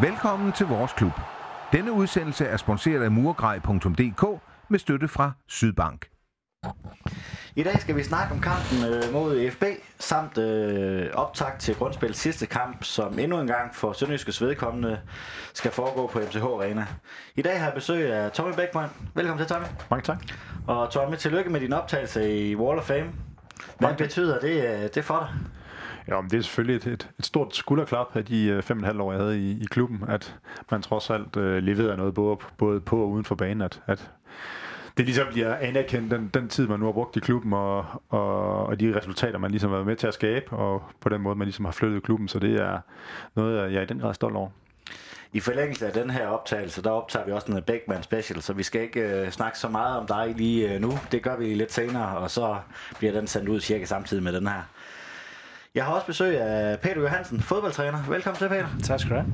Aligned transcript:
Velkommen 0.00 0.52
til 0.52 0.66
vores 0.66 0.92
klub. 0.92 1.12
Denne 1.72 1.92
udsendelse 1.92 2.44
er 2.44 2.56
sponsoreret 2.56 3.02
af 3.02 3.10
murgrej.dk 3.10 4.40
med 4.68 4.78
støtte 4.78 5.08
fra 5.08 5.32
Sydbank. 5.48 6.08
I 7.54 7.62
dag 7.62 7.80
skal 7.80 7.96
vi 7.96 8.02
snakke 8.02 8.34
om 8.34 8.40
kampen 8.40 8.84
øh, 8.84 9.12
mod 9.12 9.50
FB, 9.50 9.64
samt 9.98 10.38
øh, 10.38 11.10
optakt 11.14 11.60
til 11.60 11.74
grundspil 11.74 12.14
sidste 12.14 12.46
kamp, 12.46 12.84
som 12.84 13.18
endnu 13.18 13.40
en 13.40 13.46
gang 13.46 13.74
for 13.74 13.92
Sønderjyskes 13.92 14.42
vedkommende 14.42 15.00
skal 15.54 15.70
foregå 15.70 16.06
på 16.06 16.18
MCH 16.18 16.44
Arena. 16.44 16.86
I 17.36 17.42
dag 17.42 17.58
har 17.58 17.66
jeg 17.66 17.74
besøg 17.74 18.12
af 18.12 18.32
Tommy 18.32 18.54
Beckmann. 18.54 18.90
Velkommen 19.14 19.46
til, 19.46 19.54
Tommy. 19.54 19.66
Mange 19.90 20.02
tak. 20.02 20.18
Og 20.66 20.90
Tommy, 20.90 21.16
tillykke 21.16 21.50
med 21.50 21.60
din 21.60 21.72
optagelse 21.72 22.38
i 22.38 22.56
Wall 22.56 22.78
of 22.78 22.84
Fame. 22.84 23.00
Hvad 23.00 23.12
Mange 23.80 23.96
betyder 23.96 24.40
det, 24.40 24.82
øh, 24.84 24.88
det 24.94 25.04
for 25.04 25.18
dig? 25.18 25.28
Ja, 26.08 26.20
men 26.20 26.30
det 26.30 26.38
er 26.38 26.42
selvfølgelig 26.42 26.76
et, 26.76 26.92
et, 26.92 27.10
et 27.18 27.26
stort 27.26 27.56
skulderklap 27.56 28.16
af 28.16 28.24
de 28.24 28.46
øh, 28.46 28.62
fem 28.62 28.76
og 28.76 28.80
et 28.80 28.86
halvt 28.86 29.00
år, 29.00 29.12
jeg 29.12 29.20
havde 29.20 29.40
i, 29.40 29.62
i 29.62 29.64
klubben, 29.64 30.04
at 30.08 30.36
man 30.70 30.82
trods 30.82 31.10
alt 31.10 31.36
øh, 31.36 31.62
leverede 31.62 31.96
noget 31.96 32.14
både, 32.14 32.36
både 32.58 32.80
på 32.80 33.02
og 33.02 33.10
uden 33.10 33.24
for 33.24 33.34
banen, 33.34 33.60
at, 33.62 33.82
at 33.86 34.10
det 34.96 35.04
ligesom 35.04 35.26
bliver 35.32 35.56
anerkendt 35.56 36.10
den, 36.10 36.30
den 36.34 36.48
tid, 36.48 36.66
man 36.66 36.80
nu 36.80 36.84
har 36.84 36.92
brugt 36.92 37.16
i 37.16 37.20
klubben, 37.20 37.52
og, 37.52 37.84
og, 38.08 38.66
og 38.66 38.80
de 38.80 38.96
resultater, 38.96 39.38
man 39.38 39.50
ligesom 39.50 39.70
har 39.70 39.76
været 39.76 39.86
med 39.86 39.96
til 39.96 40.06
at 40.06 40.14
skabe, 40.14 40.56
og 40.56 40.82
på 41.00 41.08
den 41.08 41.20
måde, 41.20 41.36
man 41.36 41.46
ligesom 41.46 41.64
har 41.64 41.72
flyttet 41.72 42.02
klubben, 42.02 42.28
så 42.28 42.38
det 42.38 42.60
er 42.60 42.78
noget, 43.34 43.72
jeg 43.72 43.78
er 43.78 43.82
i 43.82 43.86
den 43.86 43.98
grad 43.98 44.14
stolt 44.14 44.36
over. 44.36 44.48
I 45.32 45.40
forlængelse 45.40 45.86
af 45.86 45.92
den 45.92 46.10
her 46.10 46.26
optagelse, 46.26 46.82
der 46.82 46.90
optager 46.90 47.26
vi 47.26 47.32
også 47.32 47.52
en 47.52 47.62
Beckman 47.62 48.02
special, 48.02 48.42
så 48.42 48.52
vi 48.52 48.62
skal 48.62 48.82
ikke 48.82 49.00
øh, 49.00 49.30
snakke 49.30 49.58
så 49.58 49.68
meget 49.68 49.98
om 49.98 50.06
dig 50.06 50.34
lige 50.36 50.74
øh, 50.74 50.80
nu. 50.80 50.92
Det 51.12 51.22
gør 51.22 51.36
vi 51.36 51.54
lidt 51.54 51.72
senere, 51.72 52.18
og 52.18 52.30
så 52.30 52.56
bliver 52.98 53.12
den 53.12 53.26
sendt 53.26 53.48
ud 53.48 53.60
cirka 53.60 53.84
samtidig 53.84 54.22
med 54.22 54.32
den 54.32 54.46
her. 54.46 54.62
Jeg 55.76 55.84
har 55.84 55.92
også 55.92 56.06
besøg 56.06 56.40
af 56.40 56.80
Peter 56.80 57.00
Johansen, 57.00 57.40
fodboldtræner. 57.40 57.98
Velkommen 58.08 58.38
til, 58.38 58.48
Peter. 58.48 58.66
Tak 58.82 59.00
skal 59.00 59.10
du 59.10 59.14
have. 59.16 59.32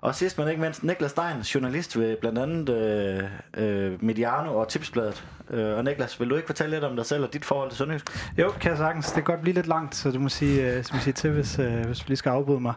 Og 0.00 0.14
sidst 0.14 0.38
men 0.38 0.48
ikke 0.48 0.60
mindst, 0.60 0.82
Niklas 0.84 1.10
Stein, 1.10 1.40
journalist 1.40 1.98
ved 1.98 2.16
blandt 2.16 2.38
andet 2.38 2.68
øh, 2.68 3.24
øh, 3.56 4.04
Mediano 4.04 4.56
og 4.56 4.68
Tipsbladet. 4.68 5.24
Øh, 5.50 5.76
og 5.76 5.84
Niklas, 5.84 6.20
vil 6.20 6.30
du 6.30 6.34
ikke 6.34 6.46
fortælle 6.46 6.76
lidt 6.76 6.84
om 6.84 6.96
dig 6.96 7.06
selv 7.06 7.24
og 7.24 7.32
dit 7.32 7.44
forhold 7.44 7.70
til 7.70 7.78
Sønderjysk? 7.78 8.32
Jo, 8.38 8.50
kan 8.60 8.70
jeg 8.70 8.78
sagtens. 8.78 9.06
Det 9.06 9.14
kan 9.14 9.24
godt 9.24 9.40
blive 9.40 9.54
lidt 9.54 9.66
langt, 9.66 9.94
så 9.94 10.10
du 10.10 10.18
må 10.18 10.28
sige, 10.28 10.70
uh, 10.70 10.76
må 10.94 11.00
sige 11.00 11.12
til, 11.12 11.30
hvis, 11.30 11.58
uh, 11.58 11.80
hvis 11.86 11.98
du 11.98 12.04
lige 12.08 12.16
skal 12.16 12.30
afbryde 12.30 12.60
mig. 12.60 12.74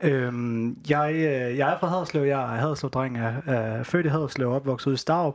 Øhm, 0.00 0.78
jeg, 0.88 1.10
uh, 1.14 1.58
jeg 1.58 1.72
er 1.72 1.78
fra 1.78 1.86
Haderslev. 1.86 2.22
Jeg 2.22 2.42
er 2.42 2.60
Haderslev-dreng. 2.60 3.16
Jeg 3.16 3.34
er 3.46 3.82
født 3.82 4.06
i 4.06 4.08
Haderslev 4.08 4.48
og 4.48 4.56
opvokset 4.56 4.86
ude 4.86 4.94
i 4.94 4.98
Starup. 4.98 5.34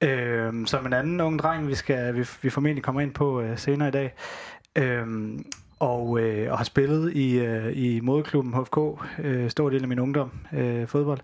Øhm, 0.00 0.66
som 0.66 0.86
en 0.86 0.92
anden 0.92 1.20
ung 1.20 1.38
dreng, 1.38 1.68
vi, 1.68 1.74
skal, 1.74 2.14
vi, 2.14 2.26
vi 2.42 2.50
formentlig 2.50 2.84
kommer 2.84 3.00
ind 3.00 3.14
på 3.14 3.40
uh, 3.40 3.46
senere 3.56 3.88
i 3.88 3.92
dag. 3.92 4.14
Øhm, 4.76 5.44
og, 5.80 6.20
øh, 6.20 6.52
og 6.52 6.58
har 6.58 6.64
spillet 6.64 7.12
i, 7.12 7.38
øh, 7.38 7.76
i 7.76 8.00
moderklubben 8.00 8.54
HFK, 8.54 8.78
øh, 9.18 9.50
stor 9.50 9.70
del 9.70 9.82
af 9.82 9.88
min 9.88 9.98
ungdom, 9.98 10.30
øh, 10.52 10.86
fodbold. 10.86 11.20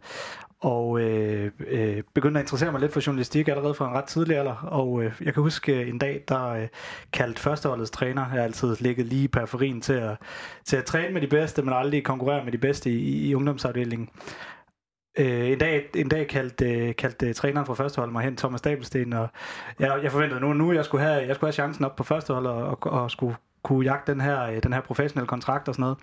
Og 0.61 1.01
øh, 1.01 1.51
øh, 1.67 2.03
begyndte 2.15 2.41
at 2.41 2.45
interessere 2.45 2.73
mig 2.73 2.81
lidt 2.81 2.93
for 2.93 3.03
journalistik 3.07 3.49
allerede 3.49 3.75
fra 3.75 3.89
en 3.89 3.95
ret 3.95 4.05
tidlig 4.05 4.39
alder. 4.39 4.55
Og 4.55 5.03
øh, 5.03 5.13
jeg 5.21 5.35
kan 5.35 5.43
huske 5.43 5.81
øh, 5.81 5.89
en 5.89 5.99
dag, 5.99 6.25
der 6.29 6.49
øh, 6.49 6.69
kaldte 7.13 7.41
førsteholdets 7.41 7.91
træner. 7.91 8.23
Jeg 8.23 8.31
har 8.31 8.43
altid 8.43 8.77
ligget 8.81 9.07
lige 9.07 9.25
i 9.25 9.29
periferien 9.29 9.81
til 9.81 9.93
at, 9.93 10.17
til 10.65 10.77
at 10.77 10.85
træne 10.85 11.15
med 11.15 11.21
de 11.21 11.27
bedste, 11.27 11.63
men 11.63 11.75
aldrig 11.75 12.05
konkurrere 12.05 12.45
med 12.45 12.53
de 12.53 12.59
bedste 12.59 12.91
i, 12.91 12.95
i, 12.95 13.29
i 13.29 13.35
ungdomsafdelingen. 13.35 14.09
Øh, 15.19 15.51
en 15.51 15.59
dag, 15.59 15.85
en 15.97 16.09
dag 16.09 16.29
kaldte, 16.29 16.71
øh, 16.71 16.97
kaldte 16.97 17.33
træneren 17.33 17.67
fra 17.67 17.75
førsteholdet 17.75 18.13
mig 18.13 18.25
hen, 18.25 18.37
Thomas 18.37 18.59
Stabelsten, 18.59 19.13
og 19.13 19.29
jeg, 19.79 20.01
jeg 20.03 20.13
forventede 20.13 20.41
nu, 20.41 20.53
nu 20.53 20.73
jeg 20.73 20.85
skulle 20.85 21.05
have, 21.05 21.27
jeg 21.27 21.35
skulle 21.35 21.49
have 21.49 21.53
chancen 21.53 21.85
op 21.85 21.97
på 21.97 22.05
førsteholdet 22.05 22.53
og, 22.53 22.79
og, 22.83 22.93
og 23.03 23.11
skulle 23.11 23.37
kunne 23.67 23.85
jagte 23.85 24.13
den 24.13 24.21
her, 24.21 24.43
øh, 24.43 24.63
den 24.63 24.73
her 24.73 24.81
professionelle 24.81 25.27
kontrakt 25.27 25.69
og 25.69 25.75
sådan 25.75 25.83
noget. 25.83 25.99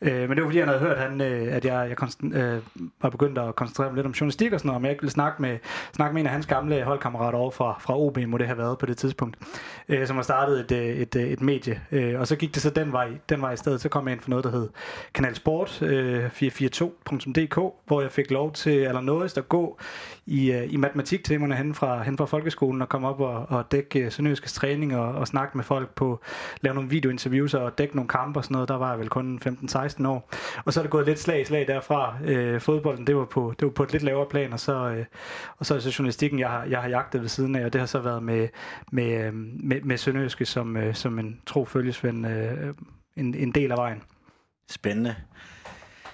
Øh, 0.00 0.28
men 0.28 0.36
det 0.36 0.42
var 0.42 0.48
fordi, 0.48 0.58
han 0.58 0.68
havde 0.68 0.80
hørt, 0.80 0.98
han, 0.98 1.20
øh, 1.20 1.56
at 1.56 1.64
jeg, 1.64 1.88
jeg 1.88 1.96
konst- 2.02 2.36
øh, 2.36 2.62
var 3.02 3.10
begyndt 3.10 3.38
at 3.38 3.56
koncentrere 3.56 3.88
mig 3.88 3.96
lidt 3.96 4.06
om 4.06 4.12
journalistik 4.12 4.52
og 4.52 4.60
sådan 4.60 4.68
noget, 4.68 4.76
om 4.76 4.84
jeg 4.84 4.90
ikke 4.90 5.02
ville 5.02 5.12
snakke 5.12 5.42
med, 5.42 5.58
snakke 5.92 6.14
med 6.14 6.22
en 6.22 6.26
af 6.26 6.32
hans 6.32 6.46
gamle 6.46 6.82
holdkammerater 6.82 7.38
over 7.38 7.50
fra, 7.50 7.78
fra 7.80 7.98
OB, 7.98 8.18
må 8.26 8.38
det 8.38 8.46
have 8.46 8.58
været 8.58 8.78
på 8.78 8.86
det 8.86 8.96
tidspunkt, 8.96 9.36
øh, 9.88 10.06
som 10.06 10.16
har 10.16 10.22
startet 10.22 10.60
et, 10.60 10.72
øh, 10.72 10.86
et, 10.86 11.16
et, 11.16 11.32
et 11.32 11.40
medie. 11.40 11.80
Øh, 11.92 12.20
og 12.20 12.26
så 12.26 12.36
gik 12.36 12.54
det 12.54 12.62
så 12.62 12.70
den 12.70 12.92
vej, 12.92 13.08
den 13.28 13.40
vej 13.40 13.52
i 13.52 13.56
stedet. 13.56 13.80
Så 13.80 13.88
kom 13.88 14.08
jeg 14.08 14.12
ind 14.12 14.20
for 14.20 14.30
noget, 14.30 14.44
der 14.44 14.50
hed 14.50 14.68
Kanal 15.14 15.34
Sport 15.34 15.82
øh, 15.82 16.26
442.dk, 16.26 17.58
hvor 17.86 18.00
jeg 18.00 18.12
fik 18.12 18.30
lov 18.30 18.52
til 18.52 18.70
allernådigst 18.70 19.38
at 19.38 19.48
gå 19.48 19.78
i, 20.26 20.52
øh, 20.52 20.72
i 20.72 20.76
matematiktimerne 20.76 21.54
hen 21.54 21.74
fra, 21.74 22.02
hen 22.02 22.18
fra 22.18 22.24
folkeskolen 22.24 22.82
og 22.82 22.88
komme 22.88 23.08
op 23.08 23.20
og, 23.20 23.46
og 23.48 23.72
dække 23.72 24.00
øh, 24.00 24.12
Sønderjyskes 24.12 24.52
træning 24.52 24.96
og, 24.96 25.14
og 25.14 25.26
snakke 25.28 25.56
med 25.56 25.64
folk 25.64 25.94
på, 25.94 26.20
lave 26.60 26.74
nogle 26.74 26.90
videointerviews 26.98 27.54
og 27.54 27.78
dække 27.78 27.96
nogle 27.96 28.08
kampe 28.08 28.40
og 28.40 28.44
sådan 28.44 28.54
noget. 28.54 28.68
Der 28.68 28.76
var 28.76 28.90
jeg 28.90 28.98
vel 28.98 29.08
kun 29.08 29.40
15-16 29.46 30.06
år. 30.06 30.30
Og 30.64 30.72
så 30.72 30.80
er 30.80 30.82
det 30.84 30.90
gået 30.90 31.06
lidt 31.06 31.18
slag 31.18 31.40
i 31.40 31.44
slag 31.44 31.66
derfra. 31.66 32.16
Øh, 32.24 32.60
fodbolden, 32.60 33.06
det 33.06 33.16
var, 33.16 33.24
på, 33.24 33.54
det 33.60 33.66
var 33.66 33.72
på 33.72 33.82
et 33.82 33.92
lidt 33.92 34.02
lavere 34.02 34.26
plan, 34.26 34.52
og 34.52 34.60
så, 34.60 34.72
øh, 34.72 35.04
og 35.58 35.66
så 35.66 35.74
er 35.74 35.76
det 35.76 35.82
så 35.82 35.96
journalistikken, 35.98 36.38
jeg 36.38 36.50
har, 36.50 36.64
jeg 36.64 36.82
har 36.82 36.88
jagtet 36.88 37.20
ved 37.20 37.28
siden 37.28 37.54
af, 37.54 37.64
og 37.64 37.72
det 37.72 37.80
har 37.80 37.86
så 37.86 37.98
været 37.98 38.22
med, 38.22 38.48
med, 38.92 39.26
øh, 39.26 39.34
med, 39.34 39.80
med 39.82 39.96
Sønderjyske 39.96 40.46
som, 40.46 40.76
øh, 40.76 40.94
som 40.94 41.18
en 41.18 41.40
tro 41.46 41.64
følgesvend 41.64 42.26
øh, 42.26 42.74
en, 43.16 43.34
en 43.34 43.52
del 43.52 43.72
af 43.72 43.76
vejen. 43.76 44.02
Spændende. 44.70 45.14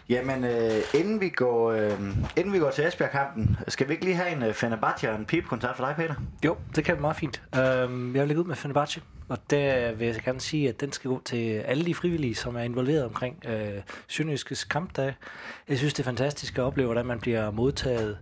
Jamen, 0.08 0.44
øh, 0.44 0.70
inden, 0.94 1.20
vi 1.20 1.28
går, 1.28 1.72
øh, 1.72 2.00
inden 2.36 2.52
vi 2.52 2.58
går 2.58 2.70
til 2.70 2.86
Esbjerg-kampen, 2.86 3.56
skal 3.68 3.88
vi 3.88 3.92
ikke 3.92 4.04
lige 4.04 4.16
have 4.16 4.36
en 4.36 4.42
øh, 4.42 4.54
Fenerbahce 4.54 5.10
og 5.10 5.18
en 5.18 5.24
pipekoncert 5.24 5.76
for 5.76 5.84
dig, 5.84 5.94
Peter? 5.96 6.14
Jo, 6.44 6.56
det 6.76 6.84
kan 6.84 6.94
være 6.94 7.00
meget 7.00 7.16
fint. 7.16 7.42
Øhm, 7.56 8.14
jeg 8.14 8.20
vil 8.20 8.28
lægge 8.28 8.40
ud 8.42 8.46
med 8.46 8.56
Fenerbahce, 8.56 9.02
og 9.28 9.38
der 9.50 9.92
vil 9.92 10.06
jeg 10.06 10.22
gerne 10.24 10.40
sige, 10.40 10.68
at 10.68 10.80
den 10.80 10.92
skal 10.92 11.10
gå 11.10 11.22
til 11.24 11.58
alle 11.58 11.84
de 11.84 11.94
frivillige, 11.94 12.34
som 12.34 12.56
er 12.56 12.60
involveret 12.60 13.04
omkring 13.04 13.42
øh, 13.46 13.82
Sønderjyskes 14.08 14.64
kampdag. 14.64 15.14
Jeg 15.68 15.78
synes, 15.78 15.94
det 15.94 16.00
er 16.00 16.04
fantastisk 16.04 16.58
at 16.58 16.64
opleve, 16.64 16.86
hvordan 16.86 17.06
man 17.06 17.20
bliver 17.20 17.50
modtaget 17.50 18.18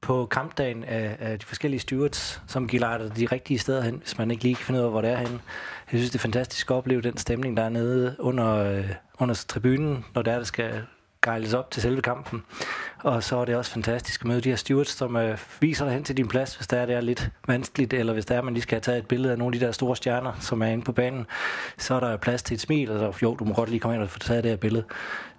på 0.00 0.26
kampdagen 0.26 0.84
af, 0.84 1.16
af 1.20 1.38
de 1.38 1.46
forskellige 1.46 1.80
stewards, 1.80 2.42
som 2.46 2.68
giver 2.68 2.98
dig 2.98 3.16
de 3.16 3.26
rigtige 3.26 3.58
steder 3.58 3.82
hen, 3.82 3.96
hvis 3.96 4.18
man 4.18 4.30
ikke 4.30 4.42
lige 4.42 4.54
kan 4.54 4.64
finde 4.64 4.80
ud 4.80 4.84
af, 4.84 4.90
hvor 4.90 5.00
det 5.00 5.10
er 5.10 5.16
henne. 5.16 5.40
Jeg 5.92 5.98
synes, 6.00 6.10
det 6.10 6.18
er 6.18 6.22
fantastisk 6.22 6.70
at 6.70 6.74
opleve 6.74 7.02
den 7.02 7.16
stemning, 7.16 7.56
der 7.56 7.62
er 7.62 7.68
nede 7.68 8.16
under, 8.18 8.54
øh, 8.54 8.90
under 9.18 9.44
tribunen, 9.48 10.04
når 10.14 10.22
det 10.22 10.32
er, 10.32 10.36
der 10.36 10.44
skal 10.44 10.82
gejles 11.26 11.54
op 11.54 11.70
til 11.70 11.82
selve 11.82 12.02
kampen. 12.02 12.42
Og 12.98 13.22
så 13.22 13.36
er 13.36 13.44
det 13.44 13.56
også 13.56 13.70
fantastisk 13.70 14.20
at 14.20 14.26
møde 14.26 14.40
de 14.40 14.48
her 14.48 14.56
stewards, 14.56 14.88
som 14.88 15.16
øh, 15.16 15.38
viser 15.60 15.84
dig 15.84 15.94
hen 15.94 16.04
til 16.04 16.16
din 16.16 16.28
plads, 16.28 16.56
hvis 16.56 16.66
der 16.66 16.76
er, 16.76 16.86
det 16.86 16.94
er 16.94 17.00
lidt 17.00 17.30
vanskeligt, 17.46 17.92
eller 17.92 18.12
hvis 18.12 18.26
der 18.26 18.34
er, 18.34 18.42
man 18.42 18.54
lige 18.54 18.62
skal 18.62 18.76
have 18.76 18.80
taget 18.80 18.98
et 18.98 19.06
billede 19.06 19.32
af 19.32 19.38
nogle 19.38 19.54
af 19.54 19.60
de 19.60 19.66
der 19.66 19.72
store 19.72 19.96
stjerner, 19.96 20.32
som 20.40 20.62
er 20.62 20.66
inde 20.66 20.84
på 20.84 20.92
banen, 20.92 21.26
så 21.78 21.94
er 21.94 22.00
der 22.00 22.16
plads 22.16 22.42
til 22.42 22.54
et 22.54 22.60
smil, 22.60 22.90
og 22.90 22.98
så, 22.98 23.18
jo, 23.22 23.36
du 23.36 23.44
må 23.44 23.54
godt 23.54 23.70
lige 23.70 23.80
komme 23.80 23.94
ind 23.94 24.02
og 24.02 24.10
få 24.10 24.18
taget 24.18 24.44
det 24.44 24.50
her 24.50 24.56
billede. 24.56 24.84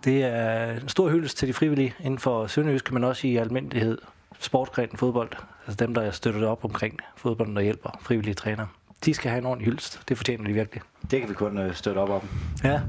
Det 0.03 0.23
er 0.23 0.71
en 0.71 0.89
stor 0.89 1.09
hyldest 1.09 1.37
til 1.37 1.47
de 1.47 1.53
frivillige 1.53 1.95
inden 1.99 2.19
for 2.19 2.47
Sønderjyske, 2.47 2.93
men 2.93 3.03
også 3.03 3.27
i 3.27 3.37
almindelighed 3.37 3.97
sportsgrenen 4.39 4.97
fodbold. 4.97 5.29
Altså 5.67 5.85
dem, 5.85 5.93
der 5.93 6.11
støtter 6.11 6.39
det 6.39 6.49
op 6.49 6.65
omkring 6.65 6.99
fodbolden, 7.15 7.55
der 7.55 7.61
hjælper 7.61 7.89
frivillige 8.01 8.33
trænere. 8.33 8.67
De 9.05 9.13
skal 9.13 9.31
have 9.31 9.39
en 9.39 9.45
ordentlig 9.45 9.65
hyldest. 9.65 10.01
Det 10.09 10.17
fortjener 10.17 10.43
de 10.43 10.53
virkelig. 10.53 10.81
Det 11.11 11.19
kan 11.19 11.29
vi 11.29 11.33
kun 11.33 11.57
øh, 11.57 11.75
støtte 11.75 11.99
op 11.99 12.09
om. 12.09 12.21
Ja. 12.63 12.81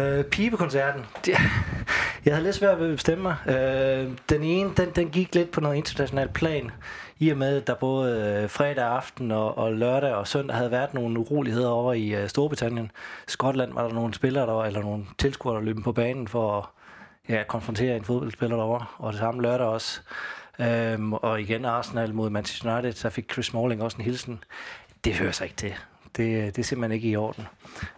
Øh, 0.00 0.24
pibekoncerten. 0.24 1.04
Det, 1.24 1.34
jeg 2.24 2.34
havde 2.34 2.44
lidt 2.44 2.56
svært 2.56 2.78
ved 2.78 2.86
at 2.86 2.96
bestemme 2.96 3.22
mig. 3.22 3.36
Øh, 3.56 4.10
den 4.28 4.42
ene, 4.42 4.70
den, 4.76 4.90
den 4.96 5.10
gik 5.10 5.34
lidt 5.34 5.50
på 5.50 5.60
noget 5.60 5.76
internationalt 5.76 6.32
plan. 6.32 6.70
I 7.18 7.30
og 7.30 7.38
med, 7.38 7.56
at 7.56 7.66
der 7.66 7.74
både 7.74 8.40
øh, 8.42 8.50
fredag 8.50 8.84
aften 8.84 9.30
og, 9.30 9.58
og 9.58 9.72
lørdag 9.72 10.14
og 10.14 10.28
søndag 10.28 10.56
havde 10.56 10.70
været 10.70 10.94
nogle 10.94 11.18
uroligheder 11.18 11.68
over 11.68 11.92
i 11.92 12.14
øh, 12.14 12.28
Storbritannien. 12.28 12.90
Skotland 13.26 13.72
var 13.72 13.86
der 13.86 13.94
nogle 13.94 14.14
spillere, 14.14 14.46
der 14.46 14.52
var, 14.52 14.64
eller 14.64 14.80
nogle 14.80 15.04
tilskuere, 15.18 15.56
der 15.56 15.62
løb 15.62 15.76
på 15.84 15.92
banen 15.92 16.28
for 16.28 16.58
at 16.58 16.64
ja, 17.34 17.42
konfrontere 17.48 17.96
en 17.96 18.04
fodboldspiller 18.04 18.56
derovre. 18.56 18.86
Og 18.98 19.12
det 19.12 19.20
samme 19.20 19.42
lørdag 19.42 19.66
også. 19.66 20.00
Øhm, 20.60 21.12
og 21.12 21.40
igen 21.40 21.64
Arsenal 21.64 22.14
mod 22.14 22.30
Manchester 22.30 22.74
United, 22.74 22.92
så 22.92 23.10
fik 23.10 23.32
Chris 23.32 23.46
Smalling 23.46 23.82
også 23.82 23.96
en 23.96 24.04
hilsen. 24.04 24.44
Det 25.04 25.14
hører 25.14 25.32
sig 25.32 25.44
ikke 25.44 25.56
til. 25.56 25.74
Det, 26.16 26.36
øh, 26.36 26.46
det 26.46 26.58
er 26.58 26.62
simpelthen 26.62 26.92
ikke 26.92 27.08
i 27.08 27.16
orden. 27.16 27.46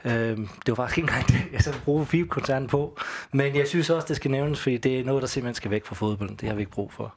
Øh, 0.04 0.12
det 0.12 0.48
var 0.66 0.74
faktisk 0.74 0.98
ikke 0.98 1.08
engang 1.08 1.28
det, 1.28 1.52
jeg 1.52 1.60
så 1.60 1.80
bruge 1.84 2.06
FIB-koncernen 2.06 2.68
på. 2.68 2.98
Men 3.32 3.56
jeg 3.56 3.68
synes 3.68 3.90
også, 3.90 4.06
det 4.08 4.16
skal 4.16 4.30
nævnes, 4.30 4.60
fordi 4.60 4.76
det 4.76 5.00
er 5.00 5.04
noget, 5.04 5.22
der 5.22 5.28
simpelthen 5.28 5.54
skal 5.54 5.70
væk 5.70 5.84
fra 5.84 5.94
fodbolden. 5.94 6.36
Det 6.36 6.48
har 6.48 6.54
vi 6.54 6.62
ikke 6.62 6.72
brug 6.72 6.92
for. 6.92 7.14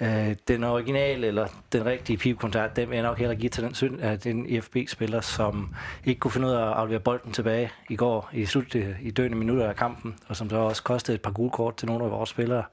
Øh, 0.00 0.36
den 0.48 0.64
originale, 0.64 1.26
eller 1.26 1.46
den 1.72 1.84
rigtige 1.84 2.18
FIB-koncern, 2.18 2.70
den 2.76 2.90
vil 2.90 2.94
jeg 2.96 3.02
nok 3.02 3.18
heller 3.18 3.34
give 3.34 3.50
til 3.50 3.64
den, 3.64 3.74
synd, 3.74 4.00
at 4.00 4.24
den 4.24 4.46
IFB-spiller, 4.46 5.20
som 5.20 5.74
ikke 6.04 6.18
kunne 6.18 6.30
finde 6.30 6.48
ud 6.48 6.52
af 6.52 6.66
at 6.66 6.72
aflevere 6.72 7.00
bolden 7.00 7.32
tilbage 7.32 7.70
i 7.90 7.96
går 7.96 8.30
i 8.32 8.46
slut 8.46 8.74
øh, 8.74 8.96
i 9.02 9.10
døende 9.10 9.36
minutter 9.36 9.68
af 9.68 9.76
kampen, 9.76 10.14
og 10.28 10.36
som 10.36 10.50
så 10.50 10.56
også 10.56 10.82
kostede 10.82 11.14
et 11.14 11.22
par 11.22 11.32
gule 11.32 11.50
kort 11.50 11.76
til 11.76 11.88
nogle 11.88 12.04
af 12.04 12.10
vores 12.10 12.30
spillere 12.30 12.64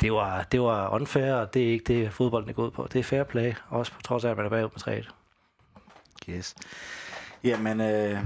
det 0.00 0.12
var, 0.12 0.42
det 0.52 0.60
var 0.60 0.88
unfair, 0.88 1.32
og 1.34 1.54
det 1.54 1.68
er 1.68 1.72
ikke 1.72 1.84
det, 1.84 2.12
fodbolden 2.12 2.50
er 2.50 2.54
gået 2.54 2.72
på. 2.72 2.88
Det 2.92 2.98
er 2.98 3.02
fair 3.02 3.22
play, 3.22 3.52
også 3.68 3.92
på 3.92 4.02
trods 4.02 4.24
af, 4.24 4.30
at 4.30 4.36
man 4.36 4.46
er 4.46 4.50
bagud 4.50 4.68
med 4.74 4.80
3 4.80 5.04
Yes. 6.30 6.54
Jamen, 7.44 7.80
øh, 7.80 8.18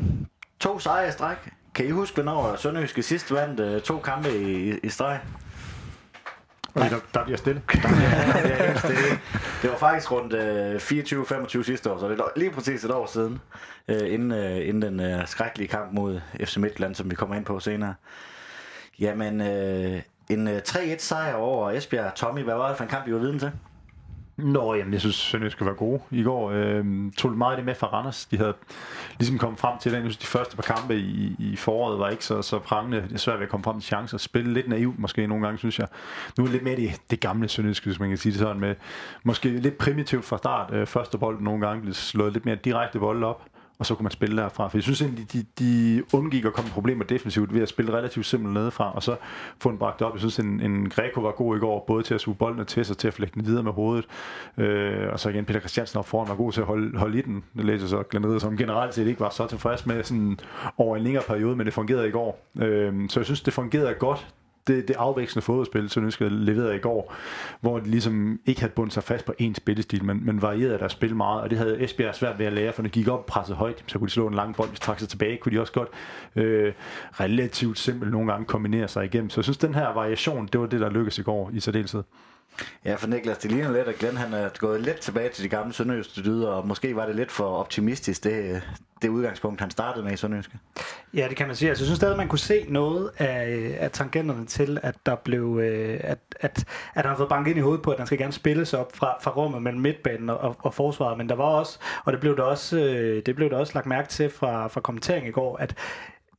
to 0.61 0.79
sejre 0.79 1.09
i 1.09 1.13
stræk. 1.13 1.37
Kan 1.75 1.87
I 1.87 1.91
huske, 1.91 2.15
hvornår 2.15 2.57
Sønderjyske 2.57 3.03
sidst 3.03 3.33
vandt 3.33 3.61
øh, 3.61 3.81
to 3.83 3.99
kampe 3.99 4.31
i, 4.31 4.71
i, 4.71 4.79
i 4.83 4.89
streg? 4.89 5.21
Okay, 6.75 6.91
der, 6.91 6.99
der 7.15 7.25
bliver 7.25 7.37
stille. 7.37 7.63
det, 7.73 7.81
er 8.53 8.67
helt 8.67 8.79
stille. 8.79 9.21
det 9.63 9.71
var 9.71 9.77
faktisk 9.77 10.13
rundt 10.13 10.33
øh, 10.33 10.77
24-25 10.77 11.63
sidste 11.63 11.93
år, 11.93 11.99
så 11.99 12.09
det 12.09 12.19
er 12.21 12.25
lige 12.37 12.51
præcis 12.51 12.85
et 12.85 12.91
år 12.91 13.07
siden, 13.07 13.41
øh, 13.89 14.13
inden, 14.13 14.33
øh, 14.33 14.69
inden 14.69 14.83
den 14.83 15.01
øh, 15.01 15.27
skrækkelige 15.27 15.69
kamp 15.69 15.93
mod 15.93 16.21
FC 16.41 16.57
Midtland, 16.57 16.95
som 16.95 17.11
vi 17.11 17.15
kommer 17.15 17.37
ind 17.37 17.45
på 17.45 17.61
senere. 17.61 17.95
Jamen, 18.99 19.41
øh, 19.41 20.03
En 20.31 20.49
øh, 20.49 20.61
3-1 20.69 20.99
sejr 20.99 21.35
over 21.35 21.71
Esbjerg. 21.71 22.15
Tommy, 22.15 22.43
hvad 22.43 22.55
var 22.55 22.69
det 22.69 22.77
for 22.77 22.85
en 22.85 22.91
kamp, 22.91 23.09
I 23.09 23.13
var 23.13 23.19
viden 23.19 23.39
til? 23.39 23.53
Nå, 24.37 24.75
jamen, 24.75 24.93
jeg 24.93 25.01
synes, 25.01 25.17
Sønderjysk 25.17 25.57
skal 25.57 25.67
være 25.67 25.75
gode 25.75 26.01
i 26.11 26.23
går. 26.23 26.51
Øh, 26.51 26.85
tog 27.17 27.33
meget 27.33 27.53
af 27.53 27.57
det 27.57 27.67
med 27.67 27.75
fra 27.75 27.87
Randers. 27.87 28.27
De 28.27 28.37
havde 28.37 28.55
ligesom 29.19 29.39
kommet 29.39 29.61
frem 29.61 29.79
til 29.79 29.93
det. 29.93 29.97
Jeg 29.97 30.05
synes, 30.05 30.17
de 30.17 30.27
første 30.27 30.57
par 30.57 30.63
kampe 30.63 30.97
i, 30.97 31.37
i 31.39 31.57
foråret 31.57 31.99
var 31.99 32.09
ikke 32.09 32.25
så, 32.25 32.43
så 32.43 32.59
prangende. 32.59 33.03
Det 33.03 33.13
er 33.13 33.19
svært 33.19 33.39
ved 33.39 33.47
at 33.47 33.51
komme 33.51 33.65
frem 33.65 33.81
til 33.81 33.87
chancer. 33.87 34.19
Spille 34.19 34.53
lidt 34.53 34.69
naivt 34.69 34.99
måske 34.99 35.27
nogle 35.27 35.45
gange, 35.45 35.59
synes 35.59 35.79
jeg. 35.79 35.89
Nu 36.39 36.45
er 36.45 36.47
det 36.47 36.53
lidt 36.53 36.65
mere 36.65 36.77
det, 36.77 36.91
det 37.11 37.21
gamle 37.21 37.49
Sønderjysk, 37.49 37.85
hvis 37.85 38.01
man 38.01 38.09
kan 38.09 38.19
sige 38.19 38.33
det 38.33 38.41
sådan. 38.41 38.61
Med, 38.61 38.75
måske 39.25 39.49
lidt 39.49 39.79
primitivt 39.79 40.25
fra 40.25 40.39
start. 40.39 40.73
Øh, 40.73 40.87
første 40.87 41.19
bold 41.19 41.41
nogle 41.41 41.67
gange 41.67 41.83
blev 41.83 41.95
slået 41.95 42.33
lidt 42.33 42.45
mere 42.45 42.57
direkte 42.57 42.99
bold 42.99 43.25
op 43.25 43.43
og 43.83 43.87
så 43.87 43.95
kunne 43.95 44.05
man 44.05 44.11
spille 44.11 44.37
derfra. 44.43 44.69
For 44.69 44.79
jeg 44.79 44.83
synes 44.83 45.03
egentlig, 45.03 45.33
de, 45.33 45.45
de 45.59 46.03
undgik 46.13 46.45
at 46.45 46.53
komme 46.53 46.71
problemer 46.71 47.05
defensivt 47.05 47.55
ved 47.55 47.63
at 47.63 47.69
spille 47.69 47.93
relativt 47.93 48.27
simpelt 48.27 48.55
nedefra, 48.55 48.95
og 48.95 49.03
så 49.03 49.17
få 49.59 49.71
den 49.71 49.79
bragt 49.79 50.03
op. 50.03 50.13
Jeg 50.13 50.21
synes, 50.21 50.39
en, 50.39 50.61
en 50.61 50.91
Greco 50.91 51.21
var 51.21 51.31
god 51.31 51.57
i 51.57 51.61
går, 51.61 51.85
både 51.87 52.03
til 52.03 52.15
at 52.15 52.21
suge 52.21 52.37
bolden 52.37 52.67
til 52.67 52.85
sig, 52.85 52.99
til 52.99 53.09
at 53.09 53.15
flække 53.15 53.35
den 53.35 53.47
videre 53.47 53.63
med 53.63 53.73
hovedet. 53.73 54.07
Øh, 54.59 55.13
og 55.13 55.21
så 55.21 55.29
igen, 55.29 55.45
Peter 55.45 55.61
Christiansen 55.61 55.99
op 55.99 56.09
foran 56.09 56.29
var 56.29 56.35
god 56.35 56.53
til 56.53 56.61
at 56.61 56.67
holde, 56.67 56.99
holde 56.99 57.19
i 57.19 57.23
den. 57.23 57.45
Det 57.57 57.65
læser 57.65 57.87
så 57.87 58.03
Glenn 58.03 58.27
Ridder, 58.27 58.39
som 58.39 58.57
generelt 58.57 58.95
set 58.95 59.07
ikke 59.07 59.21
var 59.21 59.31
så 59.31 59.47
tilfreds 59.47 59.87
med 59.87 60.05
sådan 60.05 60.39
over 60.79 60.97
en 60.97 61.03
længere 61.03 61.25
periode, 61.27 61.57
men 61.57 61.67
det 61.67 61.75
fungerede 61.75 62.09
i 62.09 62.11
går. 62.11 62.47
Øh, 62.59 63.09
så 63.09 63.21
jeg 63.21 63.25
synes, 63.25 63.41
det 63.41 63.53
fungerede 63.53 63.95
godt 63.95 64.27
det, 64.67 64.89
det 64.89 64.97
afvekslende 64.97 65.45
fodboldspil, 65.45 65.91
som 65.91 66.05
ønskede 66.05 66.45
leverede 66.45 66.77
i 66.77 66.79
går, 66.79 67.15
hvor 67.61 67.79
de 67.79 67.91
ligesom 67.91 68.41
ikke 68.47 68.61
havde 68.61 68.73
bundet 68.73 68.95
sig 68.95 69.03
fast 69.03 69.25
på 69.25 69.35
én 69.41 69.55
spillestil, 69.55 70.05
men, 70.05 70.27
men 70.27 70.43
varierede 70.43 70.79
deres 70.79 70.93
spil 70.93 71.17
meget, 71.17 71.43
og 71.43 71.51
det 71.51 71.59
havde 71.59 71.83
Esbjerg 71.85 72.15
svært 72.15 72.39
ved 72.39 72.47
at 72.47 72.53
lære, 72.53 72.73
for 72.73 72.83
når 72.83 72.89
de 72.89 72.93
gik 72.93 73.09
op 73.09 73.19
og 73.19 73.27
pressede 73.27 73.57
højt, 73.57 73.85
så 73.87 73.99
kunne 73.99 74.09
de 74.09 74.13
slå 74.13 74.27
en 74.27 74.35
lang 74.35 74.57
bold, 74.57 74.69
hvis 74.69 74.81
de 74.81 74.85
trak 74.85 74.99
sig 74.99 75.09
tilbage, 75.09 75.37
kunne 75.37 75.57
de 75.57 75.61
også 75.61 75.73
godt 75.73 75.89
øh, 76.37 76.73
relativt 77.13 77.79
simpelt 77.79 78.13
nogle 78.13 78.33
gange 78.33 78.47
kombinere 78.47 78.89
sig 78.89 79.05
igennem. 79.05 79.31
Så 79.31 79.41
jeg 79.41 79.45
synes, 79.45 79.59
den 79.59 79.75
her 79.75 79.95
variation, 79.95 80.47
det 80.47 80.61
var 80.61 80.67
det, 80.67 80.81
der 80.81 80.91
lykkedes 80.91 81.19
i 81.19 81.23
går 81.23 81.51
i 81.53 81.61
særdeleshed. 81.61 82.03
Ja, 82.85 82.95
for 82.95 83.07
Niklas, 83.07 83.39
det 83.39 83.53
ligner 83.53 83.73
lidt, 83.73 83.89
at 83.89 83.95
Glenn 83.99 84.17
han 84.17 84.35
er 84.35 84.49
gået 84.59 84.81
lidt 84.81 85.01
tilbage 85.01 85.29
til 85.29 85.45
de 85.45 85.49
gamle 85.49 85.73
sønderjyske 85.73 86.23
dyder, 86.23 86.49
og 86.49 86.67
måske 86.67 86.97
var 86.97 87.07
det 87.07 87.17
lidt 87.17 87.33
for 87.33 87.45
optimistisk, 87.45 88.25
det, 88.25 88.63
det 89.03 89.09
udgangspunkt, 89.09 89.61
han 89.61 89.71
startede 89.71 90.05
med 90.05 90.13
i 90.13 90.17
Sønderjyske. 90.17 90.59
Ja, 91.15 91.27
det 91.29 91.37
kan 91.37 91.47
man 91.47 91.57
sige. 91.57 91.69
Altså, 91.69 91.85
jeg 91.85 91.87
synes 91.87 91.97
stadig, 91.97 92.17
man 92.17 92.29
kunne 92.29 92.39
se 92.39 92.67
noget 92.69 93.11
af, 93.19 93.77
af 93.81 93.91
tangenterne 93.91 94.47
til, 94.47 94.79
at 94.83 94.95
der 95.07 95.15
blev, 95.15 95.59
øh, 95.63 96.01
at, 96.05 96.19
at, 96.41 96.65
at 96.95 97.03
han 97.03 97.05
har 97.05 97.17
fået 97.17 97.29
banket 97.29 97.51
ind 97.51 97.59
i 97.59 97.63
hovedet 97.63 97.83
på, 97.83 97.91
at 97.91 97.99
han 97.99 98.07
skal 98.07 98.19
gerne 98.19 98.33
spilles 98.33 98.75
op 98.75 98.97
fra, 98.97 99.17
fra 99.23 99.31
rummet 99.31 99.63
mellem 99.63 99.81
midtbanen 99.81 100.31
og, 100.31 100.57
og 100.59 100.75
forsvaret, 100.75 101.19
men 101.19 101.29
der 101.29 101.35
var 101.35 101.45
også, 101.45 101.79
og 102.05 102.13
det 102.13 102.21
blev 102.21 102.37
der 102.37 102.43
også, 102.43 102.79
øh, 102.79 103.23
det 103.27 103.37
blev 103.37 103.51
der 103.51 103.57
også 103.57 103.73
lagt 103.75 103.87
mærke 103.87 104.09
til 104.09 104.31
fra, 104.31 104.67
fra 104.67 104.81
kommenteringen 104.81 105.29
i 105.29 105.33
går, 105.33 105.57
at 105.57 105.75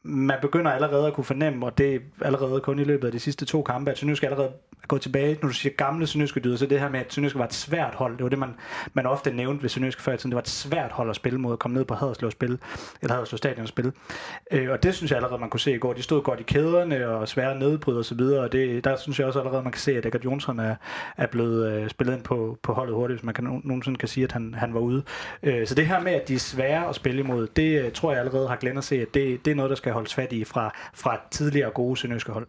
man 0.03 0.37
begynder 0.41 0.71
allerede 0.71 1.07
at 1.07 1.13
kunne 1.13 1.23
fornemme, 1.23 1.65
og 1.65 1.77
det 1.77 1.95
er 1.95 1.99
allerede 2.21 2.61
kun 2.61 2.79
i 2.79 2.83
løbet 2.83 3.05
af 3.05 3.11
de 3.11 3.19
sidste 3.19 3.45
to 3.45 3.61
kampe, 3.61 3.91
at 3.91 3.97
Sønderjysk 3.97 4.23
allerede 4.23 4.47
er 4.83 4.87
gået 4.87 5.01
tilbage. 5.01 5.37
Når 5.41 5.47
du 5.47 5.53
siger 5.53 5.73
gamle 5.75 6.07
Sønderjyske 6.07 6.39
dyder, 6.39 6.57
så 6.57 6.65
det 6.65 6.79
her 6.79 6.89
med, 6.89 6.99
at 6.99 7.13
Sønderjysk 7.13 7.35
var 7.35 7.45
et 7.45 7.53
svært 7.53 7.95
hold, 7.95 8.17
det 8.17 8.23
var 8.23 8.29
det, 8.29 8.39
man, 8.39 8.55
man 8.93 9.05
ofte 9.05 9.33
nævnte 9.33 9.63
ved 9.63 9.69
Sønderjysk 9.69 10.01
før, 10.01 10.13
at 10.13 10.23
det 10.23 10.33
var 10.33 10.39
et 10.39 10.49
svært 10.49 10.91
hold 10.91 11.09
at 11.09 11.15
spille 11.15 11.39
mod, 11.39 11.53
at 11.53 11.59
komme 11.59 11.77
ned 11.77 11.85
på 11.85 11.93
Haderslev 11.93 12.31
spil, 12.31 12.59
eller 13.01 13.13
Haderslev 13.13 13.37
Stadion 13.37 13.61
og 13.61 13.67
spille. 13.67 13.91
Øh, 14.51 14.71
og 14.71 14.83
det 14.83 14.95
synes 14.95 15.11
jeg 15.11 15.17
allerede, 15.17 15.39
man 15.39 15.49
kunne 15.49 15.59
se 15.59 15.73
i 15.73 15.77
går. 15.77 15.93
De 15.93 16.03
stod 16.03 16.21
godt 16.21 16.39
i 16.39 16.43
kæderne 16.43 17.07
og 17.07 17.27
svære 17.27 17.59
nedbryd 17.59 17.95
og 17.95 18.05
så 18.05 18.15
videre, 18.15 18.41
og 18.41 18.51
det, 18.51 18.83
der 18.83 18.95
synes 18.95 19.19
jeg 19.19 19.27
også 19.27 19.39
allerede, 19.39 19.63
man 19.63 19.71
kan 19.71 19.81
se, 19.81 19.97
at 19.97 20.05
Edgar 20.05 20.19
Jonsson 20.25 20.59
er, 20.59 20.75
er 21.17 21.27
blevet 21.27 21.73
øh, 21.73 21.89
spillet 21.89 22.15
ind 22.15 22.23
på, 22.23 22.57
på 22.63 22.73
holdet 22.73 22.95
hurtigt, 22.95 23.19
hvis 23.19 23.25
man 23.25 23.33
kan 23.33 23.43
nogensinde 23.43 23.97
kan 23.97 24.07
sige, 24.07 24.23
at 24.23 24.31
han, 24.31 24.55
han 24.57 24.73
var 24.73 24.79
ude. 24.79 25.03
Øh, 25.43 25.67
så 25.67 25.75
det 25.75 25.87
her 25.87 25.99
med, 25.99 26.11
at 26.11 26.27
de 26.27 26.35
er 26.35 26.39
svære 26.39 26.89
at 26.89 26.95
spille 26.95 27.19
imod, 27.19 27.47
det 27.47 27.85
øh, 27.85 27.91
tror 27.91 28.11
jeg 28.11 28.19
allerede 28.19 28.47
har 28.47 28.55
glemt 28.55 28.77
at 28.77 28.83
se, 28.83 29.01
at 29.01 29.13
det, 29.13 29.45
det 29.45 29.51
er 29.51 29.55
noget, 29.55 29.69
der 29.69 29.75
skal 29.75 29.92
holdes 29.93 30.13
fat 30.13 30.33
i 30.33 30.43
fra 30.43 30.71
fra 30.93 31.19
tidligere 31.31 31.71
gode 31.71 31.97
sønderjyske 31.97 32.31
hold. 32.31 32.47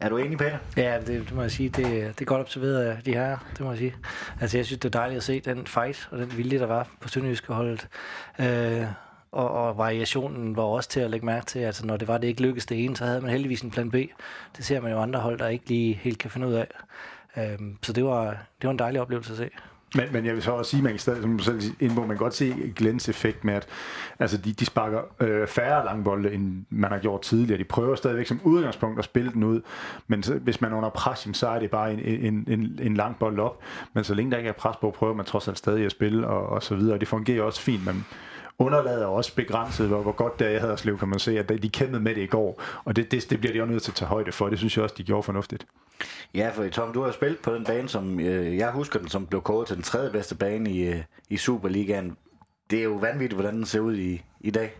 Er 0.00 0.08
du 0.08 0.16
enig, 0.16 0.38
Peter? 0.38 0.58
Ja, 0.76 1.00
det, 1.00 1.08
det 1.08 1.32
må 1.34 1.42
jeg 1.42 1.50
sige. 1.50 1.68
Det, 1.68 1.86
det 1.86 2.20
er 2.20 2.24
godt 2.24 2.40
observeret 2.40 2.84
af 2.84 3.02
de 3.02 3.12
her, 3.12 3.38
det 3.50 3.60
må 3.60 3.70
jeg 3.70 3.78
sige. 3.78 3.94
Altså, 4.40 4.58
jeg 4.58 4.66
synes, 4.66 4.80
det 4.80 4.94
er 4.94 4.98
dejligt 4.98 5.16
at 5.16 5.22
se 5.22 5.40
den 5.40 5.66
fight 5.66 6.08
og 6.10 6.18
den 6.18 6.36
vilje, 6.36 6.58
der 6.58 6.66
var 6.66 6.88
på 7.00 7.08
sønderjyske 7.08 7.52
holdet. 7.52 7.88
Øh, 8.38 8.86
og, 9.32 9.50
og 9.50 9.78
variationen 9.78 10.56
var 10.56 10.62
også 10.62 10.88
til 10.88 11.00
at 11.00 11.10
lægge 11.10 11.26
mærke 11.26 11.46
til. 11.46 11.58
Altså, 11.58 11.86
når 11.86 11.96
det 11.96 12.08
var, 12.08 12.18
det 12.18 12.28
ikke 12.28 12.42
lykkedes 12.42 12.66
det 12.66 12.84
ene, 12.84 12.96
så 12.96 13.04
havde 13.04 13.20
man 13.20 13.30
heldigvis 13.30 13.60
en 13.60 13.70
plan 13.70 13.90
B. 13.90 13.94
Det 14.56 14.64
ser 14.64 14.80
man 14.80 14.92
jo 14.92 15.00
andre 15.00 15.20
hold, 15.20 15.38
der 15.38 15.48
ikke 15.48 15.68
lige 15.68 15.94
helt 15.94 16.18
kan 16.18 16.30
finde 16.30 16.46
ud 16.46 16.52
af. 16.52 16.66
Øh, 17.36 17.58
så 17.82 17.92
det 17.92 18.04
var, 18.04 18.26
det 18.30 18.64
var 18.64 18.70
en 18.70 18.78
dejlig 18.78 19.00
oplevelse 19.00 19.32
at 19.32 19.38
se. 19.38 19.50
Men, 19.94 20.08
men 20.12 20.26
jeg 20.26 20.34
vil 20.34 20.42
så 20.42 20.50
også 20.50 20.70
sige, 20.70 20.82
man 20.82 20.92
kan 20.92 20.98
stadig, 20.98 21.22
som 21.22 21.38
selv 21.38 21.62
ind, 21.80 21.94
man 21.94 22.08
kan 22.08 22.16
godt 22.16 22.34
se 22.34 22.72
Glens 22.76 23.08
effekt 23.08 23.44
med, 23.44 23.54
at 23.54 23.66
altså 24.18 24.36
de, 24.36 24.52
de 24.52 24.64
sparker 24.64 25.00
øh, 25.20 25.46
færre 25.46 25.84
langbolde, 25.84 26.32
end 26.32 26.64
man 26.70 26.90
har 26.90 26.98
gjort 26.98 27.20
tidligere. 27.20 27.58
De 27.58 27.64
prøver 27.64 27.94
stadigvæk 27.94 28.26
som 28.26 28.40
udgangspunkt 28.44 28.98
at 28.98 29.04
spille 29.04 29.32
den 29.32 29.44
ud, 29.44 29.60
men 30.06 30.22
så, 30.22 30.34
hvis 30.34 30.60
man 30.60 30.72
er 30.72 30.76
under 30.76 30.90
pres, 30.90 31.28
så 31.32 31.48
er 31.48 31.58
det 31.58 31.70
bare 31.70 31.92
en, 31.92 31.98
en, 31.98 32.44
en, 32.48 32.78
en 32.82 32.94
lang 32.94 33.18
bold 33.18 33.38
op. 33.38 33.62
Men 33.92 34.04
så 34.04 34.14
længe 34.14 34.30
der 34.30 34.38
ikke 34.38 34.48
er 34.48 34.52
pres 34.52 34.76
på, 34.76 34.90
prøver 34.90 35.14
man 35.14 35.26
trods 35.26 35.48
alt 35.48 35.58
stadig 35.58 35.84
at 35.84 35.90
spille 35.90 36.26
og, 36.26 36.46
og 36.46 36.62
så 36.62 36.74
videre. 36.74 36.94
Og 36.94 37.00
det 37.00 37.08
fungerer 37.08 37.42
også 37.42 37.60
fint, 37.60 37.86
men 37.86 38.06
underlader 38.58 39.06
også 39.06 39.34
begrænset, 39.34 39.88
hvor, 39.88 40.02
hvor 40.02 40.12
godt 40.12 40.38
det 40.38 40.46
er 40.46 40.50
i 40.50 40.58
Haderslev, 40.58 40.98
kan 40.98 41.08
man 41.08 41.18
se, 41.18 41.38
at 41.38 41.48
de 41.62 41.68
kæmpede 41.68 42.02
med 42.02 42.14
det 42.14 42.22
i 42.22 42.26
går. 42.26 42.62
Og 42.84 42.96
det, 42.96 43.10
det, 43.12 43.30
det 43.30 43.40
bliver 43.40 43.52
de 43.52 43.60
også 43.60 43.72
nødt 43.72 43.82
til 43.82 43.90
at 43.90 43.94
tage 43.94 44.08
højde 44.08 44.32
for. 44.32 44.48
Det 44.48 44.58
synes 44.58 44.76
jeg 44.76 44.82
også, 44.82 44.94
de 44.98 45.04
gjorde 45.04 45.22
fornuftigt. 45.22 45.66
Ja, 46.34 46.50
for 46.54 46.68
Tom, 46.68 46.92
du 46.92 47.02
har 47.02 47.12
spillet 47.12 47.38
på 47.38 47.54
den 47.54 47.64
bane, 47.64 47.88
som 47.88 48.20
øh, 48.20 48.56
jeg 48.56 48.70
husker 48.70 48.98
den, 48.98 49.08
som 49.08 49.26
blev 49.26 49.42
kåret 49.42 49.66
til 49.66 49.76
den 49.76 49.84
tredje 49.84 50.10
bedste 50.10 50.34
bane 50.34 50.70
i, 50.70 50.88
øh, 50.88 51.02
i 51.28 51.36
Superligaen. 51.36 52.16
Det 52.70 52.78
er 52.78 52.84
jo 52.84 52.94
vanvittigt, 52.94 53.32
hvordan 53.32 53.56
den 53.56 53.66
ser 53.66 53.80
ud 53.80 53.96
i, 53.96 54.22
i 54.40 54.50
dag. 54.50 54.74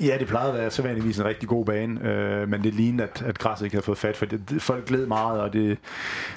Ja, 0.00 0.16
det 0.18 0.28
plejede 0.28 0.52
at 0.52 0.58
være 0.58 0.70
sædvanligvis 0.70 1.18
en 1.18 1.24
rigtig 1.24 1.48
god 1.48 1.64
bane, 1.64 2.08
øh, 2.10 2.48
men 2.48 2.64
det 2.64 2.74
lignede, 2.74 3.08
at, 3.08 3.22
at 3.22 3.38
græsset 3.38 3.66
ikke 3.66 3.74
havde 3.76 3.84
fået 3.84 3.98
fat, 3.98 4.16
for 4.16 4.26
det, 4.26 4.50
det, 4.50 4.62
folk 4.62 4.86
gled 4.86 5.06
meget, 5.06 5.40
og 5.40 5.52
det, 5.52 5.78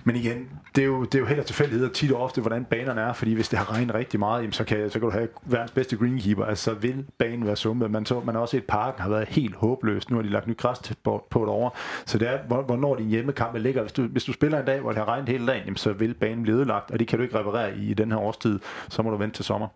men 0.04 0.16
igen, 0.16 0.50
det 0.76 0.82
er 0.82 0.86
jo, 0.86 1.04
det 1.04 1.16
er 1.16 1.20
jo 1.20 1.26
heller 1.26 1.44
tilfældigheder 1.44 1.92
tit 1.92 2.12
og 2.12 2.22
ofte, 2.22 2.42
hvordan 2.42 2.66
banerne 2.66 3.02
er, 3.02 3.14
fordi 3.14 3.34
hvis 3.34 3.50
det 3.50 3.60
har 3.60 3.74
regnet 3.74 3.96
rigtig 3.96 4.20
meget, 4.20 4.42
jamen, 4.42 4.54
så, 4.54 4.64
kan, 4.64 4.90
så 4.90 5.00
kan 5.00 5.02
du 5.02 5.12
have 5.12 5.28
verdens 5.46 5.72
bedste 5.72 5.98
greenkeeper, 5.98 6.46
altså 6.46 6.64
så 6.64 6.74
vil 6.74 7.06
banen 7.18 7.46
være 7.46 7.56
sumpet. 7.56 7.92
Man, 7.92 8.06
så, 8.06 8.20
man 8.20 8.36
har 8.36 8.42
også 8.42 8.52
set, 8.52 8.58
at 8.58 8.68
parken 8.68 9.02
har 9.02 9.10
været 9.10 9.28
helt 9.28 9.56
håbløst. 9.56 10.10
Nu 10.10 10.16
har 10.16 10.24
de 10.24 10.30
lagt 10.30 10.48
nyt 10.48 10.58
græs 10.58 10.94
på, 11.04 11.28
på 11.30 11.40
det 11.40 11.50
over, 11.50 11.70
så 12.06 12.18
det 12.18 12.30
er, 12.30 12.38
hvornår 12.62 12.96
din 12.96 13.08
hjemmekamp 13.08 13.58
ligger. 13.58 13.82
Hvis 13.82 13.94
du, 13.94 14.08
hvis 14.08 14.24
du 14.24 14.34
spiller 14.34 14.60
en 14.60 14.66
dag, 14.66 14.80
hvor 14.80 14.90
det 14.90 14.98
har 14.98 15.08
regnet 15.08 15.30
hele 15.30 15.48
dagen, 15.48 15.64
jamen, 15.66 15.78
så 15.78 15.94
vil 15.94 16.14
banen 16.14 16.44
blive 16.44 16.58
ødelagt, 16.58 16.92
og 16.92 17.00
det 17.00 17.08
kan 17.08 17.20
du 17.20 17.24
ikke 17.24 17.40
reparere 17.40 17.78
i, 17.78 17.90
i 17.90 17.94
den 17.94 18.12
her 18.12 18.20
årstid. 18.20 18.60
Så 18.90 19.02
må 19.02 19.10
du 19.10 19.18
vente 19.18 19.38
til 19.38 19.46
sommer. 19.46 19.68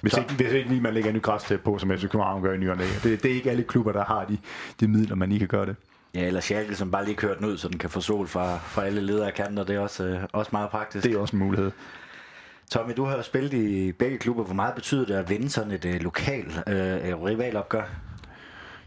Hvis 0.00 0.16
ikke, 0.16 0.34
hvis 0.34 0.52
ikke 0.52 0.68
lige 0.68 0.80
man 0.80 0.94
lægger 0.94 1.10
en 1.10 1.16
ny 1.16 1.22
græs 1.22 1.52
på, 1.64 1.78
som 1.78 1.90
FC 1.90 2.02
København 2.02 2.42
gør 2.42 2.52
i 2.52 2.58
ny 2.58 2.70
og 2.70 2.78
det, 2.78 3.22
det 3.22 3.24
er 3.24 3.34
ikke 3.34 3.50
alle 3.50 3.62
klubber, 3.62 3.92
der 3.92 4.04
har 4.04 4.24
de, 4.24 4.38
de 4.80 4.88
midler, 4.88 5.14
man 5.14 5.28
lige 5.28 5.38
kan 5.38 5.48
gøre 5.48 5.66
det. 5.66 5.76
Ja, 6.14 6.26
eller 6.26 6.40
Schalke, 6.40 6.74
som 6.74 6.90
bare 6.90 7.04
lige 7.04 7.14
kørt 7.14 7.38
den 7.38 7.46
ud, 7.46 7.56
så 7.56 7.68
den 7.68 7.78
kan 7.78 7.90
få 7.90 8.00
sol 8.00 8.26
fra, 8.26 8.58
fra 8.58 8.84
alle 8.84 9.00
ledere 9.00 9.32
kanter. 9.32 9.64
Det 9.64 9.76
er 9.76 9.80
også, 9.80 10.04
øh, 10.04 10.22
også 10.32 10.48
meget 10.52 10.70
praktisk. 10.70 11.04
Det 11.04 11.14
er 11.14 11.18
også 11.18 11.36
en 11.36 11.42
mulighed. 11.42 11.70
Tommy, 12.70 12.92
du 12.96 13.04
har 13.04 13.16
jo 13.16 13.22
spillet 13.22 13.52
i 13.52 13.92
begge 13.92 14.18
klubber. 14.18 14.44
Hvor 14.44 14.54
meget 14.54 14.74
betyder 14.74 15.06
det 15.06 15.14
at 15.14 15.30
vinde 15.30 15.50
sådan 15.50 15.72
et 15.72 15.84
øh, 15.84 16.00
lokal 16.00 16.44
øh, 16.66 17.22
rivalopgør? 17.22 17.84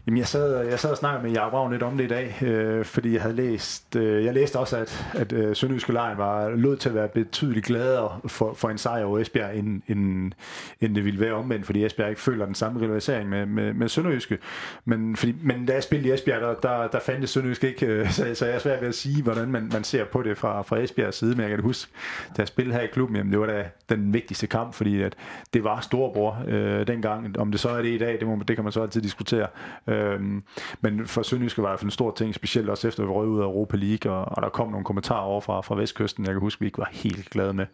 Jamen, 0.06 0.18
jeg 0.18 0.26
sad, 0.26 0.66
jeg 0.66 0.80
sad 0.80 0.90
og 0.90 0.96
snakkede 0.96 1.22
med 1.22 1.32
Jacob 1.32 1.52
Ravn 1.52 1.72
lidt 1.72 1.82
om 1.82 1.96
det 1.96 2.04
i 2.04 2.08
dag, 2.08 2.42
øh, 2.42 2.84
fordi 2.84 3.12
jeg 3.12 3.22
havde 3.22 3.36
læst, 3.36 3.96
øh, 3.96 4.24
jeg 4.24 4.34
læste 4.34 4.58
også, 4.58 4.76
at, 4.76 5.06
at 5.14 5.32
øh, 5.32 5.56
Sønderjyske 5.56 5.92
Lejen 5.92 6.18
var 6.18 6.50
lød 6.50 6.76
til 6.76 6.88
at 6.88 6.94
være 6.94 7.08
betydeligt 7.08 7.66
gladere 7.66 8.20
for, 8.26 8.54
for 8.54 8.70
en 8.70 8.78
sejr 8.78 9.04
over 9.04 9.18
Esbjerg, 9.18 9.56
end, 9.56 9.82
end, 9.88 10.32
end 10.80 10.94
det 10.94 11.04
ville 11.04 11.20
være 11.20 11.32
omvendt, 11.32 11.66
fordi 11.66 11.84
Esbjerg 11.84 12.08
ikke 12.08 12.20
føler 12.20 12.46
den 12.46 12.54
samme 12.54 12.80
rivalisering 12.80 13.28
med, 13.28 13.46
med, 13.46 13.72
med 13.72 13.88
Sønderjyske. 13.88 14.38
Men, 14.84 15.16
fordi, 15.16 15.34
men 15.42 15.66
da 15.66 15.72
jeg 15.72 15.82
spillede 15.82 16.08
i 16.08 16.12
Esbjerg, 16.12 16.40
der, 16.40 16.54
der, 16.54 16.88
der 16.88 17.00
fandt 17.00 17.20
det 17.20 17.28
Sønderjyske 17.28 17.68
ikke, 17.68 17.86
øh, 17.86 18.10
så, 18.16 18.34
så 18.34 18.46
jeg 18.46 18.54
er 18.54 18.58
svært 18.58 18.80
ved 18.80 18.88
at 18.88 18.94
sige, 18.94 19.22
hvordan 19.22 19.48
man, 19.48 19.70
man 19.72 19.84
ser 19.84 20.04
på 20.04 20.22
det 20.22 20.38
fra, 20.38 20.62
fra 20.62 20.78
Esbjergs 20.78 21.16
side, 21.16 21.30
men 21.30 21.40
jeg 21.40 21.50
kan 21.50 21.60
huske, 21.60 21.92
da 22.28 22.34
jeg 22.38 22.48
spillede 22.48 22.76
her 22.76 22.82
i 22.82 22.88
klubben, 22.92 23.16
jamen, 23.16 23.32
det 23.32 23.40
var 23.40 23.46
da 23.46 23.64
den 23.88 24.14
vigtigste 24.14 24.46
kamp, 24.46 24.74
fordi 24.74 25.02
at 25.02 25.14
det 25.54 25.64
var 25.64 25.80
storbror 25.80 26.38
øh, 26.48 26.86
dengang. 26.86 27.38
Om 27.38 27.50
det 27.50 27.60
så 27.60 27.68
er 27.68 27.82
det 27.82 27.88
i 27.88 27.98
dag, 27.98 28.20
det, 28.20 28.26
må, 28.26 28.42
det 28.48 28.56
kan 28.56 28.64
man 28.64 28.72
så 28.72 28.82
altid 28.82 29.02
diskutere. 29.02 29.46
Øhm, 29.94 30.42
men 30.80 31.06
for 31.06 31.22
Sønderjyske 31.22 31.62
var 31.62 31.76
det 31.76 31.82
en 31.82 31.90
stor 31.90 32.14
ting, 32.16 32.34
specielt 32.34 32.68
også 32.70 32.88
efter 32.88 33.02
vi 33.02 33.08
røg 33.08 33.28
ud 33.28 33.40
af 33.40 33.44
Europa 33.44 33.76
League, 33.76 34.12
og, 34.12 34.24
og 34.24 34.42
der 34.42 34.48
kom 34.48 34.68
nogle 34.68 34.84
kommentarer 34.84 35.22
over 35.22 35.40
fra, 35.40 35.60
fra 35.60 35.74
Vestkysten. 35.74 36.24
Jeg 36.24 36.34
kan 36.34 36.40
huske, 36.40 36.58
at 36.58 36.60
vi 36.60 36.66
ikke 36.66 36.78
var 36.78 36.90
helt 36.92 37.30
glade 37.30 37.52
med 37.52 37.66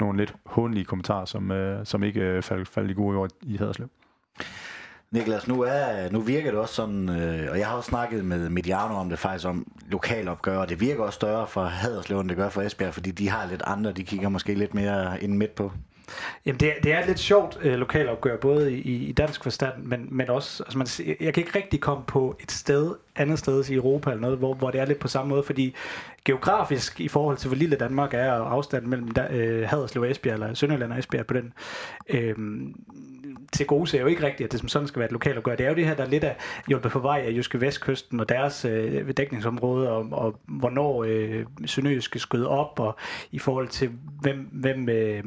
nogle 0.00 0.18
lidt 0.18 0.34
håndlige 0.46 0.84
kommentarer, 0.84 1.24
som, 1.24 1.50
øh, 1.50 1.86
som 1.86 2.02
ikke 2.02 2.20
øh, 2.20 2.42
faldt, 2.42 2.68
faldt 2.68 2.90
i 2.90 2.94
gode 2.94 3.16
ord 3.16 3.30
i 3.42 3.56
Haderslev. 3.56 3.88
Niklas, 5.10 5.48
nu, 5.48 5.62
er, 5.62 6.10
nu 6.10 6.20
virker 6.20 6.50
det 6.50 6.60
også 6.60 6.74
sådan, 6.74 7.08
øh, 7.08 7.50
og 7.50 7.58
jeg 7.58 7.66
har 7.66 7.76
også 7.76 7.88
snakket 7.88 8.24
med 8.24 8.48
Mediano 8.48 8.94
om 8.94 9.08
det 9.08 9.18
faktisk, 9.18 9.46
om 9.46 9.66
lokalopgør, 9.90 10.58
og 10.58 10.68
det 10.68 10.80
virker 10.80 11.02
også 11.02 11.16
større 11.16 11.46
for 11.46 11.64
Haderslev, 11.64 12.20
end 12.20 12.28
det 12.28 12.36
gør 12.36 12.48
for 12.48 12.62
Esbjerg, 12.62 12.94
fordi 12.94 13.10
de 13.10 13.28
har 13.28 13.46
lidt 13.46 13.62
andre, 13.66 13.92
de 13.92 14.04
kigger 14.04 14.28
måske 14.28 14.54
lidt 14.54 14.74
mere 14.74 15.22
ind 15.22 15.36
midt 15.36 15.54
på. 15.54 15.72
Jamen, 16.46 16.60
det, 16.60 16.72
det 16.82 16.92
er 16.92 17.00
et 17.00 17.06
lidt 17.06 17.18
sjovt 17.18 17.58
øh, 17.62 17.74
lokalopgør, 17.74 18.36
både 18.36 18.72
i, 18.72 19.08
i 19.08 19.12
dansk 19.12 19.42
forstand, 19.42 19.82
men, 19.82 20.08
men 20.10 20.30
også, 20.30 20.62
altså 20.62 20.78
man, 20.78 20.86
jeg 21.20 21.34
kan 21.34 21.42
ikke 21.44 21.58
rigtig 21.58 21.80
komme 21.80 22.04
på 22.06 22.36
et 22.40 22.52
sted, 22.52 22.94
andet 23.16 23.38
sted 23.38 23.68
i 23.68 23.74
Europa 23.74 24.10
eller 24.10 24.20
noget, 24.20 24.38
hvor, 24.38 24.54
hvor 24.54 24.70
det 24.70 24.80
er 24.80 24.84
lidt 24.84 24.98
på 24.98 25.08
samme 25.08 25.28
måde, 25.28 25.42
fordi 25.42 25.74
geografisk 26.24 27.00
i 27.00 27.08
forhold 27.08 27.36
til, 27.36 27.48
hvor 27.48 27.56
lille 27.56 27.76
Danmark 27.76 28.14
er, 28.14 28.32
og 28.32 28.52
afstanden 28.52 28.90
mellem 28.90 29.08
øh, 29.30 29.68
Haderslev 29.68 30.02
og 30.02 30.10
Esbjerg, 30.10 30.34
eller 30.34 30.54
Sønderland 30.54 30.92
og 30.92 30.98
Esbjerg 30.98 31.26
på 31.26 31.34
den, 31.34 31.52
øh, 32.08 32.34
til 33.52 33.66
gode 33.66 33.86
ser 33.86 34.00
jo 34.00 34.06
ikke 34.06 34.26
rigtigt, 34.26 34.46
at 34.46 34.52
det 34.52 34.60
som 34.60 34.68
sådan 34.68 34.88
skal 34.88 35.00
være 35.00 35.06
et 35.06 35.12
lokalopgør. 35.12 35.56
Det 35.56 35.66
er 35.66 35.70
jo 35.70 35.76
det 35.76 35.86
her, 35.86 35.94
der 35.94 36.04
er 36.04 36.08
lidt 36.08 36.24
af 36.24 36.36
hjulpet 36.68 36.92
på 36.92 36.98
vej 36.98 37.24
af 37.26 37.30
Jyske 37.30 37.60
Vestkysten 37.60 38.20
og 38.20 38.28
deres 38.28 38.64
øh, 38.64 39.10
dækningsområde, 39.16 39.90
og, 39.90 40.06
og 40.12 40.40
hvornår 40.46 41.04
øh, 41.04 41.46
Sønderjyske 41.66 42.18
skød 42.18 42.44
op, 42.44 42.80
og 42.80 42.96
i 43.32 43.38
forhold 43.38 43.68
til, 43.68 43.90
hvem, 44.20 44.48
hvem 44.52 44.88
øh, 44.88 45.24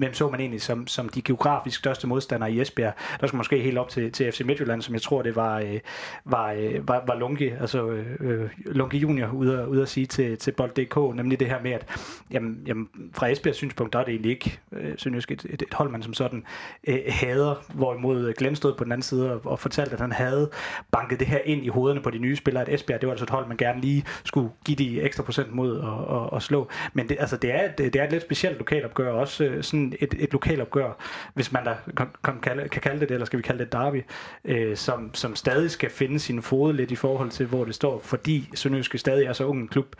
hvem 0.00 0.14
så 0.14 0.30
man 0.30 0.40
egentlig 0.40 0.62
som, 0.62 0.86
som 0.86 1.08
de 1.08 1.22
geografisk 1.22 1.78
største 1.78 2.06
modstandere 2.06 2.52
i 2.52 2.60
Esbjerg. 2.60 2.94
Der 3.20 3.26
skal 3.26 3.36
måske 3.36 3.58
helt 3.58 3.78
op 3.78 3.88
til, 3.88 4.12
til 4.12 4.32
FC 4.32 4.40
Midtjylland, 4.44 4.82
som 4.82 4.94
jeg 4.94 5.02
tror, 5.02 5.22
det 5.22 5.36
var, 5.36 5.58
øh, 5.58 5.80
var, 6.24 6.52
øh, 6.52 6.88
var, 6.88 7.04
var 7.06 7.18
Lunke, 7.18 7.56
altså 7.60 7.86
øh, 8.20 8.50
Lunke 8.66 8.98
Junior, 8.98 9.32
ude, 9.32 9.68
ude 9.68 9.82
at 9.82 9.88
sige 9.88 10.06
til, 10.06 10.38
til 10.38 10.52
Bold.dk, 10.52 11.16
nemlig 11.16 11.40
det 11.40 11.48
her 11.48 11.62
med, 11.62 11.70
at 11.70 11.86
jamen, 12.30 12.62
jamen, 12.66 12.88
fra 13.12 13.28
Esbjergs 13.28 13.56
synspunkt, 13.56 13.92
der 13.92 13.98
er 13.98 14.04
det 14.04 14.12
egentlig 14.12 14.30
ikke 14.30 14.58
øh, 14.72 14.94
synes 14.96 15.24
et, 15.30 15.46
et, 15.50 15.62
et 15.62 15.74
hold, 15.74 15.90
man 15.90 16.02
som 16.02 16.14
sådan 16.14 16.44
øh, 16.88 16.98
hader, 17.08 17.64
hvorimod 17.74 18.32
Glenn 18.32 18.56
stod 18.56 18.74
på 18.74 18.84
den 18.84 18.92
anden 18.92 19.02
side 19.02 19.32
og, 19.32 19.40
og 19.44 19.58
fortalte, 19.58 19.92
at 19.92 20.00
han 20.00 20.12
havde 20.12 20.50
banket 20.90 21.20
det 21.20 21.28
her 21.28 21.38
ind 21.44 21.64
i 21.64 21.68
hovederne 21.68 22.00
på 22.00 22.10
de 22.10 22.18
nye 22.18 22.36
spillere, 22.36 22.62
at 22.68 22.74
Esbjerg, 22.74 23.00
det 23.00 23.06
var 23.06 23.12
altså 23.12 23.24
et 23.24 23.30
hold, 23.30 23.46
man 23.48 23.56
gerne 23.56 23.80
lige 23.80 24.04
skulle 24.24 24.50
give 24.64 24.76
de 24.76 25.02
ekstra 25.02 25.22
procent 25.22 25.52
mod 25.52 25.78
og, 25.78 26.04
og, 26.06 26.32
og 26.32 26.42
slå. 26.42 26.68
Men 26.92 27.08
det, 27.08 27.16
altså, 27.20 27.36
det, 27.36 27.54
er, 27.54 27.72
det, 27.72 27.92
det 27.92 28.00
er 28.00 28.04
et 28.04 28.12
lidt 28.12 28.22
specielt 28.22 28.58
lokalopgør, 28.58 29.12
også 29.12 29.44
øh, 29.44 29.62
sådan 29.62 29.89
et, 30.00 30.14
et 30.18 30.32
lokalopgør, 30.32 30.92
hvis 31.34 31.52
man 31.52 31.64
da 31.64 31.76
kan, 31.96 32.06
kan, 32.24 32.40
kalde, 32.40 32.68
kan 32.68 32.82
kalde 32.82 33.00
det 33.00 33.08
det, 33.08 33.14
eller 33.14 33.26
skal 33.26 33.36
vi 33.36 33.42
kalde 33.42 33.64
det 33.64 33.72
derby, 33.72 34.04
øh, 34.44 34.76
som, 34.76 35.14
som 35.14 35.36
stadig 35.36 35.70
skal 35.70 35.90
finde 35.90 36.18
sin 36.18 36.42
fod 36.42 36.72
lidt 36.72 36.90
i 36.90 36.96
forhold 36.96 37.30
til, 37.30 37.46
hvor 37.46 37.64
det 37.64 37.74
står, 37.74 38.00
fordi 38.04 38.48
Sønderjyske 38.54 38.98
stadig 38.98 39.26
er 39.26 39.32
så 39.32 39.44
ung 39.44 39.60
en 39.60 39.68
klub, 39.68 39.96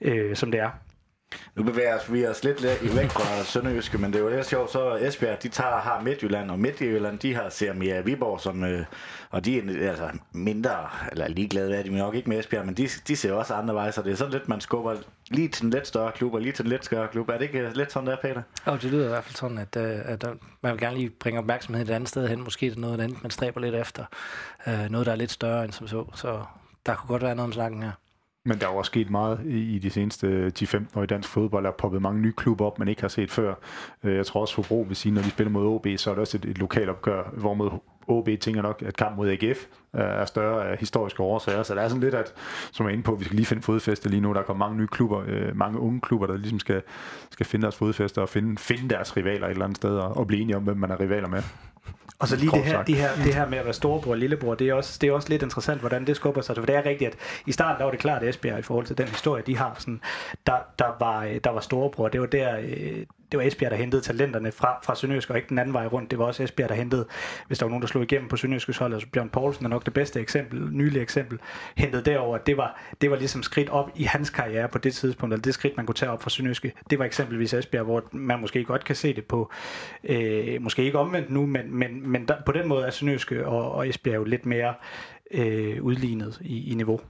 øh, 0.00 0.36
som 0.36 0.50
det 0.50 0.60
er. 0.60 0.70
Nu 1.56 1.62
bevæger 1.62 1.98
vi 2.12 2.26
os 2.26 2.44
lidt 2.44 2.62
væk 2.96 3.10
fra 3.10 3.44
Sønderjyske, 3.52 3.98
men 3.98 4.12
det 4.12 4.18
er 4.18 4.22
jo 4.22 4.28
lidt 4.28 4.46
sjovt, 4.46 4.72
så 4.72 4.96
Esbjerg, 4.96 5.42
de 5.42 5.48
tager, 5.48 5.76
har 5.76 6.00
Midtjylland, 6.00 6.50
og 6.50 6.58
Midtjylland, 6.58 7.18
de 7.18 7.34
har 7.34 7.48
ser 7.48 7.72
mere 7.72 8.04
Viborg, 8.04 8.40
som, 8.40 8.64
øh, 8.64 8.84
og 9.30 9.44
de 9.44 9.58
er 9.58 9.90
altså 9.90 10.10
mindre, 10.32 10.88
eller 11.12 11.28
ligeglade 11.28 11.68
hvad 11.68 11.84
de 11.84 11.96
nok 11.96 12.14
ikke 12.14 12.28
med 12.28 12.38
Esbjerg, 12.38 12.66
men 12.66 12.74
de, 12.74 12.88
de 13.08 13.16
ser 13.16 13.32
også 13.32 13.54
andre 13.54 13.74
veje, 13.74 13.92
så 13.92 14.02
det 14.02 14.12
er 14.12 14.16
sådan 14.16 14.32
lidt, 14.32 14.48
man 14.48 14.60
skubber 14.60 14.96
lige 15.30 15.48
til 15.48 15.64
en 15.64 15.70
lidt 15.70 15.86
større 15.86 16.12
klub, 16.12 16.34
og 16.34 16.40
lige 16.40 16.52
til 16.52 16.64
en 16.64 16.70
lidt 16.70 16.84
større 16.84 17.08
klub. 17.08 17.28
Er 17.28 17.32
det 17.32 17.42
ikke 17.42 17.58
øh, 17.58 17.76
lidt 17.76 17.92
sådan 17.92 18.06
der, 18.06 18.16
Peter? 18.16 18.42
Jo, 18.66 18.72
det 18.72 18.84
lyder 18.84 19.04
i 19.04 19.08
hvert 19.08 19.24
fald 19.24 19.36
sådan, 19.36 19.58
at, 19.58 19.76
øh, 19.76 20.00
at, 20.04 20.24
øh, 20.28 20.34
man 20.60 20.72
vil 20.72 20.80
gerne 20.80 20.96
lige 20.96 21.10
bringe 21.10 21.38
opmærksomhed 21.38 21.88
et 21.88 21.90
andet 21.90 22.08
sted 22.08 22.28
hen. 22.28 22.44
Måske 22.44 22.70
det 22.70 22.78
noget 22.78 23.00
andet, 23.00 23.22
man 23.22 23.30
stræber 23.30 23.60
lidt 23.60 23.74
efter. 23.74 24.04
Noget, 24.88 25.06
der 25.06 25.12
er 25.12 25.16
lidt 25.16 25.30
større 25.30 25.64
end 25.64 25.72
som 25.72 25.88
så. 25.88 26.04
Så 26.14 26.44
der 26.86 26.94
kunne 26.94 27.08
godt 27.08 27.22
være 27.22 27.34
noget 27.34 27.48
om 27.48 27.52
snakken 27.52 27.82
her. 27.82 27.92
Men 28.46 28.58
der 28.58 28.66
er 28.66 28.70
også 28.70 28.88
sket 28.88 29.10
meget 29.10 29.40
i, 29.46 29.78
de 29.78 29.90
seneste 29.90 30.52
10-15 30.58 30.98
år 30.98 31.02
i 31.02 31.06
dansk 31.06 31.28
fodbold. 31.28 31.64
Der 31.64 31.70
er 31.70 31.74
poppet 31.74 32.02
mange 32.02 32.20
nye 32.20 32.32
klubber 32.32 32.66
op, 32.66 32.78
man 32.78 32.88
ikke 32.88 33.00
har 33.00 33.08
set 33.08 33.30
før. 33.30 33.54
Øh, 34.02 34.16
jeg 34.16 34.26
tror 34.26 34.40
også, 34.40 34.56
Hobro 34.56 34.84
vil 34.88 34.96
sige, 34.96 35.12
når 35.12 35.22
de 35.22 35.30
spiller 35.30 35.50
mod 35.50 35.66
OB, 35.66 35.86
så 35.96 36.10
er 36.10 36.14
det 36.14 36.20
også 36.20 36.36
et, 36.36 36.44
et 36.44 36.58
lokalopgør, 36.58 37.22
hvor 37.36 37.54
mod 37.54 37.70
OB 38.06 38.28
tænker 38.40 38.62
nok, 38.62 38.82
at 38.86 38.96
kamp 38.96 39.16
mod 39.16 39.28
AGF 39.28 39.58
øh, 39.94 40.00
er 40.00 40.24
større 40.24 40.68
af 40.68 40.78
historiske 40.78 41.22
årsager. 41.22 41.62
Så 41.62 41.74
der 41.74 41.80
er 41.80 41.88
sådan 41.88 42.02
lidt, 42.02 42.14
at, 42.14 42.32
som 42.72 42.86
jeg 42.86 42.90
er 42.90 42.92
inde 42.92 43.04
på, 43.04 43.14
vi 43.14 43.24
skal 43.24 43.36
lige 43.36 43.46
finde 43.46 43.62
fodfæste 43.62 44.08
lige 44.08 44.20
nu. 44.20 44.32
Der 44.32 44.42
kommer 44.42 44.66
mange 44.66 44.80
nye 44.80 44.86
klubber, 44.86 45.22
øh, 45.26 45.56
mange 45.56 45.78
unge 45.78 46.00
klubber, 46.00 46.26
der 46.26 46.36
ligesom 46.36 46.58
skal, 46.58 46.82
skal 47.30 47.46
finde 47.46 47.62
deres 47.62 47.76
fodfæste 47.76 48.22
og 48.22 48.28
finde, 48.28 48.58
finde 48.58 48.88
deres 48.88 49.16
rivaler 49.16 49.46
et 49.46 49.50
eller 49.50 49.64
andet 49.64 49.76
sted 49.76 49.96
og, 49.96 50.16
og 50.16 50.26
blive 50.26 50.42
enige 50.42 50.56
om, 50.56 50.62
hvem 50.62 50.76
man 50.76 50.90
er 50.90 51.00
rivaler 51.00 51.28
med. 51.28 51.42
Og 52.18 52.28
så 52.28 52.36
lige 52.36 52.50
det 52.50 52.64
her, 52.64 52.82
de 52.82 52.94
her, 52.94 53.14
det 53.24 53.34
her 53.34 53.48
med 53.48 53.58
at 53.58 53.64
være 53.64 53.74
storebror 53.74 54.10
og 54.10 54.18
lillebror, 54.18 54.54
det 54.54 54.68
er, 54.68 54.74
også, 54.74 54.98
det 55.00 55.08
er 55.08 55.12
også 55.12 55.28
lidt 55.28 55.42
interessant, 55.42 55.80
hvordan 55.80 56.06
det 56.06 56.16
skubber 56.16 56.40
sig. 56.40 56.56
For 56.56 56.66
det 56.66 56.74
er 56.74 56.84
rigtigt, 56.86 57.10
at 57.10 57.18
i 57.46 57.52
starten 57.52 57.78
der 57.78 57.84
var 57.84 57.90
det 57.90 58.00
klart, 58.00 58.22
at 58.22 58.28
Esbjerg 58.28 58.58
i 58.58 58.62
forhold 58.62 58.86
til 58.86 58.98
den 58.98 59.08
historie, 59.08 59.42
de 59.46 59.56
har, 59.56 59.76
sådan, 59.78 60.00
der, 60.46 60.56
der, 60.78 60.96
var, 61.00 61.38
der 61.44 61.50
var 61.50 61.60
storebror. 61.60 62.08
Det 62.08 62.20
var 62.20 62.26
der, 62.26 62.58
øh, 62.58 63.06
det 63.32 63.38
var 63.38 63.46
Esbjerg, 63.46 63.70
der 63.70 63.76
hentede 63.76 64.02
talenterne 64.02 64.52
fra, 64.52 64.80
fra 64.84 64.94
Sønderjysk, 64.94 65.30
og 65.30 65.36
ikke 65.36 65.48
den 65.48 65.58
anden 65.58 65.72
vej 65.72 65.86
rundt. 65.86 66.10
Det 66.10 66.18
var 66.18 66.24
også 66.24 66.42
Esbjerg, 66.42 66.68
der 66.68 66.74
hentede, 66.74 67.06
hvis 67.46 67.58
der 67.58 67.66
var 67.66 67.70
nogen, 67.70 67.82
der 67.82 67.88
slog 67.88 68.02
igennem 68.02 68.28
på 68.28 68.36
Sønderjyskets 68.36 68.78
hold, 68.78 68.92
altså 68.92 69.08
Bjørn 69.12 69.28
Poulsen 69.28 69.64
er 69.64 69.68
nok 69.68 69.84
det 69.84 69.94
bedste 69.94 70.20
eksempel, 70.20 70.68
nylige 70.72 71.02
eksempel, 71.02 71.38
hentede 71.76 72.02
derover. 72.02 72.38
Det 72.38 72.56
var, 72.56 72.80
det 73.00 73.10
var 73.10 73.16
ligesom 73.16 73.42
skridt 73.42 73.68
op 73.68 73.90
i 73.94 74.02
hans 74.02 74.30
karriere 74.30 74.68
på 74.68 74.78
det 74.78 74.94
tidspunkt, 74.94 75.32
eller 75.32 75.42
det 75.42 75.54
skridt, 75.54 75.76
man 75.76 75.86
kunne 75.86 75.94
tage 75.94 76.10
op 76.10 76.22
fra 76.22 76.30
Sønderjyske. 76.30 76.72
Det 76.90 76.98
var 76.98 77.04
eksempelvis 77.04 77.54
Esbjerg, 77.54 77.84
hvor 77.84 78.02
man 78.12 78.40
måske 78.40 78.64
godt 78.64 78.84
kan 78.84 78.96
se 78.96 79.14
det 79.14 79.24
på, 79.24 79.50
øh, 80.04 80.62
måske 80.62 80.84
ikke 80.84 80.98
omvendt 80.98 81.30
nu, 81.30 81.46
men, 81.46 81.74
men, 81.74 82.10
men 82.10 82.28
der, 82.28 82.34
på 82.46 82.52
den 82.52 82.68
måde 82.68 82.86
er 82.86 82.90
Sønderjyske 82.90 83.46
og, 83.46 83.72
og 83.72 83.88
Esbjerg 83.88 84.16
jo 84.16 84.24
lidt 84.24 84.46
mere 84.46 84.74
øh, 85.30 85.82
udlignet 85.82 86.38
i, 86.40 86.70
i 86.70 86.74
niveau. 86.74 87.00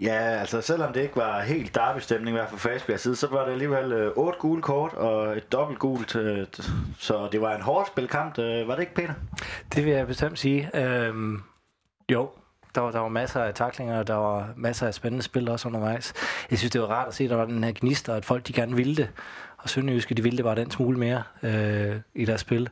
Ja, 0.00 0.12
altså 0.18 0.60
selvom 0.60 0.92
det 0.92 1.00
ikke 1.00 1.16
var 1.16 1.40
helt 1.40 1.74
derbystemning, 1.74 2.36
i 2.36 2.38
hvert 2.38 2.48
fald 2.48 2.60
fra 2.60 2.70
Esbjergs 2.70 3.02
side, 3.02 3.16
så 3.16 3.26
var 3.26 3.44
det 3.44 3.52
alligevel 3.52 3.92
øh, 3.92 4.12
otte 4.16 4.38
gule 4.38 4.62
kort 4.62 4.94
og 4.94 5.36
et 5.36 5.52
dobbelt 5.52 5.78
gult. 5.78 6.16
Øh, 6.16 6.46
så 6.98 7.28
det 7.32 7.40
var 7.40 7.54
en 7.54 7.62
hårdt 7.62 7.88
spilkamp, 7.88 8.38
øh, 8.38 8.68
var 8.68 8.74
det 8.74 8.80
ikke, 8.80 8.94
Peter? 8.94 9.14
Det 9.74 9.84
vil 9.84 9.92
jeg 9.92 10.06
bestemt 10.06 10.38
sige. 10.38 10.70
Øhm, 10.74 11.42
jo, 12.12 12.30
der 12.74 12.80
var, 12.80 12.90
der 12.90 12.98
var 12.98 13.08
masser 13.08 13.42
af 13.42 13.54
taklinger, 13.54 13.98
og 13.98 14.06
der 14.06 14.14
var 14.14 14.48
masser 14.56 14.86
af 14.86 14.94
spændende 14.94 15.22
spil 15.22 15.50
også 15.50 15.68
undervejs. 15.68 16.14
Jeg 16.50 16.58
synes, 16.58 16.72
det 16.72 16.80
var 16.80 16.86
rart 16.86 17.08
at 17.08 17.14
se, 17.14 17.24
at 17.24 17.30
der 17.30 17.36
var 17.36 17.44
den 17.44 17.64
her 17.64 17.72
gnister, 17.74 18.14
at 18.14 18.24
folk 18.24 18.46
de 18.46 18.52
gerne 18.52 18.76
ville 18.76 18.96
det. 18.96 19.10
Og 19.58 19.68
Sønderjyske, 19.68 20.14
de 20.14 20.22
ville 20.22 20.36
det 20.36 20.44
bare 20.44 20.54
den 20.54 20.70
smule 20.70 20.98
mere 20.98 21.22
øh, 21.42 21.96
i 22.14 22.24
deres 22.24 22.40
spil 22.40 22.68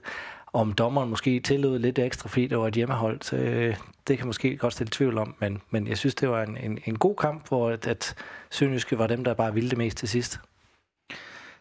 om 0.56 0.72
dommeren 0.72 1.10
måske 1.10 1.40
tillod 1.40 1.78
lidt 1.78 1.98
ekstra, 1.98 2.28
fordi 2.28 2.46
det 2.46 2.58
var 2.58 2.66
et 2.68 2.74
hjemmehold, 2.74 3.22
så 3.22 3.36
øh, 3.36 3.76
det 4.08 4.18
kan 4.18 4.26
måske 4.26 4.56
godt 4.56 4.72
stille 4.72 4.90
tvivl 4.90 5.18
om, 5.18 5.34
men, 5.38 5.62
men 5.70 5.86
jeg 5.86 5.98
synes, 5.98 6.14
det 6.14 6.28
var 6.28 6.42
en, 6.42 6.56
en, 6.56 6.78
en 6.86 6.98
god 6.98 7.16
kamp, 7.16 7.48
hvor 7.48 7.70
at, 7.70 7.86
at 7.86 8.14
Sønderjyske 8.50 8.98
var 8.98 9.06
dem, 9.06 9.24
der 9.24 9.34
bare 9.34 9.54
ville 9.54 9.70
det 9.70 9.78
mest 9.78 9.96
til 9.96 10.08
sidst. 10.08 10.40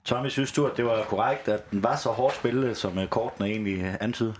Tommy, 0.05 0.29
synes 0.29 0.51
du, 0.51 0.65
at 0.65 0.77
det 0.77 0.85
var 0.85 1.03
korrekt, 1.03 1.47
at 1.47 1.71
den 1.71 1.83
var 1.83 1.95
så 1.95 2.09
hårdt 2.09 2.35
spillet, 2.35 2.77
som 2.77 2.99
øh, 2.99 3.07
kortene 3.07 3.49
egentlig 3.49 3.97
antydede? 4.01 4.35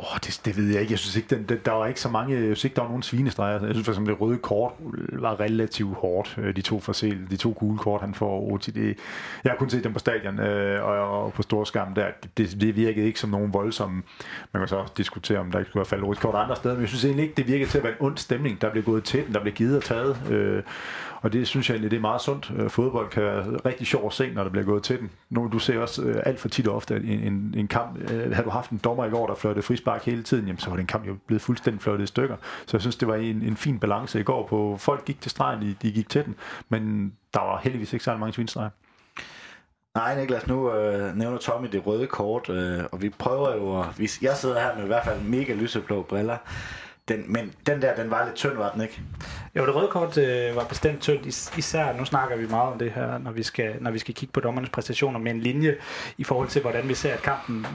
Åh, 0.00 0.12
oh, 0.12 0.18
det, 0.24 0.40
det 0.44 0.56
ved 0.56 0.64
jeg 0.64 0.80
ikke. 0.80 0.92
Jeg 0.92 0.98
synes 0.98 1.16
ikke, 1.16 1.34
den, 1.34 1.44
den, 1.48 1.58
der 1.64 1.72
var 1.72 1.86
ikke 1.86 2.00
så 2.00 2.08
mange, 2.08 2.34
jeg 2.34 2.42
synes 2.42 2.64
ikke, 2.64 2.74
der 2.74 2.82
var 2.82 2.88
nogen 2.88 3.02
svinestreger. 3.02 3.52
Jeg 3.66 3.74
synes 3.74 3.84
for 3.84 3.92
eksempel, 3.92 4.14
det 4.14 4.20
røde 4.20 4.38
kort 4.38 4.72
var 5.12 5.40
relativt 5.40 5.96
hårdt. 5.96 6.38
Øh, 6.38 6.56
de 6.56 6.62
to 6.62 6.80
forsel, 6.80 7.30
de 7.30 7.36
to 7.36 7.54
gule 7.58 7.78
kort, 7.78 8.00
han 8.00 8.14
får 8.14 8.56
Det, 8.56 8.98
jeg 9.44 9.52
har 9.52 9.56
kun 9.56 9.70
set 9.70 9.84
dem 9.84 9.92
på 9.92 9.98
stadion 9.98 10.40
øh, 10.40 10.84
og, 10.84 11.22
og, 11.24 11.32
på 11.32 11.42
storskærm 11.42 11.94
der. 11.94 12.06
Det, 12.36 12.60
det, 12.60 12.76
virkede 12.76 13.06
ikke 13.06 13.20
som 13.20 13.30
nogen 13.30 13.54
voldsomme, 13.54 14.02
man 14.52 14.60
kan 14.60 14.68
så 14.68 14.84
diskutere, 14.96 15.38
om 15.38 15.50
der 15.50 15.58
ikke 15.58 15.68
skulle 15.68 15.80
have 15.80 15.88
faldet 15.88 16.08
rødt 16.08 16.20
kort 16.20 16.34
andre 16.34 16.56
steder, 16.56 16.74
men 16.74 16.80
jeg 16.80 16.88
synes 16.88 17.04
egentlig 17.04 17.22
ikke, 17.22 17.34
det 17.36 17.46
virkede 17.46 17.70
til 17.70 17.78
at 17.78 17.84
være 17.84 17.92
en 17.92 18.06
ond 18.06 18.16
stemning. 18.16 18.60
Der 18.60 18.70
blev 18.70 18.84
gået 18.84 19.04
til 19.04 19.26
den, 19.26 19.34
der 19.34 19.40
blev 19.40 19.54
givet 19.54 19.76
og 19.76 19.82
taget. 19.82 20.16
Øh, 20.30 20.62
og 21.22 21.32
det 21.32 21.48
synes 21.48 21.68
jeg 21.68 21.74
egentlig, 21.74 21.90
det 21.90 21.96
er 21.96 22.00
meget 22.00 22.20
sundt. 22.20 22.52
Øh, 22.56 22.70
fodbold 22.70 23.10
kan 23.10 23.22
være 23.22 23.44
rigtig 23.64 23.86
sjov 23.86 24.06
at 24.06 24.12
se, 24.12 24.30
når 24.34 24.42
der 24.42 24.50
bliver 24.50 24.64
gået 24.64 24.82
til 24.82 24.98
den. 25.00 25.10
Nu, 25.30 25.48
du 25.52 25.58
ser 25.58 25.78
også 25.78 26.02
øh, 26.02 26.22
alt 26.26 26.40
for 26.40 26.48
tit 26.48 26.68
og 26.68 26.76
ofte, 26.76 26.94
at 26.94 27.02
en, 27.02 27.08
en, 27.08 27.54
en 27.56 27.68
kamp, 27.68 27.98
øh, 27.98 28.32
havde 28.32 28.44
du 28.44 28.50
haft 28.50 28.70
en 28.70 28.80
dommer 28.84 29.04
i 29.04 29.10
går, 29.10 29.26
der 29.26 29.34
fløjtede 29.34 29.62
frispark 29.62 30.04
hele 30.04 30.22
tiden, 30.22 30.46
jamen, 30.46 30.58
så 30.58 30.70
var 30.70 30.76
den 30.76 30.86
kamp 30.86 31.06
jo 31.06 31.16
blevet 31.26 31.42
fuldstændig 31.42 31.82
fløjtet 31.82 32.04
i 32.04 32.06
stykker. 32.06 32.36
Så 32.66 32.76
jeg 32.76 32.80
synes, 32.80 32.96
det 32.96 33.08
var 33.08 33.14
en, 33.14 33.42
en 33.42 33.56
fin 33.56 33.78
balance 33.78 34.20
i 34.20 34.22
går 34.22 34.46
på, 34.46 34.76
folk 34.78 35.04
gik 35.04 35.20
til 35.20 35.30
stregen, 35.30 35.62
de, 35.62 35.74
de 35.82 35.92
gik 35.92 36.08
til 36.08 36.24
den, 36.24 36.34
men 36.68 37.12
der 37.34 37.40
var 37.40 37.60
heldigvis 37.62 37.92
ikke 37.92 38.04
særlig 38.04 38.20
mange 38.20 38.32
svinstreger. 38.32 38.70
Nej, 39.94 40.20
Niklas, 40.20 40.46
nu 40.46 40.72
øh, 40.72 41.16
nævner 41.16 41.38
Tommy 41.38 41.68
det 41.72 41.86
røde 41.86 42.06
kort, 42.06 42.50
øh, 42.50 42.84
og 42.92 43.02
vi 43.02 43.08
prøver 43.08 43.54
jo, 43.54 43.80
at, 43.80 43.98
vi, 43.98 44.10
jeg 44.22 44.36
sidder 44.36 44.60
her 44.60 44.74
med 44.76 44.84
i 44.84 44.86
hvert 44.86 45.04
fald 45.04 45.20
mega 45.20 45.54
lyseblå 45.54 46.02
briller, 46.02 46.36
den, 47.08 47.24
men 47.26 47.52
den 47.66 47.82
der, 47.82 47.94
den 47.94 48.10
var 48.10 48.24
lidt 48.24 48.34
tynd, 48.36 48.52
var 48.56 48.70
den 48.72 48.82
ikke? 48.82 49.00
Jo, 49.56 49.66
det 49.66 49.74
røde 49.74 49.88
kort 49.88 50.18
øh, 50.18 50.56
var 50.56 50.64
bestemt 50.64 51.00
tyndt. 51.00 51.26
Is- 51.26 51.58
især, 51.58 51.96
nu 51.96 52.04
snakker 52.04 52.36
vi 52.36 52.46
meget 52.50 52.72
om 52.72 52.78
det 52.78 52.92
her, 52.92 53.18
når 53.18 53.30
vi 53.30 53.42
skal, 53.42 53.74
når 53.80 53.90
vi 53.90 53.98
skal 53.98 54.14
kigge 54.14 54.32
på 54.32 54.40
dommernes 54.40 54.70
præstationer 54.70 55.18
med 55.18 55.32
en 55.32 55.40
linje 55.40 55.76
i 56.18 56.24
forhold 56.24 56.48
til, 56.48 56.62
hvordan 56.62 56.88
vi 56.88 56.94
ser, 56.94 57.12
at 57.12 57.22
kampen 57.22 57.66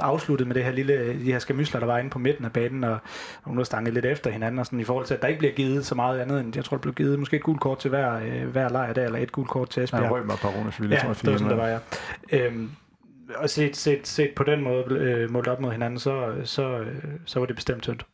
afsluttet 0.00 0.46
med 0.46 0.54
det 0.54 0.64
her 0.64 0.72
lille, 0.72 1.20
de 1.24 1.32
her 1.32 1.38
skamysler, 1.38 1.80
der 1.80 1.86
var 1.86 1.98
inde 1.98 2.10
på 2.10 2.18
midten 2.18 2.44
af 2.44 2.52
banen, 2.52 2.84
og 2.84 2.98
nogle 3.46 3.58
der 3.58 3.64
stangede 3.64 3.94
lidt 3.94 4.04
efter 4.04 4.30
hinanden, 4.30 4.58
og 4.58 4.66
sådan, 4.66 4.80
i 4.80 4.84
forhold 4.84 5.06
til, 5.06 5.14
at 5.14 5.22
der 5.22 5.28
ikke 5.28 5.38
bliver 5.38 5.54
givet 5.54 5.86
så 5.86 5.94
meget 5.94 6.20
andet 6.20 6.40
end, 6.40 6.52
jeg 6.56 6.64
tror, 6.64 6.76
der 6.76 6.82
blev 6.82 6.94
givet 6.94 7.18
måske 7.18 7.36
et 7.36 7.42
gult 7.42 7.60
kort 7.60 7.78
til 7.78 7.88
hver, 7.88 8.14
øh, 8.14 8.48
hver 8.48 8.68
lejr 8.68 8.92
der, 8.92 9.04
eller 9.04 9.18
et 9.18 9.32
gult 9.32 9.48
kort 9.48 9.70
til 9.70 9.82
Esbjerg. 9.82 10.02
Ja, 10.02 10.10
Rømer 10.10 10.32
og 10.32 10.38
Parona, 10.38 10.70
ja, 10.80 10.86
det 10.86 11.06
var 11.06 11.14
sådan, 11.14 11.48
det 11.48 11.56
var, 11.56 11.68
ja. 11.68 11.78
Øhm, 12.32 12.70
og 13.36 13.50
set, 13.50 13.76
set, 13.76 14.08
set 14.08 14.30
på 14.36 14.44
den 14.44 14.62
måde, 14.62 14.84
øh, 14.90 15.30
målt 15.30 15.48
op 15.48 15.60
mod 15.60 15.72
hinanden, 15.72 15.98
så, 15.98 16.32
så, 16.44 16.78
øh, 16.78 16.96
så 17.24 17.38
var 17.38 17.46
det 17.46 17.56
bestemt 17.56 17.82
tyndt. 17.82 18.06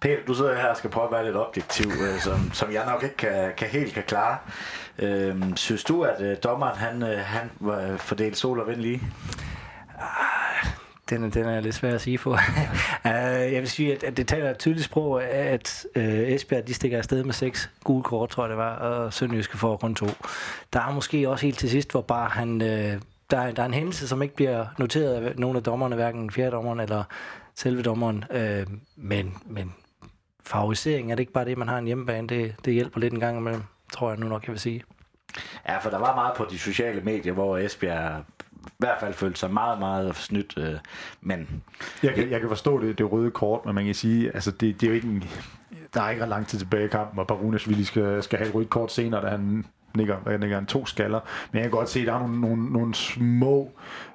Peter, 0.00 0.16
du 0.26 0.34
sidder 0.34 0.56
her 0.56 0.66
og 0.66 0.76
skal 0.76 0.90
prøve 0.90 1.06
at 1.06 1.12
være 1.12 1.24
lidt 1.24 1.36
objektiv, 1.36 1.86
øh, 1.86 2.20
som, 2.20 2.50
som 2.52 2.72
jeg 2.72 2.86
nok 2.86 3.02
ikke 3.02 3.16
kan, 3.16 3.52
kan 3.56 3.68
helt 3.68 3.94
kan 3.94 4.02
klare. 4.02 4.38
Øh, 4.98 5.36
synes 5.56 5.84
du, 5.84 6.02
at 6.02 6.22
øh, 6.22 6.36
dommeren 6.44 6.76
han, 6.76 7.02
øh, 7.02 7.18
han 7.18 7.50
øh, 7.60 7.66
var 7.66 7.96
fordelt 7.96 8.36
sol 8.36 8.60
og 8.60 8.68
vind 8.68 8.80
lige? 8.80 9.02
Ah, 9.98 10.66
den, 11.10 11.30
den 11.30 11.44
er 11.44 11.60
lidt 11.60 11.74
svær 11.74 11.94
at 11.94 12.00
sige 12.00 12.18
på. 12.18 12.36
Ah, 13.04 13.52
jeg 13.52 13.60
vil 13.60 13.70
sige, 13.70 13.92
at, 13.92 14.04
at 14.04 14.16
det 14.16 14.28
taler 14.28 14.50
et 14.50 14.58
tydeligt 14.58 14.84
sprog, 14.84 15.24
at 15.24 15.86
øh, 15.94 16.04
Esbjerg 16.04 16.66
de 16.66 16.74
stikker 16.74 16.98
afsted 16.98 17.24
med 17.24 17.32
seks 17.32 17.70
gule 17.84 18.02
kort, 18.02 18.28
tror 18.28 18.42
jeg 18.42 18.50
det 18.50 18.58
var, 18.58 18.74
og 18.74 19.12
Sønderjyske 19.12 19.58
får 19.58 19.76
kun 19.76 19.94
to. 19.94 20.06
Der 20.72 20.80
er 20.80 20.92
måske 20.92 21.28
også 21.28 21.46
helt 21.46 21.58
til 21.58 21.70
sidst, 21.70 21.90
hvor 21.90 22.00
bare 22.00 22.28
han... 22.28 22.62
Øh, 22.62 23.00
der, 23.30 23.38
er, 23.38 23.52
der 23.52 23.62
er 23.62 23.66
en 23.66 23.74
hændelse, 23.74 24.08
som 24.08 24.22
ikke 24.22 24.34
bliver 24.34 24.66
noteret 24.78 25.14
af 25.14 25.32
nogen 25.36 25.56
af 25.56 25.62
dommerne, 25.62 25.94
hverken 25.94 26.30
fjerdommeren 26.30 26.80
eller 26.80 27.04
selve 27.54 27.82
dommeren. 27.82 28.24
Øh, 28.30 28.66
men, 28.96 29.34
men 29.46 29.74
favorisering, 30.44 31.10
er 31.10 31.14
det 31.14 31.20
ikke 31.20 31.32
bare 31.32 31.44
det, 31.44 31.58
man 31.58 31.68
har 31.68 31.78
en 31.78 31.86
hjemmebane? 31.86 32.28
Det, 32.28 32.54
det 32.64 32.74
hjælper 32.74 33.00
lidt 33.00 33.12
en 33.12 33.20
gang 33.20 33.38
imellem, 33.38 33.62
tror 33.92 34.10
jeg 34.10 34.18
nu 34.18 34.28
nok, 34.28 34.44
jeg 34.46 34.52
vil 34.52 34.60
sige. 34.60 34.82
Ja, 35.68 35.78
for 35.78 35.90
der 35.90 35.98
var 35.98 36.14
meget 36.14 36.32
på 36.36 36.46
de 36.50 36.58
sociale 36.58 37.00
medier, 37.00 37.32
hvor 37.32 37.58
Esbjerg 37.58 38.24
i 38.66 38.70
hvert 38.78 39.00
fald 39.00 39.14
følt 39.14 39.38
sig 39.38 39.52
meget, 39.52 39.78
meget 39.78 40.16
snydt. 40.16 40.54
Øh, 40.58 40.74
men 41.20 41.62
Jeg 42.02 42.14
kan, 42.14 42.30
jeg 42.30 42.40
kan 42.40 42.48
forstå 42.48 42.80
det, 42.82 42.98
det 42.98 43.12
røde 43.12 43.30
kort, 43.30 43.66
men 43.66 43.74
man 43.74 43.84
kan 43.84 43.94
sige, 43.94 44.34
altså 44.34 44.50
det, 44.50 44.80
det 44.80 44.82
er 44.86 44.88
jo 44.90 44.94
ikke 44.94 45.08
en, 45.08 45.24
der 45.94 46.02
er 46.02 46.10
ikke 46.10 46.22
ret 46.22 46.28
lang 46.28 46.46
tid 46.46 46.58
tilbage 46.58 46.84
i 46.84 46.88
kampen, 46.88 47.18
og 47.18 47.26
Barunashvili 47.26 47.84
skal, 47.84 48.22
skal 48.22 48.38
have 48.38 48.48
et 48.48 48.54
rødt 48.54 48.70
kort 48.70 48.92
senere, 48.92 49.22
da 49.22 49.28
han 49.28 49.66
nikker, 49.96 50.16
hvad 50.16 50.38
nikker 50.38 50.56
han, 50.56 50.66
to 50.66 50.86
skaller. 50.86 51.20
Men 51.52 51.56
jeg 51.56 51.62
kan 51.62 51.78
godt 51.78 51.88
se, 51.88 52.00
at 52.00 52.06
der 52.06 52.14
er 52.14 52.18
nogle, 52.18 52.40
nogle, 52.40 52.72
nogle 52.72 52.94
små 52.94 53.70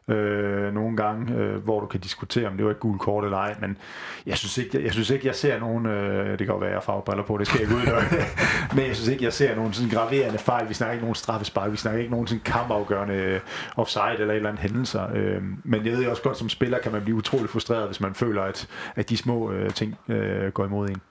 øh, 0.07 0.73
nogle 0.73 0.97
gange, 0.97 1.33
øh, 1.33 1.63
hvor 1.63 1.79
du 1.79 1.85
kan 1.85 1.99
diskutere, 1.99 2.47
om 2.47 2.57
det 2.57 2.65
var 2.65 2.71
et 2.71 2.79
gult 2.79 3.01
kort 3.01 3.23
eller 3.23 3.37
ej, 3.37 3.55
men 3.61 3.77
jeg 4.25 4.37
synes 4.37 4.57
ikke, 4.57 4.69
jeg, 4.73 4.83
jeg, 4.83 4.91
synes 4.91 5.09
ikke, 5.09 5.27
jeg 5.27 5.35
ser 5.35 5.59
nogen, 5.59 5.85
øh, 5.85 6.29
det 6.29 6.37
kan 6.37 6.47
jo 6.47 6.57
være, 6.57 6.69
jeg 6.69 6.81
har 6.85 6.99
briller 6.99 7.23
på, 7.23 7.37
det 7.37 7.47
skal 7.47 7.59
jeg 7.59 7.69
ikke 7.69 7.75
udelukke, 7.75 8.15
men 8.75 8.85
jeg 8.87 8.95
synes 8.95 9.09
ikke, 9.09 9.23
jeg 9.23 9.33
ser 9.33 9.55
nogen 9.55 9.73
sådan 9.73 9.89
graverende 9.89 10.37
fejl, 10.37 10.69
vi 10.69 10.73
snakker 10.73 10.93
ikke 10.93 11.03
nogen 11.03 11.15
straffespark, 11.15 11.71
vi 11.71 11.77
snakker 11.77 11.99
ikke 11.99 12.11
nogen 12.11 12.27
sådan 12.27 12.41
kampafgørende 12.45 13.15
øh, 13.15 13.39
offside 13.77 14.15
eller 14.19 14.33
et 14.33 14.35
eller 14.35 14.49
andet 14.49 14.61
hændelser, 14.61 15.07
øh, 15.15 15.41
men 15.63 15.85
jeg 15.85 15.93
ved 15.93 16.07
også 16.07 16.23
godt, 16.23 16.37
som 16.37 16.49
spiller 16.49 16.79
kan 16.79 16.91
man 16.91 17.01
blive 17.01 17.17
utrolig 17.17 17.49
frustreret, 17.49 17.87
hvis 17.87 18.01
man 18.01 18.13
føler, 18.13 18.41
at, 18.41 18.67
at 18.95 19.09
de 19.09 19.17
små 19.17 19.51
øh, 19.51 19.69
ting 19.69 19.95
øh, 20.07 20.51
går 20.51 20.65
imod 20.65 20.89
en. 20.89 21.01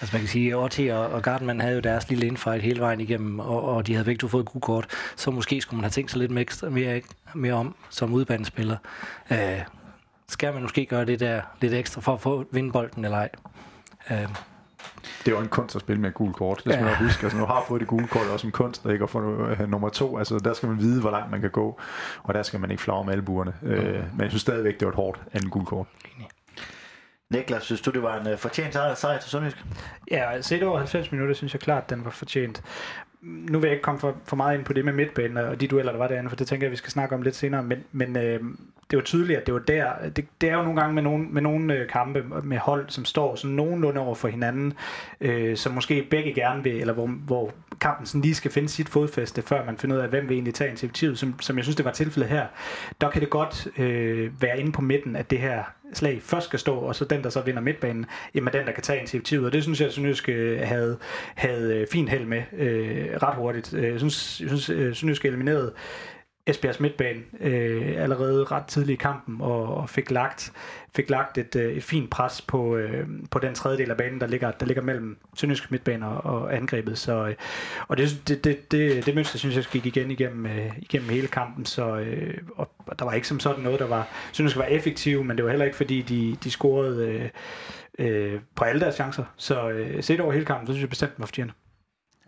Altså 0.00 0.14
man 0.16 0.20
kan 0.20 0.28
sige, 0.28 0.50
at 0.50 0.56
Orti 0.56 0.86
og, 0.86 1.06
og 1.06 1.22
Gardman 1.22 1.60
havde 1.60 1.74
jo 1.74 1.80
deres 1.80 2.08
lille 2.08 2.26
infight 2.26 2.62
hele 2.62 2.80
vejen 2.80 3.00
igennem, 3.00 3.40
og, 3.40 3.62
og 3.62 3.86
de 3.86 3.92
havde 3.92 4.04
begge 4.04 4.18
to 4.18 4.28
fået 4.28 4.48
et 4.56 4.62
kort, 4.62 4.86
så 5.16 5.30
måske 5.30 5.60
skulle 5.60 5.78
man 5.78 5.84
have 5.84 5.90
tænkt 5.90 6.10
sig 6.10 6.20
lidt 6.20 6.30
mere, 6.30 6.70
mere, 6.70 7.00
mere 7.34 7.54
om 7.54 7.74
som 7.90 8.12
udbanespiller. 8.12 8.76
Uh, 9.30 9.36
skal 10.28 10.52
man 10.52 10.62
måske 10.62 10.86
gøre 10.86 11.04
det 11.04 11.20
der 11.20 11.42
lidt 11.60 11.74
ekstra 11.74 12.00
for 12.00 12.14
at 12.14 12.20
få 12.20 12.46
vinde 12.50 12.72
bolden 12.72 13.04
eller 13.04 13.18
ej? 13.18 13.28
Uh, 14.10 14.16
det 15.24 15.32
er 15.32 15.36
jo 15.36 15.42
en 15.42 15.48
kunst 15.48 15.76
at 15.76 15.80
spille 15.80 16.00
med 16.00 16.08
et 16.08 16.14
gult 16.14 16.36
kort. 16.36 16.56
Det 16.64 16.72
skal 16.72 16.84
ja. 16.84 16.90
man 16.90 16.96
huske. 16.96 17.22
Altså, 17.22 17.38
du 17.38 17.44
har 17.44 17.64
fået 17.68 17.80
det 17.80 17.88
gule 17.88 18.06
kort, 18.06 18.26
også 18.26 18.46
en 18.46 18.52
kunst 18.52 18.86
ikke? 18.86 19.02
at 19.02 19.10
få 19.10 19.18
uh, 19.18 19.70
nummer 19.70 19.88
to. 19.88 20.18
Altså, 20.18 20.38
der 20.38 20.54
skal 20.54 20.68
man 20.68 20.78
vide, 20.78 21.00
hvor 21.00 21.10
langt 21.10 21.30
man 21.30 21.40
kan 21.40 21.50
gå, 21.50 21.80
og 22.22 22.34
der 22.34 22.42
skal 22.42 22.60
man 22.60 22.70
ikke 22.70 22.82
flage 22.82 23.04
med 23.04 23.12
albuerne. 23.12 23.52
Mm. 23.62 23.70
Uh, 23.70 23.76
men 23.78 24.20
jeg 24.20 24.28
synes 24.28 24.42
stadigvæk, 24.42 24.80
det 24.80 24.86
var 24.86 24.92
et 24.92 24.96
hårdt 24.96 25.20
anden 25.32 25.50
gult 25.50 25.68
kort. 25.68 25.86
Niklas, 27.30 27.62
synes 27.62 27.80
du, 27.80 27.90
det 27.90 28.02
var 28.02 28.20
en 28.20 28.28
øh, 28.28 28.38
fortjent 28.38 28.74
sejr 28.74 29.18
til 29.18 29.30
Sønderjysk? 29.30 29.64
Ja, 30.10 30.32
altså, 30.32 30.48
set 30.48 30.62
over 30.62 30.78
90 30.78 31.12
minutter, 31.12 31.34
synes 31.34 31.52
jeg 31.54 31.60
klart, 31.60 31.90
den 31.90 32.04
var 32.04 32.10
fortjent. 32.10 32.62
Nu 33.22 33.58
vil 33.58 33.68
jeg 33.68 33.72
ikke 33.72 33.82
komme 33.82 34.00
for, 34.00 34.16
for 34.24 34.36
meget 34.36 34.58
ind 34.58 34.64
på 34.64 34.72
det 34.72 34.84
med 34.84 34.92
midtbanen 34.92 35.36
og 35.36 35.60
de 35.60 35.68
dueller, 35.68 35.92
der 35.92 35.98
var 35.98 36.08
derinde, 36.08 36.28
for 36.28 36.36
det 36.36 36.46
tænker 36.46 36.66
jeg, 36.66 36.70
vi 36.70 36.76
skal 36.76 36.90
snakke 36.90 37.14
om 37.14 37.22
lidt 37.22 37.36
senere. 37.36 37.62
Men, 37.62 37.84
men 37.92 38.16
øh, 38.16 38.40
det 38.90 38.96
var 38.96 39.02
tydeligt, 39.02 39.38
at 39.38 39.46
det 39.46 39.54
var 39.54 39.60
der. 39.60 39.92
Det, 40.16 40.26
det 40.40 40.48
er 40.48 40.54
jo 40.54 40.62
nogle 40.62 40.80
gange 40.80 40.94
med 40.94 41.02
nogle, 41.02 41.26
med 41.30 41.42
nogle 41.42 41.74
øh, 41.74 41.88
kampe 41.88 42.24
med 42.42 42.58
hold, 42.58 42.88
som 42.88 43.04
står 43.04 43.34
sådan 43.34 43.56
nogenlunde 43.56 44.00
over 44.00 44.14
for 44.14 44.28
hinanden, 44.28 44.72
øh, 45.20 45.56
som 45.56 45.72
måske 45.72 46.06
begge 46.10 46.34
gerne 46.34 46.62
vil, 46.62 46.80
eller 46.80 46.94
hvor, 46.94 47.06
hvor 47.06 47.52
kampen 47.80 48.06
sådan 48.06 48.20
lige 48.20 48.34
skal 48.34 48.50
finde 48.50 48.68
sit 48.68 48.88
fodfæste, 48.88 49.42
før 49.42 49.64
man 49.64 49.78
finder 49.78 49.96
ud 49.96 50.02
af, 50.02 50.08
hvem 50.08 50.28
vil 50.28 50.34
egentlig 50.34 50.54
tage 50.54 50.68
initiativet, 50.68 51.18
som, 51.18 51.40
som 51.40 51.56
jeg 51.56 51.64
synes, 51.64 51.76
det 51.76 51.84
var 51.84 51.92
tilfældet 51.92 52.30
her. 52.30 52.46
Der 53.00 53.10
kan 53.10 53.20
det 53.20 53.30
godt 53.30 53.68
øh, 53.78 54.42
være 54.42 54.60
inde 54.60 54.72
på 54.72 54.82
midten, 54.82 55.16
at 55.16 55.30
det 55.30 55.38
her 55.38 55.64
slag 55.92 56.22
først 56.22 56.46
skal 56.46 56.58
stå, 56.58 56.78
og 56.78 56.94
så 56.94 57.04
den, 57.04 57.22
der 57.22 57.30
så 57.30 57.40
vinder 57.40 57.60
midtbanen, 57.60 58.06
jamen 58.34 58.52
den, 58.52 58.66
der 58.66 58.72
kan 58.72 58.82
tage 58.82 58.98
initiativet. 58.98 59.46
Og 59.46 59.52
det 59.52 59.62
synes 59.62 59.80
jeg, 59.80 59.88
at 59.88 59.94
Sønderjysk 59.94 60.28
øh, 60.28 60.60
havde, 60.60 60.98
havde 61.34 61.74
øh, 61.74 61.86
fint 61.92 62.10
held 62.10 62.24
med 62.24 62.42
øh, 62.58 63.06
ret 63.22 63.36
hurtigt. 63.36 63.74
Øh, 63.74 63.84
jeg 63.84 63.98
synes, 63.98 64.40
jeg 64.40 64.48
synes 64.48 64.98
Sønderjysk 64.98 65.24
elimineret 65.24 65.72
Esbjergs 66.46 66.80
midtbane 66.80 67.20
øh, 67.40 68.02
allerede 68.02 68.44
ret 68.44 68.66
tidligt 68.66 69.00
i 69.00 69.02
kampen 69.02 69.40
og, 69.40 69.74
og 69.76 69.90
fik 69.90 70.10
lagt 70.10 70.52
fik 70.96 71.10
lagt 71.10 71.38
et, 71.38 71.56
øh, 71.56 71.72
et 71.72 71.82
fint 71.82 72.10
pres 72.10 72.42
på, 72.42 72.76
øh, 72.76 73.06
på 73.30 73.38
den 73.38 73.54
tredjedel 73.54 73.90
af 73.90 73.96
banen 73.96 74.20
der 74.20 74.26
ligger 74.26 74.50
der 74.50 74.66
ligger 74.66 74.82
mellem 74.82 75.18
Sønderjysk 75.34 75.70
midtbane 75.70 76.06
og, 76.08 76.40
og 76.40 76.56
angrebet. 76.56 76.98
Så 76.98 77.26
øh, 77.26 77.34
og 77.88 77.96
det 77.96 78.22
det 78.28 78.44
det 78.44 78.72
det, 78.72 79.06
det 79.06 79.14
mønster 79.14 79.38
synes 79.38 79.56
jeg 79.56 79.64
gik 79.64 79.86
igen 79.86 80.10
igennem 80.10 80.46
øh, 80.46 80.78
igennem 80.78 81.08
hele 81.08 81.26
kampen. 81.26 81.64
Så 81.64 81.96
øh, 81.96 82.34
og, 82.56 82.70
der 82.98 83.04
var 83.04 83.12
ikke 83.12 83.28
som 83.28 83.40
sådan 83.40 83.62
noget 83.62 83.80
der 83.80 83.86
var 83.86 84.08
Sønderjysk 84.32 84.56
var 84.56 84.64
effektiv 84.64 85.24
men 85.24 85.36
det 85.36 85.44
var 85.44 85.50
heller 85.50 85.66
ikke 85.66 85.76
fordi 85.76 86.02
de 86.02 86.36
de 86.44 86.50
scorede 86.50 87.08
øh, 87.08 87.28
øh, 87.98 88.40
på 88.54 88.64
alle 88.64 88.80
deres 88.80 88.94
chancer. 88.94 89.24
Så 89.36 89.68
øh, 89.68 90.02
set 90.02 90.20
over 90.20 90.32
hele 90.32 90.44
kampen 90.44 90.66
så 90.66 90.72
synes 90.72 90.82
jeg 90.82 90.90
bestemt 90.90 91.12
var 91.18 91.26
fortjent 91.26 91.52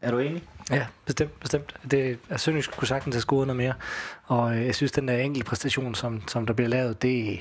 er 0.02 0.10
du 0.10 0.18
enig? 0.18 0.42
Ja, 0.70 0.86
bestemt, 1.06 1.40
bestemt. 1.40 1.74
Det 1.90 2.18
er 2.28 2.36
Sønderjysk 2.36 2.76
kunne 2.76 2.88
sagtens 2.88 3.14
have 3.14 3.20
scoret 3.20 3.46
noget 3.46 3.56
mere. 3.56 3.74
Og 4.26 4.56
øh, 4.56 4.66
jeg 4.66 4.74
synes, 4.74 4.92
den 4.92 5.08
der 5.08 5.16
enkelte 5.16 5.48
præstation, 5.48 5.94
som, 5.94 6.28
som 6.28 6.46
der 6.46 6.52
bliver 6.52 6.68
lavet, 6.68 7.02
det, 7.02 7.40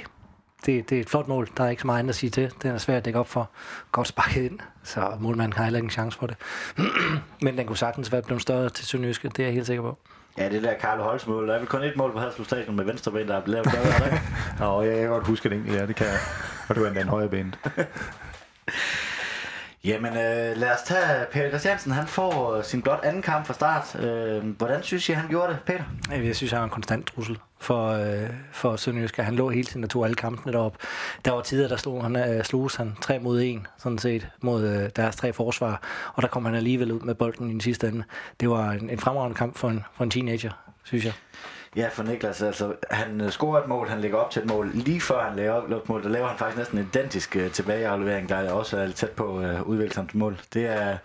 det, 0.65 0.89
det 0.89 0.97
er 0.97 1.01
et 1.01 1.09
flot 1.09 1.27
mål. 1.27 1.49
Der 1.57 1.63
er 1.63 1.69
ikke 1.69 1.81
så 1.81 1.87
meget 1.87 1.99
andet 1.99 2.09
at 2.09 2.15
sige 2.15 2.29
til. 2.29 2.51
Den 2.63 2.71
er 2.71 2.77
svært 2.77 2.97
at 2.97 3.05
dække 3.05 3.19
op 3.19 3.27
for. 3.27 3.49
Godt 3.91 4.07
sparket 4.07 4.41
ind, 4.41 4.59
så 4.83 5.11
målmanden 5.19 5.53
har 5.53 5.63
heller 5.63 5.77
ikke 5.77 5.85
en 5.85 5.91
chance 5.91 6.19
for 6.19 6.27
det. 6.27 6.35
Men 7.41 7.57
den 7.57 7.67
kunne 7.67 7.77
sagtens 7.77 8.11
være 8.11 8.21
blevet 8.21 8.41
større 8.41 8.69
til 8.69 8.85
Sønderjyske, 8.85 9.29
det 9.29 9.39
er 9.39 9.43
jeg 9.43 9.53
helt 9.53 9.65
sikker 9.67 9.83
på. 9.83 9.97
Ja, 10.37 10.49
det 10.49 10.63
der 10.63 10.73
Karl 10.73 10.99
Holts 10.99 11.27
mål. 11.27 11.47
Der 11.47 11.53
er 11.53 11.59
vel 11.59 11.67
kun 11.67 11.83
et 11.83 11.97
mål 11.97 12.11
på 12.11 12.19
Hadslo 12.19 12.43
Stadion 12.43 12.75
med 12.75 12.85
venstre 12.85 13.11
ben, 13.11 13.27
der 13.27 13.35
er 13.35 13.41
blevet 13.41 13.65
lavet. 13.65 14.21
Nå, 14.59 14.81
ja, 14.81 14.91
jeg 14.91 14.99
kan 14.99 15.09
godt 15.09 15.27
huske 15.27 15.49
det. 15.49 15.65
Ja, 15.67 15.85
det 15.85 15.95
kan 15.95 16.07
jeg. 16.07 16.19
Og 16.69 16.75
det 16.75 16.81
var 16.81 16.87
endda 16.87 17.01
en 17.01 17.07
højre 17.07 17.29
ben. 17.29 17.55
Jamen, 19.83 20.13
øh, 20.13 20.57
lad 20.57 20.71
os 20.71 20.81
tage 20.85 21.25
Peter 21.31 21.49
Christiansen. 21.49 21.91
Han 21.91 22.07
får 22.07 22.55
øh, 22.55 22.63
sin 22.63 22.81
blot 22.81 22.99
anden 23.03 23.21
kamp 23.21 23.45
fra 23.45 23.53
start. 23.53 23.95
Øh, 24.03 24.49
hvordan 24.49 24.83
synes 24.83 25.09
I, 25.09 25.11
han 25.11 25.29
gjorde 25.29 25.53
det, 25.53 25.59
Peter? 25.65 25.83
Jeg 26.25 26.35
synes, 26.35 26.51
han 26.51 26.59
var 26.59 26.63
en 26.63 26.69
konstant 26.69 27.07
trussel 27.07 27.37
for, 27.59 27.87
øh, 27.89 28.29
for 28.51 28.75
Sønderjysk. 28.75 29.17
Han 29.17 29.35
lå 29.35 29.49
hele 29.49 29.63
tiden 29.63 29.83
og 29.83 29.89
tog 29.89 30.05
alle 30.05 30.15
kampene 30.15 30.53
derop. 30.53 30.77
Der 31.25 31.31
var 31.31 31.41
tider, 31.41 31.67
der 31.67 31.77
slog 31.77 32.03
han, 32.03 32.15
øh, 32.15 32.43
slogs 32.43 32.75
han 32.75 32.95
tre 33.01 33.19
mod 33.19 33.41
en, 33.41 33.67
sådan 33.77 33.97
set, 33.97 34.27
mod 34.41 34.67
øh, 34.67 34.89
deres 34.95 35.15
tre 35.15 35.33
forsvar. 35.33 35.81
Og 36.13 36.21
der 36.21 36.27
kom 36.27 36.45
han 36.45 36.55
alligevel 36.55 36.91
ud 36.91 36.99
med 36.99 37.15
bolden 37.15 37.49
i 37.49 37.53
den 37.53 37.61
sidste 37.61 37.87
ende. 37.87 38.03
Det 38.39 38.49
var 38.49 38.71
en, 38.71 38.89
en 38.89 38.99
fremragende 38.99 39.35
kamp 39.37 39.57
for 39.57 39.69
en, 39.69 39.83
for 39.95 40.03
en 40.03 40.11
teenager, 40.11 40.51
synes 40.83 41.05
jeg. 41.05 41.13
Ja, 41.77 41.87
for 41.91 42.03
Niklas, 42.03 42.41
altså, 42.41 42.73
han 42.91 43.21
øh, 43.21 43.29
scorer 43.29 43.61
et 43.61 43.67
mål, 43.67 43.87
han 43.87 44.01
lægger 44.01 44.17
op 44.17 44.31
til 44.31 44.41
et 44.41 44.47
mål. 44.47 44.71
Lige 44.73 45.01
før 45.01 45.23
han 45.23 45.35
laver 45.35 45.77
et 45.77 45.89
mål, 45.89 46.03
der 46.03 46.09
laver 46.09 46.27
han 46.27 46.37
faktisk 46.37 46.57
næsten 46.57 46.77
en 46.77 46.89
identisk 46.93 47.37
uh, 47.39 47.51
tilbageaflevering, 47.51 48.29
der 48.29 48.51
også 48.51 48.77
er 48.77 48.91
tæt 48.91 49.09
på 49.09 49.39
uh, 49.39 49.61
udviklet 49.61 50.15
mål. 50.15 50.37
Det 50.53 50.65
er 50.65 50.97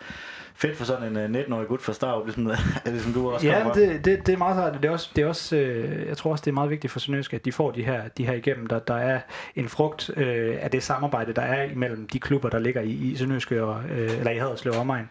fedt 0.54 0.76
for 0.76 0.84
sådan 0.84 1.16
en 1.16 1.34
uh, 1.34 1.40
19-årig 1.40 1.68
gut 1.68 1.82
fra 1.82 1.92
Starup, 1.92 2.26
ligesom, 2.26 2.50
ligesom 2.86 3.12
du 3.12 3.30
også 3.30 3.46
Ja, 3.46 3.64
det, 3.74 4.04
det, 4.04 4.26
det 4.26 4.32
er 4.32 4.36
meget 4.36 4.56
sejt. 4.56 4.74
Det 4.74 4.84
er 4.84 4.90
også, 4.90 5.10
det 5.16 5.22
er 5.22 5.26
også 5.26 5.56
øh, 5.56 6.08
jeg 6.08 6.16
tror 6.16 6.30
også, 6.30 6.42
det 6.42 6.50
er 6.50 6.54
meget 6.54 6.70
vigtigt 6.70 6.92
for 6.92 7.00
Sønderjysk, 7.00 7.34
at 7.34 7.44
de 7.44 7.52
får 7.52 7.70
de 7.70 7.84
her, 7.84 8.08
de 8.08 8.26
her 8.26 8.32
igennem. 8.32 8.66
Der, 8.66 8.78
der 8.78 8.94
er 8.94 9.20
en 9.56 9.68
frugt 9.68 10.10
øh, 10.16 10.56
af 10.60 10.70
det 10.70 10.82
samarbejde, 10.82 11.32
der 11.32 11.42
er 11.42 11.70
imellem 11.70 12.06
de 12.06 12.20
klubber, 12.20 12.48
der 12.48 12.58
ligger 12.58 12.80
i, 12.80 12.90
i 12.90 13.16
Sønderjysk 13.16 13.52
og, 13.52 13.82
øh, 13.90 14.18
eller 14.18 14.30
i 14.30 14.38
Haderslev 14.38 14.74
omegn. 14.74 15.08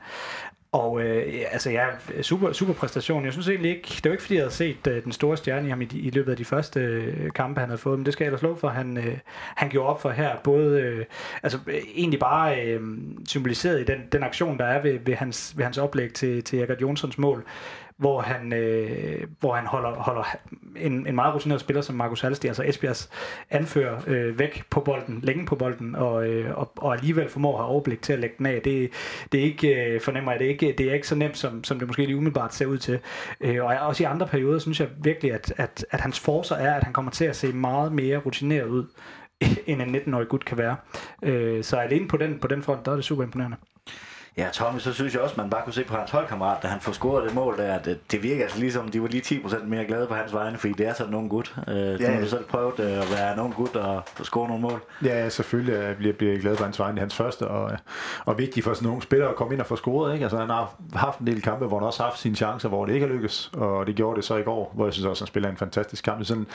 Og 0.73 1.01
øh, 1.01 1.45
altså 1.51 1.69
ja, 1.69 1.85
super, 2.21 2.53
super 2.53 2.73
præstation. 2.73 3.25
Jeg 3.25 3.33
synes 3.33 3.47
egentlig 3.47 3.71
ikke, 3.71 3.87
det 3.87 4.05
var 4.05 4.11
ikke 4.11 4.23
fordi, 4.23 4.35
jeg 4.35 4.43
havde 4.43 4.53
set 4.53 4.87
øh, 4.87 5.03
den 5.03 5.11
store 5.11 5.37
stjerne 5.37 5.67
i 5.67 5.69
ham 5.69 5.81
i, 5.81 5.87
i 5.93 6.09
løbet 6.09 6.31
af 6.31 6.37
de 6.37 6.45
første 6.45 6.79
øh, 6.79 7.31
kampe, 7.31 7.59
han 7.59 7.69
havde 7.69 7.77
fået, 7.77 7.99
men 7.99 8.05
det 8.05 8.13
skal 8.13 8.23
jeg 8.23 8.27
ellers 8.27 8.41
love 8.41 8.57
for, 8.57 8.67
han, 8.67 8.97
øh, 8.97 9.17
han 9.55 9.69
gjorde 9.69 9.89
op 9.89 10.01
for 10.01 10.09
her. 10.09 10.37
Både, 10.43 10.81
øh, 10.81 11.05
altså 11.43 11.59
egentlig 11.95 12.19
bare 12.19 12.61
øh, 12.65 12.81
symboliseret 13.27 13.81
i 13.81 13.83
den, 13.83 14.01
den 14.11 14.23
aktion, 14.23 14.57
der 14.57 14.65
er 14.65 14.81
ved, 14.81 14.99
ved, 15.05 15.13
hans, 15.13 15.53
ved 15.57 15.63
hans 15.63 15.77
oplæg 15.77 16.13
til, 16.13 16.43
til 16.43 16.59
Jakob 16.59 16.81
Jonssons 16.81 17.17
mål, 17.17 17.45
hvor 18.01 18.21
han, 18.21 18.53
øh, 18.53 19.27
hvor 19.39 19.55
han 19.55 19.65
holder, 19.65 19.89
holder 19.89 20.23
en, 20.75 21.07
en 21.07 21.15
meget 21.15 21.33
rutineret 21.33 21.61
spiller 21.61 21.81
som 21.81 21.95
Markus 21.95 22.21
Halsti, 22.21 22.47
altså 22.47 22.63
Esbjergs 22.63 23.09
anfører, 23.49 24.01
øh, 24.07 24.39
væk 24.39 24.63
på 24.69 24.79
bolden, 24.79 25.19
længe 25.23 25.45
på 25.45 25.55
bolden, 25.55 25.95
og, 25.95 26.27
øh, 26.27 26.57
og, 26.57 26.71
og 26.77 26.93
alligevel 26.93 27.29
formår 27.29 27.53
at 27.53 27.63
have 27.63 27.69
overblik 27.69 28.01
til 28.01 28.13
at 28.13 28.19
lægge 28.19 28.35
den 28.37 28.45
af. 28.45 28.61
Det, 28.61 28.89
det 29.31 29.39
er 29.39 29.43
ikke, 29.43 29.85
øh, 29.85 30.01
fornemmer 30.01 30.31
jeg, 30.31 30.39
det 30.39 30.45
er 30.45 30.51
ikke, 30.51 30.75
det 30.77 30.89
er 30.89 30.93
ikke 30.93 31.07
så 31.07 31.15
nemt, 31.15 31.37
som, 31.37 31.63
som 31.63 31.79
det 31.79 31.87
måske 31.87 32.05
lige 32.05 32.17
umiddelbart 32.17 32.53
ser 32.53 32.65
ud 32.65 32.77
til. 32.77 32.99
Øh, 33.41 33.65
og 33.65 33.75
også 33.87 34.03
i 34.03 34.05
andre 34.05 34.27
perioder, 34.27 34.59
synes 34.59 34.79
jeg 34.79 34.87
virkelig, 35.03 35.33
at, 35.33 35.53
at, 35.57 35.85
at 35.91 36.01
hans 36.01 36.19
forser 36.19 36.55
er, 36.55 36.73
at 36.73 36.83
han 36.83 36.93
kommer 36.93 37.11
til 37.11 37.25
at 37.25 37.35
se 37.35 37.53
meget 37.53 37.91
mere 37.91 38.17
rutineret 38.17 38.67
ud, 38.67 38.85
end 39.67 39.81
en 39.81 39.95
19-årig 39.95 40.27
gut 40.27 40.45
kan 40.45 40.57
være. 40.57 40.75
Øh, 41.23 41.63
så 41.63 41.77
alene 41.77 42.07
på 42.07 42.17
den, 42.17 42.39
på 42.39 42.47
den 42.47 42.63
front, 42.63 42.85
der 42.85 42.91
er 42.91 42.95
det 42.95 43.05
super 43.05 43.23
imponerende. 43.23 43.57
Ja, 44.37 44.47
Tommy, 44.53 44.79
så 44.79 44.93
synes 44.93 45.13
jeg 45.13 45.21
også, 45.21 45.35
man 45.37 45.49
bare 45.49 45.61
kunne 45.63 45.73
se 45.73 45.83
på 45.83 45.95
hans 45.95 46.11
holdkammerat, 46.11 46.63
da 46.63 46.67
han 46.67 46.79
får 46.79 46.91
scoret 46.91 47.25
det 47.25 47.35
mål 47.35 47.57
der, 47.57 47.73
at 47.73 47.89
det 48.11 48.23
virker 48.23 48.43
altså 48.43 48.59
ligesom, 48.59 48.87
de 48.87 49.01
var 49.01 49.07
lige 49.07 49.41
10% 49.45 49.65
mere 49.65 49.85
glade 49.85 50.07
på 50.07 50.13
hans 50.13 50.33
vegne, 50.33 50.57
fordi 50.57 50.73
det 50.73 50.87
er 50.87 50.93
sådan 50.93 51.11
nogen 51.11 51.29
gut. 51.29 51.55
Øh, 51.67 51.75
ja. 51.75 51.93
Du 51.93 52.19
har 52.19 52.25
selv 52.25 52.45
prøvet 52.45 52.79
øh, 52.79 52.91
at 52.91 53.11
være 53.11 53.35
nogen 53.35 53.53
gut 53.53 53.75
og 53.75 54.03
score 54.23 54.47
nogle 54.47 54.61
mål. 54.61 54.81
Ja, 55.03 55.29
selvfølgelig 55.29 55.97
bliver, 55.97 56.13
bliver 56.13 56.39
glad 56.39 56.57
på 56.57 56.63
hans 56.63 56.79
vegne. 56.79 56.91
Det 56.91 56.99
er 56.99 57.03
hans 57.03 57.15
første, 57.15 57.47
og, 57.47 57.71
og 58.25 58.37
vigtigt 58.37 58.63
for 58.63 58.73
sådan 58.73 58.87
nogle 58.87 59.01
spillere 59.01 59.29
at 59.29 59.35
komme 59.35 59.53
ind 59.53 59.61
og 59.61 59.67
få 59.67 59.75
scoret. 59.75 60.13
Ikke? 60.13 60.25
Altså, 60.25 60.37
han 60.37 60.49
har 60.49 60.73
haft 60.93 61.19
en 61.19 61.27
del 61.27 61.41
kampe, 61.41 61.65
hvor 61.65 61.79
han 61.79 61.87
også 61.87 62.03
har 62.03 62.09
haft 62.09 62.19
sine 62.19 62.35
chancer, 62.35 62.69
hvor 62.69 62.85
det 62.85 62.93
ikke 62.93 63.07
har 63.07 63.13
lykkes, 63.13 63.51
og 63.53 63.87
det 63.87 63.95
gjorde 63.95 64.15
det 64.15 64.25
så 64.25 64.35
i 64.35 64.43
går, 64.43 64.71
hvor 64.75 64.85
jeg 64.85 64.93
synes 64.93 65.05
også, 65.05 65.23
han 65.23 65.27
spiller 65.27 65.49
en 65.49 65.57
fantastisk 65.57 66.03
kamp. 66.03 66.25
Sådan, 66.25 66.47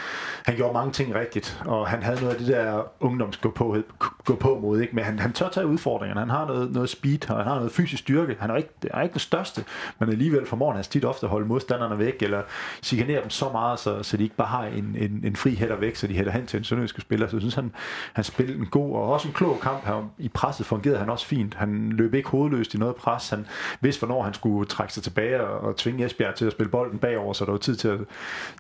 han 0.45 0.57
gjorde 0.57 0.73
mange 0.73 0.93
ting 0.93 1.15
rigtigt, 1.15 1.62
og 1.67 1.89
han 1.89 2.03
havde 2.03 2.21
noget 2.21 2.35
af 2.35 2.39
det 2.39 2.49
der 2.49 2.83
ungdoms 3.01 3.37
gå 3.37 3.51
på, 3.51 3.77
gå 4.25 4.35
på 4.35 4.59
mod, 4.62 4.81
ikke? 4.81 4.97
men 4.97 5.05
han, 5.05 5.19
han 5.19 5.33
tør 5.33 5.49
tage 5.49 5.67
udfordringerne. 5.67 6.21
Han 6.21 6.31
har 6.31 6.47
noget, 6.47 6.73
noget 6.73 6.89
speed, 6.89 7.31
og 7.31 7.37
han 7.37 7.47
har 7.47 7.55
noget 7.55 7.66
noget 7.67 7.77
fysisk 7.77 8.03
styrke. 8.03 8.37
Han 8.41 8.51
er 8.51 8.57
ikke, 8.57 8.71
er 8.91 9.03
ikke 9.03 9.13
den 9.13 9.21
største, 9.21 9.65
men 9.99 10.09
alligevel 10.09 10.47
formår 10.47 10.71
han 10.71 10.77
altså 10.77 10.91
tit 10.91 11.05
ofte 11.05 11.27
at 11.27 11.31
holde 11.31 11.47
modstanderne 11.47 11.99
væk, 11.99 12.23
eller 12.23 12.43
chikanere 12.83 13.23
dem 13.23 13.31
så 13.31 13.49
meget, 13.53 13.79
så, 13.79 14.03
så 14.03 14.17
de 14.17 14.23
ikke 14.23 14.37
bare 14.37 14.49
har 14.49 14.65
en, 14.65 14.97
en, 14.99 15.21
en 15.25 15.37
fri 15.37 15.55
hætter 15.55 15.77
væk, 15.77 15.97
så 15.97 16.07
de 16.07 16.15
hætter 16.15 16.33
hen 16.33 16.47
til 16.47 16.59
en 16.59 16.65
sønderjyske 16.65 17.01
spiller. 17.01 17.29
Så 17.29 17.37
jeg 17.37 17.41
synes, 17.41 17.55
han, 17.55 17.73
han 18.13 18.25
spillede 18.25 18.59
en 18.59 18.67
god 18.67 18.95
og 18.95 19.13
også 19.13 19.29
en 19.29 19.35
klog 19.35 19.61
kamp. 19.61 19.85
Han, 19.85 20.05
I 20.19 20.29
presset 20.29 20.67
fungerede 20.67 20.99
han 20.99 21.11
også 21.11 21.27
fint. 21.27 21.55
Han 21.55 21.93
løb 21.93 22.15
ikke 22.15 22.29
hovedløst 22.29 22.75
i 22.75 22.79
noget 22.79 22.97
pres. 22.97 23.31
Han 23.31 23.47
vidste, 23.81 24.07
hvornår 24.07 24.23
han 24.23 24.35
skulle 24.35 24.69
trække 24.69 24.95
sig 24.95 25.03
tilbage 25.03 25.41
og, 25.41 25.61
og 25.61 25.77
tvinge 25.77 26.07
Esbjerg 26.07 26.35
til 26.35 26.47
at 26.47 26.53
spille 26.53 26.71
bolden 26.71 26.99
bagover, 26.99 27.33
så 27.33 27.45
der 27.45 27.51
var 27.51 27.59
tid 27.59 27.77
til 27.77 27.89
at, 27.89 28.01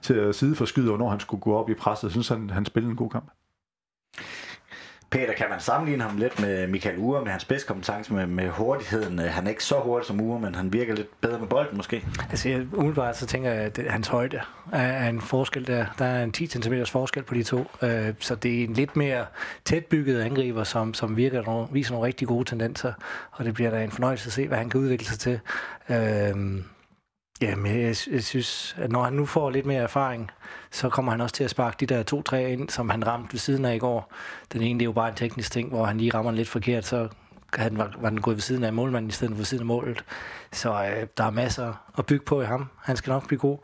til 0.02 0.14
at 0.14 0.34
sideforskyde, 0.34 0.92
og 0.92 0.98
når 0.98 1.10
han 1.10 1.20
skulle 1.20 1.40
gå 1.40 1.54
op 1.56 1.70
i 1.70 1.74
presset. 1.74 2.04
Jeg 2.04 2.10
synes, 2.10 2.28
han, 2.28 2.50
han 2.50 2.64
spillede 2.64 2.90
en 2.90 2.96
god 2.96 3.10
kamp. 3.10 3.30
Peter, 5.10 5.34
kan 5.34 5.46
man 5.50 5.60
sammenligne 5.60 6.04
ham 6.04 6.16
lidt 6.16 6.40
med 6.40 6.66
Michael 6.66 6.98
Ure, 6.98 7.22
med 7.22 7.30
hans 7.30 7.42
spidskompetence 7.42 8.14
med, 8.14 8.26
med 8.26 8.48
hurtigheden? 8.48 9.18
Øh, 9.18 9.24
han 9.24 9.46
er 9.46 9.50
ikke 9.50 9.64
så 9.64 9.74
hurtig 9.74 10.06
som 10.06 10.20
Ure, 10.20 10.40
men 10.40 10.54
han 10.54 10.72
virker 10.72 10.94
lidt 10.94 11.20
bedre 11.20 11.38
med 11.38 11.48
bolden 11.48 11.76
måske. 11.76 12.06
Altså, 12.30 12.48
jeg, 12.48 12.66
umiddelbart 12.72 13.16
så 13.16 13.26
tænker 13.26 13.50
jeg, 13.50 13.62
at 13.62 13.80
hans 13.88 14.08
højde 14.08 14.40
er 14.72 15.08
en 15.08 15.20
forskel 15.20 15.66
der. 15.66 15.86
Der 15.98 16.04
er 16.04 16.24
en 16.24 16.32
10 16.32 16.46
cm 16.46 16.74
forskel 16.86 17.22
på 17.22 17.34
de 17.34 17.42
to. 17.42 17.70
Øh, 17.82 18.14
så 18.20 18.34
det 18.34 18.60
er 18.60 18.64
en 18.64 18.72
lidt 18.72 18.96
mere 18.96 19.26
tætbygget 19.64 20.20
angriber, 20.20 20.64
som, 20.64 20.94
som 20.94 21.16
virker 21.16 21.42
nogle, 21.42 21.68
viser 21.72 21.92
nogle 21.92 22.06
rigtig 22.06 22.28
gode 22.28 22.44
tendenser. 22.44 22.92
Og 23.30 23.44
det 23.44 23.54
bliver 23.54 23.70
da 23.70 23.84
en 23.84 23.90
fornøjelse 23.90 24.28
at 24.28 24.32
se, 24.32 24.48
hvad 24.48 24.58
han 24.58 24.70
kan 24.70 24.80
udvikle 24.80 25.06
sig 25.06 25.18
til. 25.18 25.40
Øh, 25.88 26.62
Jamen, 27.40 27.80
jeg, 27.80 27.96
jeg 28.10 28.24
synes, 28.24 28.76
at 28.78 28.92
når 28.92 29.02
han 29.02 29.12
nu 29.12 29.26
får 29.26 29.50
lidt 29.50 29.66
mere 29.66 29.82
erfaring, 29.82 30.30
så 30.76 30.88
kommer 30.88 31.12
han 31.12 31.20
også 31.20 31.34
til 31.34 31.44
at 31.44 31.50
sparke 31.50 31.76
de 31.80 31.94
der 31.94 32.02
to-tre 32.02 32.52
ind, 32.52 32.68
som 32.68 32.90
han 32.90 33.06
ramte 33.06 33.32
ved 33.32 33.38
siden 33.38 33.64
af 33.64 33.74
i 33.74 33.78
går. 33.78 34.12
Den 34.52 34.62
ene, 34.62 34.78
det 34.78 34.82
er 34.82 34.88
jo 34.88 34.92
bare 34.92 35.08
en 35.08 35.14
teknisk 35.14 35.52
ting, 35.52 35.68
hvor 35.68 35.84
han 35.84 35.98
lige 35.98 36.14
rammer 36.14 36.32
lidt 36.32 36.48
forkert, 36.48 36.84
så 36.84 37.08
han 37.54 37.78
var, 37.78 37.92
var 37.98 38.10
den 38.10 38.20
gået 38.20 38.36
ved 38.36 38.42
siden 38.42 38.64
af 38.64 38.72
målmanden 38.72 39.08
i 39.08 39.12
stedet 39.12 39.32
for 39.32 39.36
ved 39.36 39.44
siden 39.44 39.62
af 39.62 39.66
målet. 39.66 40.04
Så 40.52 40.70
øh, 40.70 41.06
der 41.16 41.24
er 41.24 41.30
masser 41.30 41.74
at 41.98 42.06
bygge 42.06 42.24
på 42.24 42.42
i 42.42 42.44
ham. 42.44 42.68
Han 42.82 42.96
skal 42.96 43.10
nok 43.10 43.26
blive 43.26 43.38
god. 43.38 43.58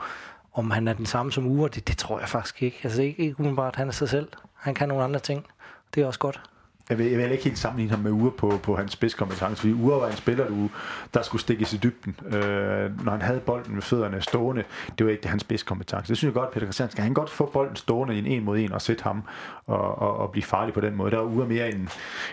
Om 0.54 0.70
han 0.70 0.88
er 0.88 0.92
den 0.92 1.06
samme 1.06 1.32
som 1.32 1.46
Ure, 1.46 1.68
det, 1.68 1.88
det 1.88 1.98
tror 1.98 2.18
jeg 2.18 2.28
faktisk 2.28 2.62
ikke. 2.62 2.80
Altså 2.82 3.02
ikke, 3.02 3.22
ikke 3.22 3.40
umiddelbart, 3.40 3.76
han 3.76 3.88
er 3.88 3.92
sig 3.92 4.08
selv. 4.08 4.28
Han 4.54 4.74
kan 4.74 4.88
nogle 4.88 5.04
andre 5.04 5.20
ting. 5.20 5.46
Det 5.94 6.02
er 6.02 6.06
også 6.06 6.18
godt 6.18 6.42
jeg 6.90 6.98
vil, 6.98 7.06
jeg 7.06 7.18
vil 7.18 7.32
ikke 7.32 7.44
helt 7.44 7.58
sammenligne 7.58 7.90
ham 7.90 8.00
med 8.00 8.10
Ure 8.10 8.30
på, 8.30 8.60
på 8.62 8.76
hans 8.76 8.92
spidskompetence, 8.92 9.60
fordi 9.60 9.72
Ure 9.72 10.00
var 10.00 10.08
en 10.08 10.16
spiller, 10.16 10.48
du, 10.48 10.70
der 11.14 11.22
skulle 11.22 11.42
stikkes 11.42 11.72
i 11.72 11.76
dybden. 11.76 12.16
Øh, 12.26 13.04
når 13.04 13.12
han 13.12 13.22
havde 13.22 13.40
bolden 13.40 13.74
med 13.74 13.82
fødderne 13.82 14.22
stående, 14.22 14.64
det 14.98 15.06
var 15.06 15.12
ikke 15.12 15.22
det, 15.22 15.30
hans 15.30 15.40
spidskompetence. 15.40 16.08
Det 16.08 16.16
synes 16.16 16.34
jeg 16.34 16.40
godt, 16.40 16.50
Peter 16.50 16.66
Christian 16.66 16.90
skal 16.90 17.04
han 17.04 17.14
godt 17.14 17.30
få 17.30 17.50
bolden 17.52 17.76
stående 17.76 18.14
i 18.14 18.18
en 18.18 18.26
en 18.26 18.44
mod 18.44 18.58
en 18.58 18.72
og 18.72 18.82
sætte 18.82 19.02
ham 19.02 19.22
og, 19.66 19.98
og, 19.98 20.16
og 20.16 20.30
blive 20.30 20.44
farlig 20.44 20.74
på 20.74 20.80
den 20.80 20.96
måde. 20.96 21.10
Der 21.10 21.18
er 21.18 21.22
Ure 21.22 21.46
mere 21.46 21.72
en, 21.72 21.88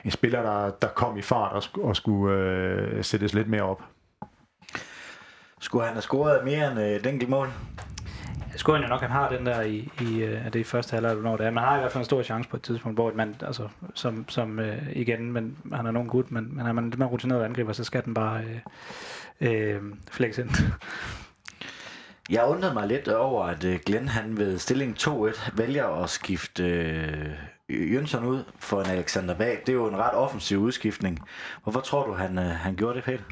en 0.05 0.11
spiller, 0.11 0.41
der, 0.41 0.69
der 0.69 0.87
kom 0.87 1.17
i 1.17 1.21
fart 1.21 1.51
og, 1.53 1.83
og 1.83 1.95
skulle 1.95 2.35
øh, 2.35 3.03
sættes 3.03 3.33
lidt 3.33 3.47
mere 3.47 3.63
op. 3.63 3.83
Skulle 5.59 5.85
han 5.85 5.93
have 5.93 6.01
scoret 6.01 6.43
mere 6.43 6.71
end 6.71 6.79
øh, 6.79 6.89
et 6.89 7.05
enkelt 7.05 7.29
mål? 7.29 7.49
Skulle 8.55 8.81
jo 8.81 8.87
nok, 8.87 9.01
han 9.01 9.11
har 9.11 9.29
den 9.29 9.45
der 9.45 9.61
i, 9.61 9.89
i 10.01 10.23
øh, 10.23 10.45
er 10.45 10.49
det 10.49 10.59
i 10.59 10.63
første 10.63 10.93
halvleg, 10.93 11.15
når 11.15 11.37
det 11.37 11.45
er. 11.45 11.51
Man 11.51 11.63
har 11.63 11.75
i 11.75 11.79
hvert 11.79 11.91
fald 11.91 12.01
en 12.01 12.05
stor 12.05 12.23
chance 12.23 12.49
på 12.49 12.57
et 12.57 12.63
tidspunkt, 12.63 12.97
hvor 12.97 13.11
man, 13.15 13.35
altså, 13.41 13.67
som, 13.93 14.25
som 14.29 14.59
øh, 14.59 14.77
igen, 14.91 15.31
men 15.31 15.57
han 15.73 15.85
er 15.85 15.91
nogen 15.91 16.09
gut, 16.09 16.31
men, 16.31 16.55
men 16.55 16.65
er 16.67 16.73
man 16.73 16.83
lidt 16.83 16.99
mere 16.99 17.09
rutineret 17.09 17.43
angriber, 17.43 17.73
så 17.73 17.83
skal 17.83 18.05
den 18.05 18.13
bare 18.13 18.41
øh, 19.41 19.75
øh, 19.75 19.81
flex 20.11 20.37
ind. 20.37 20.49
Jeg 22.29 22.45
undrede 22.45 22.73
mig 22.73 22.87
lidt 22.87 23.07
over, 23.07 23.43
at 23.43 23.63
øh, 23.63 23.79
Glenn 23.85 24.07
han 24.07 24.37
ved 24.37 24.57
stilling 24.57 24.95
2-1 24.99 25.49
vælger 25.55 26.03
at 26.03 26.09
skifte 26.09 26.63
øh, 26.63 27.93
Jønsson 27.93 28.25
ud 28.25 28.43
for 28.59 28.81
en 28.81 28.89
Alexander 28.89 29.33
Bag. 29.33 29.61
Det 29.65 29.69
er 29.69 29.73
jo 29.73 29.87
en 29.87 29.97
ret 29.97 30.13
offensiv 30.13 30.59
udskiftning. 30.59 31.19
Hvorfor 31.63 31.79
tror 31.79 32.05
du, 32.07 32.13
han, 32.13 32.37
øh, 32.37 32.45
han 32.45 32.75
gjorde 32.75 32.95
det, 32.95 33.03
Peter? 33.03 33.23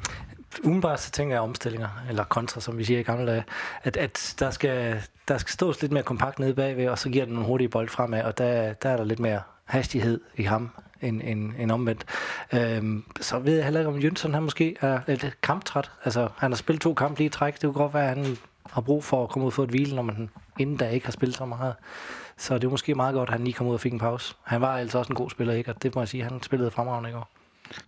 Umiddelbart 0.64 1.00
så 1.00 1.12
tænker 1.12 1.36
jeg 1.36 1.42
omstillinger, 1.42 1.90
eller 2.10 2.24
kontra, 2.24 2.62
som 2.62 2.78
vi 2.78 2.84
siger 2.84 3.00
i 3.00 3.04
gamle 3.04 3.28
dage, 3.28 3.44
at, 3.84 3.98
at 3.98 4.36
der, 4.40 4.52
skal, 4.52 5.04
der 5.28 5.38
skal 5.38 5.52
stås 5.52 5.82
lidt 5.82 5.92
mere 5.92 6.04
kompakt 6.04 6.40
nede 6.40 6.54
bagved, 6.54 6.88
og 6.88 7.00
så 7.00 7.10
giver 7.10 7.26
den 7.26 7.34
nogle 7.34 7.48
hurtige 7.48 7.70
bold 7.70 7.90
fremad, 7.90 8.24
og 8.24 8.38
der, 8.38 8.74
der 8.74 8.90
er 8.90 8.98
der 8.98 9.04
lidt 9.04 9.20
mere 9.20 9.42
hastighed 9.66 10.22
i 10.36 10.44
ham 10.44 10.70
end, 11.02 11.22
end, 11.24 11.54
end 11.60 11.72
omvendt. 11.72 12.06
Øhm, 12.54 13.04
så 13.22 13.40
ved 13.40 13.56
jeg 13.56 13.64
heller 13.64 13.80
ikke, 13.80 13.90
om 13.90 14.00
Jønsson 14.00 14.34
han 14.34 14.44
måske 14.44 14.76
er 14.82 15.00
lidt 15.08 15.38
kamptræt. 15.42 15.92
Altså, 16.04 16.30
han 16.38 16.52
har 16.52 16.58
spillet 16.58 16.82
to 16.82 16.94
kampe 16.94 17.20
lige 17.20 17.26
i 17.26 17.30
træk. 17.30 17.54
Det 17.54 17.62
kunne 17.62 17.74
godt 17.74 17.94
være, 17.94 18.12
at 18.12 18.18
han 18.18 18.38
har 18.72 18.82
brug 18.82 19.04
for 19.04 19.24
at 19.24 19.30
komme 19.30 19.46
ud 19.46 19.50
og 19.50 19.54
få 19.54 19.64
et 19.64 19.70
hvile, 19.70 19.96
når 19.96 20.04
man 20.04 20.30
inden 20.60 20.78
da 20.78 20.90
ikke 20.90 21.06
har 21.06 21.12
spillet 21.12 21.38
så 21.38 21.46
meget. 21.46 21.76
Så 22.38 22.54
det 22.54 22.64
er 22.64 22.70
måske 22.70 22.96
meget 22.96 23.14
godt, 23.14 23.30
at 23.30 23.34
han 23.34 23.44
lige 23.44 23.54
kom 23.54 23.68
ud 23.68 23.74
og 23.74 23.80
fik 23.80 23.94
en 23.94 24.00
pause. 24.00 24.36
Han 24.44 24.62
var 24.62 24.78
altså 24.78 24.98
også 24.98 25.10
en 25.10 25.16
god 25.16 25.30
spiller, 25.30 25.54
ikke? 25.54 25.72
Og 25.72 25.84
det 25.84 25.96
må 25.96 26.02
jeg 26.02 26.08
sige, 26.08 26.24
han 26.24 26.44
spillede 26.44 26.72
fremragende 26.72 27.10
i 27.10 27.14
går. 27.14 27.30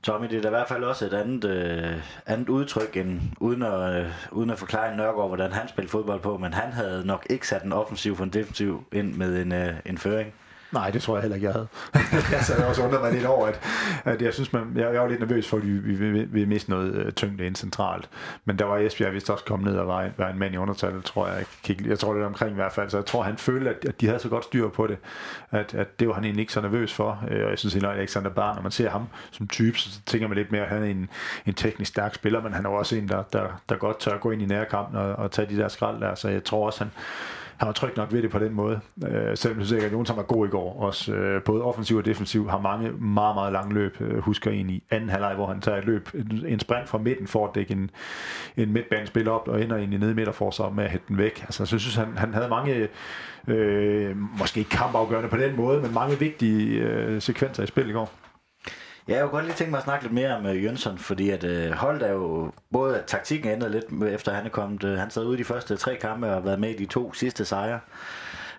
Tommy, 0.04 0.28
det 0.28 0.38
er 0.38 0.42
da 0.42 0.48
i 0.48 0.50
hvert 0.50 0.68
fald 0.68 0.84
også 0.84 1.06
et 1.06 1.14
andet, 1.14 1.44
øh, 1.44 1.94
andet 2.26 2.50
udtryk, 2.50 2.98
end, 2.98 3.22
uden, 3.40 3.64
at, 3.64 3.96
øh, 3.96 4.12
uden 4.32 4.50
at 4.50 4.60
forklare 4.60 4.98
Nørgaard, 4.98 5.28
hvordan 5.28 5.52
han 5.52 5.68
spillede 5.68 5.92
fodbold 5.92 6.20
på, 6.20 6.38
men 6.38 6.54
han 6.54 6.72
havde 6.72 7.06
nok 7.06 7.28
ikke 7.30 7.48
sat 7.48 7.64
en 7.64 7.74
offensiv 7.74 8.16
for 8.16 8.24
en 8.24 8.30
defensiv 8.30 8.84
ind 8.92 9.14
med 9.14 9.42
en, 9.42 9.52
øh, 9.52 9.74
en 9.86 9.98
føring. 9.98 10.34
Nej, 10.72 10.90
det 10.90 11.02
tror 11.02 11.16
jeg 11.16 11.22
heller 11.22 11.36
ikke, 11.36 11.46
jeg 11.46 11.54
havde. 11.54 11.68
Altså, 12.14 12.36
jeg 12.36 12.44
sad 12.44 12.64
også 12.64 12.84
undret 12.84 13.02
mig 13.02 13.12
lidt 13.12 13.26
over, 13.26 13.48
at, 13.48 13.62
at 14.06 14.22
jeg 14.22 14.34
synes, 14.34 14.54
man, 14.54 14.72
jeg, 14.76 14.94
jeg 14.94 15.02
var 15.02 15.08
lidt 15.08 15.20
nervøs 15.20 15.48
for, 15.48 15.58
at 15.58 15.68
vi, 15.68 15.72
vi, 15.72 16.10
vi, 16.12 16.24
vi 16.24 16.46
miste 16.46 16.70
noget 16.70 17.06
uh, 17.06 17.12
tyngde 17.12 17.46
ind 17.46 17.56
centralt. 17.56 18.10
Men 18.46 18.60
der 18.60 18.66
var 18.66 18.78
Esbjerg 18.78 19.14
vist 19.14 19.30
også 19.30 19.46
kommet 19.46 19.72
ned 19.72 19.80
og 19.80 19.88
var, 19.88 20.10
var 20.18 20.30
en 20.30 20.40
mand 20.40 20.54
i 20.54 20.58
undertal, 20.58 21.02
tror 21.02 21.28
jeg. 21.28 21.46
Jeg, 21.70 21.88
jeg 21.88 22.00
tror 22.00 22.14
det 22.14 22.26
omkring 22.26 22.52
i 22.52 22.56
hvert 22.56 22.72
fald. 22.72 22.90
Så 22.90 22.98
jeg 22.98 23.06
tror, 23.06 23.24
han 23.24 23.38
følte, 23.38 23.70
at, 23.70 23.86
at 23.86 24.02
de 24.02 24.06
havde 24.08 24.20
så 24.20 24.30
godt 24.30 24.44
styr 24.44 24.70
på 24.70 24.88
det, 24.88 24.98
at, 25.52 25.74
at 25.74 26.00
det 26.00 26.08
var 26.08 26.14
han 26.14 26.24
egentlig 26.24 26.42
ikke 26.42 26.54
så 26.54 26.62
nervøs 26.62 26.94
for. 26.94 27.24
Øh, 27.32 27.44
og 27.44 27.50
jeg 27.50 27.60
synes 27.60 27.76
at 27.76 27.84
Alexander 27.84 28.30
Barn, 28.30 28.56
når 28.56 28.64
man 28.64 28.72
ser 28.72 28.90
ham 28.90 29.08
som 29.32 29.48
type, 29.48 29.78
så 29.78 30.00
tænker 30.06 30.28
man 30.28 30.38
lidt 30.38 30.52
mere, 30.52 30.62
at 30.62 30.70
han 30.70 30.84
er 30.84 30.88
en, 30.88 31.10
en 31.46 31.54
teknisk 31.54 31.92
stærk 31.92 32.16
spiller, 32.16 32.42
men 32.42 32.54
han 32.54 32.66
er 32.66 32.70
også 32.70 32.96
en, 32.96 33.10
der, 33.10 33.24
der, 33.34 33.62
der 33.70 33.76
godt 33.76 34.00
tør 34.00 34.12
at 34.12 34.22
gå 34.22 34.32
ind 34.32 34.42
i 34.42 34.46
nærkampen 34.46 34.98
og, 34.98 35.16
og 35.16 35.32
tage 35.32 35.50
de 35.50 35.58
der 35.58 35.68
skrald 35.68 36.02
der. 36.02 36.16
Så 36.16 36.30
jeg 36.30 36.44
tror 36.44 36.66
også, 36.66 36.84
han, 36.84 36.92
han 37.60 37.68
var 37.68 37.74
tryg 37.74 37.98
nok 37.98 38.14
ved 38.14 38.22
det 38.22 38.32
på 38.32 38.40
den 38.40 38.54
måde. 38.54 38.80
Øh, 39.08 39.38
selvom 39.38 39.60
jeg 39.60 39.66
synes 39.66 39.72
ikke, 39.72 39.86
at 39.86 39.92
Jonsson 39.92 40.18
var 40.18 40.24
god 40.24 40.48
i 40.48 40.50
går. 40.50 40.82
Også, 40.82 41.14
øh, 41.14 41.44
både 41.44 41.64
offensiv 41.64 41.98
og 41.98 42.06
defensiv 42.06 42.50
har 42.50 42.60
mange 42.60 42.92
meget, 42.92 43.36
meget 43.36 43.54
lange 43.54 43.74
løb. 43.74 44.02
Øh, 44.02 44.18
husker 44.18 44.52
en 44.52 44.70
i 44.70 44.84
anden 44.90 45.10
halvleg, 45.10 45.36
hvor 45.36 45.48
han 45.48 45.62
tager 45.62 45.78
et 45.78 45.86
løb, 45.86 46.10
en, 46.14 46.46
en 46.48 46.60
sprint 46.60 46.90
fra 46.90 46.98
midten 46.98 47.28
for 47.28 47.48
at 47.48 47.56
dække 47.56 47.72
en, 47.72 47.92
en 48.58 48.74
midtbanespil 48.74 49.30
op 49.30 49.48
og 49.48 49.62
ender 49.62 49.78
ind 49.78 49.94
i 49.94 49.98
nede 49.98 50.14
midterforsvar 50.14 50.70
med 50.70 50.84
at 50.84 50.90
hætte 50.90 51.06
den 51.08 51.18
væk. 51.18 51.42
Altså, 51.42 51.66
så 51.66 51.76
jeg 51.76 51.82
synes, 51.82 51.96
han, 51.96 52.18
han 52.18 52.34
havde 52.34 52.50
mange, 52.50 52.88
øh, 53.48 54.18
måske 54.40 54.60
ikke 54.60 54.70
kampafgørende 54.70 55.30
på 55.30 55.38
den 55.38 55.56
måde, 55.56 55.82
men 55.82 55.94
mange 55.94 56.20
vigtige 56.20 56.80
øh, 56.80 57.22
sekvenser 57.22 57.64
i 57.64 57.68
spil 57.68 57.90
i 57.90 57.94
går. 57.94 58.12
Ja, 59.08 59.14
jeg 59.14 59.22
kunne 59.22 59.32
godt 59.32 59.46
lige 59.46 59.56
tænke 59.56 59.72
mig 59.72 59.78
at 59.78 59.84
snakke 59.84 60.04
lidt 60.06 60.14
mere 60.14 60.36
om 60.38 60.46
uh, 60.46 60.64
Jønsson, 60.64 60.98
fordi 60.98 61.30
at 61.30 61.44
øh, 61.44 61.72
holdet 61.72 62.08
er 62.08 62.12
jo, 62.12 62.52
både 62.72 62.98
at 63.00 63.06
taktikken 63.06 63.52
ændret 63.52 63.72
lidt 63.72 63.86
øh, 64.04 64.12
efter 64.12 64.34
han 64.34 64.46
er 64.46 64.50
kommet, 64.50 64.84
Øh, 64.84 64.98
han 64.98 65.12
sad 65.12 65.26
ude 65.26 65.36
i 65.36 65.40
de 65.40 65.46
første 65.46 65.78
tre 65.78 65.96
kampe 65.96 66.28
og 66.28 66.34
har 66.34 66.40
været 66.40 66.60
med 66.60 66.70
i 66.70 66.78
de 66.78 66.86
to 66.86 67.14
sidste 67.14 67.46
sejre. 67.46 67.80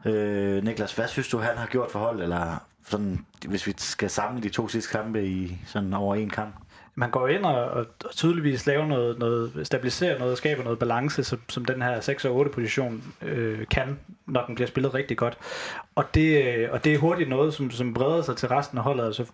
Øh, 0.04 0.64
Niklas, 0.64 0.92
hvad 0.92 1.08
synes 1.08 1.28
du, 1.28 1.38
han 1.38 1.56
har 1.56 1.66
gjort 1.66 1.90
for 1.90 1.98
holdet, 1.98 2.22
eller 2.22 2.64
sådan, 2.86 3.26
hvis 3.48 3.66
vi 3.66 3.74
skal 3.76 4.10
samle 4.10 4.42
de 4.42 4.48
to 4.48 4.68
sidste 4.68 4.90
kampe 4.98 5.26
i 5.26 5.58
sådan 5.66 5.94
over 5.94 6.14
en 6.14 6.30
kamp? 6.30 6.54
Man 7.00 7.10
går 7.10 7.28
ind 7.28 7.44
og, 7.44 7.64
og, 7.64 7.86
og 8.04 8.10
tydeligvis 8.10 8.66
laver 8.66 8.86
noget, 8.86 9.18
noget, 9.18 9.60
stabiliserer 9.62 10.18
noget, 10.18 10.38
skaber 10.38 10.64
noget 10.64 10.78
balance, 10.78 11.24
som, 11.24 11.40
som 11.48 11.64
den 11.64 11.82
her 11.82 12.00
6 12.00 12.24
og 12.24 12.36
8 12.36 12.50
position 12.50 13.14
øh, 13.22 13.66
kan, 13.70 13.98
når 14.26 14.44
den 14.46 14.54
bliver 14.54 14.68
spillet 14.68 14.94
rigtig 14.94 15.16
godt. 15.16 15.38
Og 15.94 16.04
det, 16.14 16.44
øh, 16.44 16.68
og 16.72 16.84
det 16.84 16.94
er 16.94 16.98
hurtigt 16.98 17.28
noget, 17.28 17.54
som, 17.54 17.70
som 17.70 17.94
breder 17.94 18.22
sig 18.22 18.36
til 18.36 18.48
resten 18.48 18.78
af 18.78 18.84
holdet, 18.84 19.04
altså, 19.04 19.24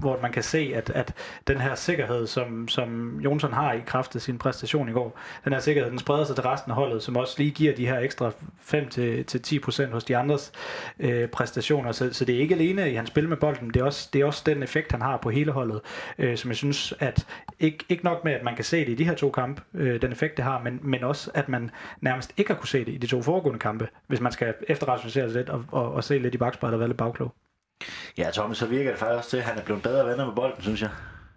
hvor 0.00 0.18
man 0.22 0.32
kan 0.32 0.42
se, 0.42 0.72
at, 0.74 0.90
at 0.90 1.14
den 1.46 1.60
her 1.60 1.74
sikkerhed, 1.74 2.26
som, 2.26 2.68
som 2.68 3.20
Jonsson 3.20 3.52
har 3.52 3.72
i 3.72 3.80
kraft 3.86 4.16
af 4.16 4.22
sin 4.22 4.38
præstation 4.38 4.88
i 4.88 4.92
går, 4.92 5.18
den 5.44 5.52
her 5.52 5.60
sikkerhed, 5.60 5.90
den 5.90 5.98
spreder 5.98 6.24
sig 6.24 6.36
til 6.36 6.44
resten 6.44 6.70
af 6.70 6.76
holdet, 6.76 7.02
som 7.02 7.16
også 7.16 7.34
lige 7.38 7.50
giver 7.50 7.74
de 7.74 7.86
her 7.86 7.98
ekstra 7.98 8.30
5-10% 8.74 9.92
hos 9.92 10.04
de 10.04 10.16
andres 10.16 10.52
øh, 10.98 11.28
præstationer. 11.28 11.92
Så, 11.92 12.12
så 12.12 12.24
det 12.24 12.34
er 12.34 12.40
ikke 12.40 12.54
alene 12.54 12.92
i 12.92 12.94
hans 12.94 13.08
spil 13.08 13.28
med 13.28 13.36
bolden, 13.36 13.68
det 13.68 13.80
er 13.80 13.84
også, 13.84 14.08
det 14.12 14.20
er 14.20 14.24
også 14.24 14.42
den 14.46 14.62
effekt, 14.62 14.92
han 14.92 15.02
har 15.02 15.16
på 15.16 15.30
hele 15.30 15.52
holdet, 15.52 15.80
øh, 16.18 16.36
som 16.36 16.50
jeg 16.50 16.56
synes, 16.56 16.94
at 16.98 17.13
ikke, 17.60 17.84
ikke 17.88 18.04
nok 18.04 18.24
med, 18.24 18.32
at 18.32 18.42
man 18.42 18.54
kan 18.54 18.64
se 18.64 18.80
det 18.80 18.88
i 18.88 18.94
de 18.94 19.04
her 19.04 19.14
to 19.14 19.30
kampe, 19.30 19.62
øh, 19.74 20.02
den 20.02 20.12
effekt 20.12 20.36
det 20.36 20.44
har, 20.44 20.62
men, 20.62 20.80
men 20.82 21.04
også, 21.04 21.30
at 21.34 21.48
man 21.48 21.70
nærmest 22.00 22.32
ikke 22.36 22.52
har 22.52 22.58
kunne 22.58 22.68
se 22.68 22.84
det 22.84 22.92
i 22.92 22.96
de 22.96 23.06
to 23.06 23.22
foregående 23.22 23.58
kampe, 23.58 23.88
hvis 24.06 24.20
man 24.20 24.32
skal 24.32 24.54
efterrationalisere 24.68 25.30
sig 25.30 25.38
lidt 25.38 25.50
og, 25.50 25.64
og, 25.72 25.92
og 25.92 26.04
se 26.04 26.18
lidt 26.18 26.34
i 26.34 26.38
bagspejlet 26.38 26.74
og 26.74 26.80
være 26.80 26.88
lidt 26.88 26.98
bagklog. 26.98 27.34
Ja, 28.18 28.30
Thomas, 28.34 28.58
så 28.58 28.66
virker 28.66 28.90
det 28.90 28.98
faktisk 28.98 29.28
til, 29.28 29.36
at 29.36 29.42
han 29.42 29.58
er 29.58 29.62
blevet 29.62 29.82
bedre 29.82 30.06
venner 30.06 30.26
med 30.26 30.34
bolden, 30.34 30.62
synes 30.62 30.82
jeg. 30.82 30.90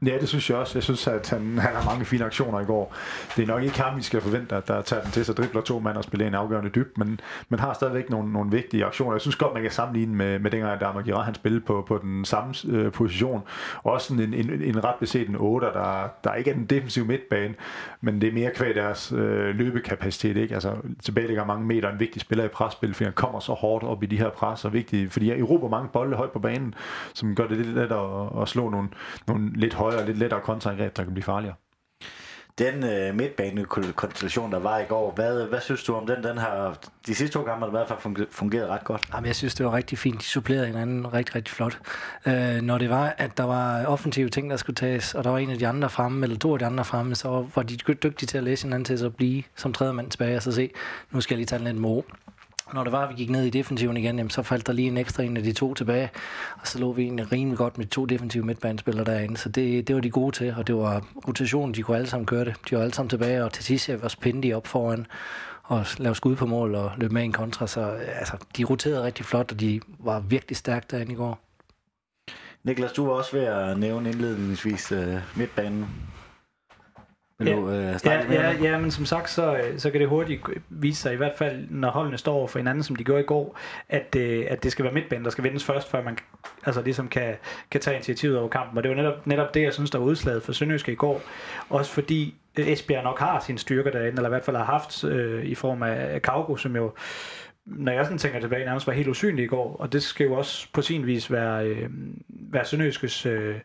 Ja, 0.06 0.18
det 0.20 0.30
synes 0.30 0.50
jeg 0.50 0.58
også. 0.58 0.78
Jeg 0.78 0.84
synes, 0.84 1.08
at 1.08 1.30
han, 1.30 1.58
han 1.58 1.76
har 1.76 1.86
mange 1.86 2.06
fine 2.06 2.26
aktioner 2.26 2.60
i 2.60 2.66
går. 2.66 2.96
Det 3.36 3.44
er 3.44 3.48
nok 3.48 3.64
ikke 3.64 3.82
ham, 3.82 3.98
vi 3.98 4.02
skal 4.02 4.22
forvente, 4.22 4.56
at 4.56 4.68
der 4.68 4.82
tager 4.82 5.02
den 5.02 5.12
til 5.12 5.26
sig, 5.26 5.38
dribler 5.38 5.62
to 5.62 5.80
mand 5.80 5.98
og 5.98 6.04
spiller 6.04 6.28
en 6.28 6.34
afgørende 6.34 6.70
dyb, 6.70 6.98
men 6.98 7.20
men 7.50 7.60
har 7.60 7.74
stadigvæk 7.74 8.10
nogle, 8.10 8.34
nogle 8.34 8.52
vigtige 8.52 8.86
aktioner. 8.86 9.14
Jeg 9.14 9.22
synes 9.22 9.36
godt, 9.36 9.54
man 9.54 9.62
kan 9.62 9.72
sammenligne 9.72 10.16
med, 10.16 10.40
med 10.40 10.52
dengang, 10.52 10.80
der 10.80 10.88
Amagira 10.88 11.22
han 11.22 11.36
spillede 11.36 11.66
på, 11.66 11.86
på 11.88 11.98
den 11.98 12.26
samme 12.26 12.54
øh, 12.68 12.92
position. 12.92 13.42
Også 13.84 14.14
en, 14.14 14.34
en, 14.34 14.62
en 14.62 14.84
ret 14.84 14.96
beset 15.00 15.30
en 15.30 15.36
8, 15.36 15.68
der, 15.68 16.08
der 16.24 16.34
ikke 16.34 16.50
er 16.50 16.56
den 16.56 16.66
defensive 16.66 17.06
midtbane, 17.06 17.54
men 18.02 18.22
det 18.22 18.30
er 18.30 18.34
mere 18.34 18.52
kvæg 18.52 18.76
deres 18.76 19.12
øh, 19.12 19.56
løbekapacitet. 19.56 20.38
Ikke? 20.38 20.54
Altså, 20.54 20.74
tilbage 21.04 21.28
ligger 21.28 21.46
mange 21.46 21.66
meter 21.66 21.92
en 21.92 22.00
vigtig 22.00 22.22
spiller 22.22 22.46
i 22.46 22.48
presspil, 22.48 22.94
fordi 22.94 23.04
han 23.04 23.14
kommer 23.14 23.40
så 23.40 23.54
hårdt 23.54 23.84
op 23.84 24.04
i 24.04 24.06
de 24.06 24.18
her 24.18 24.30
pres, 24.30 24.66
og 24.66 24.74
vigtigt, 24.74 25.14
fordi 25.14 25.30
jeg 25.30 25.50
råber 25.50 25.70
mange 25.70 25.90
bolde 25.94 26.18
højt 26.18 26.32
på 26.32 26.40
banen, 26.40 26.76
som 27.14 27.36
gør 27.36 27.48
det 27.48 27.58
lidt 27.58 27.76
lettere 27.76 28.32
at, 28.36 28.42
at 28.42 28.48
slå 28.48 28.70
nogle, 28.70 28.90
nogle 29.28 29.52
lidt 29.56 29.74
højere 29.74 29.87
højere 29.88 30.02
og 30.02 30.06
lidt 30.06 30.18
lettere 30.18 30.42
kontraangreb, 30.42 30.98
der 30.98 31.04
kan 31.04 31.14
blive 31.14 31.24
farligere. 31.24 31.56
Den 32.60 32.84
øh, 32.84 33.16
midtbanekonstellation, 33.16 34.52
der 34.52 34.60
var 34.60 34.80
i 34.80 34.86
går, 34.86 35.12
hvad, 35.12 35.46
hvad 35.46 35.62
synes 35.62 35.84
du 35.84 35.96
om 35.96 36.08
den? 36.08 36.24
Den 36.24 36.38
har 36.38 36.78
de 37.08 37.16
sidste 37.16 37.34
to 37.34 37.44
gange 37.44 37.60
har 37.60 37.66
det 37.66 37.72
i 37.72 37.78
hvert 37.78 37.88
fald 37.88 38.28
fungeret 38.32 38.70
ret 38.70 38.84
godt. 38.84 39.02
Jamen, 39.14 39.28
jeg 39.28 39.36
synes, 39.36 39.56
det 39.56 39.66
var 39.66 39.74
rigtig 39.74 39.98
fint. 39.98 40.20
De 40.20 40.26
supplerede 40.26 40.68
hinanden 40.68 41.14
rigtig, 41.14 41.36
rigtig 41.36 41.56
flot. 41.56 41.80
Øh, 42.26 42.62
når 42.62 42.78
det 42.78 42.90
var, 42.90 43.16
at 43.18 43.38
der 43.38 43.44
var 43.44 43.86
offensive 43.86 44.30
ting, 44.30 44.50
der 44.50 44.58
skulle 44.58 44.76
tages, 44.76 45.16
og 45.16 45.24
der 45.24 45.30
var 45.30 45.38
en 45.38 45.50
af 45.50 45.58
de 45.58 45.68
andre 45.68 45.90
fremme, 45.90 46.24
eller 46.24 46.38
to 46.38 46.54
af 46.54 46.60
de 46.60 46.66
andre 46.66 46.86
fremme, 46.86 47.16
så 47.16 47.46
var 47.56 47.64
de 47.64 47.76
dygtige 47.76 48.28
til 48.28 48.38
at 48.38 48.44
læse 48.44 48.64
hinanden 48.64 48.98
til 48.98 49.06
at 49.06 49.16
blive 49.16 49.44
som 49.56 49.74
tredje 49.74 49.94
mand 49.94 50.12
tilbage, 50.12 50.38
og 50.38 50.44
så 50.44 50.52
se, 50.52 50.70
nu 51.12 51.22
skal 51.22 51.36
jeg 51.36 51.38
lige 51.38 51.46
tage 51.46 51.60
den 51.60 51.68
lidt 51.68 51.78
med 51.78 52.02
når 52.74 52.84
det 52.84 52.92
var, 52.92 53.04
at 53.04 53.10
vi 53.10 53.14
gik 53.14 53.30
ned 53.30 53.44
i 53.44 53.50
defensiven 53.50 53.98
igen, 53.98 54.18
jamen, 54.18 54.30
så 54.30 54.42
faldt 54.42 54.68
der 54.68 54.74
lige 54.74 54.88
en 54.88 54.98
ekstra 54.98 55.24
en 55.24 55.38
af 55.38 55.44
de 55.44 55.54
to 55.54 55.74
tilbage, 55.74 56.10
og 56.62 56.68
så 56.68 56.80
lå 56.80 56.92
vi 56.92 57.04
egentlig 57.04 57.32
rimelig 57.32 57.58
godt 57.58 57.78
med 57.78 57.86
to 57.86 58.06
defensive 58.06 58.46
midtbanespillere 58.46 59.06
derinde, 59.06 59.38
så 59.38 59.50
det, 59.50 59.88
det 59.88 59.96
var 59.96 60.02
de 60.02 60.10
gode 60.10 60.36
til, 60.36 60.56
og 60.58 60.68
det 60.68 60.76
var 60.76 61.08
rotationen, 61.28 61.76
de 61.76 61.84
kunne 61.84 61.98
alle 61.98 62.10
sammen 62.10 62.26
køre 62.26 62.46
det. 62.46 62.56
De 62.70 62.76
var 62.76 62.82
alle 62.82 62.94
sammen 62.94 63.10
tilbage, 63.10 63.44
og 63.44 63.54
til 63.54 63.64
sidst 63.64 63.90
jeg 63.90 64.02
var 64.02 64.08
spændt 64.08 64.54
op 64.54 64.68
foran, 64.68 65.06
og 65.64 65.86
lave 65.98 66.16
skud 66.16 66.36
på 66.36 66.46
mål 66.46 66.76
og 66.76 66.92
løbe 66.98 67.14
med 67.14 67.24
en 67.24 67.32
kontra, 67.32 67.68
så 67.68 67.82
altså, 68.20 68.38
de 68.58 68.64
roterede 68.64 69.04
rigtig 69.04 69.26
flot, 69.26 69.52
og 69.52 69.60
de 69.60 69.82
var 70.00 70.20
virkelig 70.20 70.58
stærke 70.58 70.86
derinde 70.92 71.12
i 71.12 71.16
går. 71.16 71.40
Niklas, 72.64 72.92
du 72.92 73.06
var 73.06 73.14
også 73.14 73.38
ved 73.38 73.46
at 73.46 73.80
nævne 73.80 74.10
indledningsvis 74.10 74.92
uh, 74.92 74.98
midtbanen. 75.36 75.86
Vil 77.40 77.48
ja, 77.48 77.56
du, 77.56 77.70
øh, 77.70 77.96
ja, 78.06 78.32
ja, 78.32 78.52
ja, 78.62 78.78
men 78.78 78.92
som 78.92 79.06
sagt, 79.06 79.30
så, 79.30 79.58
øh, 79.58 79.80
så 79.80 79.92
kan 79.92 80.02
det 80.02 80.10
hurtigt 80.10 80.42
vise 80.70 81.02
sig, 81.02 81.14
i 81.14 81.16
hvert 81.16 81.38
fald 81.38 81.66
når 81.70 81.90
holdene 81.90 82.18
står 82.18 82.34
over 82.34 82.48
for 82.48 82.60
hinanden, 82.60 82.84
som 82.84 82.96
de 82.96 83.04
gjorde 83.04 83.22
i 83.22 83.26
går, 83.26 83.58
at, 83.90 84.16
øh, 84.18 84.46
at 84.50 84.64
det 84.64 84.72
skal 84.72 84.86
være 84.86 84.94
midtbanen, 84.94 85.26
der 85.26 85.32
skal 85.32 85.44
vindes 85.44 85.64
først, 85.64 85.92
før 85.92 86.04
man 86.04 86.18
altså 86.66 86.82
ligesom 86.82 87.08
kan, 87.08 87.36
kan 87.72 87.82
tage 87.82 87.96
initiativet 87.96 88.38
over 88.38 88.50
kampen. 88.50 88.78
Og 88.78 88.84
det 88.84 88.90
var 88.90 88.96
netop, 88.96 89.28
netop 89.28 89.54
det, 89.54 89.62
jeg 89.62 89.74
synes, 89.74 89.92
der 89.92 90.00
var 90.00 90.06
udslaget 90.06 90.44
for 90.44 90.52
Sønderjyske 90.52 90.92
i 90.92 90.96
går. 90.96 91.22
Også 91.70 91.92
fordi 91.92 92.36
Esbjerg 92.58 93.04
nok 93.04 93.20
har 93.20 93.40
sine 93.40 93.60
styrker 93.60 93.92
derinde, 93.92 94.18
eller 94.18 94.30
i 94.30 94.30
hvert 94.30 94.46
fald 94.46 94.58
har 94.58 94.66
haft 94.66 95.04
øh, 95.04 95.46
i 95.46 95.56
form 95.56 95.84
af 95.84 96.22
Kaugo, 96.22 96.56
som 96.56 96.76
jo 96.76 96.92
når 97.66 97.92
jeg 97.92 98.06
sådan 98.06 98.18
tænker 98.18 98.40
tilbage, 98.40 98.66
nærmest 98.66 98.88
var 98.88 98.94
helt 98.94 99.08
usynlig 99.08 99.44
i 99.46 99.48
går, 99.48 99.76
og 99.80 99.94
det 99.94 100.04
skal 100.04 100.26
jo 100.26 100.34
også 100.34 100.68
på 100.74 100.82
sin 100.82 101.06
vis 101.06 101.32
være, 101.32 101.68
øh, 101.68 101.90
være 102.30 102.66
Sønderjyskes 102.66 103.26
øh, 103.26 103.56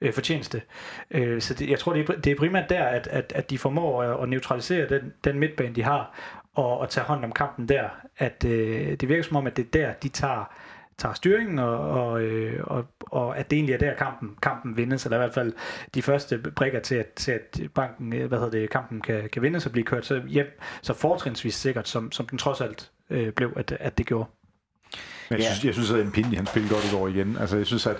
øh, 0.00 0.12
fortjeneste. 0.12 0.62
Øh, 1.10 1.40
så 1.40 1.54
det, 1.54 1.70
jeg 1.70 1.78
tror, 1.78 1.92
det 1.92 2.08
er, 2.08 2.20
det 2.20 2.30
er 2.30 2.36
primært 2.36 2.70
der, 2.70 2.84
at, 2.84 3.06
at, 3.06 3.32
at 3.36 3.50
de 3.50 3.58
formår 3.58 4.02
at, 4.02 4.22
at 4.22 4.28
neutralisere 4.28 4.88
den, 4.88 5.12
den 5.24 5.38
midtbane, 5.38 5.74
de 5.74 5.82
har, 5.82 6.14
og, 6.54 6.78
og 6.78 6.90
tage 6.90 7.04
hånd 7.04 7.24
om 7.24 7.32
kampen 7.32 7.68
der. 7.68 7.88
At 8.18 8.44
øh, 8.44 8.96
det 8.96 9.08
virker 9.08 9.22
som 9.22 9.36
om, 9.36 9.46
at 9.46 9.56
det 9.56 9.64
er 9.64 9.70
der, 9.72 9.92
de 9.92 10.08
tager 10.08 10.52
tager 11.00 11.14
styringen, 11.14 11.58
og, 11.58 11.78
og, 11.78 12.22
øh, 12.22 12.64
og, 12.64 12.84
og 13.00 13.38
at 13.38 13.50
det 13.50 13.56
egentlig 13.56 13.72
er 13.72 13.78
der, 13.78 13.94
kampen, 13.94 14.36
kampen 14.42 14.76
vindes, 14.76 15.04
eller 15.04 15.16
i 15.16 15.20
hvert 15.20 15.34
fald 15.34 15.52
de 15.94 16.02
første 16.02 16.38
brikker 16.38 16.80
til, 16.80 16.94
at, 16.94 17.06
til 17.06 17.32
at 17.32 17.60
banken, 17.74 18.12
øh, 18.12 18.28
hvad 18.28 18.38
hedder 18.38 18.58
det, 18.58 18.70
kampen 18.70 19.00
kan, 19.00 19.28
kan 19.28 19.42
vindes 19.42 19.66
og 19.66 19.72
blive 19.72 19.84
kørt 19.84 20.06
så 20.06 20.22
hjem, 20.28 20.60
så 20.82 20.94
fortrinsvis 20.94 21.54
sikkert, 21.54 21.88
som, 21.88 22.12
som 22.12 22.26
den 22.26 22.38
trods 22.38 22.60
alt 22.60 22.90
øh, 23.10 23.32
blev, 23.32 23.52
at, 23.56 23.72
at 23.80 23.98
det 23.98 24.06
gjorde. 24.06 24.28
Men 25.30 25.38
jeg, 25.38 25.46
synes, 25.46 25.64
jeg 25.64 25.74
synes, 25.74 25.90
at 25.90 26.06
Mpindi, 26.06 26.36
han 26.36 26.46
spiller 26.46 26.68
godt 26.68 26.92
i 26.92 26.96
går 26.96 27.08
igen. 27.08 27.36
Altså, 27.40 27.56
jeg 27.56 27.66
synes, 27.66 27.86
at, 27.86 27.96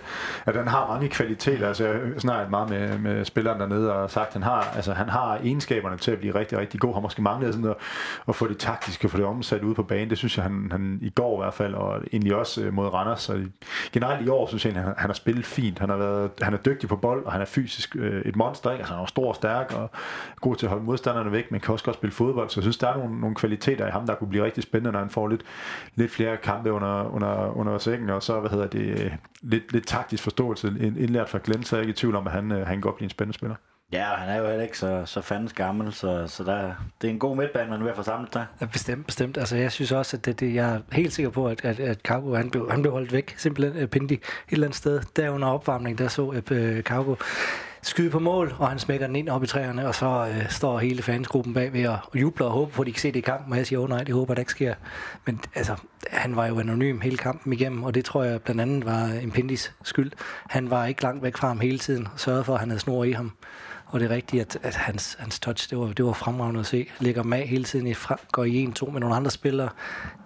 at 0.46 0.56
han 0.56 0.68
har 0.68 0.86
mange 0.86 1.08
kvaliteter. 1.08 1.68
Altså, 1.68 1.86
jeg 1.86 2.00
snakket 2.18 2.50
meget 2.50 2.70
med, 2.70 2.98
med 2.98 3.24
spilleren 3.24 3.60
dernede 3.60 3.92
og 3.92 4.10
sagt, 4.10 4.26
at 4.26 4.32
han 4.32 4.42
har, 4.42 4.72
altså, 4.76 4.92
han 4.92 5.08
har 5.08 5.36
egenskaberne 5.36 5.96
til 5.96 6.10
at 6.10 6.18
blive 6.18 6.34
rigtig, 6.34 6.58
rigtig 6.58 6.80
god. 6.80 6.94
Han 6.94 7.02
måske 7.02 7.22
manglede 7.22 7.52
sådan 7.52 7.70
at, 7.70 7.76
at 8.28 8.34
få 8.34 8.48
det 8.48 8.58
taktiske, 8.58 9.08
få 9.08 9.16
det 9.16 9.26
omsat 9.26 9.62
ude 9.62 9.74
på 9.74 9.82
banen. 9.82 10.10
Det 10.10 10.18
synes 10.18 10.36
jeg, 10.36 10.42
han, 10.42 10.68
han 10.70 10.98
i 11.02 11.10
går 11.10 11.40
i 11.40 11.44
hvert 11.44 11.54
fald, 11.54 11.74
og 11.74 12.00
egentlig 12.12 12.34
også 12.34 12.62
øh, 12.62 12.72
mod 12.72 12.86
Randers. 12.86 13.22
Så 13.22 13.40
generelt 13.92 14.26
i 14.26 14.28
år, 14.28 14.46
synes 14.46 14.66
jeg, 14.66 14.74
han, 14.74 14.84
han 14.84 15.08
har 15.10 15.14
spillet 15.14 15.46
fint. 15.46 15.78
Han, 15.78 15.88
har 15.88 15.96
været, 15.96 16.30
han 16.42 16.54
er 16.54 16.58
dygtig 16.58 16.88
på 16.88 16.96
bold, 16.96 17.24
og 17.24 17.32
han 17.32 17.40
er 17.40 17.46
fysisk 17.46 17.96
øh, 17.96 18.22
et 18.24 18.36
monster. 18.36 18.70
Ikke? 18.70 18.80
Altså, 18.80 18.94
han 18.94 19.02
er 19.02 19.06
stor 19.06 19.28
og 19.28 19.34
stærk 19.34 19.72
og 19.76 19.90
god 20.40 20.56
til 20.56 20.66
at 20.66 20.70
holde 20.70 20.84
modstanderne 20.84 21.32
væk, 21.32 21.50
men 21.50 21.60
kan 21.60 21.72
også 21.72 21.84
godt 21.84 21.96
spille 21.96 22.14
fodbold. 22.14 22.48
Så 22.48 22.60
jeg 22.60 22.64
synes, 22.64 22.78
der 22.78 22.88
er 22.88 22.96
nogle, 22.96 23.20
nogle 23.20 23.36
kvaliteter 23.36 23.86
i 23.86 23.90
ham, 23.90 24.06
der 24.06 24.14
kunne 24.14 24.28
blive 24.28 24.44
rigtig 24.44 24.62
spændende, 24.62 24.92
når 24.92 24.98
han 24.98 25.10
får 25.10 25.28
lidt, 25.28 25.42
lidt 25.94 26.10
flere 26.10 26.36
kampe 26.36 26.72
under, 26.72 27.04
under, 27.22 27.56
under 27.56 27.78
sækken, 27.78 28.11
og 28.11 28.22
så 28.22 28.40
hvad 28.40 28.50
hedder 28.50 28.66
det, 28.66 29.12
lidt, 29.42 29.72
lidt 29.72 29.87
taktisk 29.87 30.22
forståelse 30.22 30.68
indlært 30.80 31.28
fra 31.28 31.38
Glenn, 31.44 31.64
så 31.64 31.76
er 31.76 31.80
jeg 31.80 31.88
ikke 31.88 31.96
i 31.96 32.00
tvivl 32.00 32.16
om, 32.16 32.26
at 32.26 32.33
han, 32.33 32.52
øh, 32.52 32.66
han 32.66 32.80
godt 32.80 32.96
blive 32.96 33.06
en 33.06 33.11
spændende 33.11 33.38
spiller. 33.38 33.56
Ja, 33.92 34.04
han 34.04 34.28
er 34.28 34.37
jo 34.37 34.46
heller 34.46 34.62
ikke 34.62 34.78
så, 34.78 35.02
så 35.06 35.20
fandens 35.20 35.52
gammel, 35.52 35.92
så, 35.92 36.26
så 36.26 36.44
der, 36.44 36.72
det 37.02 37.09
er 37.09 37.12
en 37.12 37.18
god 37.18 37.37
midtbane, 37.37 37.70
man 37.70 37.80
er 37.80 37.85
ved 37.85 37.90
at 37.90 37.96
få 37.96 38.02
samlet 38.02 38.35
der. 38.35 38.44
Ja, 38.61 38.66
bestemt, 38.66 39.06
bestemt. 39.06 39.38
Altså, 39.38 39.56
jeg 39.56 39.72
synes 39.72 39.92
også, 39.92 40.16
at 40.16 40.24
det, 40.24 40.40
det, 40.40 40.54
jeg 40.54 40.74
er 40.74 40.80
helt 40.92 41.12
sikker 41.12 41.30
på, 41.30 41.46
at, 41.48 41.64
at, 41.64 41.80
at 41.80 42.00
Cargo, 42.00 42.35
han 42.35 42.50
blev, 42.50 42.70
han 42.70 42.83
blev 42.83 42.92
holdt 42.92 43.12
væk, 43.12 43.35
simpelthen 43.37 43.83
uh, 43.83 43.88
Pindi, 43.88 44.14
et 44.14 44.20
eller 44.50 44.66
andet 44.66 44.76
sted. 44.76 45.00
Der 45.16 45.30
under 45.30 45.48
opvarmning, 45.48 45.98
der 45.98 46.09
så 46.09 46.22
uh, 46.22 46.80
Cargo 46.80 47.14
skyde 47.82 48.10
på 48.10 48.18
mål, 48.18 48.54
og 48.58 48.68
han 48.68 48.78
smækker 48.78 49.06
den 49.06 49.16
ind 49.16 49.28
op 49.28 49.44
i 49.44 49.46
træerne, 49.46 49.88
og 49.88 49.94
så 49.94 50.28
øh, 50.34 50.50
står 50.50 50.78
hele 50.78 51.02
fansgruppen 51.02 51.54
bagved 51.54 51.86
og, 51.86 51.98
og 52.12 52.20
jubler 52.20 52.46
og 52.46 52.52
håber 52.52 52.72
på, 52.72 52.82
at 52.82 52.86
de 52.86 52.92
kan 52.92 53.00
se 53.00 53.08
det 53.08 53.16
i 53.16 53.20
kampen, 53.20 53.52
og 53.52 53.58
jeg 53.58 53.66
siger, 53.66 53.78
åh 53.78 53.84
oh, 53.84 53.88
nej, 53.90 54.04
det 54.04 54.14
håber, 54.14 54.34
det 54.34 54.40
ikke 54.40 54.50
sker. 54.50 54.74
Men 55.26 55.40
altså, 55.54 55.76
han 56.10 56.36
var 56.36 56.46
jo 56.46 56.60
anonym 56.60 57.00
hele 57.00 57.16
kampen 57.16 57.52
igennem, 57.52 57.82
og 57.84 57.94
det 57.94 58.04
tror 58.04 58.24
jeg 58.24 58.42
blandt 58.42 58.60
andet 58.60 58.84
var 58.84 59.12
Impindis 59.22 59.72
skyld. 59.82 60.12
Han 60.48 60.70
var 60.70 60.86
ikke 60.86 61.02
langt 61.02 61.22
væk 61.22 61.36
fra 61.36 61.48
ham 61.48 61.60
hele 61.60 61.78
tiden, 61.78 62.08
og 62.14 62.20
sørgede 62.20 62.44
for, 62.44 62.54
at 62.54 62.60
han 62.60 62.68
havde 62.68 62.80
snor 62.80 63.04
i 63.04 63.12
ham. 63.12 63.32
Og 63.86 64.00
det 64.00 64.10
er 64.10 64.14
rigtigt, 64.14 64.40
at, 64.40 64.58
at 64.62 64.74
hans, 64.74 65.16
hans 65.20 65.40
touch, 65.40 65.70
det 65.70 65.78
var, 65.78 65.86
det 65.86 66.04
var 66.04 66.12
fremragende 66.12 66.60
at 66.60 66.66
se. 66.66 66.86
Ligger 66.98 67.22
med 67.22 67.46
hele 67.46 67.64
tiden, 67.64 67.86
i 67.86 67.94
fra, 67.94 68.16
går 68.32 68.44
i 68.44 68.54
en, 68.56 68.72
to 68.72 68.86
med 68.86 69.00
nogle 69.00 69.16
andre 69.16 69.30
spillere, 69.30 69.68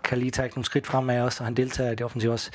kan 0.05 0.19
lige 0.19 0.31
tage 0.31 0.49
nogle 0.49 0.65
skridt 0.65 0.87
fremad 0.87 1.21
også, 1.21 1.43
og 1.43 1.47
han 1.47 1.55
deltager 1.55 1.91
i 1.91 1.95
det 1.95 2.05
offensive 2.05 2.33
også 2.33 2.51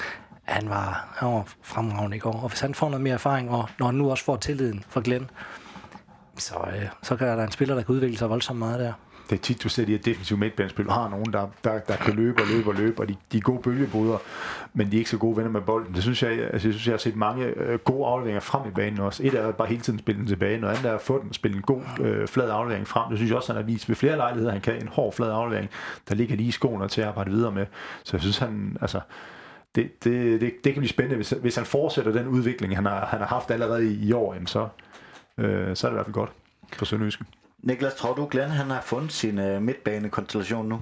han 0.50 0.70
var, 0.70 1.08
han 1.16 1.28
var 1.30 1.54
fremragende 1.62 2.18
i 2.18 2.20
går. 2.20 2.42
Og 2.44 2.50
hvis 2.50 2.60
han 2.60 2.74
får 2.74 2.90
noget 2.90 3.02
mere 3.02 3.14
erfaring, 3.14 3.50
og 3.52 3.70
når 3.80 3.86
han 3.86 3.96
nu 3.96 4.12
også 4.12 4.24
får 4.24 4.36
tilliden 4.36 4.84
fra 4.90 5.02
Glenn, 5.04 5.30
så, 6.38 6.56
øh, 6.76 6.88
så 7.04 7.16
kan 7.16 7.28
der 7.28 7.44
en 7.44 7.52
spiller, 7.52 7.76
der 7.76 7.84
kan 7.84 7.96
udvikle 7.96 8.18
sig 8.18 8.30
voldsomt 8.30 8.60
meget 8.60 8.80
der. 8.80 8.94
Det 9.30 9.36
er 9.36 9.42
tit, 9.42 9.64
du 9.64 9.70
ser 9.70 9.86
de 9.86 9.92
her 9.92 10.00
defensive 10.00 10.40
midtbanespil. 10.40 10.86
Du 10.86 10.92
har 10.92 11.10
nogen, 11.10 11.34
der, 11.34 11.48
der, 11.64 11.80
der 11.80 11.96
kan 11.96 12.14
løbe 12.14 12.42
og 12.42 12.48
løbe 12.48 12.70
og 12.70 12.76
løbe, 12.76 13.02
og 13.02 13.10
de, 13.10 13.16
de 13.32 13.38
er 13.38 13.42
gode 13.42 13.62
bølgebryder, 13.62 14.18
men 14.74 14.92
de 14.92 14.96
er 14.96 14.98
ikke 14.98 15.10
så 15.10 15.18
gode 15.18 15.38
venner 15.38 15.52
med 15.52 15.62
bolden. 15.62 15.94
Det 15.94 16.04
synes 16.04 16.24
jeg, 16.24 16.32
altså, 16.32 16.50
jeg 16.52 16.60
synes, 16.60 16.88
jeg 16.88 16.94
har 16.94 16.98
set 16.98 17.16
mange 17.16 17.46
øh, 17.46 17.80
gode 17.80 18.08
afleveringer 18.08 18.40
frem 18.40 18.68
i 18.68 18.72
banen 18.72 19.00
også. 19.00 19.24
Et 19.24 19.34
er 19.34 19.52
bare 19.52 19.68
hele 19.68 19.82
tiden 19.82 20.00
spille 20.00 20.20
den 20.20 20.28
tilbage, 20.28 20.60
noget 20.60 20.78
andet 20.78 20.90
er 20.92 20.96
at 20.96 21.02
få 21.02 21.22
den, 21.24 21.34
spille 21.34 21.58
en 21.58 21.64
god 21.64 21.82
øh, 22.00 22.28
flad 22.28 22.50
aflevering 22.50 22.88
frem. 22.88 23.10
Det 23.10 23.18
synes 23.18 23.30
jeg 23.30 23.38
også, 23.38 23.54
han 23.54 23.62
har 23.62 23.68
vist 23.68 23.90
ved 23.90 23.96
flere 23.96 24.16
lejligheder. 24.16 24.52
Han 24.52 24.62
kan 24.62 24.82
en 24.82 24.88
hård 24.88 25.14
flad 25.14 25.32
aflevering, 25.32 25.70
der 26.10 26.16
ligger 26.16 26.36
lige 26.36 26.48
i 26.48 26.52
skoene 26.52 26.88
til 26.88 27.02
at 27.02 27.08
arbejde 27.08 27.32
videre 27.32 27.52
med. 27.52 27.66
Så 28.04 28.18
jeg 28.18 28.22
synes, 28.22 28.38
han, 28.38 28.78
altså, 28.82 29.00
det, 29.76 30.04
det, 30.04 30.42
det, 30.42 30.54
det 30.64 30.74
kan 30.74 30.82
blive 30.82 30.90
spændende, 30.90 31.16
hvis, 31.16 31.30
hvis 31.30 31.56
han 31.56 31.66
fortsætter 31.66 32.12
den 32.12 32.28
udvikling, 32.28 32.76
han 32.76 32.86
har, 32.86 33.06
han 33.06 33.20
har 33.20 33.28
haft 33.28 33.52
allerede 33.52 33.94
i, 33.94 34.08
i 34.08 34.12
år, 34.12 34.34
jamen 34.34 34.48
så, 34.48 34.68
øh, 35.38 35.76
så 35.76 35.88
er 35.88 35.92
det 35.92 35.96
i 35.96 35.98
hvert 35.98 36.06
fald 36.06 36.14
godt 36.14 36.32
for 36.74 36.86
Sønderjyske. 36.86 37.24
Niklas, 37.60 37.94
tror 37.96 38.14
du, 38.14 38.28
Glenn 38.32 38.52
han 38.52 38.70
har 38.70 38.82
fundet 38.82 39.12
sin 39.12 39.40
øh, 39.40 39.62
midtbanekonstellation 39.62 40.70
nu? 40.70 40.82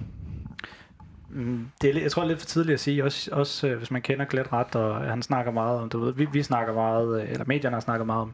Mm, 1.30 1.68
det 1.82 1.98
er, 1.98 2.02
jeg 2.02 2.12
tror, 2.12 2.22
det 2.22 2.28
er 2.28 2.30
lidt 2.30 2.40
for 2.40 2.48
tidligt 2.48 2.74
at 2.74 2.80
sige, 2.80 3.04
også, 3.04 3.30
også 3.32 3.68
øh, 3.68 3.78
hvis 3.78 3.92
man 3.92 4.02
kender 4.02 4.26
Glenn 4.26 4.54
ret, 4.54 4.76
og 4.76 5.02
han 5.02 5.22
snakker 5.22 5.52
meget 5.52 5.80
om, 5.80 5.90
du 5.90 6.00
ved, 6.00 6.14
vi, 6.14 6.28
vi 6.34 6.44
snakker 6.44 6.74
meget, 6.74 7.22
øh, 7.22 7.32
eller 7.32 7.46
medierne 7.48 7.76
har 7.76 7.82
snakket 7.82 8.06
meget 8.06 8.22
om 8.22 8.34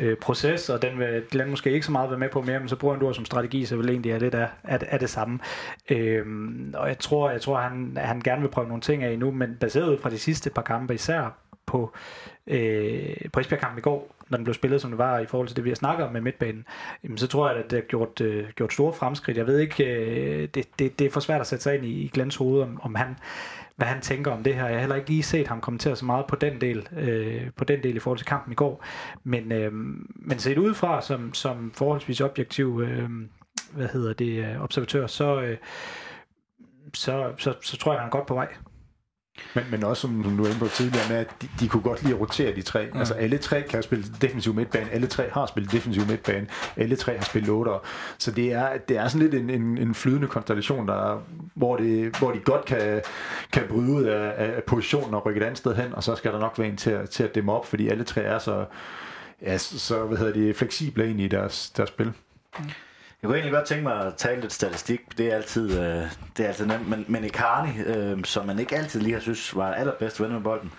øh, 0.00 0.16
proces, 0.16 0.70
og 0.70 0.82
den 0.82 0.98
vil 0.98 1.22
Glenn 1.30 1.50
måske 1.50 1.72
ikke 1.72 1.86
så 1.86 1.92
meget 1.92 2.10
være 2.10 2.18
med 2.18 2.28
på 2.28 2.42
mere, 2.42 2.58
men 2.58 2.68
så 2.68 2.76
bruger 2.76 2.94
han 2.94 3.06
det 3.06 3.16
som 3.16 3.24
strategi, 3.24 3.64
så 3.64 3.76
vil 3.76 3.90
egentlig 3.90 4.12
er 4.12 4.18
det 4.18 4.32
der, 4.32 4.46
er, 4.64 4.78
er 4.80 4.98
det 4.98 5.10
samme. 5.10 5.38
Øh, 5.90 6.26
og 6.74 6.88
jeg 6.88 6.98
tror, 6.98 7.30
jeg 7.30 7.40
tror 7.40 7.60
han, 7.60 7.96
han 8.00 8.20
gerne 8.20 8.42
vil 8.42 8.48
prøve 8.48 8.68
nogle 8.68 8.82
ting 8.82 9.04
af 9.04 9.18
nu, 9.18 9.30
men 9.30 9.56
baseret 9.60 9.88
ud 9.88 9.98
fra 9.98 10.10
de 10.10 10.18
sidste 10.18 10.50
par 10.50 10.62
kampe, 10.62 10.94
især 10.94 11.41
på, 11.66 11.92
øh, 12.46 13.16
på 13.32 13.40
Esbjerg-kampen 13.40 13.78
i 13.78 13.82
går, 13.82 14.14
når 14.28 14.36
den 14.36 14.44
blev 14.44 14.54
spillet, 14.54 14.80
som 14.80 14.90
det 14.90 14.98
var 14.98 15.18
i 15.18 15.26
forhold 15.26 15.48
til 15.48 15.56
det, 15.56 15.64
vi 15.64 15.70
har 15.70 15.74
snakket 15.74 16.06
om 16.06 16.12
med 16.12 16.20
midtbanen, 16.20 16.66
jamen, 17.04 17.18
så 17.18 17.26
tror 17.26 17.50
jeg, 17.50 17.58
at 17.58 17.70
det 17.70 17.76
har 17.78 17.86
gjort, 17.86 18.20
øh, 18.20 18.48
gjort 18.56 18.72
store 18.72 18.92
fremskridt. 18.92 19.38
Jeg 19.38 19.46
ved 19.46 19.58
ikke, 19.58 19.84
øh, 19.84 20.48
det, 20.54 20.66
det, 20.78 20.98
det 20.98 21.06
er 21.06 21.10
for 21.10 21.20
svært 21.20 21.40
at 21.40 21.46
sætte 21.46 21.62
sig 21.62 21.74
ind 21.74 21.84
i, 21.84 22.02
i 22.02 22.08
Glens 22.08 22.36
hoved, 22.36 22.62
om, 22.62 22.80
om 22.82 22.94
han, 22.94 23.16
hvad 23.76 23.86
han 23.86 24.00
tænker 24.00 24.30
om 24.30 24.42
det 24.42 24.54
her. 24.54 24.66
Jeg 24.66 24.74
har 24.74 24.80
heller 24.80 24.96
ikke 24.96 25.10
lige 25.10 25.22
set 25.22 25.48
ham 25.48 25.60
kommentere 25.60 25.96
så 25.96 26.04
meget 26.04 26.26
på 26.26 26.36
den 26.36 26.60
del, 26.60 26.88
øh, 26.96 27.50
på 27.56 27.64
den 27.64 27.82
del 27.82 27.96
i 27.96 27.98
forhold 27.98 28.18
til 28.18 28.26
kampen 28.26 28.52
i 28.52 28.54
går. 28.54 28.84
Men, 29.24 29.52
øh, 29.52 29.72
men 30.14 30.38
set 30.38 30.58
udefra 30.58 31.02
som, 31.02 31.34
som 31.34 31.72
forholdsvis 31.74 32.20
objektiv 32.20 32.82
øh, 32.84 33.10
hvad 33.72 33.88
hedder 33.88 34.12
det, 34.12 34.44
øh, 34.44 34.62
observatør, 34.62 35.06
så, 35.06 35.40
øh, 35.40 35.56
så, 36.94 37.32
så, 37.38 37.54
så 37.62 37.76
tror 37.76 37.92
jeg, 37.92 38.00
han 38.00 38.06
er 38.06 38.10
godt 38.10 38.26
på 38.26 38.34
vej. 38.34 38.48
Men, 39.54 39.64
men 39.70 39.84
også 39.84 40.00
som 40.00 40.22
du 40.22 40.44
er 40.44 40.48
inde 40.48 40.58
på 40.58 40.68
tidligere 40.68 41.08
med, 41.08 41.16
at 41.16 41.42
de, 41.42 41.48
de 41.60 41.68
kunne 41.68 41.82
godt 41.82 42.02
lide 42.02 42.14
at 42.14 42.20
rotere 42.20 42.54
de 42.54 42.62
tre. 42.62 42.80
Ja. 42.94 42.98
Altså 42.98 43.14
alle 43.14 43.38
tre 43.38 43.62
kan 43.62 43.82
spille 43.82 44.04
defensiv 44.20 44.54
midtbane, 44.54 44.90
alle 44.90 45.06
tre 45.06 45.30
har 45.32 45.46
spillet 45.46 45.72
defensiv 45.72 46.06
midtbane, 46.06 46.46
alle 46.76 46.96
tre 46.96 47.16
har 47.16 47.24
spillet 47.24 47.48
låter. 47.48 47.86
Så 48.18 48.30
det 48.30 48.52
er, 48.52 48.78
det 48.88 48.96
er 48.96 49.08
sådan 49.08 49.28
lidt 49.28 49.34
en, 49.34 49.50
en, 49.50 49.78
en 49.78 49.94
flydende 49.94 50.26
konstellation, 50.26 50.88
der, 50.88 51.22
hvor, 51.54 51.76
det, 51.76 52.16
hvor 52.18 52.30
de 52.30 52.38
godt 52.38 52.64
kan, 52.64 53.02
kan 53.52 53.62
bryde 53.68 53.92
ud 53.92 54.02
af, 54.02 54.34
af 54.36 54.64
positionen 54.64 55.14
og 55.14 55.26
rykke 55.26 55.40
et 55.40 55.44
andet 55.44 55.58
sted 55.58 55.74
hen, 55.74 55.94
og 55.94 56.04
så 56.04 56.16
skal 56.16 56.32
der 56.32 56.38
nok 56.38 56.58
være 56.58 56.68
en 56.68 56.76
til, 56.76 56.90
at, 56.90 57.10
til 57.10 57.22
at 57.22 57.34
dæmme 57.34 57.52
op, 57.52 57.66
fordi 57.66 57.88
alle 57.88 58.04
tre 58.04 58.20
er 58.20 58.38
så, 58.38 58.64
ja, 59.42 59.58
så 59.58 60.04
hvad 60.04 60.18
hedder 60.18 60.32
de, 60.32 60.54
fleksible 60.54 61.10
ind 61.10 61.20
i 61.20 61.28
deres, 61.28 61.70
deres 61.70 61.88
spil. 61.88 62.12
Mm. 62.58 62.64
Jeg 63.22 63.28
kunne 63.28 63.36
egentlig 63.36 63.52
godt 63.52 63.66
tænke 63.66 63.82
mig 63.82 64.06
at 64.06 64.14
tale 64.14 64.40
lidt 64.40 64.52
statistik. 64.52 65.18
Det 65.18 65.26
er 65.26 65.36
altid, 65.36 65.80
øh, 65.80 66.06
det 66.36 66.44
er 66.44 66.48
altid 66.48 66.66
nemt. 66.66 66.88
Men, 66.88 67.04
men 67.08 67.24
Icarni, 67.24 67.70
øh, 67.86 68.24
som 68.24 68.46
man 68.46 68.58
ikke 68.58 68.76
altid 68.76 69.00
lige 69.00 69.12
har 69.12 69.20
synes 69.20 69.56
var 69.56 69.72
allerbedst 69.72 70.22
ven 70.22 70.32
med 70.32 70.40
bolden, 70.40 70.72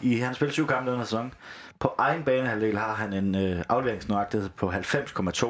i 0.00 0.16
han 0.16 0.34
spiller 0.34 0.52
syv 0.52 0.66
kampe 0.66 0.92
den 0.92 1.00
sæson. 1.00 1.34
På 1.78 1.94
egen 1.98 2.22
banehalvdel 2.22 2.78
har 2.78 2.94
han 2.94 3.12
en 3.12 3.34
øh, 3.34 3.64
afleveringsnøjagtighed 3.68 4.48
på 4.48 4.72
90,2. 4.72 5.46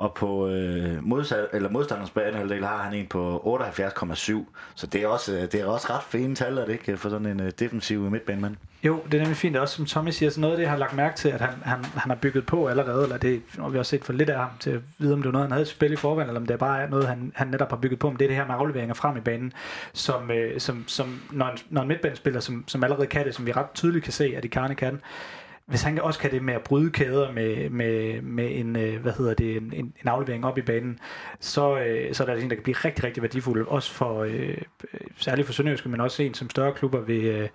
Og 0.00 0.14
på 0.14 0.48
øh, 0.48 1.04
modsat, 1.04 1.46
eller 1.52 1.70
modstanders 1.70 2.10
banehalvdel 2.10 2.64
har 2.64 2.76
han 2.76 2.94
en 2.94 3.06
på 3.06 3.58
78,7. 3.58 4.32
Så 4.74 4.86
det 4.86 5.02
er 5.02 5.06
også, 5.06 5.32
øh, 5.32 5.42
det 5.42 5.54
er 5.54 5.66
også 5.66 5.86
ret 5.90 6.02
fine 6.02 6.34
tal, 6.34 6.58
er 6.58 6.64
det 6.64 6.72
ikke, 6.72 6.96
for 6.96 7.08
sådan 7.08 7.26
en 7.26 7.40
øh, 7.40 7.52
defensiv 7.58 8.10
midtbanemand? 8.10 8.56
Jo, 8.82 9.00
det 9.04 9.14
er 9.14 9.18
nemlig 9.18 9.36
fint. 9.36 9.56
Også 9.56 9.76
som 9.76 9.86
Tommy 9.86 10.10
siger, 10.10 10.30
så 10.30 10.40
noget 10.40 10.52
af 10.52 10.56
det, 10.56 10.62
jeg 10.62 10.70
har 10.70 10.78
lagt 10.78 10.96
mærke 10.96 11.16
til, 11.16 11.28
at 11.28 11.40
han, 11.40 11.54
han, 11.62 11.84
han 11.84 12.10
har 12.10 12.14
bygget 12.14 12.46
på 12.46 12.66
allerede, 12.66 13.02
eller 13.02 13.16
det 13.16 13.42
har 13.58 13.68
vi 13.68 13.78
også 13.78 13.90
set 13.90 14.04
for 14.04 14.12
lidt 14.12 14.30
af 14.30 14.38
ham, 14.38 14.50
til 14.60 14.70
at 14.70 14.80
vide, 14.98 15.12
om 15.12 15.18
det 15.18 15.26
var 15.26 15.32
noget, 15.32 15.44
han 15.44 15.52
havde 15.52 15.66
spillet 15.66 15.98
i 15.98 16.00
forvejen, 16.00 16.28
eller 16.28 16.40
om 16.40 16.46
det 16.46 16.54
er 16.54 16.58
bare 16.58 16.90
noget, 16.90 17.06
han, 17.06 17.32
han 17.34 17.48
netop 17.48 17.70
har 17.70 17.76
bygget 17.76 17.98
på, 17.98 18.10
men 18.10 18.18
det 18.18 18.24
er 18.24 18.28
det 18.28 18.36
her 18.36 18.46
med 18.46 18.54
afleveringer 18.54 18.94
frem 18.94 19.16
i 19.16 19.20
banen, 19.20 19.52
som, 19.92 20.30
øh, 20.30 20.60
som, 20.60 20.84
som 20.86 21.20
når, 21.30 21.46
en, 21.46 21.58
når 21.70 21.82
en 21.82 21.88
midtbanespiller, 21.88 22.40
som, 22.40 22.64
som 22.66 22.84
allerede 22.84 23.06
kan 23.06 23.26
det, 23.26 23.34
som 23.34 23.46
vi 23.46 23.52
ret 23.52 23.70
tydeligt 23.74 24.04
kan 24.04 24.12
se, 24.12 24.34
at 24.36 24.44
Icarne 24.44 24.74
kan, 24.74 25.00
hvis 25.70 25.82
han 25.82 26.00
også 26.00 26.18
kan 26.18 26.30
det 26.30 26.42
med 26.42 26.54
at 26.54 26.62
bryde 26.62 26.90
kæder 26.90 27.32
med, 27.32 27.70
med, 27.70 28.22
med 28.22 28.58
en, 28.58 28.76
øh, 28.76 29.02
hvad 29.02 29.12
hedder 29.12 29.34
det, 29.34 29.56
en, 29.56 29.72
en 29.74 29.92
aflevering 30.08 30.44
op 30.44 30.58
i 30.58 30.62
banen, 30.62 30.98
så, 31.40 31.78
øh, 31.78 32.14
så 32.14 32.22
er 32.22 32.24
der 32.24 32.32
altså 32.32 32.44
en, 32.44 32.50
der 32.50 32.56
kan 32.56 32.62
blive 32.62 32.76
rigtig, 32.76 33.04
rigtig 33.04 33.22
værdifuld, 33.22 33.66
også 33.66 33.92
for, 33.92 34.22
øh, 34.22 34.58
øh, 34.94 35.00
særligt 35.16 35.46
for 35.46 35.52
Sønderjyske, 35.52 35.88
men 35.88 36.00
også 36.00 36.22
en, 36.22 36.34
som 36.34 36.50
større 36.50 36.72
klubber 36.72 37.00
vil, 37.00 37.24
øh, 37.24 37.48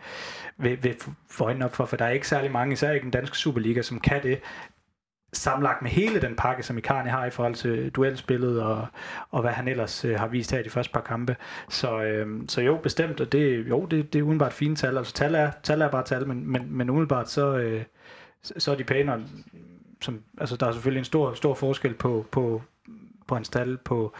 vil, 0.58 0.84
vil 0.84 0.96
få 1.32 1.44
øjnene 1.44 1.66
op 1.66 1.76
for, 1.76 1.86
for 1.86 1.98
der 1.98 2.06
er 2.06 2.10
ikke 2.10 2.28
særlig 2.28 2.52
mange, 2.52 2.74
især 2.74 2.92
ikke 2.92 3.04
den 3.04 3.12
danske 3.12 3.38
Superliga, 3.38 3.82
som 3.82 4.00
kan 4.00 4.24
det 4.24 4.40
sammenlagt 5.34 5.82
med 5.82 5.92
hele 5.92 6.22
den 6.22 6.36
pakke, 6.36 6.64
som 6.64 6.78
Icarni 6.78 7.10
har 7.10 7.26
i 7.26 7.30
forhold 7.30 7.56
til 7.56 7.90
duelspillet 7.90 8.62
og, 8.62 8.88
og 9.32 9.42
hvad 9.42 9.52
han 9.52 9.68
ellers 9.68 10.06
øh, 10.06 10.20
har 10.20 10.28
vist 10.28 10.52
her 10.52 10.60
i 10.60 10.64
de 10.64 10.70
første 10.70 10.94
par 10.94 11.02
kampe. 11.02 11.36
Så, 11.70 12.02
øh, 12.02 12.42
så 12.48 12.62
jo, 12.62 12.80
bestemt, 12.84 13.22
og 13.22 13.32
det, 13.32 13.70
jo, 13.70 13.86
det, 13.86 14.14
det 14.14 14.20
er 14.20 14.24
udenbart 14.24 14.54
fine 14.54 14.76
tal. 14.76 14.98
Altså 14.98 15.14
tal 15.14 15.36
er, 15.36 15.52
tal 15.64 15.82
er 15.82 15.90
bare 15.90 16.04
tal, 16.04 16.28
men, 16.28 16.52
men, 16.52 16.78
men 16.78 16.90
umiddelbart 16.90 17.30
så, 17.30 17.58
øh, 17.58 17.84
så 18.58 18.72
er 18.72 18.76
de 18.76 18.84
pænere. 18.84 19.22
Som, 20.02 20.22
altså, 20.38 20.56
der 20.56 20.68
er 20.68 20.72
selvfølgelig 20.72 21.00
en 21.00 21.06
stor, 21.06 21.34
stor 21.34 21.54
forskel 21.54 21.94
på, 21.94 22.26
på, 22.32 22.62
på 23.28 23.36
en 23.36 23.44
stald, 23.46 23.78
på 23.78 24.14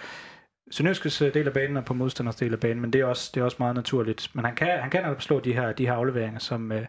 Sønderjyskes 0.72 1.22
øh, 1.22 1.34
del 1.34 1.48
af 1.48 1.54
banen 1.54 1.78
og 1.78 1.86
på 1.86 1.94
modstanders 1.94 2.36
del 2.36 2.54
af 2.54 2.60
banen, 2.60 2.82
men 2.82 2.94
det 2.94 3.02
er 3.02 3.06
også, 3.06 3.32
det 3.34 3.42
er 3.42 3.46
også 3.46 3.58
meget 3.60 3.76
naturligt. 3.76 4.30
Men 4.34 4.46
han 4.46 4.56
kan, 4.56 4.80
han 4.82 4.90
kan 4.90 5.06
altså 5.06 5.26
slå 5.26 5.40
de 5.40 5.54
her, 5.54 5.72
de 5.72 5.86
her 5.86 5.94
afleveringer, 5.94 6.40
som, 6.40 6.72
øh, 6.72 6.86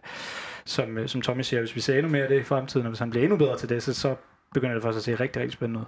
som, 0.65 0.97
øh, 0.97 1.07
som 1.07 1.21
Tommy 1.21 1.41
siger. 1.41 1.59
Hvis 1.59 1.75
vi 1.75 1.81
ser 1.81 1.97
endnu 1.97 2.11
mere 2.11 2.23
af 2.23 2.29
det 2.29 2.39
i 2.39 2.43
fremtiden, 2.43 2.85
og 2.85 2.89
hvis 2.89 2.99
han 2.99 3.09
bliver 3.09 3.23
endnu 3.23 3.37
bedre 3.37 3.57
til 3.57 3.69
det, 3.69 3.83
så, 3.83 3.93
så 3.93 4.15
begynder 4.53 4.73
det 4.73 4.83
faktisk 4.83 5.09
at 5.09 5.17
se 5.17 5.23
rigtig, 5.23 5.41
rigtig 5.41 5.53
spændende 5.53 5.79
ud. 5.79 5.85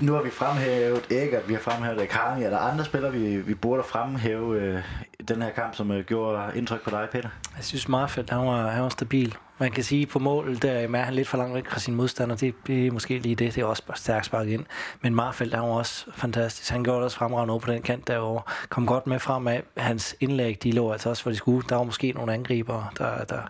Nu 0.00 0.12
har 0.12 0.22
vi 0.22 0.30
fremhævet 0.30 1.06
Eggert, 1.10 1.48
vi 1.48 1.54
har 1.54 1.60
fremhævet 1.60 2.00
Akani. 2.00 2.44
Er 2.44 2.50
der 2.50 2.58
andre 2.58 2.84
spillere, 2.84 3.12
vi, 3.12 3.36
vi 3.36 3.54
burde 3.54 3.82
fremhæve 3.82 4.60
øh, 4.60 4.82
den 5.28 5.42
her 5.42 5.50
kamp, 5.50 5.74
som 5.74 5.90
øh, 5.90 6.04
gjorde 6.04 6.52
indtryk 6.54 6.84
på 6.84 6.90
dig, 6.90 7.08
Peter? 7.12 7.28
Jeg 7.56 7.64
synes 7.64 7.88
Marfeldt, 7.88 8.30
han 8.30 8.46
var, 8.46 8.68
han 8.68 8.82
var 8.82 8.88
stabil. 8.88 9.36
Man 9.58 9.70
kan 9.70 9.84
sige 9.84 10.06
på 10.06 10.18
målet 10.18 10.62
der 10.62 10.72
er 10.72 11.02
han 11.02 11.14
lidt 11.14 11.28
for 11.28 11.36
langt 11.36 11.54
væk 11.54 11.68
fra 11.68 11.80
sin 11.80 11.94
modstander. 11.94 12.36
Det, 12.36 12.54
det 12.66 12.86
er 12.86 12.90
måske 12.90 13.18
lige 13.18 13.34
det. 13.34 13.54
Det 13.54 13.62
er 13.62 13.66
også 13.66 13.82
stærkt 13.94 14.26
sparket 14.26 14.52
ind. 14.52 14.64
Men 15.00 15.14
Marfeldt, 15.14 15.54
han 15.54 15.62
var 15.62 15.68
også 15.68 16.06
fantastisk. 16.14 16.70
Han 16.70 16.84
gjorde 16.84 17.04
også 17.04 17.16
fremragende 17.16 17.52
over 17.52 17.60
på 17.60 17.72
den 17.72 17.82
kant 17.82 18.08
derovre. 18.08 18.42
Kom 18.68 18.86
godt 18.86 19.06
med 19.06 19.18
frem 19.18 19.48
af 19.48 19.62
hans 19.76 20.16
indlæg. 20.20 20.62
De 20.62 20.72
lå 20.72 20.92
altså 20.92 21.08
også, 21.08 21.22
hvor 21.22 21.32
de 21.32 21.36
skulle. 21.36 21.66
Der 21.68 21.76
var 21.76 21.84
måske 21.84 22.12
nogle 22.12 22.34
angriber, 22.34 22.92
der, 22.98 23.24
der 23.24 23.40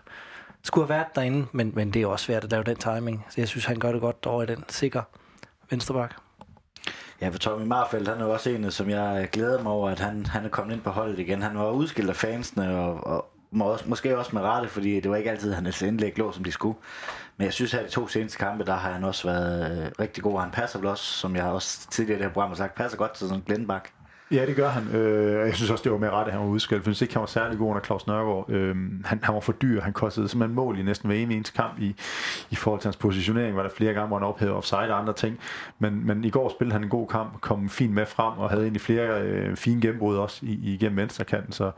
skulle 0.63 0.87
have 0.87 0.95
været 0.95 1.15
derinde. 1.15 1.45
Men, 1.51 1.71
men 1.75 1.91
det 1.91 2.01
er 2.01 2.07
også 2.07 2.25
svært 2.25 2.43
at 2.43 2.51
lave 2.51 2.63
den 2.63 2.75
timing. 2.75 3.25
Så 3.29 3.35
jeg 3.41 3.47
synes, 3.47 3.65
han 3.65 3.79
gør 3.79 3.91
det 3.91 4.01
godt 4.01 4.25
over 4.25 4.43
i 4.43 4.45
den 4.45 4.63
sikker 4.69 5.01
venstreback. 5.71 6.15
Ja, 7.21 7.29
for 7.29 7.37
Tommy 7.37 7.65
Marfeldt, 7.65 8.07
han 8.07 8.21
er 8.21 8.25
jo 8.25 8.33
også 8.33 8.49
en, 8.49 8.71
som 8.71 8.89
jeg 8.89 9.29
glæder 9.31 9.63
mig 9.63 9.71
over, 9.71 9.89
at 9.89 9.99
han, 9.99 10.25
han 10.25 10.45
er 10.45 10.49
kommet 10.49 10.73
ind 10.73 10.81
på 10.81 10.89
holdet 10.89 11.19
igen. 11.19 11.41
Han 11.41 11.57
var 11.57 11.71
udskilt 11.71 12.09
af 12.09 12.15
fansene, 12.15 12.77
og, 12.77 13.07
og 13.07 13.31
må 13.51 13.65
også, 13.65 13.85
måske 13.87 14.17
også 14.17 14.31
med 14.33 14.41
rette, 14.41 14.69
fordi 14.69 14.99
det 14.99 15.11
var 15.11 15.17
ikke 15.17 15.31
altid, 15.31 15.49
at 15.51 15.63
hans 15.63 15.81
indlæg 15.81 16.17
lå, 16.17 16.31
som 16.31 16.43
de 16.43 16.51
skulle. 16.51 16.77
Men 17.37 17.45
jeg 17.45 17.53
synes, 17.53 17.73
at 17.73 17.85
de 17.85 17.89
to 17.89 18.07
seneste 18.07 18.37
kampe, 18.37 18.65
der 18.65 18.75
har 18.75 18.93
han 18.93 19.03
også 19.03 19.27
været 19.27 19.83
øh, 19.85 19.91
rigtig 19.99 20.23
god. 20.23 20.39
Han 20.39 20.51
passer 20.51 20.79
vel 20.79 20.87
også, 20.87 21.03
som 21.03 21.35
jeg 21.35 21.45
også 21.45 21.89
tidligere 21.89 22.19
i 22.19 22.19
det 22.19 22.27
her 22.27 22.33
program 22.33 22.49
har 22.49 22.55
sagt, 22.55 22.75
passer 22.75 22.97
godt 22.97 23.13
til 23.13 23.27
sådan 23.27 23.39
en 23.39 23.45
Glenbak. 23.45 23.89
Ja, 24.31 24.45
det 24.45 24.55
gør 24.55 24.69
han. 24.69 24.95
Øh, 24.95 25.47
jeg 25.47 25.55
synes 25.55 25.71
også, 25.71 25.83
det 25.83 25.91
var 25.91 25.97
med 25.97 26.09
ret, 26.09 26.25
at 26.25 26.31
han 26.31 26.41
var 26.41 26.47
udskilt, 26.47 26.77
jeg 26.77 26.83
synes 26.83 27.01
ikke, 27.01 27.13
han 27.13 27.21
var 27.21 27.27
særlig 27.27 27.57
god 27.57 27.69
under 27.69 27.81
Claus 27.81 28.07
Nørgaard. 28.07 28.49
Øh, 28.49 28.75
han, 29.05 29.19
han 29.23 29.33
var 29.33 29.39
for 29.39 29.51
dyr. 29.51 29.81
Han 29.81 29.93
kostede 29.93 30.29
simpelthen 30.29 30.55
mål 30.55 30.79
i 30.79 30.83
næsten 30.83 31.09
hver 31.09 31.17
eneste 31.17 31.53
kamp 31.53 31.79
i, 31.79 31.95
i 32.49 32.55
forhold 32.55 32.81
til 32.81 32.87
hans 32.87 32.95
positionering, 32.95 33.55
var 33.55 33.63
der 33.63 33.69
flere 33.69 33.93
gange, 33.93 34.07
hvor 34.07 34.17
han 34.17 34.27
ophævede 34.27 34.55
offside 34.55 34.79
og 34.79 34.99
andre 34.99 35.13
ting. 35.13 35.39
Men, 35.79 36.07
men 36.07 36.23
i 36.23 36.29
går 36.29 36.49
spillede 36.49 36.73
han 36.73 36.83
en 36.83 36.89
god 36.89 37.07
kamp, 37.07 37.41
kom 37.41 37.69
fint 37.69 37.93
med 37.93 38.05
frem 38.05 38.37
og 38.37 38.49
havde 38.49 38.63
egentlig 38.63 38.81
flere 38.81 39.21
øh, 39.21 39.55
fine 39.55 39.81
gennembrud 39.81 40.17
også 40.17 40.45
i, 40.45 40.73
igennem 40.73 40.97
venstrekanten. 40.97 41.51
Så, 41.51 41.71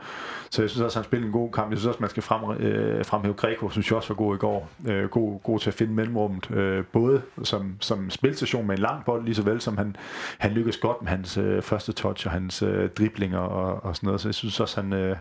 så 0.50 0.62
jeg 0.62 0.70
synes 0.70 0.82
også, 0.82 0.98
han 0.98 1.04
spillede 1.04 1.26
en 1.26 1.32
god 1.32 1.52
kamp. 1.52 1.70
Jeg 1.70 1.78
synes 1.78 1.88
også, 1.88 2.00
man 2.00 2.10
skal 2.10 2.22
frem, 2.22 2.50
øh, 2.60 3.04
fremhæve 3.04 3.34
Greco, 3.34 3.70
synes 3.70 3.90
jeg 3.90 3.96
også 3.96 4.08
var 4.08 4.16
god 4.16 4.34
i 4.34 4.38
går. 4.38 4.68
Øh, 4.88 5.08
god, 5.08 5.40
god 5.42 5.58
til 5.58 5.70
at 5.70 5.74
finde 5.74 5.92
mellemrummet, 5.92 6.50
øh, 6.50 6.84
både 6.84 7.22
som, 7.42 7.76
som 7.80 8.10
spilstation 8.10 8.66
med 8.66 8.76
en 8.76 8.82
lang 8.82 9.04
bold, 9.04 9.24
lige 9.24 9.34
så 9.34 9.42
vel 9.42 9.60
som 9.60 9.76
han, 9.76 9.96
han 10.38 10.50
lykkedes 10.50 10.76
godt 10.76 11.02
med 11.02 11.10
hans 11.10 11.36
øh, 11.36 11.62
første 11.62 11.92
touch 11.92 12.26
og 12.26 12.32
hans 12.44 12.62
øh, 12.62 12.90
dribling 12.90 13.34
dribling 13.34 13.36
og, 13.36 13.84
og 13.84 13.96
sådan 13.96 14.06
noget, 14.06 14.20
så 14.20 14.28
jeg 14.28 14.34
synes 14.34 14.60
også, 14.60 14.80
han, 14.80 14.92
øh, 14.92 15.16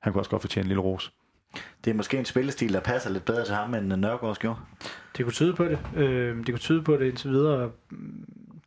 han 0.00 0.12
kunne 0.12 0.20
også 0.20 0.30
godt 0.30 0.42
fortjene 0.42 0.64
en 0.64 0.68
lille 0.68 0.82
ros. 0.82 1.12
Det 1.84 1.90
er 1.90 1.94
måske 1.94 2.18
en 2.18 2.24
spillestil, 2.24 2.72
der 2.72 2.80
passer 2.80 3.10
lidt 3.10 3.24
bedre 3.24 3.44
til 3.44 3.54
ham, 3.54 3.74
end 3.74 3.92
Nørgaards 3.92 4.38
gjorde. 4.38 4.58
Det 5.16 5.24
kunne 5.24 5.32
tyde 5.32 5.54
på 5.54 5.64
det. 5.64 5.78
Øh, 5.96 6.36
det 6.36 6.46
kunne 6.46 6.58
tyde 6.58 6.82
på 6.82 6.96
det 6.96 7.06
indtil 7.06 7.30
videre 7.30 7.70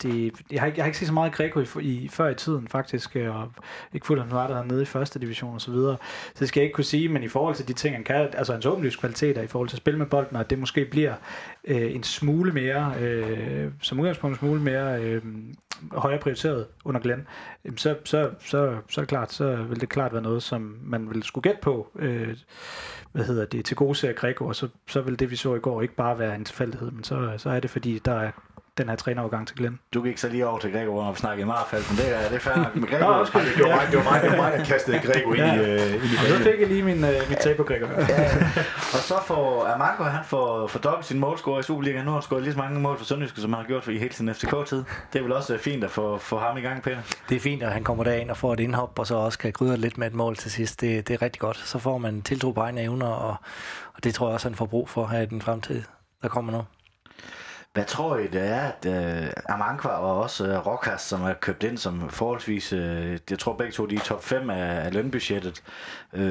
det, 0.03 0.33
jeg, 0.51 0.61
har 0.61 0.67
ikke, 0.67 0.77
jeg 0.77 0.83
har 0.83 0.87
ikke 0.87 0.97
set 0.97 1.07
så 1.07 1.13
meget 1.13 1.33
Greco 1.33 1.59
i, 1.59 1.65
i, 1.81 2.07
før 2.07 2.29
i 2.29 2.35
tiden 2.35 2.67
faktisk, 2.67 3.15
øh, 3.15 3.35
og 3.35 3.51
ikke 3.93 4.05
fuldt 4.05 4.23
han 4.23 4.31
var 4.31 4.47
der 4.47 4.63
nede 4.63 4.81
i 4.81 4.85
første 4.85 5.19
division 5.19 5.53
og 5.53 5.61
så 5.61 5.71
videre. 5.71 5.97
Så 6.27 6.39
det 6.39 6.47
skal 6.47 6.59
jeg 6.59 6.65
ikke 6.65 6.75
kunne 6.75 6.83
sige, 6.83 7.09
men 7.09 7.23
i 7.23 7.27
forhold 7.27 7.55
til 7.55 7.67
de 7.67 7.73
ting, 7.73 7.95
han 7.95 8.03
kan, 8.03 8.15
altså 8.15 8.53
hans 8.53 8.65
åbenlyse 8.65 8.99
kvaliteter 8.99 9.41
i 9.41 9.47
forhold 9.47 9.69
til 9.69 9.75
at 9.75 9.81
spille 9.81 9.97
med 9.97 10.05
bolden, 10.05 10.35
og 10.37 10.49
det 10.49 10.59
måske 10.59 10.85
bliver 10.85 11.13
øh, 11.63 11.95
en 11.95 12.03
smule 12.03 12.51
mere, 12.51 12.93
øh, 12.99 13.71
som 13.81 13.99
udgangspunkt 13.99 14.33
en 14.33 14.39
smule 14.39 14.61
mere 14.61 15.03
øh, 15.03 15.21
højere 15.91 16.19
prioriteret 16.19 16.65
under 16.85 17.01
Glenn, 17.01 17.27
så, 17.75 17.95
så, 18.03 18.29
så, 18.39 18.77
så 18.89 19.01
er 19.01 19.05
klart, 19.05 19.33
så 19.33 19.55
vil 19.55 19.81
det 19.81 19.89
klart 19.89 20.13
være 20.13 20.21
noget, 20.21 20.43
som 20.43 20.77
man 20.83 21.09
vil 21.09 21.23
skulle 21.23 21.43
gætte 21.43 21.61
på, 21.61 21.91
øh, 21.95 22.37
hvad 23.11 23.25
hedder 23.25 23.45
det, 23.45 23.65
til 23.65 23.75
gode 23.75 23.95
ser 23.95 24.13
Greco, 24.13 24.45
og 24.45 24.55
så, 24.55 24.67
så 24.87 25.01
vil 25.01 25.19
det, 25.19 25.31
vi 25.31 25.35
så 25.35 25.55
i 25.55 25.59
går, 25.59 25.81
ikke 25.81 25.95
bare 25.95 26.19
være 26.19 26.35
en 26.35 26.45
tilfældighed, 26.45 26.91
men 26.91 27.03
så, 27.03 27.33
så 27.37 27.49
er 27.49 27.59
det, 27.59 27.69
fordi 27.69 27.99
der 28.05 28.13
er 28.13 28.31
den 28.77 28.89
her 28.89 28.95
trænerovergang 28.95 29.47
til 29.47 29.57
Glenn. 29.57 29.79
Du 29.93 30.03
gik 30.03 30.17
så 30.17 30.29
lige 30.29 30.47
over 30.47 30.59
til 30.59 30.71
Gregor 30.71 31.03
og 31.03 31.17
snakkede 31.17 31.45
meget 31.45 31.67
fald, 31.69 31.83
men 31.89 31.97
det 31.97 32.15
er, 32.15 32.29
det 32.29 32.35
er 32.35 32.39
fair 32.39 32.71
med 32.73 32.87
Gregor. 32.87 33.05
Nå, 33.05 33.19
det, 33.19 33.33
det, 33.33 33.63
var 33.63 33.75
mig, 33.75 33.87
det, 33.91 33.97
var 33.97 34.11
mig, 34.11 34.21
det 34.21 34.31
var 34.31 34.37
mig, 34.37 34.51
der 34.59 34.65
kastede 34.65 34.99
Gregor 34.99 35.33
ind, 35.33 35.43
ja. 35.43 35.53
i, 35.53 35.59
uh, 35.59 36.03
ind 36.03 36.13
i 36.13 36.15
Og 36.17 36.25
så 36.27 36.37
fik 36.43 36.59
jeg 36.59 36.67
lige 36.67 36.83
min, 36.83 37.03
uh, 37.03 37.29
mit 37.29 37.37
tag 37.37 37.57
på 37.57 37.63
Gregor. 37.63 37.87
ja. 37.87 38.33
Og 38.95 39.01
så 39.09 39.15
får 39.25 39.65
Amanko, 39.73 40.03
han 40.03 40.25
får, 40.25 40.67
får 40.67 40.79
dobbelt 40.79 41.05
sin 41.05 41.19
målscore 41.19 41.59
i 41.59 41.63
Superligaen. 41.63 42.05
Nu 42.05 42.11
har 42.11 42.17
han 42.17 42.21
scoret 42.21 42.43
lige 42.43 42.53
så 42.53 42.59
mange 42.59 42.79
mål 42.79 42.97
for 42.97 43.05
Sønderjyske, 43.05 43.41
som 43.41 43.53
han 43.53 43.61
har 43.61 43.67
gjort 43.67 43.83
for 43.83 43.91
i 43.91 43.97
hele 43.97 44.13
sin 44.13 44.33
FCK-tid. 44.33 44.83
Det 45.13 45.19
er 45.19 45.23
vel 45.23 45.31
også 45.31 45.57
fint 45.57 45.83
at 45.83 45.91
få, 45.91 46.17
få 46.17 46.37
ham 46.39 46.57
i 46.57 46.61
gang, 46.61 46.83
Peter? 46.83 46.97
Det 47.29 47.35
er 47.35 47.39
fint, 47.39 47.63
at 47.63 47.71
han 47.71 47.83
kommer 47.83 48.03
derind 48.03 48.29
og 48.29 48.37
får 48.37 48.53
et 48.53 48.59
indhop, 48.59 48.99
og 48.99 49.07
så 49.07 49.15
også 49.15 49.39
kan 49.39 49.53
krydre 49.53 49.77
lidt 49.77 49.97
med 49.97 50.07
et 50.07 50.13
mål 50.13 50.35
til 50.35 50.51
sidst. 50.51 50.81
Det, 50.81 51.07
det 51.07 51.13
er 51.13 51.21
rigtig 51.21 51.39
godt. 51.39 51.57
Så 51.57 51.79
får 51.79 51.97
man 51.97 52.21
tiltro 52.21 52.51
på 52.51 52.61
egne 52.61 52.81
evner, 52.81 53.07
og, 53.07 53.35
og 53.93 54.03
det 54.03 54.13
tror 54.13 54.27
jeg 54.27 54.33
også, 54.33 54.47
han 54.49 54.55
får 54.55 54.65
brug 54.65 54.89
for 54.89 55.07
her 55.07 55.21
i 55.21 55.25
den 55.25 55.41
fremtid, 55.41 55.83
der 56.21 56.27
kommer 56.27 56.51
nu. 56.51 56.61
Hvad 57.75 57.85
tror 57.85 58.17
I, 58.17 58.27
det 58.27 58.41
er, 58.41 58.61
at 58.61 58.85
uh, 59.25 59.53
Amankwa 59.53 59.89
og 59.89 60.21
også 60.21 60.47
øh, 60.47 60.59
uh, 60.59 60.67
Rokas, 60.67 61.01
som 61.01 61.21
er 61.21 61.33
købt 61.33 61.63
ind 61.63 61.77
som 61.77 62.09
forholdsvis, 62.09 62.73
uh, 62.73 62.79
jeg 63.29 63.39
tror 63.39 63.53
begge 63.53 63.71
to, 63.71 63.85
de 63.85 63.95
er 63.95 63.99
top 63.99 64.23
5 64.23 64.49
af, 64.49 64.85
af 64.85 64.93
lønbudgettet, 64.93 65.63
uh, 66.13 66.21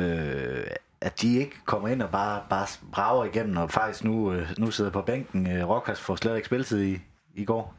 at 1.00 1.22
de 1.22 1.38
ikke 1.38 1.56
kommer 1.64 1.88
ind 1.88 2.02
og 2.02 2.10
bare, 2.10 2.42
bare 2.50 2.66
brager 2.92 3.24
igennem, 3.24 3.56
og 3.56 3.70
faktisk 3.70 4.04
nu, 4.04 4.30
uh, 4.30 4.42
nu 4.58 4.70
sidder 4.70 4.90
på 4.90 5.02
bænken. 5.02 5.46
Uh, 5.46 5.70
Rokas 5.70 6.00
får 6.00 6.16
slet 6.16 6.36
ikke 6.36 6.46
spilletid 6.46 6.82
i, 6.82 6.98
i 7.34 7.44
går. 7.44 7.74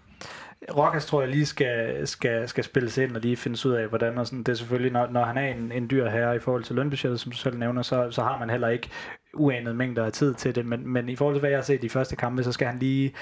Rokas 0.78 1.06
tror 1.06 1.22
jeg 1.22 1.30
lige 1.30 1.46
skal, 1.46 2.08
skal, 2.08 2.50
skal 2.50 2.64
spilles 2.64 2.98
ind 2.98 3.16
og 3.16 3.22
lige 3.22 3.38
findes 3.38 3.66
ud 3.66 3.74
af, 3.74 3.88
hvordan 3.88 4.18
og 4.18 4.28
sådan. 4.28 4.40
Det 4.44 4.50
er 4.50 4.56
selvfølgelig, 4.56 4.92
når, 4.92 5.08
når 5.08 5.24
han 5.24 5.38
er 5.38 5.48
en, 5.48 5.72
en 5.72 5.90
dyr 5.90 6.10
herre 6.10 6.36
i 6.36 6.40
forhold 6.40 6.64
til 6.64 6.76
lønbudgettet, 6.76 7.20
som 7.20 7.32
du 7.32 7.38
selv 7.38 7.58
nævner, 7.58 7.82
så, 7.82 8.12
så 8.12 8.24
har 8.24 8.40
man 8.40 8.50
heller 8.50 8.68
ikke 8.68 8.90
uanede 9.36 9.76
mængder 9.76 10.06
af 10.06 10.12
tid 10.12 10.34
til 10.34 10.56
det, 10.56 10.66
men, 10.66 10.88
men 10.88 11.10
i 11.10 11.16
forhold 11.16 11.36
til, 11.36 11.40
hvad 11.40 11.50
jeg 11.50 11.58
har 11.58 11.64
set 11.64 11.74
i 11.74 11.78
de 11.78 11.90
første 11.90 12.16
kampe, 12.16 12.44
så 12.44 12.52
skal 12.52 12.68
han 12.68 12.80
lige, 12.80 13.14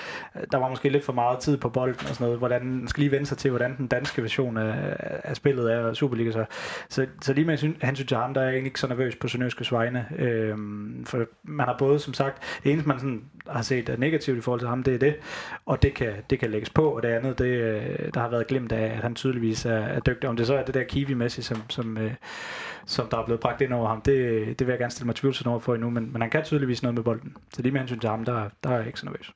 der 0.51 0.57
var 0.57 0.69
måske 0.69 0.89
lidt 0.89 1.05
for 1.05 1.13
meget 1.13 1.39
tid 1.39 1.57
på 1.57 1.69
bolden 1.69 2.07
og 2.09 2.15
sådan 2.15 2.25
noget, 2.25 2.39
hvordan, 2.39 2.61
han 2.61 2.87
skal 2.87 3.01
lige 3.01 3.11
vende 3.11 3.25
sig 3.25 3.37
til, 3.37 3.49
hvordan 3.49 3.77
den 3.77 3.87
danske 3.87 4.21
version 4.21 4.57
af, 4.57 4.95
af 5.23 5.35
spillet 5.35 5.73
er, 5.73 5.93
Superliga, 5.93 6.31
så, 6.31 6.45
så, 6.89 7.07
så 7.21 7.33
lige 7.33 7.45
med 7.45 7.57
hensyn 7.81 8.07
til 8.07 8.17
ham, 8.17 8.33
der 8.33 8.41
er 8.41 8.45
jeg 8.45 8.53
egentlig 8.53 8.69
ikke 8.69 8.79
så 8.79 8.87
nervøs 8.87 9.15
på 9.15 9.27
Sønderjyskes 9.27 9.71
vegne, 9.71 10.05
øhm, 10.17 11.05
for 11.05 11.25
man 11.43 11.65
har 11.65 11.75
både, 11.77 11.99
som 11.99 12.13
sagt, 12.13 12.59
det 12.63 12.71
eneste, 12.71 12.87
man 12.87 12.99
sådan 12.99 13.23
har 13.47 13.61
set 13.61 13.89
er 13.89 13.97
negativt 13.97 14.37
i 14.37 14.41
forhold 14.41 14.59
til 14.59 14.69
ham, 14.69 14.83
det 14.83 14.93
er 14.93 14.99
det, 14.99 15.15
og 15.65 15.83
det 15.83 15.93
kan, 15.93 16.13
det 16.29 16.39
kan 16.39 16.51
lægges 16.51 16.69
på, 16.69 16.89
og 16.89 17.03
det 17.03 17.09
andet, 17.09 17.39
det, 17.39 17.45
øh, 17.45 18.13
der 18.13 18.19
har 18.19 18.29
været 18.29 18.47
glemt 18.47 18.71
af, 18.71 18.85
at 18.85 19.01
han 19.03 19.15
tydeligvis 19.15 19.65
er, 19.65 19.71
er 19.71 19.99
dygtig, 19.99 20.29
om 20.29 20.35
det 20.35 20.47
så 20.47 20.55
er 20.55 20.63
det 20.63 20.73
der 20.73 20.83
Kiwi-mæssigt, 20.83 21.45
som, 21.45 21.61
som, 21.69 21.97
øh, 21.97 22.11
som 22.85 23.07
der 23.07 23.17
er 23.17 23.25
blevet 23.25 23.39
bragt 23.39 23.61
ind 23.61 23.73
over 23.73 23.87
ham, 23.87 24.01
det, 24.01 24.59
det 24.59 24.67
vil 24.67 24.73
jeg 24.73 24.79
gerne 24.79 24.91
stille 24.91 25.05
mig 25.05 25.15
tvivlsom 25.15 25.51
over 25.51 25.59
for 25.59 25.73
endnu, 25.73 25.89
men, 25.89 26.13
men 26.13 26.21
han 26.21 26.31
kan 26.31 26.43
tydeligvis 26.43 26.83
noget 26.83 26.95
med 26.95 27.03
bolden. 27.03 27.37
Så 27.53 27.61
lige 27.61 27.71
med 27.71 27.81
hensyn 27.81 27.99
til 27.99 28.09
ham, 28.09 28.25
der, 28.25 28.49
der 28.63 28.69
er 28.69 28.77
jeg 28.77 28.87
ikke 28.87 28.99
så 28.99 29.05
nervøs. 29.05 29.31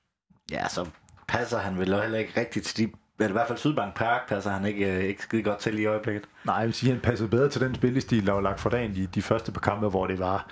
Ja, 0.52 0.68
så 0.68 0.88
passer 1.28 1.58
han 1.58 1.80
vel 1.80 2.02
heller 2.02 2.20
ikke 2.20 2.40
rigtigt 2.40 2.66
til 2.66 2.88
de 2.88 2.94
eller 3.20 3.30
i 3.30 3.32
hvert 3.32 3.48
fald 3.48 3.58
Sydbank 3.58 3.96
Park 3.96 4.30
passer 4.30 4.52
han 4.52 4.66
ikke, 4.66 4.98
øh, 4.98 5.04
ikke 5.04 5.24
skide 5.24 5.44
godt 5.44 5.60
til 5.60 5.80
i 5.80 5.86
øjeblikket. 5.86 6.24
Nej, 6.46 6.56
jeg 6.56 6.66
vil 6.66 6.74
sige, 6.74 6.90
at 6.90 6.96
han 6.96 7.02
passede 7.02 7.30
bedre 7.30 7.50
til 7.50 7.62
den 7.62 7.76
spillestil, 7.76 8.28
der 8.28 8.34
var 8.34 8.42
lagt 8.42 8.60
for 8.60 8.70
dagen 8.70 8.92
i 8.96 9.06
de 9.06 9.22
første 9.22 9.52
par 9.52 9.60
kampe, 9.60 9.90
hvor 9.90 10.08
det 10.08 10.20
var 10.20 10.48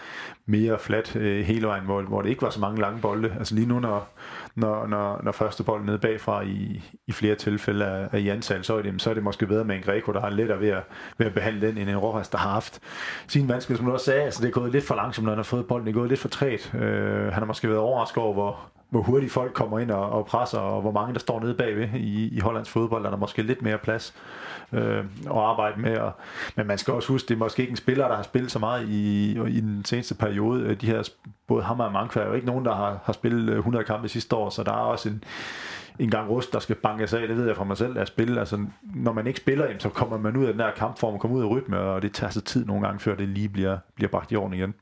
mere 0.45 0.79
flat 0.79 1.15
øh, 1.15 1.45
hele 1.45 1.67
vejen, 1.67 1.83
hvor, 1.83 2.01
hvor 2.01 2.21
det 2.21 2.29
ikke 2.29 2.41
var 2.41 2.49
så 2.49 2.59
mange 2.59 2.81
lange 2.81 3.01
bolde. 3.01 3.35
Altså 3.39 3.55
lige 3.55 3.67
nu, 3.67 3.79
når, 3.79 4.09
når, 4.55 4.87
når, 4.87 5.21
når 5.23 5.31
første 5.31 5.63
bold 5.63 5.85
nede 5.85 5.97
bagfra 5.97 6.41
i, 6.41 6.83
i 7.07 7.11
flere 7.11 7.35
tilfælde 7.35 7.85
af, 7.85 8.19
i 8.19 8.29
antal, 8.29 8.63
så 8.63 8.77
er, 8.77 8.81
det, 8.81 9.01
så 9.01 9.09
er 9.09 9.13
det 9.13 9.23
måske 9.23 9.47
bedre 9.47 9.63
med 9.63 9.75
en 9.75 9.81
Greco, 9.81 10.11
der 10.11 10.21
har 10.21 10.29
lettere 10.29 10.59
ved 10.59 10.69
at, 10.69 10.83
ved 11.17 11.25
at 11.25 11.33
behandle 11.33 11.67
den, 11.67 11.77
end 11.77 11.89
en 11.89 11.97
Rojas, 11.97 12.29
der 12.29 12.37
har 12.37 12.49
haft 12.49 12.79
sin 13.27 13.49
vanskelighed, 13.49 13.77
som 13.77 13.85
du 13.85 13.93
også 13.93 14.05
sagde. 14.05 14.21
Altså 14.21 14.41
det 14.41 14.47
er 14.47 14.53
gået 14.53 14.71
lidt 14.71 14.83
for 14.83 14.95
langsomt, 14.95 15.25
når 15.25 15.31
han 15.31 15.37
har 15.37 15.43
fået 15.43 15.67
bolden. 15.67 15.87
Det 15.87 15.93
er 15.93 15.99
gået 15.99 16.09
lidt 16.09 16.19
for 16.19 16.27
træt. 16.27 16.71
Øh, 16.75 17.23
han 17.23 17.33
har 17.33 17.45
måske 17.45 17.67
været 17.67 17.79
overrasket 17.79 18.23
over, 18.23 18.33
hvor, 18.33 18.59
hvor 18.89 19.01
hurtigt 19.01 19.31
folk 19.31 19.53
kommer 19.53 19.79
ind 19.79 19.91
og, 19.91 20.09
og 20.09 20.25
presser, 20.25 20.59
og 20.59 20.81
hvor 20.81 20.91
mange 20.91 21.13
der 21.13 21.19
står 21.19 21.39
nede 21.39 21.53
bagved 21.53 21.89
i, 21.93 22.35
i 22.35 22.39
Hollands 22.39 22.69
fodbold, 22.69 23.03
der 23.03 23.09
er 23.09 23.13
der 23.13 23.19
måske 23.19 23.41
lidt 23.41 23.61
mere 23.61 23.77
plads 23.77 24.13
øh, 24.75 25.05
at 25.25 25.37
arbejde 25.37 25.81
med. 25.81 25.97
Og, 25.97 26.11
men 26.55 26.67
man 26.67 26.77
skal 26.77 26.93
også 26.93 27.11
huske, 27.11 27.27
det 27.27 27.33
er 27.33 27.39
måske 27.39 27.61
ikke 27.61 27.71
en 27.71 27.77
spiller, 27.77 28.07
der 28.07 28.15
har 28.15 28.23
spillet 28.23 28.51
så 28.51 28.59
meget 28.59 28.89
i, 28.89 29.31
i 29.31 29.59
den 29.59 29.85
seneste 29.85 30.15
periode. 30.15 30.63
Øh, 30.63 30.81
de 30.81 30.85
her, 30.85 31.09
både 31.47 31.63
ham 31.63 31.79
og 31.79 31.91
Mankva 31.91 32.21
er 32.21 32.27
jo 32.27 32.33
ikke 32.33 32.47
nogen, 32.47 32.65
der 32.65 32.75
har, 32.75 32.99
har 33.03 33.13
spillet 33.13 33.49
øh, 33.49 33.57
100 33.57 33.85
kampe 33.85 34.09
sidste 34.09 34.35
år, 34.35 34.49
så 34.49 34.63
der 34.63 34.71
er 34.71 34.75
også 34.75 35.09
en, 35.09 35.23
en 35.99 36.09
gang 36.09 36.29
rust, 36.29 36.53
der 36.53 36.59
skal 36.59 36.75
bankes 36.75 37.13
af. 37.13 37.27
Det 37.27 37.37
ved 37.37 37.47
jeg 37.47 37.55
fra 37.55 37.63
mig 37.63 37.77
selv, 37.77 37.97
at 37.99 38.07
spille. 38.07 38.39
Altså, 38.39 38.65
når 38.83 39.13
man 39.13 39.27
ikke 39.27 39.39
spiller, 39.39 39.67
så 39.79 39.89
kommer 39.89 40.17
man 40.17 40.37
ud 40.37 40.45
af 40.45 40.53
den 40.53 40.61
her 40.61 40.71
kampform 40.71 41.13
og 41.13 41.19
kommer 41.19 41.37
ud 41.37 41.43
af 41.43 41.49
rytme, 41.49 41.79
og 41.79 42.01
det 42.01 42.13
tager 42.13 42.31
sig 42.31 42.43
tid 42.43 42.65
nogle 42.65 42.85
gange, 42.85 42.99
før 42.99 43.15
det 43.15 43.29
lige 43.29 43.49
bliver, 43.49 43.77
bliver 43.95 44.09
bragt 44.09 44.31
i 44.31 44.35
orden 44.35 44.53
igen. 44.53 44.73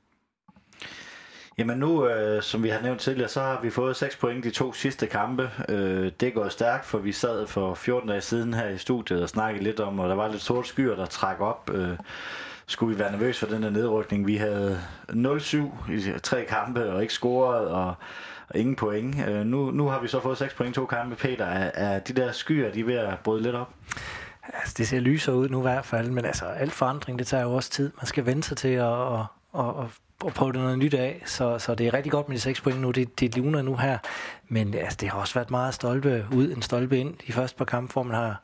Jamen 1.57 1.77
nu, 1.77 2.07
øh, 2.07 2.41
som 2.41 2.63
vi 2.63 2.69
har 2.69 2.81
nævnt 2.81 3.01
tidligere, 3.01 3.29
så 3.29 3.41
har 3.41 3.59
vi 3.61 3.69
fået 3.69 3.95
6 3.95 4.15
point 4.15 4.43
de 4.43 4.51
to 4.51 4.73
sidste 4.73 5.07
kampe. 5.07 5.49
Øh, 5.69 6.11
det 6.19 6.33
går 6.33 6.49
stærkt, 6.49 6.85
for 6.85 6.97
vi 6.97 7.11
sad 7.11 7.47
for 7.47 7.73
14 7.73 8.09
dage 8.09 8.21
siden 8.21 8.53
her 8.53 8.69
i 8.69 8.77
studiet 8.77 9.23
og 9.23 9.29
snakkede 9.29 9.63
lidt 9.63 9.79
om, 9.79 9.99
og 9.99 10.09
der 10.09 10.15
var 10.15 10.27
lidt 10.27 10.41
sorte 10.41 10.67
skyer, 10.67 10.95
der 10.95 11.05
trak 11.05 11.41
op. 11.41 11.69
Øh, 11.73 11.97
skulle 12.65 12.95
vi 12.95 12.99
være 12.99 13.11
nervøse 13.11 13.39
for 13.39 13.53
den 13.53 13.63
her 13.63 13.69
nedrykning? 13.69 14.27
Vi 14.27 14.35
havde 14.35 14.79
0-7 15.09 15.91
i 15.91 16.19
tre 16.23 16.45
kampe 16.45 16.91
og 16.91 17.01
ikke 17.01 17.13
scoret, 17.13 17.67
og, 17.67 17.95
og 18.49 18.57
ingen 18.57 18.75
point. 18.75 19.27
Øh, 19.27 19.45
nu, 19.45 19.71
nu 19.71 19.87
har 19.87 20.01
vi 20.01 20.07
så 20.07 20.19
fået 20.19 20.37
6 20.37 20.53
point 20.53 20.75
to 20.75 20.85
kampe. 20.85 21.15
Peter, 21.15 21.45
er, 21.45 21.71
er 21.73 21.99
de 21.99 22.13
der 22.13 22.31
skyer, 22.31 22.71
de 22.71 22.79
er 22.79 22.85
ved 22.85 22.95
at 22.95 23.19
bryde 23.23 23.43
lidt 23.43 23.55
op? 23.55 23.73
Altså, 24.53 24.73
det 24.77 24.87
ser 24.87 24.99
lysere 24.99 25.35
ud 25.35 25.49
nu 25.49 25.59
i 25.59 25.61
hvert 25.61 25.85
fald, 25.85 26.09
men 26.09 26.25
altså, 26.25 26.45
alt 26.45 26.73
forandring, 26.73 27.19
det 27.19 27.27
tager 27.27 27.43
jo 27.43 27.53
også 27.53 27.69
tid. 27.69 27.91
Man 27.97 28.05
skal 28.05 28.25
vente 28.25 28.47
sig 28.47 28.57
til 28.57 28.67
at, 28.67 29.11
at, 29.13 29.25
at, 29.59 29.65
at 29.65 29.85
på 30.29 30.35
prøve 30.35 30.51
det 30.51 30.61
noget 30.61 30.79
nyt 30.79 30.93
af, 30.93 31.21
så, 31.25 31.59
så 31.59 31.75
det 31.75 31.87
er 31.87 31.93
rigtig 31.93 32.11
godt 32.11 32.29
med 32.29 32.37
de 32.37 32.41
6 32.41 32.61
point 32.61 32.81
nu, 32.81 32.91
det, 32.91 33.19
det 33.19 33.37
luner 33.37 33.61
nu 33.61 33.75
her, 33.75 33.97
men 34.47 34.73
altså, 34.73 34.97
det 35.01 35.09
har 35.09 35.19
også 35.19 35.33
været 35.33 35.51
meget 35.51 35.73
stolpe 35.73 36.25
ud, 36.35 36.51
en 36.51 36.61
stolpe 36.61 36.99
ind 36.99 37.15
i 37.25 37.31
første 37.31 37.57
par 37.57 37.65
kampe, 37.65 37.93
hvor 37.93 38.03
man 38.03 38.15
har 38.15 38.41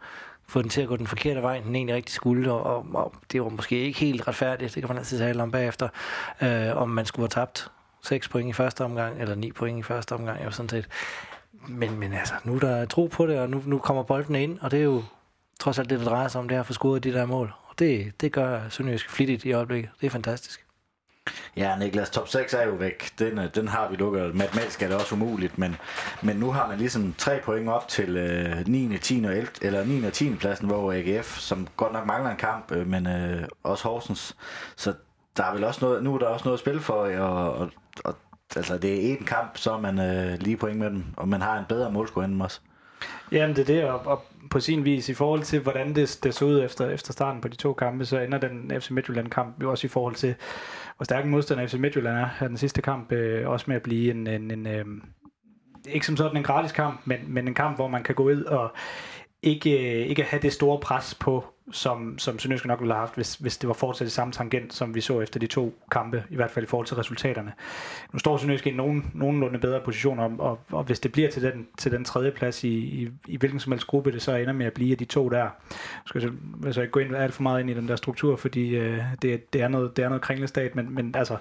fået 0.48 0.64
den 0.64 0.70
til 0.70 0.82
at 0.82 0.88
gå 0.88 0.98
den 0.98 1.08
forkerte 1.08 1.42
vej, 1.42 1.60
den 1.60 1.76
egentlig 1.76 1.96
rigtig 1.96 2.16
skulle, 2.16 2.52
og, 2.52 2.64
og, 2.64 2.86
og 2.94 3.14
det 3.32 3.42
var 3.42 3.50
måske 3.50 3.80
ikke 3.80 4.00
helt 4.00 4.28
retfærdigt, 4.28 4.76
det 4.76 4.84
kan 4.84 4.88
man 4.88 4.98
altid 4.98 5.18
tale 5.18 5.44
om 5.44 5.52
bagefter, 5.52 5.90
øh, 6.42 6.78
om 6.78 6.90
man 6.90 7.06
skulle 7.06 7.24
have 7.24 7.46
tabt 7.46 7.72
6 8.04 8.28
point 8.28 8.50
i 8.50 8.54
første 8.54 8.84
omgang, 8.84 9.22
eller 9.22 9.36
9 9.36 9.52
point 9.52 9.80
i 9.80 9.84
første 9.84 10.14
omgang, 10.14 10.46
jo 10.46 10.52
sådan 10.52 10.70
set. 10.70 10.88
Men, 11.68 12.00
men 12.00 12.14
altså, 12.14 12.34
nu 12.44 12.56
er 12.56 12.60
der 12.60 12.86
tro 12.86 13.06
på 13.06 13.28
det, 13.28 13.40
og 13.40 13.50
nu, 13.50 13.64
nu 13.66 13.78
kommer 13.78 14.04
bolden 14.04 14.36
ind, 14.36 14.60
og 14.62 14.72
det 14.72 14.80
er 14.80 14.84
jo 14.84 15.04
trods 15.60 15.80
alt 15.80 15.90
det, 15.90 16.00
der 16.00 16.06
drejer 16.06 16.28
sig 16.28 16.42
om, 16.42 16.50
det 16.50 16.56
er 16.56 16.60
at 16.60 16.66
få 16.66 16.74
scoret 16.74 17.04
de 17.04 17.14
der 17.14 17.26
mål. 17.26 17.54
Og 17.70 17.80
det, 17.80 18.22
det 18.22 18.32
gør 18.32 18.62
Sønderjysk 18.70 19.10
flittigt 19.10 19.46
i 19.46 19.52
øjeblikket. 19.52 19.90
Det 20.02 20.08
er 20.08 20.12
fantastisk. 20.12 20.66
Ja, 21.58 21.78
Niklas, 21.78 22.10
top 22.10 22.28
6 22.28 22.54
er 22.54 22.66
jo 22.66 22.72
væk. 22.72 23.12
Den, 23.20 23.40
øh, 23.40 23.56
den 23.56 23.68
har 23.68 23.90
vi 23.90 23.96
lukket. 23.96 24.36
Matematisk 24.36 24.82
er 24.82 24.88
det 24.88 24.98
også 24.98 25.16
umuligt, 25.16 25.58
men, 25.58 25.76
men 26.22 26.38
nu 26.38 26.52
har 26.52 26.68
man 26.68 26.78
ligesom 26.78 27.14
tre 27.18 27.40
point 27.44 27.70
op 27.70 27.88
til 27.88 28.18
øh, 28.18 28.68
9., 28.68 28.98
10. 28.98 29.24
og 29.26 29.32
11, 29.38 29.48
eller 29.62 29.86
9. 29.86 30.06
og 30.06 30.14
10. 30.14 30.36
pladsen, 30.36 30.68
hvor 30.68 30.94
AGF, 30.94 31.38
som 31.38 31.68
godt 31.78 31.94
nok 31.94 32.06
mangler 32.06 32.32
en 32.32 32.38
kamp, 32.38 32.72
øh, 32.72 32.88
men 32.88 33.08
øh, 33.08 33.48
også 33.64 33.84
Horsens. 33.84 34.36
Så 34.76 34.94
der 35.38 35.44
er 35.44 35.54
vel 35.54 35.64
også 35.64 35.86
noget, 35.86 36.04
nu 36.04 36.16
er 36.16 36.20
der 36.20 36.28
også 36.28 36.46
noget 36.46 36.58
at 36.58 36.60
spille 36.60 36.82
for, 36.82 36.94
og, 36.94 37.54
og, 37.54 37.70
og 38.04 38.16
altså, 38.56 38.78
det 38.78 38.96
er 38.96 39.18
en 39.18 39.26
kamp, 39.26 39.58
så 39.58 39.74
er 39.74 39.80
man 39.80 40.00
øh, 40.00 40.40
lige 40.40 40.58
point 40.58 40.80
med 40.80 40.90
dem, 40.90 41.04
og 41.18 41.28
man 41.28 41.42
har 41.42 41.60
en 41.60 41.66
bedre 41.70 41.92
målscore 41.92 42.26
end 42.26 42.34
dem 42.34 42.42
også. 42.42 42.60
Jamen 43.32 43.56
det 43.56 43.62
er 43.62 43.66
det, 43.66 43.84
og, 43.84 44.02
og 44.06 44.24
på 44.50 44.60
sin 44.60 44.86
vis 44.86 45.10
i 45.10 45.14
forhold 45.14 45.44
til, 45.44 45.60
hvordan 45.60 45.96
det, 45.96 46.20
det 46.24 46.34
så 46.34 46.46
ud 46.46 46.64
efter, 46.64 46.90
efter 46.90 47.14
starten 47.14 47.42
på 47.42 47.48
de 47.48 47.56
to 47.56 47.74
kampe, 47.74 48.06
så 48.06 48.20
ender 48.20 48.38
den 48.38 48.72
FC 48.82 48.90
Midtjylland-kamp 48.90 49.62
jo 49.62 49.72
også 49.72 49.88
i 49.88 49.90
forhold 49.90 50.16
til, 50.16 50.36
hvor 51.00 51.04
stærk 51.04 51.24
en 51.24 51.32
modstander 51.32 51.68
FC 51.68 51.74
Midtjylland 51.74 52.18
er 52.18 52.30
her 52.40 52.48
den 52.48 52.58
sidste 52.58 52.82
kamp, 52.82 53.12
øh, 53.12 53.50
også 53.50 53.66
med 53.68 53.76
at 53.76 53.82
blive 53.82 54.12
en, 54.12 54.28
en, 54.28 54.52
en 54.52 54.68
øh, 54.68 54.86
ikke 55.90 56.06
som 56.06 56.18
sådan 56.18 56.38
en 56.38 56.44
gratis 56.44 56.72
kamp, 56.72 57.02
men, 57.06 57.20
men 57.28 57.48
en 57.48 57.54
kamp, 57.54 57.76
hvor 57.76 57.88
man 57.88 58.04
kan 58.04 58.16
gå 58.16 58.24
ud 58.24 58.44
og 58.44 58.74
ikke, 59.44 60.02
øh, 60.02 60.08
ikke 60.08 60.24
have 60.24 60.42
det 60.42 60.54
store 60.54 60.80
pres 60.80 61.16
på 61.16 61.46
som, 61.72 62.18
som 62.18 62.40
Sønderjyske 62.40 62.68
nok 62.68 62.80
ville 62.80 62.94
have 62.94 63.00
haft, 63.00 63.16
hvis, 63.16 63.36
hvis 63.36 63.58
det 63.58 63.68
var 63.68 63.74
fortsat 63.74 64.08
i 64.08 64.10
samme 64.10 64.34
tangent, 64.34 64.74
som 64.74 64.96
vi 64.96 65.02
så 65.02 65.22
efter 65.22 65.40
de 65.40 65.48
to 65.48 65.76
kampe, 65.92 66.24
i 66.30 66.36
hvert 66.36 66.52
fald 66.52 66.66
i 66.66 66.68
forhold 66.68 66.88
til 66.88 66.96
resultaterne. 66.96 67.54
Nu 68.14 68.20
står 68.20 68.38
Sønderjysk 68.38 68.68
i 68.68 68.72
nogen, 68.72 69.12
nogenlunde 69.14 69.60
bedre 69.60 69.82
position, 69.86 70.20
og, 70.20 70.32
og, 70.40 70.60
og 70.72 70.84
hvis 70.84 71.00
det 71.00 71.12
bliver 71.12 71.30
til 71.30 71.42
den, 71.42 71.68
til 71.78 71.92
den 71.92 72.06
tredje 72.06 72.32
plads 72.32 72.64
i, 72.64 72.70
i, 72.70 73.10
i 73.28 73.38
hvilken 73.38 73.60
som 73.60 73.72
helst 73.72 73.88
gruppe, 73.88 74.12
det 74.12 74.22
så 74.22 74.36
ender 74.36 74.54
med 74.54 74.66
at 74.66 74.74
blive 74.74 74.92
af 74.92 74.98
de 74.98 75.06
to 75.06 75.30
der. 75.30 75.48
skal 76.06 76.22
jeg 76.22 76.30
så, 76.30 76.36
jeg 76.66 76.74
så 76.74 76.82
ikke 76.82 76.92
gå 76.92 77.00
ind 77.00 77.16
alt 77.16 77.34
for 77.34 77.44
meget 77.44 77.60
ind 77.60 77.70
i 77.70 77.74
den 77.74 77.88
der 77.88 77.96
struktur, 77.96 78.36
fordi 78.36 78.76
øh, 78.76 79.04
det, 79.22 79.54
det, 79.54 79.62
er 79.62 79.68
noget, 79.68 79.98
det 79.98 80.04
er 80.04 80.10
noget 80.10 80.22
kringlestat, 80.22 80.76
men, 80.76 80.96
men 80.96 81.16
altså, 81.16 81.38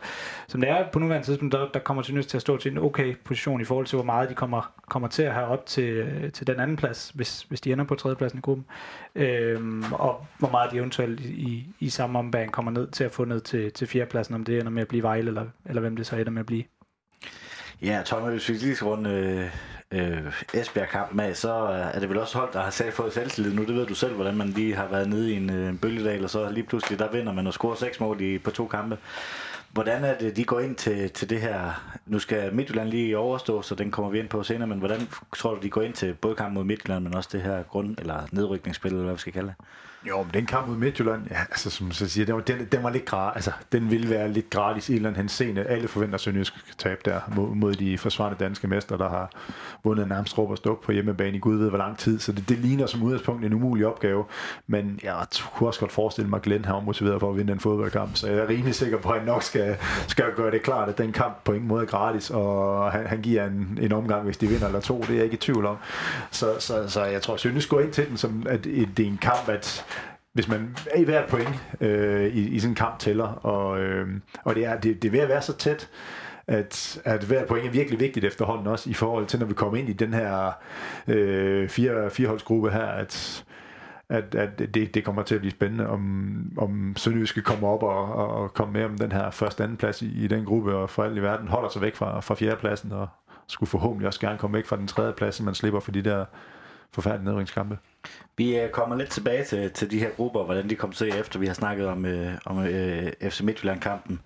som 0.49 0.61
det 0.61 0.71
er 0.71 0.91
på 0.93 0.99
nuværende 0.99 1.27
tidspunkt, 1.27 1.55
der, 1.55 1.69
der 1.75 1.81
kommer 1.81 2.03
Sønderjysk 2.03 2.29
til 2.29 2.39
at 2.39 2.43
stå 2.43 2.57
til 2.57 2.73
en 2.73 2.79
okay 2.79 3.17
position 3.25 3.61
i 3.61 3.65
forhold 3.65 3.87
til, 3.87 3.97
hvor 3.97 4.05
meget 4.05 4.29
de 4.29 4.35
kommer, 4.35 4.73
kommer 4.89 5.09
til 5.09 5.23
at 5.23 5.35
have 5.35 5.47
op 5.47 5.67
til, 5.67 5.85
øh, 5.85 6.33
til 6.33 6.47
den 6.47 6.61
anden 6.61 6.77
plads, 6.77 7.13
hvis, 7.15 7.43
hvis 7.43 7.61
de 7.61 7.73
ender 7.73 7.85
på 7.85 7.95
tredje 7.95 8.17
pladsen 8.17 8.39
i 8.39 8.43
gruppen. 8.43 8.67
Øhm, 9.15 9.93
og 9.93 10.27
hvor 10.39 10.51
meget 10.51 10.71
de 10.71 10.77
eventuelt 10.77 11.21
i, 11.21 11.67
i 11.81 11.89
samme 11.89 12.19
ombæring 12.19 12.53
kommer 12.53 12.71
ned 12.71 12.87
til 12.87 13.05
at 13.05 13.13
få 13.13 13.25
ned 13.25 13.41
til, 13.41 13.73
til 13.73 13.87
fjerdepladsen, 13.87 14.35
om 14.35 14.45
det 14.45 14.59
ender 14.59 14.71
med 14.71 14.83
at 14.83 14.89
blive 14.89 15.03
Vejle, 15.03 15.29
eller, 15.29 15.47
eller 15.67 15.81
hvem 15.81 15.97
det 15.97 16.07
så 16.07 16.17
ender 16.17 16.31
med 16.31 16.41
at 16.41 16.47
blive. 16.47 16.65
Ja, 17.83 18.03
Thomas, 18.07 18.33
hvis 18.33 18.49
vi 18.49 18.55
lige 18.55 18.77
skal 18.77 18.89
runde 18.89 19.11
øh, 19.11 20.21
øh, 20.25 20.33
Esbjerg-kamp 20.55 21.15
med, 21.15 21.35
så 21.35 21.53
er 21.95 21.99
det 22.01 22.09
vel 22.09 22.19
også 22.19 22.39
hold, 22.39 22.53
der 22.53 22.63
har 22.63 22.71
selv 22.71 22.93
fået 22.93 23.13
selvtillid 23.13 23.55
nu. 23.55 23.65
Det 23.65 23.75
ved 23.75 23.87
du 23.87 23.95
selv, 23.95 24.15
hvordan 24.15 24.37
man 24.37 24.49
lige 24.49 24.75
har 24.75 24.89
været 24.89 25.09
nede 25.09 25.33
i 25.33 25.37
en, 25.37 25.51
øh, 25.51 25.69
en 25.69 25.79
bølgedal, 25.79 26.25
og 26.25 26.31
så 26.31 26.51
lige 26.51 26.67
pludselig, 26.67 26.99
der 26.99 27.11
vinder 27.11 27.33
man 27.33 27.47
og 27.47 27.53
scorer 27.53 27.75
seks 27.75 28.01
mål 28.01 28.21
i, 28.21 28.39
på 28.39 28.51
to 28.51 28.67
kampe. 28.67 28.99
Hvordan 29.71 30.05
er 30.05 30.19
det, 30.19 30.37
de 30.37 30.45
går 30.45 30.61
ind 30.61 30.77
til, 30.77 31.11
til 31.11 31.31
det 31.31 31.41
her? 31.41 31.83
Nu 32.07 32.19
skal 32.19 32.55
Midtjylland 32.55 32.89
lige 32.89 33.19
overstå, 33.19 33.63
så 33.63 33.75
den 33.75 33.91
kommer 33.91 34.11
vi 34.11 34.19
ind 34.19 34.29
på 34.29 34.43
senere, 34.43 34.67
men 34.69 34.79
hvordan 34.79 35.01
tror 35.37 35.55
du, 35.55 35.61
de 35.61 35.71
går 35.71 35.83
ind 35.83 35.95
til 35.95 36.15
både 36.15 36.35
kampen 36.35 36.55
mod 36.55 36.65
Midtjylland, 36.65 37.05
men 37.05 37.15
også 37.15 37.29
det 37.33 37.43
her 37.43 37.63
grund- 37.63 37.99
eller 37.99 38.27
nedrykningsspil, 38.33 38.91
eller 38.91 39.05
hvad 39.05 39.15
vi 39.15 39.21
skal 39.21 39.33
kalde 39.33 39.49
det? 39.49 39.67
Jo, 40.07 40.23
men 40.23 40.31
den 40.35 40.47
kamp 40.47 40.69
mod 40.69 40.77
Midtjylland, 40.77 41.23
ja, 41.31 41.41
altså 41.41 41.71
som 41.71 41.93
så 41.93 42.09
siger, 42.09 42.27
den 42.27 42.35
var, 42.35 42.41
den, 42.41 42.65
den 42.73 42.83
var 42.83 42.91
lidt 42.91 43.05
gratis, 43.05 43.37
altså 43.37 43.53
den 43.73 43.91
ville 43.91 44.11
være 44.11 44.29
lidt 44.29 44.51
gratis 44.51 44.89
i 44.89 44.93
en 44.93 44.97
eller 44.97 45.09
anden 45.09 45.29
scene. 45.29 45.65
Alle 45.65 45.89
forventer 45.89 46.19
Sønderjysk 46.19 46.79
tabe 46.79 47.01
der 47.05 47.21
mod, 47.35 47.55
mod 47.55 47.75
de 47.75 47.99
forsvarende 47.99 48.39
danske 48.45 48.69
mester, 48.69 48.97
der 48.97 49.09
har 49.09 49.31
vundet 49.85 50.09
nærmest 50.09 50.39
råb 50.39 50.51
og 50.51 50.57
stuk 50.57 50.85
på 50.85 50.93
hjemmebane 50.93 51.37
i 51.37 51.41
Gud 51.41 51.57
ved 51.57 51.69
hvor 51.69 51.79
lang 51.79 51.99
tid, 51.99 52.19
så 52.19 52.33
det, 52.33 52.49
det 52.49 52.59
ligner 52.59 52.87
som 52.87 53.03
udgangspunkt 53.03 53.45
en 53.45 53.53
umulig 53.53 53.87
opgave, 53.87 54.25
men 54.67 55.01
jeg 55.03 55.27
kunne 55.55 55.69
også 55.69 55.81
godt 55.81 55.93
forestille 55.93 56.31
mig, 56.31 56.37
at 56.37 56.43
Glenn 56.43 56.65
har 56.65 56.81
motiveret 56.81 57.21
for 57.21 57.31
at 57.31 57.37
vinde 57.37 57.53
den 57.53 57.61
fodboldkamp, 57.61 58.17
så 58.17 58.27
jeg 58.27 58.39
er 58.39 58.49
rimelig 58.49 58.75
sikker 58.75 58.99
på, 58.99 59.09
at 59.09 59.19
han 59.19 59.27
nok 59.27 59.43
skal, 59.43 59.77
skal 60.07 60.25
gøre 60.37 60.51
det 60.51 60.63
klart, 60.63 60.89
at 60.89 60.99
den 60.99 61.13
kamp 61.13 61.45
på 61.45 61.53
ingen 61.53 61.69
måde 61.69 61.83
er 61.83 61.87
gratis, 61.87 62.31
og 62.31 62.93
han, 62.93 63.07
han 63.07 63.23
giver 63.23 63.47
en, 63.47 63.79
en 63.83 63.93
omgang, 63.93 64.25
hvis 64.25 64.37
de 64.37 64.47
vinder 64.47 64.67
eller 64.67 64.81
to, 64.81 65.01
det 65.01 65.11
er 65.11 65.15
jeg 65.15 65.25
ikke 65.25 65.35
i 65.35 65.39
tvivl 65.39 65.67
om. 65.67 65.77
Så, 66.31 66.55
så, 66.59 66.89
så 66.89 67.05
jeg 67.05 67.23
tror, 67.23 67.35
at 67.35 67.41
Sønderjysk 67.41 67.69
går 67.69 67.81
ind 67.81 67.93
til 67.93 68.09
den, 68.09 68.17
som 68.17 68.47
at 68.49 68.65
det 68.65 69.01
er 69.01 69.07
en 69.07 69.19
kamp, 69.23 69.49
at 69.49 69.85
hvis 70.39 70.49
man 70.49 70.77
er 70.91 70.99
i 70.99 71.05
hvert 71.05 71.29
point 71.29 71.65
øh, 71.81 72.27
i, 72.27 72.49
i 72.49 72.59
sådan 72.59 72.73
en 72.73 72.75
kamp 72.75 72.99
tæller, 72.99 73.27
og, 73.27 73.81
øh, 73.81 74.09
og 74.45 74.55
det, 74.55 74.65
er, 74.65 74.81
det, 74.81 75.03
det 75.03 75.09
er 75.09 75.13
ved 75.13 75.21
at 75.21 75.29
være 75.29 75.43
så 75.43 75.57
tæt, 75.57 75.89
at, 76.47 77.01
at 77.05 77.25
hver 77.25 77.47
point 77.47 77.67
er 77.67 77.71
virkelig 77.71 78.01
vigtigt 78.01 78.25
efterhånden 78.25 78.67
også 78.67 78.91
i 78.91 78.93
forhold 78.93 79.27
til, 79.27 79.39
når 79.39 79.47
vi 79.47 79.55
kommer 79.55 79.79
ind 79.79 79.89
i 79.89 79.93
den 79.93 80.15
her 80.15 80.53
øh, 81.09 81.69
fire, 81.69 82.11
fireholdsgruppe 82.11 82.71
her, 82.71 82.87
at, 82.87 83.45
at, 84.09 84.35
at 84.35 84.59
det, 84.59 84.95
det 84.95 85.05
kommer 85.05 85.23
til 85.23 85.35
at 85.35 85.41
blive 85.41 85.51
spændende, 85.51 85.89
om, 85.89 86.53
om 86.59 86.95
Sønderjyske 86.97 87.43
kommer 87.43 87.69
op 87.69 87.83
og, 87.83 88.13
og 88.15 88.55
kommer 88.55 88.73
med 88.73 88.85
om 88.85 88.99
den 88.99 89.13
her 89.13 89.31
første 89.31 89.65
anden 89.65 89.77
plads 89.77 90.03
i, 90.03 90.25
i 90.25 90.27
den 90.27 90.45
gruppe, 90.45 90.77
og 90.77 90.91
for 90.91 91.05
alt 91.05 91.17
i 91.17 91.23
verden 91.23 91.49
holder 91.49 91.69
sig 91.69 91.83
væk 91.83 91.97
fra, 91.97 92.21
fra 92.21 92.35
fjerdepladsen, 92.35 92.93
og 92.93 93.09
skulle 93.47 93.71
forhåbentlig 93.71 94.07
også 94.07 94.21
gerne 94.21 94.39
komme 94.39 94.57
væk 94.57 94.67
fra 94.67 94.77
den 94.77 94.87
tredje 94.87 95.13
plads, 95.13 95.35
så 95.35 95.43
man 95.43 95.55
slipper 95.55 95.81
for 95.81 95.93
de 95.93 96.03
der 96.03 96.25
forfærdelige 96.93 97.25
nedrykningskampe. 97.25 97.79
Vi 98.37 98.59
øh, 98.59 98.71
kommer 98.71 98.97
lidt 98.97 99.11
tilbage 99.11 99.45
til, 99.45 99.71
til 99.71 99.91
de 99.91 99.99
her 99.99 100.11
grupper, 100.11 100.45
hvordan 100.45 100.71
de 100.71 100.77
kommer 100.77 100.95
til 100.95 101.09
efter 101.09 101.39
vi 101.39 101.47
har 101.47 101.55
snakket 101.55 101.87
om, 101.87 102.05
øh, 102.05 102.33
om 102.45 102.59
øh, 102.59 103.13
FC 103.23 103.41
Midtjylland-kampen. 103.41 104.21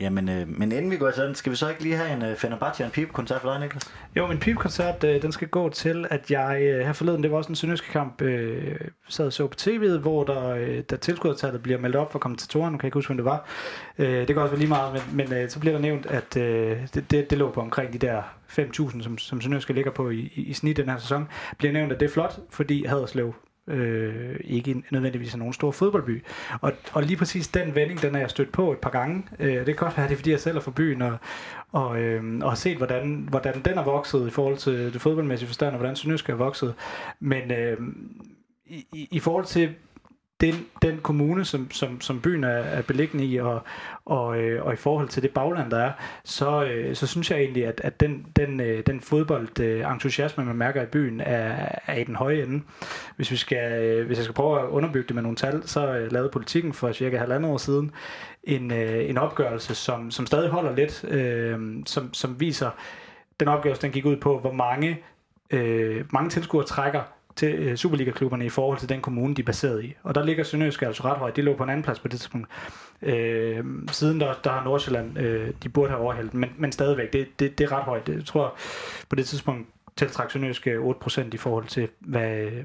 Jamen, 0.00 0.28
øh, 0.28 0.48
men 0.48 0.72
inden 0.72 0.90
vi 0.90 0.96
går 0.96 1.10
til 1.10 1.22
den, 1.22 1.34
skal 1.34 1.52
vi 1.52 1.56
så 1.56 1.68
ikke 1.68 1.82
lige 1.82 1.96
have 1.96 2.12
en 2.12 2.22
øh, 2.22 2.36
Fenerbahce 2.36 2.82
og 2.82 2.86
en 2.86 2.92
pibekoncert 2.92 3.40
for 3.40 3.50
dig, 3.50 3.60
Niklas? 3.60 3.92
Jo, 4.16 4.26
min 4.26 4.38
pipkoncert, 4.38 5.04
øh, 5.04 5.22
den 5.22 5.32
skal 5.32 5.48
gå 5.48 5.68
til, 5.68 6.06
at 6.10 6.30
jeg 6.30 6.58
øh, 6.62 6.86
her 6.86 6.92
forleden, 6.92 7.22
det 7.22 7.30
var 7.30 7.36
også 7.36 7.48
en 7.48 7.56
sønderjyske 7.56 7.88
kamp, 7.88 8.22
øh, 8.22 8.80
sad 9.08 9.26
og 9.26 9.32
så 9.32 9.46
på 9.46 9.54
tv'et, 9.60 9.98
hvor 9.98 10.24
der, 10.24 10.48
øh, 10.48 10.82
der 10.90 10.96
tilskuertallet 10.96 11.62
bliver 11.62 11.78
meldt 11.78 11.96
op 11.96 12.12
for 12.12 12.18
kommentatoren, 12.18 12.72
nu 12.72 12.78
kan 12.78 12.84
jeg 12.84 12.88
ikke 12.88 12.96
huske, 12.96 13.08
hvem 13.08 13.16
det 13.16 13.24
var. 13.24 13.46
Øh, 13.98 14.18
det 14.18 14.26
kan 14.26 14.38
også 14.38 14.50
være 14.50 14.58
lige 14.58 14.68
meget, 14.68 14.92
men, 14.92 15.16
men 15.16 15.38
øh, 15.38 15.50
så 15.50 15.60
bliver 15.60 15.74
der 15.74 15.82
nævnt, 15.82 16.06
at 16.06 16.36
øh, 16.36 16.76
det, 16.94 17.10
det, 17.10 17.30
det 17.30 17.38
lå 17.38 17.50
på 17.50 17.60
omkring 17.60 17.92
de 17.92 17.98
der 17.98 18.22
5.000, 18.48 19.02
som, 19.02 19.18
som 19.18 19.40
Sønderjyske 19.40 19.72
ligger 19.72 19.90
på 19.90 20.10
i, 20.10 20.32
i, 20.34 20.42
i 20.42 20.52
snit 20.52 20.76
den 20.76 20.88
her 20.88 20.98
sæson, 20.98 21.28
bliver 21.58 21.72
nævnt, 21.72 21.92
at 21.92 22.00
det 22.00 22.06
er 22.06 22.12
flot, 22.12 22.38
fordi 22.50 22.84
Haderslev 22.84 23.34
øh, 23.68 24.36
ikke 24.44 24.82
nødvendigvis 24.90 25.34
er 25.34 25.38
nogen 25.38 25.52
stor 25.52 25.70
fodboldby. 25.70 26.24
Og, 26.60 26.72
og 26.92 27.02
lige 27.02 27.16
præcis 27.16 27.48
den 27.48 27.74
vending, 27.74 28.02
den 28.02 28.14
har 28.14 28.20
jeg 28.20 28.30
stødt 28.30 28.52
på 28.52 28.72
et 28.72 28.78
par 28.78 28.90
gange. 28.90 29.24
Øh, 29.38 29.56
det 29.56 29.66
kan 29.66 29.76
godt 29.76 29.96
være, 29.96 30.06
det 30.06 30.12
er 30.12 30.16
fordi, 30.16 30.30
jeg 30.30 30.40
selv 30.40 30.56
er 30.56 30.60
fra 30.60 30.70
byen, 30.70 31.02
og, 31.02 31.18
og, 31.72 32.00
øh, 32.00 32.38
og 32.42 32.50
har 32.50 32.56
set, 32.56 32.76
hvordan, 32.76 33.26
hvordan 33.30 33.62
den 33.64 33.78
er 33.78 33.84
vokset 33.84 34.26
i 34.26 34.30
forhold 34.30 34.56
til 34.56 34.92
det 34.92 35.00
fodboldmæssige 35.00 35.46
forstand, 35.46 35.70
og 35.70 35.78
hvordan 35.78 35.96
Sønderjysk 35.96 36.28
er 36.28 36.34
vokset. 36.34 36.74
Men 37.20 37.50
øh, 37.50 37.78
i, 38.66 38.86
i, 38.92 39.08
i 39.10 39.18
forhold 39.18 39.44
til 39.44 39.74
den, 40.40 40.66
den 40.82 40.98
kommune, 40.98 41.44
som, 41.44 41.70
som, 41.70 42.00
som 42.00 42.20
byen 42.20 42.44
er, 42.44 42.48
er 42.48 42.82
beliggende 42.82 43.24
i, 43.24 43.36
og, 43.36 43.60
og, 44.04 44.38
øh, 44.38 44.66
og 44.66 44.72
i 44.72 44.76
forhold 44.76 45.08
til 45.08 45.22
det 45.22 45.30
bagland, 45.30 45.70
der 45.70 45.78
er, 45.78 45.92
så, 46.24 46.64
øh, 46.64 46.96
så 46.96 47.06
synes 47.06 47.30
jeg 47.30 47.38
egentlig, 47.38 47.66
at, 47.66 47.80
at 47.84 48.00
den, 48.00 48.26
den, 48.36 48.60
øh, 48.60 48.82
den 48.86 49.00
fodboldentusiasme, 49.00 50.42
øh, 50.42 50.48
man 50.48 50.56
mærker 50.56 50.82
i 50.82 50.86
byen, 50.86 51.20
er, 51.20 51.68
er 51.86 51.94
i 51.94 52.04
den 52.04 52.16
høje 52.16 52.42
ende. 52.42 52.62
Hvis, 53.16 53.30
vi 53.30 53.36
skal, 53.36 53.82
øh, 53.82 54.06
hvis 54.06 54.18
jeg 54.18 54.24
skal 54.24 54.34
prøve 54.34 54.60
at 54.60 54.68
underbygge 54.68 55.06
det 55.06 55.14
med 55.14 55.22
nogle 55.22 55.36
tal, 55.36 55.62
så 55.68 55.94
øh, 55.94 56.12
lavede 56.12 56.30
politikken 56.32 56.72
for 56.72 56.92
cirka 56.92 57.18
halvandet 57.18 57.50
år 57.50 57.56
siden 57.56 57.90
en, 58.44 58.72
øh, 58.72 59.10
en 59.10 59.18
opgørelse, 59.18 59.74
som, 59.74 60.10
som 60.10 60.26
stadig 60.26 60.50
holder 60.50 60.76
lidt, 60.76 61.04
øh, 61.04 61.58
som, 61.86 62.14
som 62.14 62.40
viser, 62.40 62.70
den 63.40 63.48
opgørelse 63.48 63.82
den 63.82 63.92
gik 63.92 64.06
ud 64.06 64.16
på, 64.16 64.38
hvor 64.38 64.52
mange, 64.52 64.98
øh, 65.50 66.04
mange 66.12 66.30
tilskuere 66.30 66.66
trækker 66.66 67.02
til 67.38 67.54
øh, 67.54 67.76
Superliga-klubberne 67.76 68.46
i 68.46 68.48
forhold 68.48 68.78
til 68.78 68.88
den 68.88 69.00
kommune, 69.00 69.34
de 69.34 69.40
er 69.40 69.46
baseret 69.46 69.84
i. 69.84 69.94
Og 70.02 70.14
der 70.14 70.24
ligger 70.24 70.44
Sønderjysk 70.44 70.82
altså 70.82 71.04
ret 71.04 71.18
højt. 71.18 71.36
De 71.36 71.42
lå 71.42 71.56
på 71.56 71.62
en 71.62 71.70
anden 71.70 71.82
plads 71.82 71.98
på 71.98 72.08
det 72.08 72.20
tidspunkt. 72.20 72.48
Øh, 73.02 73.64
siden 73.90 74.20
der, 74.20 74.34
der 74.44 74.50
har 74.50 74.64
Nordsjælland, 74.64 75.18
øh, 75.18 75.50
de 75.62 75.68
burde 75.68 75.90
have 75.90 76.02
overhældt, 76.02 76.34
men, 76.34 76.50
men 76.56 76.72
stadigvæk, 76.72 77.12
det, 77.12 77.40
det, 77.40 77.58
det 77.58 77.64
er 77.64 77.72
ret 77.72 77.84
højt. 77.84 78.08
Jeg 78.08 78.24
tror 78.24 78.54
på 79.08 79.16
det 79.16 79.26
tidspunkt 79.26 79.68
tiltræk 79.98 80.30
Sønderjysk 80.30 80.66
øh, 80.66 80.84
8% 80.84 81.22
i 81.32 81.36
forhold 81.36 81.66
til, 81.66 81.88
hvad, 82.00 82.38
øh, 82.38 82.64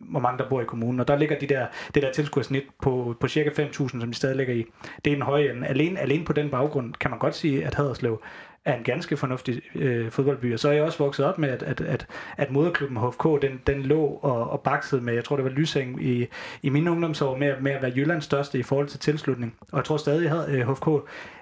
hvor 0.00 0.20
mange 0.20 0.38
der 0.38 0.48
bor 0.48 0.60
i 0.60 0.64
kommunen. 0.64 1.00
Og 1.00 1.08
der 1.08 1.16
ligger 1.16 1.38
de 1.38 1.46
der, 1.46 1.66
det 1.94 2.02
der 2.02 2.12
tilskudsnit 2.12 2.62
på, 2.82 3.16
på 3.20 3.28
cirka 3.28 3.50
5.000, 3.50 3.88
som 3.88 4.00
de 4.00 4.14
stadig 4.14 4.36
ligger 4.36 4.54
i. 4.54 4.64
Det 5.04 5.12
er 5.12 5.16
en 5.16 5.22
høj 5.22 5.40
ende. 5.40 5.66
Alene, 5.66 6.00
alene 6.00 6.24
på 6.24 6.32
den 6.32 6.50
baggrund 6.50 6.92
kan 6.92 7.10
man 7.10 7.18
godt 7.18 7.34
sige, 7.34 7.66
at 7.66 7.74
Haderslev 7.74 8.22
er 8.64 8.74
en 8.76 8.84
ganske 8.84 9.16
fornuftig 9.16 9.62
øh, 9.74 10.10
fodboldby. 10.10 10.52
Og 10.52 10.58
så 10.58 10.68
er 10.68 10.72
jeg 10.72 10.82
også 10.82 10.98
vokset 10.98 11.26
op 11.26 11.38
med, 11.38 11.48
at, 11.48 11.62
at, 11.62 11.80
at, 11.80 12.06
at 12.36 12.50
moderklubben 12.50 12.98
HFK, 12.98 13.42
den, 13.42 13.60
den 13.66 13.82
lå 13.82 14.04
og, 14.04 14.50
og 14.50 14.60
baksede 14.60 15.00
med, 15.00 15.14
jeg 15.14 15.24
tror 15.24 15.36
det 15.36 15.44
var 15.44 15.50
Lysing 15.50 16.04
i, 16.04 16.26
i 16.62 16.68
mine 16.68 16.90
ungdomsår, 16.90 17.36
med, 17.36 17.54
med 17.60 17.72
at 17.72 17.82
være 17.82 17.92
Jyllands 17.96 18.24
største 18.24 18.58
i 18.58 18.62
forhold 18.62 18.88
til 18.88 19.00
tilslutning. 19.00 19.54
Og 19.72 19.76
jeg 19.76 19.84
tror 19.84 19.96
stadig, 19.96 20.30
at 20.30 20.54
øh, 20.54 20.68
HFK 20.68 20.88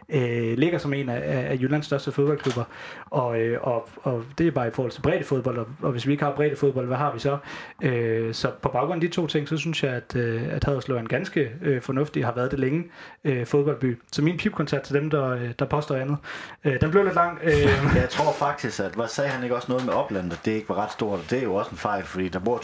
øh, 0.08 0.58
ligger 0.58 0.78
som 0.78 0.92
en 0.92 1.08
af, 1.08 1.50
af 1.50 1.58
Jyllands 1.60 1.86
største 1.86 2.12
fodboldklubber. 2.12 2.64
Og, 3.10 3.40
øh, 3.40 3.58
og, 3.62 3.88
og 4.02 4.24
det 4.38 4.46
er 4.46 4.50
bare 4.50 4.68
i 4.68 4.70
forhold 4.70 4.92
til 4.92 5.00
bredde 5.00 5.24
fodbold, 5.24 5.58
og, 5.58 5.66
og 5.82 5.92
hvis 5.92 6.06
vi 6.06 6.12
ikke 6.12 6.24
har 6.24 6.34
bredde 6.34 6.56
fodbold, 6.56 6.86
hvad 6.86 6.96
har 6.96 7.12
vi 7.12 7.18
så? 7.18 7.38
Øh, 7.82 8.34
så 8.34 8.50
på 8.62 8.68
baggrund 8.68 9.04
af 9.04 9.10
de 9.10 9.14
to 9.14 9.26
ting, 9.26 9.48
så 9.48 9.56
synes 9.56 9.84
jeg, 9.84 9.92
at, 9.92 10.16
øh, 10.16 10.42
at 10.50 10.64
Haderslev 10.64 10.96
er 10.96 11.00
en 11.00 11.08
ganske 11.08 11.50
øh, 11.62 11.82
fornuftig, 11.82 12.24
har 12.24 12.32
været 12.32 12.50
det 12.50 12.58
længe, 12.58 12.84
øh, 13.24 13.46
fodboldby. 13.46 13.98
Så 14.12 14.22
min 14.22 14.36
pipkoncert 14.36 14.82
til 14.82 14.94
dem, 14.94 15.10
der, 15.10 15.28
øh, 15.28 15.50
der 15.58 15.64
påstår 15.64 15.96
andet, 15.96 16.16
øh, 16.64 16.80
den 16.80 16.90
blev 16.90 17.04
lidt 17.04 17.14
lang. 17.14 17.38
Øh. 17.42 17.52
Jeg 18.02 18.08
tror 18.10 18.32
faktisk, 18.32 18.80
at 18.80 18.92
hvad 18.94 19.08
sagde 19.08 19.30
han 19.30 19.42
ikke 19.42 19.56
også 19.56 19.68
noget 19.68 19.86
med 19.86 19.94
oplandet, 19.94 20.40
det 20.44 20.52
ikke 20.52 20.68
var 20.68 20.74
ret 20.74 20.92
stort, 20.92 21.18
og 21.18 21.24
det 21.30 21.38
er 21.38 21.42
jo 21.42 21.54
også 21.54 21.70
en 21.70 21.76
fejl, 21.76 22.04
fordi 22.04 22.28
der 22.28 22.38
bor 22.38 22.56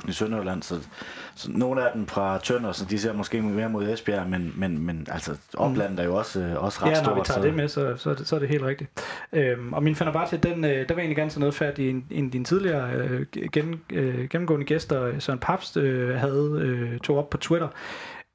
250.000 0.00 0.08
i 0.08 0.12
Sønderjylland, 0.12 0.62
så, 0.62 0.74
så 1.38 1.50
nogle 1.50 1.82
af 1.82 1.90
dem 1.94 2.06
fra 2.06 2.38
Tønder, 2.38 2.72
så 2.72 2.84
de 2.84 2.98
ser 2.98 3.12
måske 3.12 3.42
mere 3.42 3.68
mod 3.68 3.88
Esbjerg, 3.88 4.28
men, 4.28 4.52
men, 4.56 4.78
men 4.78 5.06
altså 5.10 5.36
oplandet 5.56 6.00
er 6.00 6.04
jo 6.04 6.16
også, 6.16 6.40
øh, 6.40 6.64
også 6.64 6.84
ret 6.84 6.90
ja, 6.90 6.94
stort. 6.94 7.06
når 7.06 7.14
vi 7.14 7.26
tager 7.26 7.40
så... 7.40 7.46
det 7.46 7.54
med, 7.54 7.68
så, 7.68 7.94
så, 7.96 8.10
er 8.10 8.14
det, 8.14 8.28
så 8.28 8.36
er 8.36 8.40
det 8.40 8.48
helt 8.48 8.62
rigtigt. 8.62 8.90
Øhm, 9.32 9.72
og 9.72 9.82
min 9.82 9.94
Fenerbahce, 9.94 10.36
den, 10.36 10.64
øh, 10.64 10.88
der 10.88 10.94
var 10.94 11.00
egentlig 11.00 11.16
ganske 11.16 11.40
noget 11.40 11.54
færdig 11.54 11.86
i 11.86 11.90
en, 11.90 12.06
en 12.10 12.24
af 12.24 12.30
dine 12.30 12.44
tidligere 12.44 12.92
øh, 12.92 13.26
gen, 13.52 13.80
øh, 13.92 14.28
gennemgående 14.28 14.66
gæster, 14.66 15.20
Søren 15.20 15.38
Papst, 15.38 15.76
øh, 15.76 16.14
havde 16.14 16.58
øh, 16.60 16.98
tog 16.98 17.18
op 17.18 17.30
på 17.30 17.36
Twitter. 17.36 17.68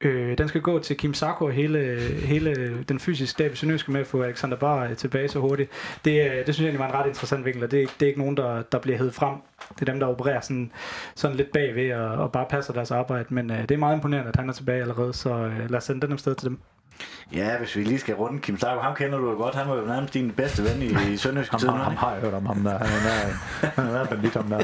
Øh, 0.06 0.38
den 0.38 0.48
skal 0.48 0.62
gå 0.62 0.80
til 0.80 0.98
Kim 0.98 1.14
Sarko 1.14 1.46
og 1.46 1.52
hele, 1.52 2.00
hele 2.26 2.84
den 2.90 3.00
fysiske 3.00 3.32
stab 3.32 3.54
i 3.54 3.56
Sønderjyske 3.56 3.92
med 3.92 4.02
at 4.02 4.08
få 4.08 4.22
Alexander 4.22 4.58
Bar 4.58 4.84
øh, 4.84 4.96
tilbage 4.96 5.28
så 5.28 5.40
hurtigt. 5.40 5.70
Det, 6.06 6.32
øh, 6.32 6.46
det 6.46 6.56
synes 6.56 6.60
jeg 6.60 6.66
egentlig 6.66 6.80
var 6.80 6.88
en 6.88 6.94
ret 6.94 7.08
interessant 7.08 7.46
vinkel, 7.46 7.64
og 7.64 7.72
det, 7.72 7.90
det 8.00 8.06
er 8.06 8.08
ikke 8.08 8.20
nogen, 8.20 8.38
der, 8.38 8.62
der 8.62 8.80
bliver 8.80 8.98
hævet 8.98 9.14
frem. 9.14 9.36
Det 9.80 9.82
er 9.82 9.92
dem, 9.92 10.00
der 10.00 10.08
opererer 10.08 10.42
sådan, 10.42 10.72
sådan 11.16 11.38
lidt 11.38 11.52
bagved 11.52 11.94
og, 11.94 12.10
og 12.10 12.32
bare 12.32 12.46
passer 12.50 12.74
deres 12.74 12.92
arbejde. 12.92 13.26
Men 13.30 13.52
øh, 13.52 13.62
det 13.62 13.72
er 13.72 13.78
meget 13.78 13.96
imponerende, 13.96 14.30
at 14.30 14.36
han 14.36 14.50
er 14.50 14.54
tilbage 14.54 14.82
allerede, 14.82 15.14
så 15.14 15.34
øh, 15.34 15.70
lad 15.70 15.78
os 15.78 15.84
sende 15.84 16.02
den 16.02 16.12
afsted 16.12 16.36
til 16.36 16.50
dem. 16.50 16.60
Ja, 17.34 17.58
hvis 17.58 17.76
vi 17.76 17.84
lige 17.84 18.00
skal 18.00 18.16
runde 18.16 18.40
Kim 18.40 18.58
Stark, 18.58 18.82
ham 18.82 18.96
kender 18.96 19.18
du 19.18 19.30
jo 19.32 19.38
godt. 19.38 19.56
Han 19.56 19.70
var 19.70 19.76
jo 19.76 19.86
nærmest 19.86 20.14
din 20.14 20.32
bedste 20.32 20.64
ven 20.64 20.82
i, 20.82 21.14
i 21.14 21.18
Sønderjyske 21.18 21.58
tiden. 21.58 21.76
ham, 21.76 21.96
har 21.96 22.12
jeg 22.12 22.22
hørt 22.22 22.34
om 22.34 22.46
ham 22.46 22.64
der. 22.64 22.78
Han 22.78 22.88
er, 22.88 23.82
han 23.82 23.96
er 23.96 24.06
bandit, 24.06 24.34
ham 24.34 24.46
der. 24.50 24.58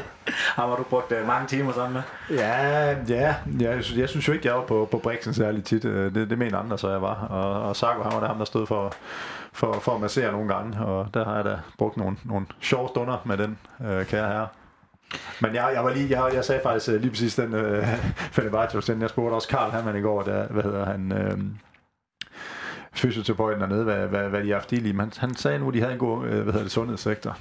Ham 0.56 0.68
har 0.68 0.76
du 0.76 0.82
brugt 0.82 1.12
uh, 1.12 1.26
mange 1.26 1.46
timer 1.48 1.72
sammen 1.72 1.92
med. 2.28 2.36
Ja, 2.38 2.90
ja, 3.08 3.34
ja 3.60 3.70
jeg, 3.74 3.84
synes, 3.84 3.98
jeg 3.98 4.08
synes 4.08 4.28
jo 4.28 4.32
ikke, 4.32 4.46
jeg 4.48 4.54
var 4.54 4.62
på, 4.64 4.88
på 4.90 4.98
Brixen 4.98 5.34
særlig 5.34 5.64
tit. 5.64 5.84
Øh, 5.84 6.14
Det, 6.14 6.30
det 6.30 6.38
mener 6.38 6.58
andre, 6.58 6.78
så 6.78 6.90
jeg 6.90 7.02
var. 7.02 7.14
Og, 7.14 7.68
og 7.68 7.76
Sarko, 7.76 8.02
han 8.02 8.12
var 8.12 8.20
der 8.20 8.26
ham, 8.26 8.38
der 8.38 8.44
stod 8.44 8.66
for, 8.66 8.92
for, 9.52 9.72
for 9.80 9.94
at 9.94 10.00
massere 10.00 10.32
nogle 10.32 10.54
gange. 10.54 10.84
Og 10.84 11.06
der 11.14 11.24
har 11.24 11.36
jeg 11.36 11.44
da 11.44 11.58
brugt 11.78 11.96
nogle, 11.96 12.16
nogle 12.24 12.46
sjove 12.60 12.88
stunder 12.88 13.22
med 13.24 13.36
den 13.36 13.58
øh, 13.86 14.06
kære 14.06 14.28
herre. 14.28 14.46
Men 15.40 15.54
jeg, 15.54 15.70
jeg, 15.74 15.84
var 15.84 15.94
lige, 15.94 16.22
jeg, 16.22 16.34
jeg 16.34 16.44
sagde 16.44 16.60
faktisk 16.62 16.88
øh, 16.88 17.00
lige 17.00 17.10
præcis 17.10 17.34
den 17.34 17.54
øh, 17.54 17.86
Fenerbahce, 18.34 18.92
den 18.92 19.02
jeg 19.02 19.10
spurgte 19.10 19.34
også 19.34 19.48
Karl 19.48 19.70
Hammann 19.70 19.98
i 19.98 20.00
går, 20.00 20.22
der, 20.22 20.46
hvad 20.46 20.62
hedder 20.62 20.84
han, 20.86 21.12
øh, 21.12 21.38
fysioterapeuten 22.92 23.60
dernede, 23.60 23.84
hvad, 23.84 24.06
hvad, 24.06 24.28
hvad 24.28 24.42
de 24.42 24.48
har 24.48 24.54
haft 24.54 24.72
i 24.72 24.76
lige. 24.76 24.92
Men 24.92 25.00
han, 25.00 25.12
han 25.16 25.34
sagde 25.34 25.58
nu, 25.58 25.68
at 25.68 25.74
de 25.74 25.80
havde 25.80 25.92
en 25.92 25.98
god 25.98 26.26
øh, 26.26 26.32
hvad 26.32 26.44
hedder 26.44 26.62
det, 26.62 26.72
sundhedssektor. 26.72 27.38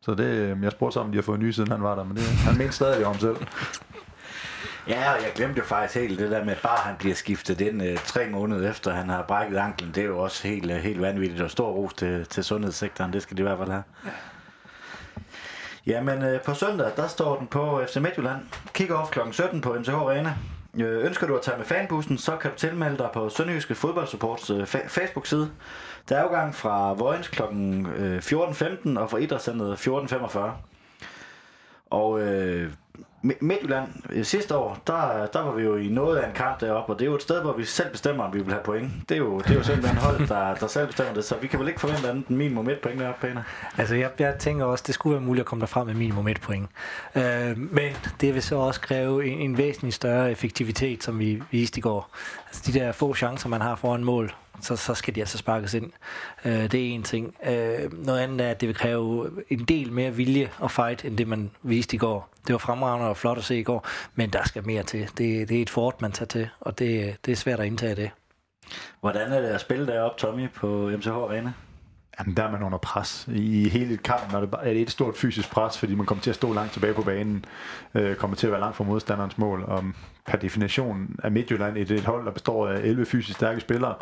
Så 0.00 0.14
det, 0.14 0.24
øh, 0.24 0.62
jeg 0.62 0.72
spurgte 0.72 0.94
så, 0.94 1.00
om 1.00 1.10
de 1.10 1.18
har 1.18 1.22
fået 1.22 1.40
ny, 1.40 1.50
siden 1.50 1.70
han 1.70 1.82
var 1.82 1.94
der, 1.94 2.04
men 2.04 2.16
det, 2.16 2.24
han 2.24 2.58
mente 2.58 2.72
stadig 2.72 3.06
om 3.06 3.18
selv. 3.18 3.36
Ja, 4.88 5.12
og 5.12 5.22
jeg 5.22 5.32
glemte 5.34 5.58
jo 5.58 5.64
faktisk 5.64 6.00
helt 6.00 6.18
det 6.18 6.30
der 6.30 6.44
med, 6.44 6.52
at 6.52 6.62
bare 6.62 6.78
han 6.78 6.96
bliver 6.98 7.14
skiftet 7.14 7.60
ind 7.60 7.82
øh, 7.82 7.98
tre 7.98 8.28
måneder 8.30 8.70
efter, 8.70 8.92
han 8.92 9.08
har 9.08 9.22
brækket 9.22 9.56
anklen. 9.56 9.92
Det 9.94 10.02
er 10.02 10.06
jo 10.06 10.18
også 10.18 10.48
helt, 10.48 10.70
øh, 10.70 10.76
helt 10.76 11.00
vanvittigt 11.00 11.42
og 11.42 11.50
stor 11.50 11.70
ros 11.70 11.94
til, 11.94 12.26
til 12.26 12.44
sundhedssektoren. 12.44 13.12
Det 13.12 13.22
skal 13.22 13.36
de 13.36 13.42
i 13.42 13.44
hvert 13.44 13.58
fald 13.58 13.70
have. 13.70 13.82
Jamen, 15.86 16.22
øh, 16.22 16.40
på 16.40 16.54
søndag, 16.54 16.90
der 16.96 17.08
står 17.08 17.38
den 17.38 17.46
på 17.46 17.82
FC 17.88 17.96
Midtjylland. 17.96 18.40
Kick-off 18.78 19.10
kl. 19.10 19.18
17 19.30 19.60
på 19.60 19.74
MCH 19.74 19.94
Arena. 19.94 20.34
Øh, 20.80 21.04
ønsker 21.04 21.26
du 21.26 21.36
at 21.36 21.42
tage 21.42 21.56
med 21.56 21.66
fanbussen, 21.66 22.18
så 22.18 22.36
kan 22.36 22.50
du 22.50 22.56
tilmelde 22.56 22.98
dig 22.98 23.10
på 23.14 23.28
Sønderjyske 23.28 23.74
Fodboldsupports 23.74 24.50
øh, 24.50 24.62
fa- 24.62 24.88
Facebook-side. 24.88 25.50
Der 26.08 26.16
er 26.16 26.22
afgang 26.22 26.54
fra 26.54 26.92
Vojens 26.92 27.28
kl. 27.28 27.42
14.15 27.42 27.48
øh, 28.88 29.02
og 29.02 29.10
fra 29.10 29.18
Idrætscenteret 29.18 29.76
14.45. 29.76 30.38
Og 31.90 32.20
øh, 32.20 32.70
Midtjylland 33.22 33.88
øh, 34.10 34.24
sidste 34.24 34.56
år, 34.56 34.78
der, 34.86 35.26
der 35.26 35.42
var 35.42 35.52
vi 35.52 35.62
jo 35.62 35.76
i 35.76 35.88
noget 35.88 36.16
af 36.16 36.28
en 36.28 36.34
kamp 36.34 36.60
deroppe, 36.60 36.92
og 36.92 36.98
det 36.98 37.04
er 37.04 37.10
jo 37.10 37.16
et 37.16 37.22
sted, 37.22 37.42
hvor 37.42 37.52
vi 37.52 37.64
selv 37.64 37.90
bestemmer, 37.90 38.24
om 38.24 38.34
vi 38.34 38.38
vil 38.38 38.52
have 38.52 38.64
point. 38.64 38.90
Det 39.08 39.14
er 39.14 39.18
jo, 39.18 39.38
det 39.38 39.50
er 39.50 39.54
jo 39.54 39.62
simpelthen 39.62 39.96
hold, 39.96 40.28
der, 40.28 40.54
der 40.54 40.66
selv 40.66 40.86
bestemmer 40.86 41.14
det, 41.14 41.24
så 41.24 41.36
vi 41.40 41.46
kan 41.46 41.60
vel 41.60 41.68
ikke 41.68 41.80
forvente 41.80 42.08
andet 42.08 42.26
end 42.26 42.36
minimum 42.36 42.68
et 42.68 42.78
point 42.82 43.00
deroppe, 43.00 43.26
Peter. 43.26 43.42
Altså, 43.78 43.94
jeg, 43.94 44.10
jeg 44.18 44.34
tænker 44.38 44.64
også, 44.64 44.84
det 44.86 44.94
skulle 44.94 45.14
være 45.14 45.24
muligt 45.24 45.40
at 45.40 45.46
komme 45.46 45.60
derfra 45.60 45.84
med 45.84 45.94
minimum 45.94 46.28
et 46.28 46.40
point. 46.40 46.68
Øh, 47.14 47.58
men 47.58 47.92
det 48.20 48.34
vil 48.34 48.42
så 48.42 48.56
også 48.56 48.80
kræve 48.80 49.26
en, 49.26 49.38
en 49.38 49.58
væsentlig 49.58 49.94
større 49.94 50.30
effektivitet, 50.30 51.04
som 51.04 51.18
vi 51.18 51.42
viste 51.50 51.78
i 51.78 51.80
går. 51.80 52.10
Altså, 52.46 52.62
de 52.66 52.78
der 52.78 52.92
få 52.92 53.14
chancer, 53.14 53.48
man 53.48 53.60
har 53.60 53.76
foran 53.76 54.04
mål, 54.04 54.34
så, 54.62 54.76
så 54.76 54.94
skal 54.94 55.14
de 55.14 55.20
altså 55.20 55.38
sparkes 55.38 55.74
ind. 55.74 55.92
Øh, 56.44 56.52
det 56.52 56.74
er 56.74 56.94
en 56.94 57.02
ting. 57.02 57.34
Øh, 57.46 58.04
noget 58.04 58.20
andet 58.20 58.40
er, 58.46 58.50
at 58.50 58.60
det 58.60 58.66
vil 58.66 58.76
kræve 58.76 59.30
en 59.48 59.64
del 59.64 59.92
mere 59.92 60.14
vilje 60.14 60.50
og 60.58 60.70
fight, 60.70 61.04
end 61.04 61.18
det 61.18 61.28
man 61.28 61.50
viste 61.62 61.94
i 61.94 61.98
går. 61.98 62.28
Det 62.46 62.52
var 62.52 62.58
fremragende 62.58 63.08
og 63.08 63.16
flot 63.16 63.38
at 63.38 63.44
se 63.44 63.58
i 63.58 63.62
går, 63.62 63.86
men 64.14 64.30
der 64.30 64.44
skal 64.44 64.66
mere 64.66 64.82
til. 64.82 65.00
Det, 65.00 65.48
det 65.48 65.58
er 65.58 65.62
et 65.62 65.70
fort, 65.70 66.02
man 66.02 66.12
tager 66.12 66.26
til, 66.26 66.48
og 66.60 66.78
det, 66.78 67.16
det 67.26 67.32
er 67.32 67.36
svært 67.36 67.60
at 67.60 67.66
indtage 67.66 67.94
det. 67.94 68.10
Hvordan 69.00 69.32
er 69.32 69.40
det 69.40 69.48
at 69.48 69.60
spille 69.60 69.86
deroppe, 69.86 70.18
Tommy, 70.18 70.50
på 70.50 70.90
MCH 70.96 71.08
Arena? 71.08 71.52
Jamen, 72.18 72.36
der 72.36 72.42
er 72.42 72.50
man 72.50 72.62
under 72.62 72.78
pres 72.78 73.28
i 73.34 73.68
hele 73.68 73.96
kampen, 73.96 74.34
og 74.34 74.42
det 74.42 74.78
er 74.78 74.82
et 74.82 74.90
stort 74.90 75.16
fysisk 75.16 75.50
pres, 75.50 75.78
fordi 75.78 75.94
man 75.94 76.06
kommer 76.06 76.22
til 76.22 76.30
at 76.30 76.36
stå 76.36 76.52
langt 76.52 76.72
tilbage 76.72 76.94
på 76.94 77.02
banen, 77.02 77.44
øh, 77.94 78.16
kommer 78.16 78.36
til 78.36 78.46
at 78.46 78.50
være 78.50 78.60
langt 78.60 78.76
fra 78.76 78.84
modstanderens 78.84 79.38
mål, 79.38 79.62
og 79.62 79.84
per 80.26 80.38
definition 80.38 81.16
er 81.22 81.30
Midtjylland 81.30 81.76
et, 81.76 81.90
et 81.90 82.04
hold, 82.04 82.24
der 82.24 82.30
består 82.30 82.68
af 82.68 82.78
11 82.78 83.06
fysisk 83.06 83.38
stærke 83.38 83.60
spillere. 83.60 83.94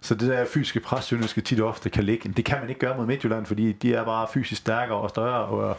Så 0.00 0.14
det 0.14 0.28
der 0.28 0.44
fysiske 0.44 0.80
pres, 0.80 1.04
Sønderjyske 1.04 1.40
tit 1.40 1.60
ofte 1.60 1.90
kan 1.90 2.04
ligge, 2.04 2.28
det 2.28 2.44
kan 2.44 2.58
man 2.60 2.68
ikke 2.68 2.78
gøre 2.78 2.96
mod 2.96 3.06
Midtjylland, 3.06 3.46
fordi 3.46 3.72
de 3.72 3.94
er 3.94 4.04
bare 4.04 4.26
fysisk 4.32 4.60
stærkere 4.60 4.98
og 4.98 5.10
større. 5.10 5.44
Og, 5.44 5.76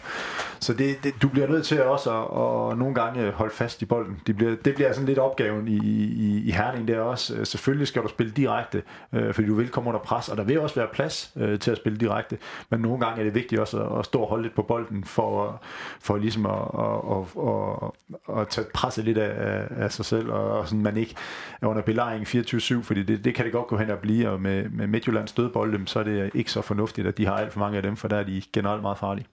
så 0.59 0.73
det, 0.73 1.03
det, 1.03 1.13
du 1.21 1.27
bliver 1.29 1.47
nødt 1.47 1.65
til 1.65 1.83
også 1.83 2.09
at, 2.09 2.27
og 2.29 2.77
nogle 2.77 2.95
gange 2.95 3.31
holde 3.31 3.53
fast 3.53 3.81
i 3.81 3.85
bolden. 3.85 4.19
Det 4.27 4.37
bliver, 4.37 4.55
det 4.65 4.75
bliver 4.75 4.93
sådan 4.93 5.05
lidt 5.05 5.19
opgaven 5.19 5.67
i, 5.67 5.77
i, 5.77 6.41
i 6.45 6.51
Herning 6.51 6.87
der 6.87 6.99
også. 6.99 7.35
Øh, 7.35 7.45
selvfølgelig 7.45 7.87
skal 7.87 8.01
du 8.01 8.07
spille 8.07 8.31
direkte, 8.31 8.83
øh, 9.13 9.33
fordi 9.33 9.47
du 9.47 9.55
vil 9.55 9.69
komme 9.69 9.89
under 9.89 9.99
pres, 9.99 10.29
og 10.29 10.37
der 10.37 10.43
vil 10.43 10.59
også 10.59 10.75
være 10.75 10.87
plads 10.93 11.31
øh, 11.35 11.59
til 11.59 11.71
at 11.71 11.77
spille 11.77 11.97
direkte. 11.97 12.37
Men 12.69 12.79
nogle 12.79 13.05
gange 13.05 13.19
er 13.19 13.23
det 13.23 13.35
vigtigt 13.35 13.61
også 13.61 13.83
at, 13.83 13.99
at 13.99 14.05
stå 14.05 14.19
og 14.19 14.27
holde 14.27 14.43
lidt 14.43 14.55
på 14.55 14.61
bolden, 14.61 15.03
for, 15.03 15.61
for 15.99 16.17
ligesom 16.17 16.45
at, 16.45 16.51
at, 16.79 17.15
at, 17.15 17.89
at, 18.35 18.41
at 18.41 18.47
tage 18.47 18.67
presset 18.73 19.05
lidt 19.05 19.17
af, 19.17 19.67
af 19.77 19.84
sig 19.93 20.05
selv, 20.05 20.31
og, 20.31 20.59
og 20.59 20.67
sådan, 20.67 20.83
man 20.83 20.97
ikke 20.97 21.15
er 21.61 21.67
under 21.67 21.81
belejring 21.81 22.27
24-7, 22.27 22.81
fordi 22.81 23.03
det, 23.03 23.25
det 23.25 23.35
kan 23.35 23.45
det 23.45 23.51
godt 23.51 23.67
gå 23.67 23.77
hen 23.77 23.89
og 23.89 23.99
blive, 23.99 24.29
og 24.29 24.41
med, 24.41 24.69
med 24.69 24.87
Midtjyllands 24.87 25.31
dødbolde, 25.31 25.87
så 25.87 25.99
er 25.99 26.03
det 26.03 26.31
ikke 26.33 26.51
så 26.51 26.61
fornuftigt, 26.61 27.07
at 27.07 27.17
de 27.17 27.25
har 27.25 27.33
alt 27.33 27.53
for 27.53 27.59
mange 27.59 27.77
af 27.77 27.83
dem, 27.83 27.97
for 27.97 28.07
der 28.07 28.17
er 28.17 28.23
de 28.23 28.41
generelt 28.53 28.81
meget 28.81 28.97
farlige. 28.97 29.27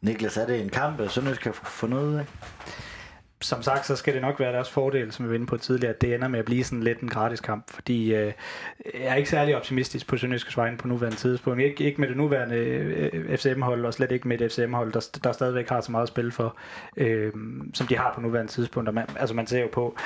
Niklas, 0.00 0.36
er 0.36 0.46
det 0.46 0.60
en 0.60 0.68
kamp, 0.68 1.10
Sønderjysk 1.10 1.42
kan 1.42 1.54
få 1.54 1.86
noget 1.86 2.08
ud 2.08 2.14
af? 2.14 2.26
Som 3.40 3.62
sagt, 3.62 3.86
så 3.86 3.96
skal 3.96 4.14
det 4.14 4.22
nok 4.22 4.40
være 4.40 4.52
deres 4.52 4.70
fordel, 4.70 5.12
som 5.12 5.24
vi 5.24 5.28
var 5.28 5.34
inde 5.34 5.46
på 5.46 5.56
tidligere, 5.56 5.94
at 5.94 6.00
det 6.00 6.14
ender 6.14 6.28
med 6.28 6.38
at 6.38 6.44
blive 6.44 6.64
sådan 6.64 6.82
lidt 6.82 7.00
en 7.00 7.08
gratis 7.08 7.40
kamp, 7.40 7.70
fordi 7.70 8.14
øh, 8.14 8.32
jeg 8.94 9.02
er 9.02 9.14
ikke 9.14 9.30
særlig 9.30 9.56
optimistisk 9.56 10.06
på 10.06 10.16
Sønderjyskers 10.16 10.56
vejen 10.56 10.76
på 10.76 10.88
nuværende 10.88 11.16
tidspunkt. 11.16 11.60
Ikke, 11.60 11.84
ikke 11.84 12.00
med 12.00 12.08
det 12.08 12.16
nuværende 12.16 12.56
øh, 12.56 13.38
FCM-hold, 13.38 13.84
og 13.84 13.94
slet 13.94 14.12
ikke 14.12 14.28
med 14.28 14.40
et 14.40 14.52
FCM-hold, 14.52 14.92
der, 14.92 15.18
der 15.24 15.32
stadigvæk 15.32 15.68
har 15.68 15.80
så 15.80 15.92
meget 15.92 16.02
at 16.02 16.08
spille 16.08 16.32
for, 16.32 16.56
øh, 16.96 17.32
som 17.74 17.86
de 17.86 17.96
har 17.96 18.12
på 18.14 18.20
nuværende 18.20 18.52
tidspunkt. 18.52 18.88
Og 18.88 18.94
man, 18.94 19.06
altså 19.16 19.34
man 19.34 19.46
ser 19.46 19.60
jo 19.60 19.68
på, 19.72 19.96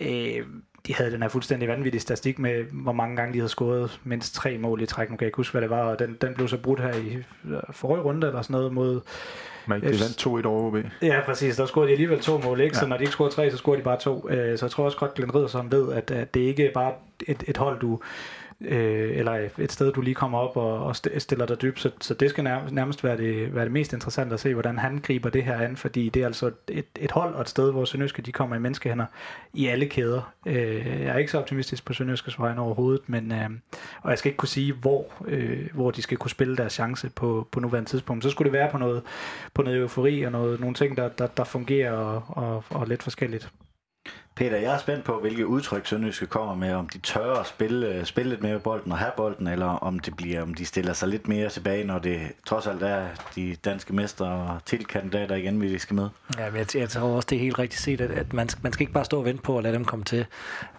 øh, 0.00 0.46
de 0.86 0.94
havde 0.94 1.10
den 1.10 1.22
her 1.22 1.28
fuldstændig 1.28 1.68
vanvittige 1.68 2.00
statistik 2.00 2.38
med, 2.38 2.64
hvor 2.64 2.92
mange 2.92 3.16
gange 3.16 3.32
de 3.32 3.38
havde 3.38 3.48
scoret 3.48 4.00
mindst 4.04 4.34
tre 4.34 4.58
mål 4.58 4.82
i 4.82 4.86
træk. 4.86 5.10
Nu 5.10 5.16
kan 5.16 5.24
jeg 5.24 5.28
ikke 5.28 5.36
huske, 5.36 5.52
hvad 5.52 5.62
det 5.62 5.70
var, 5.70 5.82
og 5.82 5.98
den, 5.98 6.16
den 6.20 6.34
blev 6.34 6.48
så 6.48 6.58
brudt 6.58 6.80
her 6.80 6.94
i 6.94 7.22
forrige 7.70 8.02
runde 8.02 8.26
eller 8.26 8.42
sådan 8.42 8.54
noget 8.54 8.72
mod 8.72 9.00
man 9.68 9.80
de 9.80 9.86
vandt 9.86 10.26
2-1 10.26 10.46
over 10.46 10.62
OB. 10.62 10.76
Ja, 11.02 11.20
præcis. 11.26 11.56
Der 11.56 11.66
scorede 11.66 11.88
de 11.88 11.92
alligevel 11.92 12.20
to 12.20 12.38
mål, 12.38 12.60
ikke? 12.60 12.76
Ja. 12.76 12.80
Så 12.80 12.86
når 12.86 12.96
de 12.96 13.02
ikke 13.02 13.12
scorede 13.12 13.34
tre, 13.34 13.50
så 13.50 13.56
scorede 13.56 13.78
de 13.78 13.84
bare 13.84 13.98
to. 13.98 14.28
Øh, 14.30 14.58
så 14.58 14.66
jeg 14.66 14.70
tror 14.70 14.84
også 14.84 14.98
godt, 14.98 15.14
Glenn 15.14 15.34
Riddersson 15.34 15.72
ved, 15.72 15.92
at, 15.92 16.10
at 16.10 16.34
det 16.34 16.40
ikke 16.40 16.66
er 16.66 16.72
bare 16.72 16.92
et, 17.26 17.44
et 17.46 17.56
hold, 17.56 17.80
du 17.80 18.00
øh, 18.60 19.18
eller 19.18 19.48
et 19.58 19.72
sted, 19.72 19.92
du 19.92 20.00
lige 20.00 20.14
kommer 20.14 20.38
op 20.38 20.56
og, 20.56 20.84
og 20.84 20.96
stiller 20.96 21.46
dig 21.46 21.62
dybt. 21.62 21.80
Så, 21.80 21.90
så 22.00 22.14
det 22.14 22.30
skal 22.30 22.44
nærmest, 22.70 23.04
være, 23.04 23.16
det, 23.16 23.54
være 23.54 23.64
det 23.64 23.72
mest 23.72 23.92
interessante 23.92 24.34
at 24.34 24.40
se, 24.40 24.54
hvordan 24.54 24.78
han 24.78 24.98
griber 24.98 25.30
det 25.30 25.44
her 25.44 25.60
an, 25.60 25.76
fordi 25.76 26.08
det 26.08 26.22
er 26.22 26.26
altså 26.26 26.50
et, 26.68 26.86
et 27.00 27.10
hold 27.10 27.34
og 27.34 27.40
et 27.40 27.48
sted, 27.48 27.72
hvor 27.72 27.84
Sønderjyske 27.84 28.22
de 28.22 28.32
kommer 28.32 28.56
i 28.56 28.58
menneskehænder 28.58 29.06
i 29.54 29.66
alle 29.66 29.86
kæder. 29.86 30.32
Øh, 30.46 30.86
jeg 30.86 31.06
er 31.06 31.18
ikke 31.18 31.30
så 31.30 31.38
optimistisk 31.38 31.84
på 31.84 31.92
Sønderjyskes 31.92 32.40
vegne 32.40 32.60
overhovedet, 32.60 33.08
men, 33.08 33.32
øh, 33.32 33.50
og 34.02 34.10
jeg 34.10 34.18
skal 34.18 34.28
ikke 34.28 34.38
kunne 34.38 34.48
sige, 34.48 34.72
hvor, 34.72 35.06
øh, 35.26 35.68
hvor 35.74 35.90
de 35.90 36.02
skal 36.02 36.18
kunne 36.18 36.30
spille 36.30 36.56
deres 36.56 36.72
chance 36.72 37.10
på, 37.10 37.48
på 37.50 37.60
nuværende 37.60 37.90
tidspunkt. 37.90 38.24
Så 38.24 38.30
skulle 38.30 38.50
det 38.52 38.58
være 38.58 38.70
på 38.70 38.78
noget, 38.78 39.02
på 39.54 39.62
noget 39.62 39.78
eufori 39.78 40.22
og 40.22 40.32
noget, 40.32 40.60
nogle 40.60 40.74
ting, 40.74 40.96
der, 40.96 41.08
der, 41.08 41.26
der 41.26 41.44
fungerer 41.44 41.92
og, 41.92 42.22
og, 42.28 42.64
og 42.70 42.86
lidt 42.86 43.02
forskelligt. 43.02 43.50
Peter, 44.36 44.56
jeg 44.56 44.74
er 44.74 44.78
spændt 44.78 45.04
på, 45.04 45.20
hvilke 45.20 45.46
udtryk 45.46 45.86
Sønderjyske 45.86 46.26
kommer 46.26 46.54
med, 46.54 46.72
om 46.72 46.88
de 46.88 46.98
tør 46.98 47.32
at 47.34 47.46
spille, 47.46 47.88
øh, 47.88 48.04
spille 48.04 48.30
lidt 48.30 48.42
mere 48.42 48.52
med 48.52 48.60
bolden 48.60 48.92
og 48.92 48.98
have 48.98 49.12
bolden, 49.16 49.46
eller 49.46 49.66
om 49.66 49.98
det 49.98 50.16
bliver, 50.16 50.42
om 50.42 50.54
de 50.54 50.66
stiller 50.66 50.92
sig 50.92 51.08
lidt 51.08 51.28
mere 51.28 51.48
tilbage, 51.48 51.84
når 51.84 51.98
det 51.98 52.20
trods 52.46 52.66
alt 52.66 52.82
er 52.82 53.06
de 53.36 53.56
danske 53.64 53.94
mester 53.94 54.26
og 54.26 54.58
titelkandidater 54.66 55.34
igen, 55.34 55.60
vi 55.60 55.78
skal 55.78 55.94
med. 55.96 56.08
Ja, 56.38 56.50
men 56.50 56.58
jeg, 56.58 56.76
jeg 56.76 56.88
tror 56.88 57.16
også, 57.16 57.26
det 57.30 57.36
er 57.36 57.40
helt 57.40 57.58
rigtigt 57.58 57.82
set, 57.82 58.00
at, 58.00 58.10
at 58.10 58.32
man, 58.32 58.48
man 58.62 58.72
skal 58.72 58.82
ikke 58.82 58.92
bare 58.92 59.04
stå 59.04 59.18
og 59.18 59.24
vente 59.24 59.42
på 59.42 59.56
at 59.56 59.62
lade 59.62 59.74
dem 59.74 59.84
komme 59.84 60.04
til. 60.04 60.26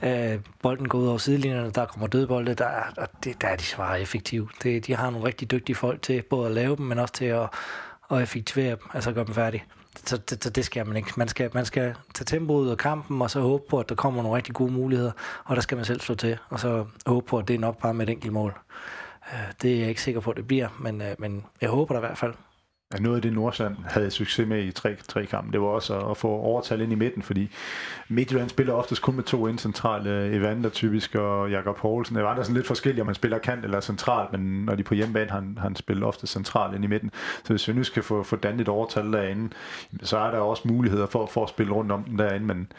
Øh, 0.04 0.40
bolden 0.62 0.90
går 0.90 1.00
ud 1.00 1.08
over 1.08 1.18
sidelinjerne, 1.18 1.72
der 1.72 1.86
kommer 1.86 2.08
dødbolde, 2.08 2.54
der, 2.54 2.70
og 2.98 3.08
det, 3.24 3.42
der 3.42 3.48
er 3.48 3.56
de 3.56 3.64
svarer 3.64 3.96
effektive. 3.96 4.50
Det, 4.64 4.88
de 4.88 4.96
har 4.96 5.10
nogle 5.10 5.28
rigtig 5.28 5.52
dygtige 5.52 5.76
folk 5.76 6.02
til 6.02 6.22
både 6.22 6.46
at 6.46 6.52
lave 6.52 6.76
dem, 6.76 6.86
men 6.86 7.00
også 7.00 7.14
til 7.14 7.26
at, 7.26 7.50
at 8.12 8.22
effektivere 8.22 8.70
dem, 8.70 8.90
altså 8.94 9.12
gøre 9.12 9.26
dem 9.26 9.34
færdige 9.34 9.64
så, 10.10 10.18
det, 10.18 10.44
så 10.44 10.50
det 10.50 10.66
skal 10.66 10.88
man 10.88 10.98
ikke. 10.98 11.10
Man 11.18 11.28
skal, 11.28 11.52
man 11.54 11.66
skal 11.66 11.96
tage 12.14 12.26
tempoet 12.26 12.64
ud 12.64 12.70
af 12.70 12.78
kampen, 12.78 13.22
og 13.22 13.32
så 13.32 13.40
håbe 13.42 13.64
på, 13.70 13.80
at 13.80 13.90
der 13.90 13.96
kommer 13.96 14.24
nogle 14.24 14.38
rigtig 14.38 14.56
gode 14.56 14.72
muligheder, 14.72 15.12
og 15.46 15.56
der 15.56 15.62
skal 15.62 15.76
man 15.76 15.86
selv 15.86 16.02
slå 16.02 16.16
til, 16.16 16.38
og 16.50 16.60
så 16.60 16.86
håbe 17.06 17.28
på, 17.28 17.38
at 17.38 17.48
det 17.48 17.54
er 17.54 17.60
nok 17.60 17.82
bare 17.82 17.94
med 17.94 18.08
et 18.08 18.12
enkelt 18.12 18.34
mål. 18.34 18.54
Øh, 19.34 19.40
det 19.62 19.74
er 19.74 19.80
jeg 19.80 19.90
ikke 19.90 20.02
sikker 20.02 20.22
på, 20.22 20.32
at 20.32 20.38
det 20.38 20.48
bliver, 20.48 20.68
men, 20.80 21.02
øh, 21.02 21.16
men 21.20 21.46
jeg 21.62 21.70
håber 21.70 21.94
der 21.94 22.02
i 22.02 22.06
hvert 22.08 22.18
fald. 22.18 22.34
Ja, 22.94 23.00
noget 23.00 23.16
af 23.16 23.22
det 23.22 23.34
Nordsjælland 23.34 23.76
havde 23.86 24.12
succes 24.12 24.48
med 24.48 24.64
i 24.64 24.72
tre, 24.72 24.96
tre 25.08 25.26
kampe, 25.26 25.52
det 25.52 25.62
var 25.62 25.68
også 25.68 26.00
at, 26.00 26.12
at 26.12 26.18
få 26.18 26.28
overtal 26.28 26.82
ind 26.82 26.92
i 26.92 26.96
midten, 26.96 27.22
fordi 27.22 27.52
Midtjylland 28.10 28.50
spiller 28.50 28.74
oftest 28.74 29.02
kun 29.02 29.16
med 29.16 29.24
to 29.24 29.48
indcentrale, 29.48 30.10
øh, 30.10 30.36
Evander 30.36 30.70
typisk 30.70 31.16
og 31.16 31.52
Jakob 31.52 31.78
Poulsen. 31.78 32.18
Evander 32.18 32.40
er 32.40 32.44
sådan 32.44 32.56
lidt 32.56 32.68
forskellig, 32.68 33.02
om 33.02 33.08
han 33.08 33.16
spiller 33.16 33.38
kant 33.38 33.66
eller 33.66 33.80
centralt, 33.80 34.32
men 34.32 34.66
når 34.66 34.76
de 34.76 34.80
er 34.80 34.84
på 34.84 34.94
hjemmebane, 34.94 35.32
han, 35.32 35.58
han 35.62 35.76
spiller 35.76 36.08
ofte 36.08 36.28
centralt 36.28 36.76
ind 36.76 36.84
i 36.84 36.88
midten. 36.88 37.12
Så 37.44 37.54
hvis 37.54 37.68
vi 37.68 37.74
nu 37.74 37.84
skal 37.84 38.04
få, 38.04 38.24
få 38.24 38.36
dannet 38.36 38.62
et 38.62 38.68
overtal 38.68 39.14
derinde, 39.14 39.50
så 40.04 40.18
er 40.18 40.32
der 40.32 40.40
også 40.40 40.68
muligheder 40.68 41.06
for, 41.08 41.26
for 41.26 41.44
at 41.44 41.50
spille 41.50 41.74
rundt 41.74 41.92
om 41.92 42.04
den 42.04 42.20
derinde, 42.20 42.46
men 42.46 42.72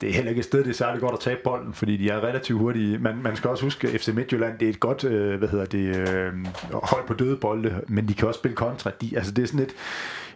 det 0.00 0.08
er 0.08 0.12
heller 0.12 0.28
ikke 0.28 0.38
et 0.38 0.44
sted, 0.44 0.64
det 0.64 0.70
er 0.70 0.74
særlig 0.74 1.00
godt 1.00 1.12
at 1.12 1.20
tabe 1.20 1.40
bolden, 1.44 1.74
fordi 1.74 1.96
de 1.96 2.10
er 2.10 2.20
relativt 2.20 2.58
hurtige. 2.58 2.98
Man, 2.98 3.22
man 3.22 3.36
skal 3.36 3.50
også 3.50 3.64
huske, 3.64 3.88
at 3.88 4.00
FC 4.00 4.08
Midtjylland, 4.08 4.58
det 4.58 4.66
er 4.66 4.70
et 4.70 4.80
godt 4.80 5.04
øh, 5.04 5.38
hvad 5.38 5.48
hedder 5.48 5.64
det, 5.64 6.08
øh, 6.08 6.32
hold 6.72 7.06
på 7.06 7.14
døde 7.14 7.36
bolde, 7.36 7.80
men 7.88 8.08
de 8.08 8.14
kan 8.14 8.28
også 8.28 8.38
spille 8.38 8.56
kontra. 8.56 8.90
De, 9.00 9.16
altså 9.16 9.32
det 9.32 9.42
er 9.42 9.46
sådan 9.46 9.60
et, 9.60 9.74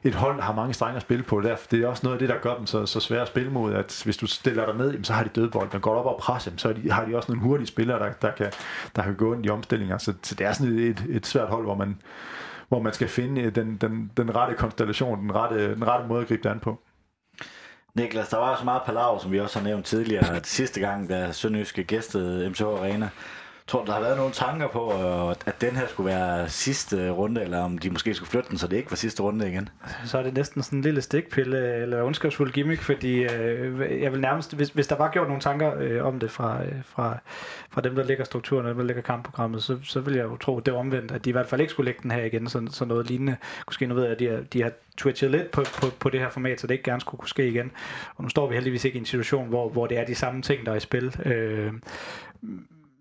et 0.04 0.14
hold, 0.14 0.36
der 0.36 0.42
har 0.42 0.54
mange 0.54 0.74
strenge 0.74 0.96
at 0.96 1.02
spille 1.02 1.24
på. 1.24 1.40
Der, 1.40 1.56
det 1.70 1.82
er 1.82 1.86
også 1.88 2.00
noget 2.06 2.14
af 2.14 2.18
det, 2.18 2.28
der 2.28 2.38
gør 2.42 2.54
dem 2.54 2.66
så, 2.66 2.86
så 2.86 3.00
svære 3.00 3.22
at 3.22 3.28
spille 3.28 3.50
mod, 3.50 3.74
at 3.74 4.02
hvis 4.04 4.16
du 4.16 4.26
stiller 4.26 4.66
dig 4.66 4.76
ned, 4.76 5.04
så 5.04 5.12
har 5.12 5.22
de 5.22 5.28
døde 5.28 5.50
bold. 5.50 5.68
Men 5.72 5.80
går 5.80 5.94
op 5.94 6.06
og 6.06 6.20
presser 6.20 6.50
dem, 6.50 6.58
så 6.58 6.72
de, 6.72 6.90
har 6.90 7.04
de 7.04 7.16
også 7.16 7.32
nogle 7.32 7.48
hurtige 7.48 7.66
spillere, 7.66 7.98
der, 7.98 8.12
der, 8.22 8.30
kan, 8.30 8.52
der 8.96 9.02
kan 9.02 9.14
gå 9.14 9.34
ind 9.34 9.46
i 9.46 9.48
omstillinger. 9.48 9.98
Så, 9.98 10.12
så 10.22 10.34
det 10.34 10.46
er 10.46 10.52
sådan 10.52 10.72
et, 10.72 10.88
et, 10.88 11.04
et 11.08 11.26
svært 11.26 11.48
hold, 11.48 11.64
hvor 11.64 11.74
man, 11.74 11.96
hvor 12.68 12.82
man 12.82 12.92
skal 12.92 13.08
finde 13.08 13.40
øh, 13.40 13.54
den, 13.54 13.76
den, 13.76 14.10
den 14.16 14.34
rette 14.34 14.54
konstellation, 14.54 15.20
den 15.20 15.34
rette, 15.34 15.74
den 15.74 15.86
rette 15.86 16.08
måde 16.08 16.20
at 16.20 16.28
gribe 16.28 16.42
det 16.42 16.50
an 16.50 16.60
på. 16.60 16.80
Niklas, 17.94 18.28
der 18.28 18.36
var 18.36 18.56
så 18.56 18.64
meget 18.64 18.82
palaver, 18.86 19.18
som 19.18 19.32
vi 19.32 19.40
også 19.40 19.58
har 19.58 19.64
nævnt 19.64 19.86
tidligere, 19.86 20.36
at 20.36 20.46
sidste 20.46 20.80
gang, 20.80 21.08
da 21.08 21.32
Sønderjyske 21.32 21.84
gæstede 21.84 22.50
MTH 22.50 22.62
Arena, 22.62 23.10
Tror 23.66 23.80
du, 23.80 23.86
der 23.86 23.92
har 23.92 24.00
været 24.00 24.16
nogle 24.16 24.32
tanker 24.32 24.68
på, 24.68 24.92
øh, 24.92 25.30
at 25.46 25.60
den 25.60 25.76
her 25.76 25.86
skulle 25.86 26.06
være 26.06 26.48
sidste 26.48 27.10
runde, 27.10 27.42
eller 27.42 27.58
om 27.58 27.78
de 27.78 27.90
måske 27.90 28.14
skulle 28.14 28.30
flytte 28.30 28.50
den, 28.50 28.58
så 28.58 28.66
det 28.66 28.76
ikke 28.76 28.90
var 28.90 28.96
sidste 28.96 29.22
runde 29.22 29.48
igen? 29.48 29.68
Så 30.04 30.18
er 30.18 30.22
det 30.22 30.34
næsten 30.34 30.62
sådan 30.62 30.78
en 30.78 30.82
lille 30.82 31.02
stikpille, 31.02 31.74
eller 31.74 32.02
ondskabsfuld 32.02 32.52
gimmick, 32.52 32.82
fordi 32.82 33.22
øh, 33.22 34.02
jeg 34.02 34.12
vil 34.12 34.20
nærmest, 34.20 34.54
hvis, 34.56 34.68
hvis 34.68 34.86
der 34.86 34.96
var 34.96 35.10
gjort 35.10 35.26
nogle 35.26 35.42
tanker 35.42 35.72
øh, 35.78 36.06
om 36.06 36.20
det 36.20 36.30
fra, 36.30 36.64
øh, 36.64 36.72
fra, 36.84 37.18
fra 37.70 37.80
dem, 37.80 37.94
der 37.94 38.04
lægger 38.04 38.24
strukturen, 38.24 38.66
og 38.66 38.70
dem, 38.70 38.78
der 38.78 38.84
lægger 38.84 39.02
kampprogrammet, 39.02 39.62
så, 39.62 39.78
så 39.82 40.00
vil 40.00 40.14
jeg 40.14 40.24
jo 40.24 40.36
tro, 40.36 40.58
at 40.58 40.66
det 40.66 40.74
er 40.74 40.78
omvendt, 40.78 41.12
at 41.12 41.24
de 41.24 41.30
i 41.30 41.32
hvert 41.32 41.46
fald 41.46 41.60
ikke 41.60 41.70
skulle 41.70 41.84
lægge 41.84 42.00
den 42.02 42.10
her 42.10 42.24
igen, 42.24 42.48
så, 42.48 42.66
så 42.70 42.84
noget 42.84 43.06
lignende 43.06 43.36
kunne 43.66 43.74
ske. 43.74 43.86
Nu 43.86 43.94
ved 43.94 44.02
jeg, 44.02 44.12
at 44.12 44.18
de 44.18 44.28
har, 44.28 44.40
de 44.52 44.62
har 44.62 44.72
twitchet 44.96 45.30
lidt 45.30 45.50
på, 45.50 45.64
på, 45.80 45.86
på 46.00 46.10
det 46.10 46.20
her 46.20 46.30
format, 46.30 46.60
så 46.60 46.66
det 46.66 46.74
ikke 46.74 46.90
gerne 46.90 47.00
skulle 47.00 47.18
kunne 47.18 47.28
ske 47.28 47.48
igen. 47.48 47.70
Og 48.16 48.22
nu 48.22 48.28
står 48.28 48.48
vi 48.48 48.54
heldigvis 48.54 48.84
ikke 48.84 48.96
i 48.96 49.00
en 49.00 49.06
situation, 49.06 49.48
hvor, 49.48 49.68
hvor 49.68 49.86
det 49.86 49.98
er 49.98 50.04
de 50.04 50.14
samme 50.14 50.42
ting, 50.42 50.66
der 50.66 50.72
er 50.72 50.76
i 50.76 50.80
spil. 50.80 51.16
Øh, 51.24 51.72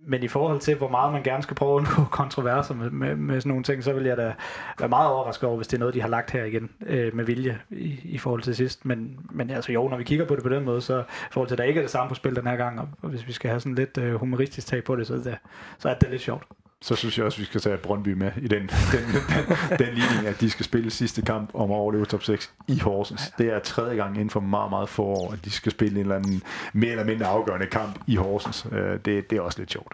men 0.06 0.24
i 0.24 0.28
forhold 0.28 0.60
til, 0.60 0.76
hvor 0.76 0.90
meget 0.90 1.14
man 1.14 1.24
gerne 1.24 1.44
skal 1.44 1.56
prøve 1.56 1.72
at 1.72 1.76
undgå 1.76 2.04
kontroverser 2.22 2.74
med, 2.74 2.90
med, 2.90 3.16
med 3.16 3.42
sådan 3.42 3.50
nogle 3.50 3.64
ting, 3.64 3.84
så 3.84 3.94
vil 3.94 4.04
jeg 4.04 4.18
da 4.18 4.34
være 4.80 4.90
meget 4.90 5.12
overrasket 5.12 5.44
over, 5.44 5.58
hvis 5.58 5.68
det 5.68 5.78
er 5.78 5.80
noget, 5.80 5.94
de 5.94 6.02
har 6.02 6.08
lagt 6.08 6.32
her 6.32 6.44
igen 6.44 6.70
øh, 6.86 7.16
med 7.16 7.26
vilje 7.26 7.60
i, 7.70 8.00
i 8.04 8.18
forhold 8.18 8.42
til 8.42 8.56
sidst. 8.56 8.86
Men, 8.86 9.20
men 9.32 9.50
altså 9.50 9.72
jo, 9.72 9.88
når 9.88 9.98
vi 9.98 10.04
kigger 10.04 10.26
på 10.26 10.36
det 10.36 10.44
på 10.44 10.50
den 10.50 10.66
måde, 10.66 10.82
så 10.82 11.00
i 11.00 11.32
forhold 11.32 11.48
til, 11.48 11.56
at 11.56 11.58
der 11.58 11.64
ikke 11.64 11.78
er 11.78 11.84
det 11.84 11.92
samme 11.92 12.10
på 12.10 12.16
spil 12.16 12.36
den 12.36 12.48
her 12.48 12.56
gang, 12.56 12.80
og 12.80 13.10
hvis 13.10 13.28
vi 13.28 13.32
skal 13.32 13.50
have 13.50 13.60
sådan 13.60 13.76
lidt 13.76 13.98
øh, 13.98 14.16
humoristisk 14.16 14.68
tag 14.68 14.84
på 14.84 14.96
det, 14.96 15.08
så, 15.08 15.14
det, 15.14 15.38
så 15.78 15.90
er 15.90 15.94
det 15.94 16.10
lidt 16.10 16.22
sjovt 16.22 16.44
så 16.84 16.96
synes 16.96 17.18
jeg 17.18 17.26
også, 17.26 17.36
at 17.36 17.40
vi 17.40 17.46
skal 17.46 17.62
tage 17.62 17.78
Brøndby 17.78 18.14
med 18.14 18.32
i 18.38 18.48
den, 18.48 18.62
den, 18.62 18.70
den, 18.70 19.78
den 19.80 19.94
ligning, 19.94 20.28
at 20.28 20.42
de 20.42 20.50
skal 20.50 20.66
spille 20.66 20.92
sidste 20.92 21.22
kamp 21.22 21.50
om 21.54 21.72
at 21.72 21.76
overleve 21.76 22.06
top 22.06 22.24
6 22.24 22.52
i 22.68 22.80
Horsens. 22.80 23.22
Det 23.38 23.54
er 23.54 23.60
tredje 23.60 23.96
gang 23.96 24.16
inden 24.16 24.30
for 24.30 24.40
meget, 24.40 24.70
meget 24.70 24.90
få 24.90 25.04
år, 25.04 25.32
at 25.34 25.46
de 25.46 25.52
skal 25.52 25.72
spille 25.72 25.96
en 25.96 26.02
eller 26.02 26.16
anden 26.16 26.42
mere 26.74 26.92
eller 26.92 27.06
mindre 27.06 27.26
afgørende 27.26 27.68
kamp 27.68 28.00
i 28.08 28.16
Horsens. 28.16 28.68
Øh, 28.72 29.00
det, 29.06 29.30
det 29.30 29.38
er 29.38 29.42
også 29.42 29.60
lidt 29.60 29.72
sjovt. 29.72 29.94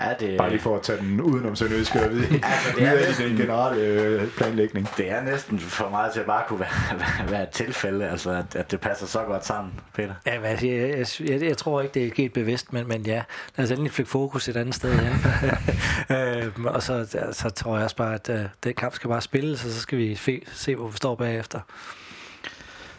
Er 0.00 0.16
det... 0.16 0.38
Bare 0.38 0.50
lige 0.50 0.60
for 0.60 0.76
at 0.76 0.82
tage 0.82 0.98
den 0.98 1.20
udenom 1.20 1.56
Sønderjysk 1.56 1.94
og 1.94 2.10
vide, 2.10 2.26
altså, 2.44 2.72
det 2.76 2.88
er 2.88 2.94
næsten, 2.94 3.26
i 3.26 3.28
den 3.28 3.36
generelle 3.36 3.82
øh, 3.82 4.28
planlægning. 4.28 4.88
Det 4.96 5.10
er 5.10 5.22
næsten 5.22 5.58
for 5.58 5.88
meget 5.88 6.12
til 6.12 6.20
at 6.20 6.26
bare 6.26 6.44
kunne 6.48 6.60
være, 6.60 7.30
være, 7.30 7.42
et 7.42 7.48
tilfælde, 7.48 8.08
altså 8.08 8.30
at, 8.30 8.56
at 8.56 8.70
det 8.70 8.80
passer 8.80 9.06
så 9.06 9.24
godt 9.24 9.46
sammen, 9.46 9.72
Peter. 9.94 10.14
Ja, 10.26 10.40
men 10.40 10.46
altså, 10.46 10.66
jeg, 10.66 10.98
jeg, 10.98 11.30
jeg, 11.30 11.42
jeg 11.42 11.56
tror 11.56 11.80
ikke, 11.80 11.94
det 11.94 12.06
er 12.06 12.10
helt 12.16 12.32
bevidst, 12.32 12.72
men, 12.72 12.88
men 12.88 13.02
ja, 13.02 13.22
lad 13.56 13.64
os 13.64 13.70
endelig 13.70 13.92
fik 13.92 14.06
fokus 14.06 14.48
et 14.48 14.56
andet 14.56 14.74
sted 14.74 14.92
hen. 14.92 15.12
øh, 16.16 16.74
og 16.74 16.82
så, 16.82 17.06
så 17.32 17.50
tror 17.50 17.76
jeg 17.76 17.84
også 17.84 17.96
bare, 17.96 18.14
at 18.14 18.28
uh, 18.28 18.40
den 18.64 18.74
kamp 18.74 18.94
skal 18.94 19.08
bare 19.08 19.20
spilles, 19.20 19.64
og 19.64 19.70
så 19.70 19.80
skal 19.80 19.98
vi 19.98 20.14
se, 20.52 20.76
hvor 20.76 20.88
vi 20.88 20.96
står 20.96 21.14
bagefter. 21.14 21.60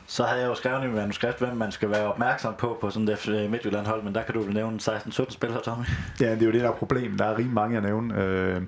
Så 0.09 0.23
havde 0.23 0.41
jeg 0.41 0.47
jo 0.47 0.55
skrevet 0.55 0.83
i 0.83 0.87
manuskript, 0.87 1.39
hvem 1.39 1.57
man 1.57 1.71
skal 1.71 1.89
være 1.89 2.13
opmærksom 2.13 2.55
på 2.57 2.77
på 2.81 2.89
sådan 2.89 3.07
et 3.07 3.27
øh, 3.27 3.51
Midtjylland-hold, 3.51 4.03
men 4.03 4.15
der 4.15 4.23
kan 4.23 4.33
du 4.33 4.41
vel 4.41 4.53
nævne 4.53 4.79
16-17 4.81 5.31
spillere, 5.31 5.61
Tommy. 5.61 5.85
Ja, 6.19 6.31
det 6.31 6.41
er 6.41 6.45
jo 6.45 6.51
det, 6.51 6.61
der 6.61 6.67
er 6.67 6.73
problem. 6.73 7.17
Der 7.17 7.25
er 7.25 7.31
rimelig 7.31 7.53
mange 7.53 7.77
at 7.77 7.83
nævne. 7.83 8.23
Øh, 8.23 8.61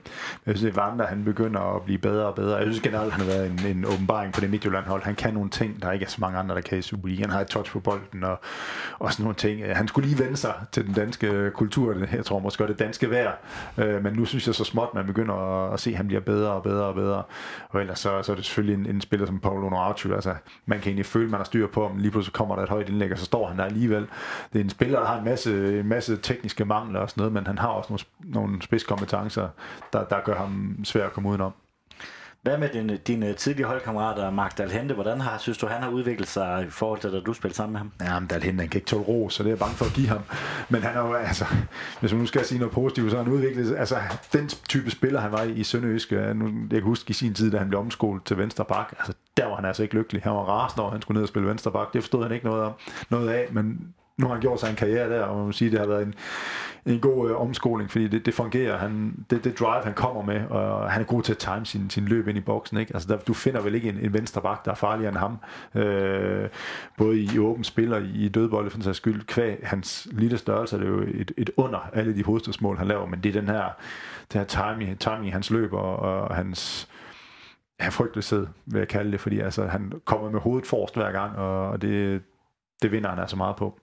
jeg 0.46 0.58
synes, 0.58 0.64
at 0.64 0.76
Vander, 0.76 1.08
han 1.08 1.24
begynder 1.26 1.76
at 1.76 1.82
blive 1.82 1.98
bedre 1.98 2.26
og 2.26 2.36
bedre. 2.36 2.56
Jeg 2.56 2.66
synes 2.66 2.80
generelt, 2.80 3.14
han 3.14 3.22
har 3.22 3.28
været 3.28 3.52
en, 3.52 3.78
en 3.78 3.86
åbenbaring 3.86 4.34
på 4.34 4.42
det 4.42 4.50
Midtjylland-hold. 4.50 5.04
Han 5.04 5.16
kan 5.16 5.34
nogle 5.34 5.50
ting, 5.50 5.82
der 5.82 5.92
ikke 5.92 6.06
er 6.06 6.10
så 6.10 6.18
mange 6.20 6.40
andre, 6.40 6.56
der 6.56 6.62
kan 6.62 6.78
i 6.78 6.82
Superligaen. 6.82 7.30
Han 7.30 7.34
har 7.34 7.42
et 7.42 7.48
touch 7.48 7.72
på 7.72 7.80
bolden 7.80 8.24
og, 8.24 8.40
og 9.00 9.12
sådan 9.14 9.24
nogle 9.24 9.36
ting. 9.36 9.62
Øh, 9.62 9.76
han 9.76 9.88
skulle 9.88 10.10
lige 10.10 10.24
vende 10.24 10.38
sig 10.38 10.54
til 10.72 10.86
den 10.86 10.94
danske 10.94 11.52
kultur. 11.54 11.96
Jeg 12.12 12.26
tror 12.26 12.40
måske 12.40 12.58
godt 12.58 12.70
det 12.70 12.80
danske 12.80 13.10
vejr. 13.10 13.32
Øh, 13.78 14.04
men 14.04 14.14
nu 14.14 14.26
synes 14.26 14.48
jeg 14.48 14.56
så 14.56 14.64
småt, 14.64 14.94
man 14.94 15.06
begynder 15.06 15.34
at, 15.36 15.74
at 15.74 15.80
se, 15.80 15.90
at 15.90 15.98
han 15.98 16.08
bliver 16.08 16.22
bedre 16.22 16.52
og 16.52 16.64
bedre 16.64 16.86
og 16.86 16.96
bedre. 16.96 17.24
Og 17.70 17.82
ellers 17.82 18.00
så, 18.00 18.22
så 18.24 18.32
er 18.32 18.36
det 18.36 18.46
selvfølgelig 18.46 18.76
en, 18.76 18.96
en 18.96 19.02
spiller 19.02 19.26
som 19.26 19.40
Paulo 19.40 19.70
Noartu. 19.70 20.14
Altså, 20.14 20.36
man 20.66 20.80
kan 20.80 20.88
egentlig 20.88 21.06
føle, 21.06 21.29
man 21.30 21.40
har 21.40 21.46
styr 21.46 21.68
på 21.68 21.88
men 21.88 22.02
Lige 22.02 22.12
pludselig 22.12 22.34
kommer 22.34 22.56
der 22.56 22.64
et 22.64 22.70
højt 22.70 22.90
indlæg, 22.90 23.12
og 23.12 23.18
så 23.18 23.26
står 23.26 23.48
han 23.48 23.58
der 23.58 23.64
alligevel. 23.64 24.08
Det 24.54 24.60
er 24.60 24.64
en 24.64 24.70
spiller, 24.70 25.00
der 25.00 25.08
har 25.08 25.18
en 25.18 25.26
masse, 25.26 25.80
en 25.80 25.88
masse 25.88 26.18
tekniske 26.18 26.66
mangler 26.66 27.00
og 27.00 27.10
sådan 27.10 27.22
noget, 27.22 27.34
men 27.34 27.48
han 27.48 27.58
har 27.58 27.68
også 27.68 27.90
nogle, 27.90 28.34
nogle 28.40 28.62
spidskompetencer, 28.62 29.48
der, 29.94 30.04
der 30.04 30.20
gør 30.26 30.36
ham 30.36 30.78
svær 30.84 31.06
at 31.06 31.14
komme 31.14 31.30
udenom. 31.30 31.54
Hvad 32.42 32.58
med 32.58 32.70
dine, 32.70 32.98
dine 32.98 33.34
tidlige 33.34 33.66
holdkammerater, 33.66 34.32
Mark 34.32 34.58
Dalhente? 34.58 34.94
Hvordan 34.94 35.22
har, 35.22 35.38
synes 35.38 35.58
du, 35.58 35.68
han 35.68 35.84
har 35.84 35.90
udviklet 35.90 36.28
sig 36.28 36.66
i 36.68 36.70
forhold 36.70 37.00
til, 37.00 37.12
da 37.12 37.20
du 37.20 37.34
spillede 37.34 37.56
sammen 37.56 37.72
med 37.72 37.80
ham? 37.80 37.92
Ja, 38.14 38.20
men 38.20 38.28
Dalhente, 38.28 38.62
han 38.62 38.70
kan 38.70 38.78
ikke 38.78 38.88
tåle 38.88 39.04
ro, 39.04 39.30
så 39.30 39.44
det 39.44 39.50
er 39.50 39.52
jeg 39.52 39.60
bange 39.60 39.76
for 39.76 39.86
at 39.86 39.94
give 39.94 40.08
ham. 40.08 40.22
Men 40.70 40.84
han 40.84 40.96
er 40.98 41.08
jo, 41.08 41.14
altså, 41.14 41.46
hvis 42.00 42.12
man 42.12 42.22
nu 42.22 42.28
skal 42.28 42.46
sige 42.46 42.60
noget 42.60 42.74
positivt, 42.74 43.12
så 43.12 43.18
har 43.18 43.24
han 43.24 43.34
udviklet 43.34 43.76
Altså, 43.78 43.98
den 44.34 44.48
type 44.48 44.92
spiller, 44.92 45.20
han 45.20 45.32
var 45.32 45.42
i, 45.44 45.52
i 45.52 45.64
Sønderjysk, 45.64 46.12
øh, 46.12 46.20
jeg 46.20 46.36
kan 46.72 46.82
huske 46.82 47.10
i 47.10 47.14
sin 47.14 47.34
tid, 47.34 47.52
da 47.52 47.58
han 47.58 47.68
blev 47.70 47.80
omskolet 47.80 48.24
til 48.24 48.38
venstre 48.38 48.66
bak, 48.66 48.94
altså, 48.98 49.14
der 49.38 49.46
var 49.46 49.56
han 49.56 49.66
altså 49.66 49.84
ikke 49.84 49.96
lykkelig. 49.96 50.22
Han 50.24 50.32
var 50.32 50.44
rasende 50.44 50.84
over, 50.84 50.92
han 50.92 51.02
skulle 51.02 51.16
ned 51.16 51.24
og 51.24 51.30
spille 51.30 51.48
venstre 51.50 51.72
bak. 51.72 51.94
Det 51.94 52.04
forstod 52.04 52.24
han 52.24 52.32
ikke 52.32 52.46
noget, 52.46 52.64
om, 52.64 52.74
noget 53.10 53.30
af, 53.30 53.48
men 53.52 53.94
nu 54.20 54.28
har 54.28 54.34
han 54.34 54.42
gjort 54.42 54.60
sig 54.60 54.70
en 54.70 54.76
karriere 54.76 55.10
der, 55.10 55.24
og 55.24 55.38
man 55.38 55.46
må 55.46 55.52
sige, 55.52 55.72
det 55.72 55.80
har 55.80 55.88
været 55.88 56.04
en, 56.04 56.14
en 56.86 57.00
god 57.00 57.30
øh, 57.30 57.42
omskoling, 57.42 57.92
fordi 57.92 58.08
det, 58.08 58.26
det 58.26 58.34
fungerer. 58.34 58.78
Han, 58.78 59.26
det, 59.30 59.44
det 59.44 59.60
drive, 59.60 59.84
han 59.84 59.94
kommer 59.94 60.22
med, 60.22 60.46
og 60.50 60.92
han 60.92 61.02
er 61.02 61.06
god 61.06 61.22
til 61.24 61.34
at 61.34 61.38
time 61.38 61.66
sin, 61.66 61.90
sin 61.90 62.06
løb 62.06 62.28
ind 62.28 62.38
i 62.38 62.42
boksen. 62.42 62.78
Ikke? 62.78 62.94
Altså, 62.94 63.08
der, 63.08 63.18
du 63.18 63.34
finder 63.34 63.62
vel 63.62 63.76
ikke 63.76 63.90
en, 63.90 63.98
en 63.98 64.14
venstre 64.14 64.42
bak, 64.42 64.66
der 64.66 64.72
er 64.72 64.76
farligere 64.76 65.10
end 65.10 65.18
ham. 65.18 65.38
Øh, 65.82 66.50
både 66.98 67.20
i 67.20 67.40
åben 67.40 67.64
spil 67.64 67.94
og 67.94 68.02
i 68.02 68.30
dødbolde, 68.30 68.70
for 68.70 68.88
en 68.88 68.94
skyld. 68.94 69.26
Kvæg 69.26 69.60
hans 69.64 70.08
lille 70.12 70.38
størrelse 70.38 70.76
er 70.76 70.80
det 70.80 70.88
jo 70.88 71.02
et, 71.02 71.32
et 71.38 71.50
under 71.58 71.90
alle 71.94 72.16
de 72.16 72.24
hovedstødsmål, 72.24 72.78
han 72.78 72.88
laver, 72.88 73.06
men 73.06 73.24
det 73.24 73.36
er 73.36 73.40
den 73.42 73.50
her, 73.50 73.70
den 74.34 74.40
her 74.40 74.46
timing, 74.46 75.00
timing 75.00 75.28
i 75.28 75.30
hans 75.30 75.52
løb 75.52 75.74
og, 75.74 76.00
og 76.00 76.36
hans 76.36 76.90
ja, 77.82 77.90
frygtelighed, 77.90 78.48
vil 78.66 78.80
jeg 78.80 78.88
kalde 78.88 79.12
det, 79.12 79.20
fordi 79.20 79.40
altså, 79.40 79.68
han 79.68 79.94
kommer 80.06 80.32
med 80.32 80.40
hovedet 80.40 80.68
forrest 80.68 80.96
hver 80.96 81.12
gang, 81.12 81.36
og 81.38 81.82
det, 81.82 82.22
det 82.82 82.92
vinder 82.92 83.10
han 83.10 83.20
altså 83.20 83.36
meget 83.36 83.56
på. 83.56 83.80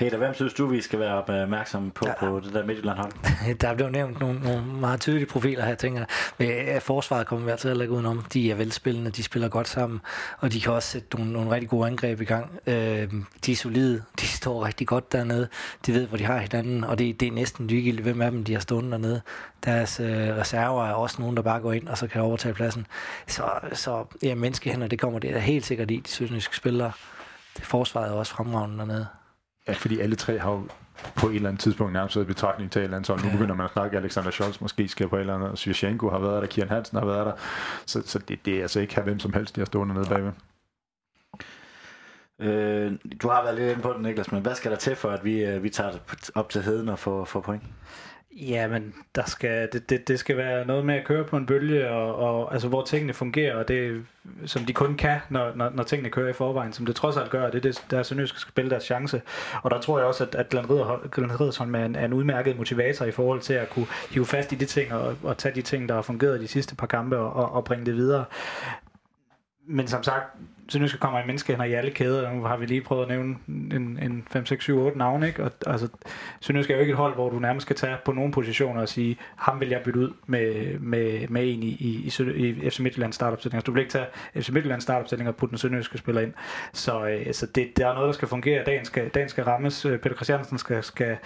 Peter, 0.00 0.18
hvem 0.18 0.34
synes 0.34 0.54
du, 0.54 0.66
vi 0.66 0.80
skal 0.80 0.98
være 0.98 1.14
opmærksomme 1.14 1.90
på, 1.90 2.06
ja. 2.08 2.14
på 2.18 2.40
det 2.40 2.54
der 2.54 2.64
Midtjylland-hold? 2.64 3.12
Der 3.60 3.68
er 3.68 3.74
blevet 3.74 3.92
nævnt 3.92 4.20
nogle, 4.20 4.40
nogle 4.40 4.62
meget 4.64 5.00
tydelige 5.00 5.26
profiler 5.26 5.64
her, 5.64 5.74
tænker 5.74 6.04
jeg. 6.38 6.82
Forsvaret 6.82 7.26
kommer 7.26 7.44
vi 7.44 7.50
altid 7.50 7.68
heller 7.68 7.82
ikke 7.82 7.94
udenom. 7.94 8.24
De 8.32 8.50
er 8.50 8.54
velspillende, 8.54 9.10
de 9.10 9.22
spiller 9.22 9.48
godt 9.48 9.68
sammen, 9.68 10.00
og 10.38 10.52
de 10.52 10.60
kan 10.60 10.72
også 10.72 10.88
sætte 10.88 11.16
nogle, 11.16 11.32
nogle 11.32 11.50
rigtig 11.50 11.68
gode 11.68 11.86
angreb 11.86 12.20
i 12.20 12.24
gang. 12.24 12.50
Øh, 12.66 13.12
de 13.46 13.52
er 13.52 13.56
solide, 13.56 14.02
de 14.20 14.26
står 14.26 14.66
rigtig 14.66 14.86
godt 14.86 15.12
dernede, 15.12 15.48
de 15.86 15.94
ved, 15.94 16.06
hvor 16.06 16.18
de 16.18 16.24
har 16.24 16.38
hinanden, 16.38 16.84
og 16.84 16.98
det, 16.98 17.20
det 17.20 17.28
er 17.28 17.32
næsten 17.32 17.66
ligegyldigt, 17.66 18.02
hvem 18.02 18.20
af 18.20 18.30
dem 18.30 18.44
de 18.44 18.52
har 18.52 18.60
stående 18.60 18.90
dernede. 18.90 19.20
Deres 19.64 20.00
øh, 20.00 20.36
reserver 20.36 20.86
er 20.86 20.92
også 20.92 21.16
nogen, 21.18 21.36
der 21.36 21.42
bare 21.42 21.60
går 21.60 21.72
ind, 21.72 21.88
og 21.88 21.98
så 21.98 22.06
kan 22.06 22.22
overtage 22.22 22.54
pladsen. 22.54 22.86
Så, 23.26 23.42
så 23.72 24.04
ja, 24.22 24.34
menneskehænder, 24.34 24.86
det 24.86 25.00
kommer 25.00 25.18
det 25.18 25.36
er 25.36 25.38
helt 25.38 25.66
sikkert 25.66 25.90
i, 25.90 25.96
de 25.96 26.10
sydsniske 26.10 26.56
spillere. 26.56 26.92
Det 27.56 27.64
forsvaret 27.64 28.08
er 28.08 28.14
også 28.14 28.32
fremragende 28.32 28.78
dernede. 28.78 29.06
Ja, 29.68 29.72
fordi 29.72 30.00
alle 30.00 30.16
tre 30.16 30.38
har 30.38 30.50
jo 30.50 30.68
på 31.16 31.28
et 31.28 31.34
eller 31.34 31.48
andet 31.48 31.62
tidspunkt 31.62 31.92
nærmest 31.92 32.16
været 32.16 32.26
betragtning 32.26 32.70
til 32.70 32.80
et 32.80 32.84
eller 32.84 32.96
andet, 32.96 33.06
så 33.06 33.16
nu 33.16 33.30
begynder 33.32 33.54
man 33.54 33.64
at 33.64 33.72
snakke, 33.72 33.96
Alexander 33.96 34.30
Scholz 34.30 34.60
måske 34.60 34.88
skal 34.88 35.08
på 35.08 35.16
et 35.16 35.20
eller 35.20 35.34
andet, 35.34 35.58
Svirchenko 35.58 36.10
har 36.10 36.18
været 36.18 36.42
der, 36.42 36.48
Kian 36.48 36.68
Hansen 36.68 36.98
har 36.98 37.06
været 37.06 37.26
der, 37.26 37.32
så, 37.86 38.02
så 38.06 38.18
det, 38.18 38.46
det 38.46 38.56
er 38.56 38.62
altså 38.62 38.80
ikke 38.80 38.94
her 38.94 39.02
hvem 39.02 39.18
som 39.18 39.32
helst, 39.32 39.56
de 39.56 39.60
har 39.60 39.66
stående 39.66 39.94
nede 39.94 40.08
bagved. 40.08 40.32
Øh, 42.40 42.92
du 43.22 43.28
har 43.28 43.42
været 43.42 43.58
lidt 43.58 43.70
inde 43.70 43.82
på 43.82 43.92
det, 43.92 44.00
Niklas, 44.00 44.32
men 44.32 44.42
hvad 44.42 44.54
skal 44.54 44.70
der 44.70 44.76
til 44.76 44.96
for, 44.96 45.10
at 45.10 45.24
vi, 45.24 45.44
øh, 45.44 45.62
vi 45.62 45.70
tager 45.70 45.92
op 46.34 46.48
til 46.48 46.62
heden 46.62 46.88
og 46.88 46.98
får, 46.98 47.24
får 47.24 47.40
point? 47.40 47.62
Ja, 48.32 48.68
men 48.68 48.94
der 49.14 49.24
skal, 49.26 49.68
det, 49.72 49.90
det, 49.90 50.08
det 50.08 50.18
skal 50.18 50.36
være 50.36 50.66
noget 50.66 50.86
med 50.86 50.94
at 50.94 51.04
køre 51.04 51.24
på 51.24 51.36
en 51.36 51.46
bølge, 51.46 51.90
og, 51.90 52.16
og 52.16 52.52
altså, 52.52 52.68
hvor 52.68 52.84
tingene 52.84 53.14
fungerer, 53.14 53.56
og 53.56 53.68
det 53.68 54.04
som 54.46 54.64
de 54.64 54.72
kun 54.72 54.96
kan, 54.96 55.18
når, 55.28 55.52
når, 55.54 55.70
når 55.70 55.82
tingene 55.82 56.10
kører 56.10 56.28
i 56.28 56.32
forvejen, 56.32 56.72
som 56.72 56.86
det 56.86 56.96
trods 56.96 57.16
alt 57.16 57.30
gør, 57.30 57.50
det 57.50 57.54
er 57.54 57.60
det, 57.60 57.84
der 57.90 58.02
Sønderjysk 58.02 58.38
skal 58.38 58.50
spille 58.50 58.70
deres 58.70 58.84
chance. 58.84 59.22
Og 59.62 59.70
der 59.70 59.80
tror 59.80 59.98
jeg 59.98 60.06
også, 60.06 60.24
at, 60.24 60.34
at 60.34 60.48
Glenn 60.48 61.40
Riddersholm 61.40 61.74
er 61.74 61.84
en, 61.84 61.94
er 61.94 62.04
en 62.04 62.12
udmærket 62.12 62.56
motivator 62.56 63.04
i 63.04 63.10
forhold 63.10 63.40
til 63.40 63.54
at 63.54 63.70
kunne 63.70 63.86
hive 64.10 64.26
fast 64.26 64.52
i 64.52 64.54
de 64.54 64.64
ting, 64.64 64.92
og, 64.92 65.16
og 65.22 65.38
tage 65.38 65.54
de 65.54 65.62
ting, 65.62 65.88
der 65.88 65.94
har 65.94 66.02
fungeret 66.02 66.40
de 66.40 66.48
sidste 66.48 66.76
par 66.76 66.86
kampe, 66.86 67.18
og, 67.18 67.32
og, 67.32 67.52
og 67.52 67.64
bringe 67.64 67.86
det 67.86 67.94
videre. 67.94 68.24
Men 69.66 69.88
som 69.88 70.02
sagt, 70.02 70.36
Sønderjyske 70.70 70.98
kommer 70.98 71.20
i 71.20 71.26
menneskehænder 71.26 71.64
i 71.64 71.72
alle 71.72 71.90
kæder. 71.90 72.32
Nu 72.32 72.42
har 72.42 72.56
vi 72.56 72.66
lige 72.66 72.80
prøvet 72.80 73.02
at 73.02 73.08
nævne 73.08 73.36
en, 73.48 73.98
en 74.02 74.26
5, 74.30 74.46
6, 74.46 74.64
7, 74.64 74.78
8 74.78 74.98
navne. 74.98 75.26
Ikke? 75.26 75.44
Og, 75.44 75.50
altså, 75.66 75.88
Sønderjyske 76.40 76.72
er 76.72 76.76
jo 76.76 76.80
ikke 76.80 76.90
et 76.90 76.96
hold, 76.96 77.14
hvor 77.14 77.30
du 77.30 77.38
nærmest 77.38 77.64
skal 77.66 77.76
tage 77.76 77.96
på 78.04 78.12
nogle 78.12 78.32
positioner 78.32 78.80
og 78.80 78.88
sige, 78.88 79.16
ham 79.36 79.60
vil 79.60 79.68
jeg 79.68 79.80
bytte 79.84 80.00
ud 80.00 80.12
med, 80.26 80.78
med, 80.78 81.28
med 81.28 81.42
en 81.42 81.62
i, 81.62 81.66
i, 81.66 82.12
i, 82.36 82.48
i 82.48 82.70
FC 82.70 82.80
Midtjylland 82.80 83.12
startopstilling. 83.12 83.56
Altså, 83.56 83.66
du 83.66 83.72
vil 83.72 83.80
ikke 83.80 83.92
tage 83.92 84.06
FC 84.36 84.48
Midtjylland 84.48 84.80
startopstilling 84.80 85.28
og 85.28 85.36
putte 85.36 85.50
den 85.50 85.58
Sønderjyske 85.58 85.98
spiller 85.98 86.20
ind. 86.20 86.32
Så 86.72 87.06
øh, 87.06 87.34
så 87.34 87.46
det, 87.46 87.76
der 87.76 87.88
er 87.88 87.94
noget, 87.94 88.06
der 88.06 88.12
skal 88.12 88.28
fungere. 88.28 88.64
Dagen 88.64 88.84
skal, 88.84 89.08
dagen 89.08 89.28
skal 89.28 89.44
rammes. 89.44 89.84
Øh, 89.84 89.98
Peter 89.98 90.14
Christiansen 90.16 90.58
skal, 90.58 90.82
skal 90.82 91.16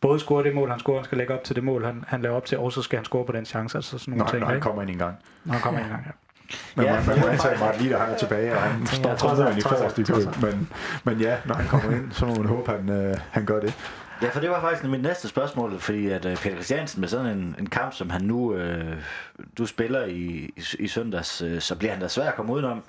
både 0.00 0.20
score 0.20 0.44
det 0.44 0.54
mål, 0.54 0.70
han 0.70 0.78
scorer, 0.78 0.96
han 0.96 1.04
skal 1.04 1.18
lægge 1.18 1.34
op 1.34 1.44
til 1.44 1.56
det 1.56 1.64
mål, 1.64 1.84
han, 1.84 2.04
han 2.06 2.22
laver 2.22 2.36
op 2.36 2.44
til, 2.44 2.58
og 2.58 2.72
så 2.72 2.82
skal 2.82 2.96
han 2.96 3.04
score 3.04 3.24
på 3.24 3.32
den 3.32 3.44
chance. 3.44 3.78
Altså 3.78 3.98
sådan 3.98 4.12
nogle 4.12 4.24
Nå, 4.24 4.30
ting, 4.30 4.40
når 4.40 4.46
han 4.46 4.56
ikke? 4.56 4.64
kommer 4.64 4.82
ind 4.82 4.90
en 4.90 4.98
gang. 4.98 5.16
Når 5.44 5.52
han 5.52 5.62
kommer 5.62 5.80
ind 5.80 5.86
en 5.86 5.92
gang, 5.92 6.06
ja. 6.06 6.10
Men 6.74 6.86
Ja, 6.86 6.92
man, 6.94 7.06
man 7.06 7.20
må 7.20 7.26
antage, 7.26 7.58
Martin 7.60 7.82
Lider, 7.82 7.98
han 7.98 8.14
er 8.14 8.18
tilbage, 8.18 8.52
og 8.54 8.62
han 8.62 8.86
står 8.86 9.14
trods 9.14 9.40
alt, 9.40 9.58
i 9.58 9.60
forrest 9.60 9.98
i 9.98 10.02
køb. 10.02 10.42
Men, 10.42 10.68
men 11.04 11.20
ja, 11.20 11.36
når 11.44 11.54
han 11.54 11.66
kommer 11.66 11.96
ind, 11.96 12.12
så 12.12 12.26
må 12.26 12.34
man 12.34 12.46
håbe, 12.46 12.70
han, 12.70 12.88
øh, 12.88 13.16
han 13.30 13.44
gør 13.46 13.60
det. 13.60 13.74
Ja, 14.22 14.28
for 14.28 14.40
det 14.40 14.50
var 14.50 14.60
faktisk 14.60 14.90
mit 14.90 15.02
næste 15.02 15.28
spørgsmål, 15.28 15.80
fordi 15.80 16.10
at 16.10 16.24
øh, 16.26 16.36
Peter 16.36 16.54
Christiansen 16.54 17.00
med 17.00 17.08
sådan 17.08 17.26
en, 17.26 17.56
en 17.58 17.66
kamp, 17.66 17.94
som 17.94 18.10
han 18.10 18.22
nu 18.22 18.54
øh, 18.54 18.96
du 19.58 19.66
spiller 19.66 20.04
i, 20.04 20.50
i, 20.56 20.62
i 20.78 20.88
søndags, 20.88 21.42
øh, 21.42 21.60
så 21.60 21.74
bliver 21.76 21.92
han 21.92 22.00
da 22.00 22.08
svær 22.08 22.28
at 22.28 22.34
komme 22.34 22.52
udenom. 22.52 22.82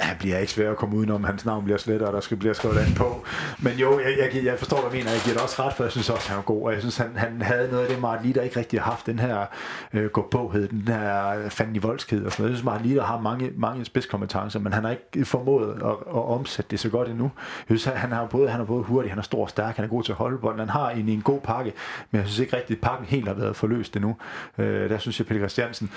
Han 0.00 0.16
bliver 0.18 0.38
ikke 0.38 0.52
svær 0.52 0.70
at 0.70 0.76
komme 0.76 0.96
udenom. 0.96 1.24
Hans 1.24 1.44
navn 1.44 1.64
bliver 1.64 1.78
slettet, 1.78 2.08
og 2.08 2.14
der 2.14 2.20
skal 2.20 2.36
blive 2.36 2.54
skrevet 2.54 2.78
andet 2.78 2.96
på. 2.96 3.24
Men 3.58 3.72
jo, 3.72 4.00
jeg, 4.00 4.32
jeg, 4.34 4.44
jeg 4.44 4.58
forstår, 4.58 4.80
hvad 4.80 4.90
du 4.90 4.96
mener. 4.96 5.10
Jeg 5.10 5.20
giver 5.24 5.34
det 5.34 5.42
også 5.42 5.62
ret, 5.62 5.74
for 5.74 5.84
jeg 5.84 5.92
synes 5.92 6.10
også, 6.10 6.28
han 6.28 6.38
er 6.38 6.42
god. 6.42 6.62
Og 6.62 6.72
jeg 6.72 6.80
synes, 6.80 6.96
han, 6.96 7.10
han 7.16 7.42
havde 7.42 7.68
noget 7.70 7.82
af 7.84 7.88
det, 7.90 8.00
Martin 8.00 8.26
Litter 8.26 8.42
ikke 8.42 8.58
rigtig 8.58 8.80
har 8.80 8.90
haft. 8.90 9.06
Den 9.06 9.18
her 9.18 9.46
øh, 9.92 10.10
gå 10.10 10.28
påhed, 10.30 10.68
den 10.68 10.88
her 10.88 11.48
fanden 11.48 11.76
i 11.76 11.78
voldsked 11.78 12.24
og 12.24 12.32
sådan 12.32 12.42
noget. 12.42 12.50
Jeg 12.50 12.56
synes, 12.56 12.64
Martin 12.64 12.86
Litter 12.86 13.04
har 13.04 13.20
mange, 13.20 13.50
mange 13.56 13.84
spidskompetencer, 13.84 14.60
men 14.60 14.72
han 14.72 14.84
har 14.84 14.90
ikke 14.90 15.24
formået 15.24 15.82
at, 15.84 15.90
at 15.90 16.24
omsætte 16.24 16.70
det 16.70 16.80
så 16.80 16.88
godt 16.88 17.08
endnu. 17.08 17.30
Jeg 17.70 17.78
synes, 17.78 17.96
han 17.96 18.12
har 18.12 18.26
både, 18.26 18.48
han 18.48 18.60
er 18.60 18.64
både 18.64 18.82
hurtig, 18.82 19.10
han 19.10 19.18
er 19.18 19.22
stor 19.22 19.42
og 19.42 19.50
stærk, 19.50 19.76
han 19.76 19.84
er 19.84 19.88
god 19.88 20.02
til 20.02 20.12
at 20.12 20.18
holde 20.18 20.38
bolden. 20.38 20.60
Han 20.60 20.68
har 20.68 20.90
en, 20.90 21.08
en 21.08 21.22
god 21.22 21.40
pakke, 21.40 21.72
men 22.10 22.20
jeg 22.20 22.28
synes 22.28 22.38
ikke 22.38 22.56
rigtigt, 22.56 22.76
at 22.76 22.90
pakken 22.90 23.06
helt 23.06 23.28
har 23.28 23.34
været 23.34 23.56
forløst 23.56 23.96
endnu. 23.96 24.16
Øh, 24.58 24.90
der 24.90 24.98
synes 24.98 25.18
jeg, 25.20 25.26
Peter 25.26 25.40
Christiansen 25.40 25.90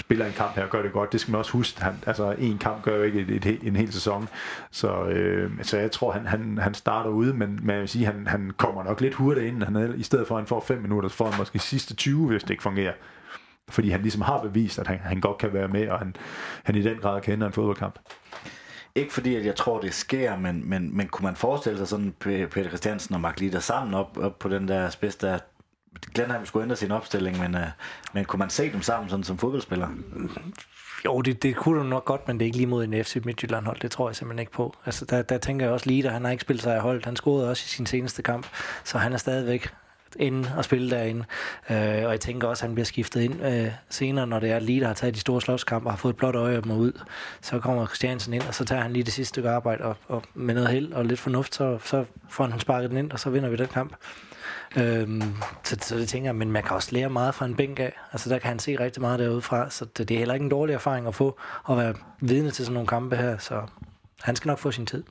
spiller 0.00 0.26
en 0.26 0.32
kamp 0.32 0.54
her 0.54 0.62
og 0.62 0.70
gør 0.70 0.82
det 0.82 0.92
godt. 0.92 1.12
Det 1.12 1.20
skal 1.20 1.32
man 1.32 1.38
også 1.38 1.52
huske. 1.52 1.82
Han, 1.82 1.94
altså, 2.06 2.34
en 2.38 2.58
kamp 2.58 2.82
gør 2.82 2.96
jo 2.96 3.02
ikke 3.02 3.20
et, 3.20 3.30
et, 3.30 3.46
et, 3.46 3.62
en 3.62 3.76
hel 3.76 3.92
sæson. 3.92 4.28
Så, 4.70 5.04
øh, 5.04 5.50
så 5.62 5.78
jeg 5.78 5.92
tror, 5.92 6.12
han, 6.12 6.26
han, 6.26 6.58
han 6.58 6.74
starter 6.74 7.10
ude, 7.10 7.34
men, 7.34 7.58
men 7.62 7.70
jeg 7.70 7.80
vil 7.80 7.88
sige, 7.88 8.06
han, 8.06 8.26
han 8.26 8.52
kommer 8.56 8.84
nok 8.84 9.00
lidt 9.00 9.14
hurtigt 9.14 9.46
ind. 9.46 9.62
Han 9.62 9.76
er, 9.76 9.94
I 9.94 10.02
stedet 10.02 10.28
for, 10.28 10.34
at 10.34 10.40
han 10.40 10.46
får 10.46 10.60
5 10.60 10.82
minutter, 10.82 11.08
så 11.08 11.16
får 11.16 11.30
han 11.30 11.38
måske 11.38 11.58
sidste 11.58 11.94
20, 11.94 12.26
hvis 12.26 12.42
det 12.42 12.50
ikke 12.50 12.62
fungerer. 12.62 12.92
Fordi 13.68 13.90
han 13.90 14.02
ligesom 14.02 14.22
har 14.22 14.42
bevist, 14.42 14.78
at 14.78 14.86
han, 14.86 14.98
han 14.98 15.20
godt 15.20 15.38
kan 15.38 15.52
være 15.52 15.68
med, 15.68 15.88
og 15.88 15.98
han, 15.98 16.16
han 16.64 16.76
i 16.76 16.82
den 16.82 16.98
grad 16.98 17.20
kender 17.20 17.46
en 17.46 17.52
fodboldkamp. 17.52 17.98
Ikke 18.94 19.12
fordi, 19.12 19.36
at 19.36 19.44
jeg 19.44 19.56
tror, 19.56 19.80
det 19.80 19.94
sker, 19.94 20.36
men, 20.36 20.68
men, 20.68 20.96
men 20.96 21.08
kunne 21.08 21.24
man 21.24 21.36
forestille 21.36 21.78
sig 21.78 21.88
sådan 21.88 22.14
Peter 22.20 22.68
Christiansen 22.68 23.14
og 23.14 23.20
Mark 23.20 23.40
Litter 23.40 23.60
sammen 23.60 23.94
op, 23.94 24.18
op 24.18 24.38
på 24.38 24.48
den 24.48 24.68
der 24.68 24.90
spids 24.90 25.16
der? 25.16 25.38
Glenheim 26.14 26.46
skulle 26.46 26.62
ændre 26.62 26.76
sin 26.76 26.90
opstilling, 26.90 27.38
men, 27.38 27.54
øh, 27.54 27.66
men 28.12 28.24
kunne 28.24 28.38
man 28.38 28.50
se 28.50 28.72
dem 28.72 28.82
sammen 28.82 29.10
sådan 29.10 29.24
som 29.24 29.38
fodboldspillere? 29.38 29.90
Jo, 31.04 31.20
det, 31.20 31.42
det 31.42 31.56
kunne 31.56 31.78
du 31.78 31.84
nok 31.84 32.04
godt, 32.04 32.28
men 32.28 32.38
det 32.38 32.44
er 32.44 32.46
ikke 32.46 32.56
lige 32.56 32.66
mod 32.66 32.84
en 32.84 33.04
FC 33.04 33.20
Midtjylland 33.24 33.66
hold. 33.66 33.80
Det 33.80 33.90
tror 33.90 34.08
jeg 34.08 34.16
simpelthen 34.16 34.38
ikke 34.38 34.52
på. 34.52 34.76
Altså, 34.86 35.04
der, 35.04 35.22
der 35.22 35.38
tænker 35.38 35.66
jeg 35.66 35.72
også 35.72 35.86
lige, 35.86 36.06
at 36.06 36.12
han 36.12 36.24
har 36.24 36.30
ikke 36.30 36.42
spillet 36.42 36.62
sig 36.62 36.76
i 36.76 36.80
holdet. 36.80 37.04
Han 37.04 37.16
scorede 37.16 37.50
også 37.50 37.62
i 37.66 37.68
sin 37.68 37.86
seneste 37.86 38.22
kamp, 38.22 38.46
så 38.84 38.98
han 38.98 39.12
er 39.12 39.16
stadigvæk 39.16 39.72
inde 40.16 40.52
og 40.56 40.64
spille 40.64 40.90
derinde. 40.90 41.24
Øh, 41.70 41.76
og 41.76 42.10
jeg 42.10 42.20
tænker 42.20 42.48
også, 42.48 42.64
at 42.64 42.68
han 42.68 42.74
bliver 42.74 42.84
skiftet 42.84 43.20
ind 43.20 43.46
øh, 43.46 43.70
senere, 43.90 44.26
når 44.26 44.40
det 44.40 44.50
er 44.50 44.58
lige, 44.58 44.80
der 44.80 44.86
har 44.86 44.94
taget 44.94 45.14
de 45.14 45.20
store 45.20 45.40
slåskampe 45.40 45.88
og 45.88 45.92
har 45.92 45.96
fået 45.96 46.12
et 46.12 46.16
blåt 46.16 46.34
øje 46.34 46.60
mig 46.60 46.76
ud. 46.76 46.92
Så 47.40 47.58
kommer 47.58 47.86
Christiansen 47.86 48.34
ind, 48.34 48.42
og 48.42 48.54
så 48.54 48.64
tager 48.64 48.82
han 48.82 48.92
lige 48.92 49.02
det 49.02 49.12
sidste 49.12 49.28
stykke 49.28 49.50
arbejde, 49.50 49.84
og, 49.84 49.96
og 50.08 50.22
med 50.34 50.54
noget 50.54 50.70
held 50.70 50.92
og 50.92 51.04
lidt 51.04 51.20
fornuft, 51.20 51.54
så, 51.54 51.78
så 51.84 52.04
får 52.28 52.46
han 52.46 52.60
sparket 52.60 52.90
den 52.90 52.98
ind, 52.98 53.12
og 53.12 53.20
så 53.20 53.30
vinder 53.30 53.48
vi 53.48 53.56
den 53.56 53.68
kamp. 53.68 53.96
Øhm, 54.76 55.34
så, 55.64 55.76
så 55.80 55.96
det 55.96 56.08
tænker 56.08 56.28
jeg, 56.28 56.36
men 56.36 56.52
man 56.52 56.62
kan 56.62 56.76
også 56.76 56.88
lære 56.92 57.10
meget 57.10 57.34
fra 57.34 57.46
en 57.46 57.56
bænk 57.56 57.78
af. 57.78 57.92
Altså 58.12 58.30
der 58.30 58.38
kan 58.38 58.48
han 58.48 58.58
se 58.58 58.78
rigtig 58.80 59.00
meget 59.00 59.18
derudefra, 59.18 59.70
så 59.70 59.84
det, 59.84 60.08
det 60.08 60.14
er 60.14 60.18
heller 60.18 60.34
ikke 60.34 60.44
en 60.44 60.50
dårlig 60.50 60.74
erfaring 60.74 61.06
at 61.06 61.14
få, 61.14 61.38
at 61.70 61.76
være 61.76 61.94
vidne 62.20 62.50
til 62.50 62.64
sådan 62.64 62.74
nogle 62.74 62.86
kampe 62.86 63.16
her, 63.16 63.38
så 63.38 63.62
han 64.22 64.36
skal 64.36 64.48
nok 64.48 64.58
få 64.58 64.70
sin 64.70 64.86
tid. 64.86 65.04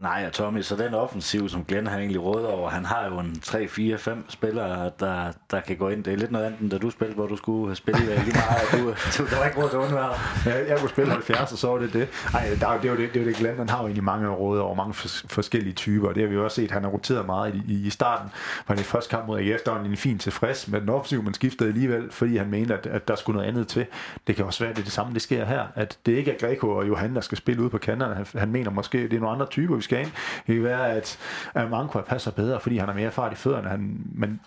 Nej, 0.00 0.24
og 0.26 0.32
Tommy, 0.32 0.62
så 0.62 0.76
den 0.76 0.94
offensiv, 0.94 1.48
som 1.48 1.64
Glenn 1.64 1.86
har 1.86 1.98
egentlig 1.98 2.22
råd 2.22 2.44
over, 2.44 2.70
han 2.70 2.84
har 2.84 3.06
jo 3.06 3.18
en 3.18 3.40
3, 3.40 3.68
4, 3.68 3.98
5 3.98 4.24
spillere, 4.30 4.90
der, 5.00 5.32
der 5.50 5.60
kan 5.60 5.76
gå 5.76 5.88
ind. 5.88 6.04
Det 6.04 6.12
er 6.12 6.16
lidt 6.16 6.30
noget 6.30 6.44
andet, 6.44 6.60
end 6.60 6.70
da 6.70 6.78
du 6.78 6.90
spillede, 6.90 7.14
hvor 7.14 7.26
du 7.26 7.36
skulle 7.36 7.76
spille 7.76 8.00
lige 8.00 8.16
meget. 8.16 8.62
Du, 8.72 8.78
du, 9.18 9.30
der 9.30 9.38
var 9.38 9.44
ikke 9.46 9.62
råd 9.62 9.70
til 9.70 9.78
undvære. 9.78 10.12
Ja, 10.46 10.68
jeg 10.68 10.78
kunne 10.78 10.88
spille 10.88 11.12
70, 11.12 11.52
og 11.52 11.58
så 11.58 11.68
var 11.68 11.78
det 11.78 11.92
det. 11.92 12.08
Ej, 12.34 12.56
der, 12.60 12.80
det, 12.80 12.90
var 12.90 12.96
det, 12.96 13.14
det 13.14 13.20
var 13.20 13.26
det 13.26 13.36
Glenn, 13.36 13.58
han 13.58 13.68
har 13.68 13.78
jo 13.78 13.84
egentlig 13.84 14.04
mange 14.04 14.28
råd 14.28 14.58
over 14.58 14.74
mange 14.74 14.94
forskellige 15.28 15.74
typer, 15.74 16.08
og 16.08 16.14
det 16.14 16.22
har 16.22 16.28
vi 16.28 16.34
jo 16.34 16.44
også 16.44 16.54
set. 16.54 16.70
Han 16.70 16.82
har 16.82 16.90
roteret 16.90 17.26
meget 17.26 17.54
i, 17.54 17.86
i, 17.86 17.90
starten. 17.90 18.30
Var 18.68 18.74
det 18.74 18.84
første 18.84 19.10
kamp 19.10 19.26
mod 19.26 19.40
AGF, 19.40 19.60
der 19.62 19.70
var 19.70 19.80
en 19.80 19.96
fin 19.96 20.18
tilfreds 20.18 20.68
med 20.68 20.80
den 20.80 20.88
offensiv, 20.88 21.22
man 21.22 21.34
skiftede 21.34 21.68
alligevel, 21.68 22.10
fordi 22.10 22.36
han 22.36 22.50
mente, 22.50 22.74
at, 22.74 22.86
at 22.86 23.08
der 23.08 23.16
skulle 23.16 23.36
noget 23.36 23.48
andet 23.48 23.68
til. 23.68 23.86
Det 24.26 24.36
kan 24.36 24.44
også 24.44 24.60
være, 24.64 24.70
at 24.70 24.76
det 24.76 24.82
er 24.82 24.84
det 24.84 24.92
samme, 24.92 25.14
det 25.14 25.22
sker 25.22 25.44
her. 25.44 25.64
At 25.74 25.98
det 26.06 26.12
ikke 26.12 26.30
er 26.30 26.38
Greco 26.38 26.70
og 26.70 26.88
Johan, 26.88 27.14
der 27.14 27.20
skal 27.20 27.38
spille 27.38 27.62
ud 27.62 27.70
på 27.70 27.78
kanterne. 27.78 28.14
Han, 28.14 28.26
han 28.34 28.52
mener 28.52 28.70
måske, 28.70 28.98
at 28.98 29.10
det 29.10 29.16
er 29.16 29.20
nogle 29.20 29.34
andre 29.34 29.46
typer, 29.46 29.76
Skagen. 29.86 30.12
Det 30.46 30.54
kan 30.54 30.64
være, 30.64 30.92
at, 30.92 31.18
at 31.54 31.70
Manko 31.70 32.00
passer 32.00 32.30
bedre, 32.30 32.60
fordi 32.60 32.76
han 32.76 32.88
har 32.88 32.94
mere 32.94 33.10
fart 33.10 33.32
i 33.32 33.36
fødderne. 33.36 33.68
Han, 33.68 34.06
men 34.14 34.40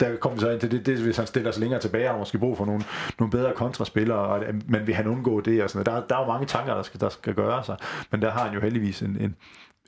der 0.00 0.16
kommer 0.16 0.36
vi 0.36 0.40
så 0.40 0.50
ind 0.50 0.60
til 0.60 0.70
det, 0.70 0.86
det, 0.86 0.98
hvis 0.98 1.16
han 1.16 1.26
stiller 1.26 1.50
sig 1.50 1.60
længere 1.60 1.80
tilbage, 1.80 2.10
og 2.10 2.18
måske 2.18 2.38
brug 2.38 2.56
for 2.56 2.64
nogle, 2.64 2.84
nogle 3.18 3.30
bedre 3.30 3.52
kontraspillere, 3.52 4.18
og, 4.18 4.44
men 4.68 4.86
vil 4.86 4.94
han 4.94 5.06
undgå 5.06 5.40
det? 5.40 5.62
Og 5.62 5.70
sådan 5.70 5.86
der, 5.86 6.06
der 6.06 6.16
er 6.16 6.20
jo 6.20 6.32
mange 6.32 6.46
tanker, 6.46 6.74
der 6.74 6.82
skal, 6.82 7.00
der 7.00 7.08
skal 7.08 7.34
gøre 7.34 7.64
sig, 7.64 7.76
men 8.10 8.22
der 8.22 8.30
har 8.30 8.44
han 8.44 8.54
jo 8.54 8.60
heldigvis 8.60 9.02
en, 9.02 9.16
en, 9.20 9.36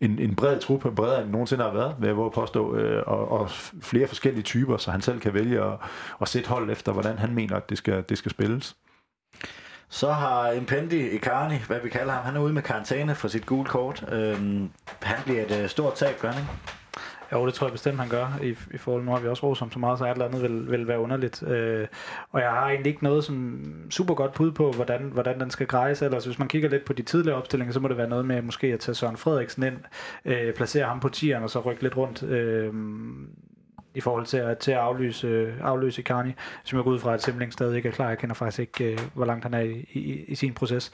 en, 0.00 0.18
en 0.18 0.34
bred 0.34 0.60
trup, 0.60 0.94
bredere 0.96 1.22
end 1.22 1.30
nogensinde 1.30 1.64
har 1.64 1.72
været, 1.72 1.94
vil 1.98 2.06
jeg 2.06 2.16
våge 2.16 2.30
påstå, 2.30 2.76
øh, 2.76 3.02
og, 3.06 3.30
og 3.30 3.50
flere 3.82 4.06
forskellige 4.06 4.42
typer, 4.42 4.76
så 4.76 4.90
han 4.90 5.02
selv 5.02 5.20
kan 5.20 5.34
vælge 5.34 5.64
at, 5.64 5.72
at 6.20 6.28
sætte 6.28 6.48
hold 6.48 6.70
efter, 6.70 6.92
hvordan 6.92 7.18
han 7.18 7.34
mener, 7.34 7.56
at 7.56 7.70
det 7.70 7.78
skal, 7.78 8.04
det 8.08 8.18
skal 8.18 8.30
spilles. 8.30 8.76
Så 9.90 10.12
har 10.12 10.50
Impendi 10.52 11.08
Icarni, 11.08 11.54
hvad 11.66 11.80
vi 11.80 11.88
kalder 11.88 12.12
ham, 12.12 12.24
han 12.24 12.36
er 12.36 12.40
ude 12.40 12.52
med 12.52 12.62
karantæne 12.62 13.14
for 13.14 13.28
sit 13.28 13.46
gule 13.46 13.64
kort. 13.64 14.04
Øhm, 14.12 14.70
han 15.02 15.16
bliver 15.24 15.42
et 15.42 15.62
øh, 15.62 15.68
stort 15.68 15.94
tab, 15.94 16.20
gør 16.20 16.30
han 16.30 16.42
ikke? 16.42 16.52
Jo, 17.32 17.46
det 17.46 17.54
tror 17.54 17.66
jeg 17.66 17.72
bestemt, 17.72 17.98
han 17.98 18.08
gør. 18.08 18.38
I, 18.42 18.48
i 18.48 18.76
forhold 18.76 19.04
nu 19.04 19.10
har 19.10 19.18
vi 19.18 19.28
også 19.28 19.46
roset 19.46 19.60
ham 19.60 19.72
så 19.72 19.78
meget, 19.78 19.98
så 19.98 20.04
et 20.04 20.10
eller 20.10 20.24
andet 20.24 20.42
vil, 20.42 20.70
vil 20.70 20.88
være 20.88 21.00
underligt. 21.00 21.42
Øh, 21.42 21.86
og 22.32 22.40
jeg 22.40 22.50
har 22.50 22.68
egentlig 22.68 22.90
ikke 22.90 23.04
noget 23.04 23.24
som 23.24 23.60
super 23.90 24.14
godt 24.14 24.34
bud 24.34 24.52
på, 24.52 24.72
hvordan, 24.72 25.00
hvordan 25.00 25.40
den 25.40 25.50
skal 25.50 25.66
grejes. 25.66 26.02
Ellers 26.02 26.24
hvis 26.24 26.38
man 26.38 26.48
kigger 26.48 26.68
lidt 26.68 26.84
på 26.84 26.92
de 26.92 27.02
tidligere 27.02 27.38
opstillinger, 27.38 27.72
så 27.72 27.80
må 27.80 27.88
det 27.88 27.96
være 27.96 28.08
noget 28.08 28.26
med 28.26 28.42
måske 28.42 28.66
at 28.66 28.80
tage 28.80 28.94
Søren 28.94 29.16
Frederiksen 29.16 29.62
ind, 29.62 29.76
øh, 30.24 30.54
placere 30.54 30.86
ham 30.86 31.00
på 31.00 31.08
tieren 31.08 31.42
og 31.42 31.50
så 31.50 31.60
rykke 31.60 31.82
lidt 31.82 31.96
rundt. 31.96 32.22
Øh, 32.22 32.74
i 33.94 34.00
forhold 34.00 34.26
til 34.26 34.36
at, 34.36 34.58
til 34.58 34.72
at 34.72 34.78
aflyse, 34.78 35.54
aflyse 35.60 36.02
Carney, 36.02 36.32
som 36.64 36.76
jeg 36.76 36.84
går 36.84 36.90
ud 36.90 36.98
fra, 36.98 37.14
at 37.14 37.22
Simling 37.22 37.52
stadig 37.52 37.76
ikke 37.76 37.88
er 37.88 37.92
klar. 37.92 38.08
Jeg 38.08 38.18
kender 38.18 38.34
faktisk 38.34 38.58
ikke, 38.58 38.92
øh, 38.92 38.98
hvor 39.14 39.24
langt 39.24 39.44
han 39.44 39.54
er 39.54 39.60
i, 39.60 39.86
i, 39.92 40.24
i 40.28 40.34
sin 40.34 40.54
proces. 40.54 40.92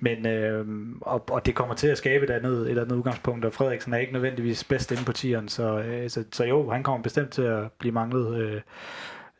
Men, 0.00 0.26
øh, 0.26 0.66
og, 1.00 1.24
og 1.30 1.46
det 1.46 1.54
kommer 1.54 1.74
til 1.74 1.88
at 1.88 1.98
skabe 1.98 2.24
et 2.24 2.30
andet, 2.30 2.70
et 2.70 2.78
andet 2.78 2.96
udgangspunkt, 2.96 3.44
og 3.44 3.52
Frederiksen 3.52 3.94
er 3.94 3.98
ikke 3.98 4.12
nødvendigvis 4.12 4.64
bedst 4.64 4.92
inde 4.92 5.04
på 5.04 5.12
tieren, 5.12 5.48
så, 5.48 5.78
øh, 5.78 6.10
så, 6.10 6.24
så 6.32 6.44
jo, 6.44 6.70
han 6.70 6.82
kommer 6.82 7.02
bestemt 7.02 7.30
til 7.30 7.42
at 7.42 7.72
blive 7.72 7.92
manglet, 7.92 8.36
øh, 8.36 8.60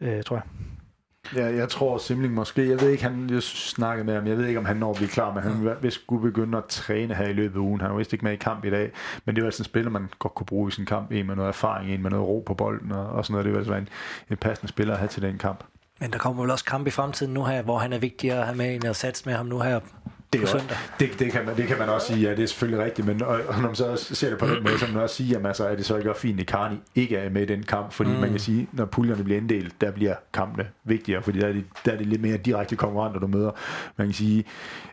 øh, 0.01 0.23
tror 0.23 0.37
jeg. 0.37 0.45
Ja, 1.37 1.57
jeg 1.57 1.69
tror 1.69 1.99
Simling 1.99 2.35
måske, 2.35 2.69
jeg 2.69 2.81
ved 2.81 2.91
ikke, 2.91 3.03
han 3.03 3.31
jeg 3.31 3.43
snakkede 3.43 4.07
med 4.07 4.15
ham, 4.15 4.27
jeg 4.27 4.39
ved 4.39 4.47
ikke, 4.47 4.59
om 4.59 4.65
han 4.65 4.77
når 4.77 4.91
at 4.91 4.97
blive 4.97 5.09
klar, 5.09 5.35
men 5.35 5.43
han 5.43 5.77
hvis 5.81 5.95
skulle 5.95 6.23
begynde 6.23 6.59
at 6.59 6.65
træne 6.65 7.15
her 7.15 7.27
i 7.29 7.33
løbet 7.33 7.55
af 7.55 7.61
ugen. 7.61 7.81
Han 7.81 7.91
er 7.91 7.95
vist 7.95 8.13
ikke 8.13 8.25
med 8.25 8.33
i 8.33 8.37
kamp 8.37 8.65
i 8.65 8.71
dag, 8.71 8.91
men 9.25 9.37
det 9.37 9.43
er 9.43 9.47
altså 9.47 9.61
en 9.61 9.65
spiller, 9.65 9.91
man 9.91 10.09
godt 10.19 10.35
kunne 10.35 10.47
bruge 10.47 10.69
i 10.69 10.73
sin 10.73 10.87
kamp, 10.87 11.13
en 11.13 11.27
med 11.27 11.37
noget 11.37 11.49
erfaring, 11.49 11.91
en 11.91 12.03
med 12.03 12.11
noget 12.11 12.27
ro 12.27 12.43
på 12.47 12.55
bolden 12.55 12.93
og, 12.93 13.07
og 13.07 13.25
sådan 13.25 13.33
noget. 13.33 13.45
Det 13.45 13.53
vil 13.53 13.59
altså 13.59 13.75
en, 13.75 13.89
en 14.31 14.37
passende 14.37 14.69
spiller 14.69 14.93
at 14.93 14.99
have 14.99 15.09
til 15.09 15.23
den 15.23 15.39
kamp. 15.39 15.65
Men 16.01 16.11
der 16.11 16.19
kommer 16.19 16.43
vel 16.43 16.51
også 16.51 16.65
kamp 16.65 16.87
i 16.87 16.91
fremtiden 16.91 17.35
nu 17.35 17.45
her, 17.45 17.63
hvor 17.63 17.79
han 17.79 17.93
er 17.93 17.99
vigtigere 17.99 18.39
at 18.39 18.47
have 18.47 18.57
med 18.57 18.75
end 18.75 18.85
at 18.85 18.97
satse 18.97 19.23
med 19.27 19.35
ham 19.35 19.47
nu 19.47 19.61
her 19.61 19.81
det, 20.41 20.49
søndag. 20.49 20.77
Det, 21.01 21.19
det, 21.19 21.33
kan 21.33 21.47
man, 21.47 21.57
det 21.57 21.67
kan 21.67 21.79
man 21.79 21.89
også 21.89 22.07
sige, 22.07 22.21
ja, 22.21 22.31
det 22.31 22.43
er 22.43 22.47
selvfølgelig 22.47 22.85
rigtigt, 22.85 23.07
men 23.07 23.23
og, 23.23 23.41
og 23.49 23.55
når 23.55 23.69
man 23.69 23.75
så 23.75 23.97
ser 23.97 24.31
det 24.31 24.39
på 24.39 24.47
den 24.47 24.63
måde, 24.63 24.79
så 24.79 24.87
man 24.93 25.03
også 25.03 25.17
sige, 25.17 25.37
at 25.37 25.47
altså, 25.47 25.67
er 25.67 25.77
det 25.77 25.87
så 25.87 25.97
ikke 25.97 26.11
også 26.11 26.21
fint, 26.21 26.41
at 26.41 26.47
Karni 26.47 26.77
ikke 26.95 27.17
er 27.17 27.31
med 27.31 27.43
i 27.43 27.47
den 27.47 27.63
kamp, 27.63 27.93
fordi 27.93 28.11
mm. 28.11 28.17
man 28.17 28.31
kan 28.31 28.39
sige, 28.39 28.69
når 28.73 28.85
puljerne 28.85 29.25
bliver 29.25 29.41
inddelt, 29.41 29.81
der 29.81 29.91
bliver 29.91 30.15
kampene 30.33 30.69
vigtigere, 30.85 31.23
fordi 31.23 31.39
der 31.39 31.47
er, 31.47 31.53
det, 31.53 31.65
der 31.85 31.93
er 31.93 31.97
det 31.97 32.07
lidt 32.07 32.23
mere 32.23 32.37
direkte 32.37 32.77
konkurrenter, 32.77 33.21
du 33.21 33.27
møder. 33.27 33.51
Man 33.97 34.07
kan 34.07 34.15
sige, 34.15 34.45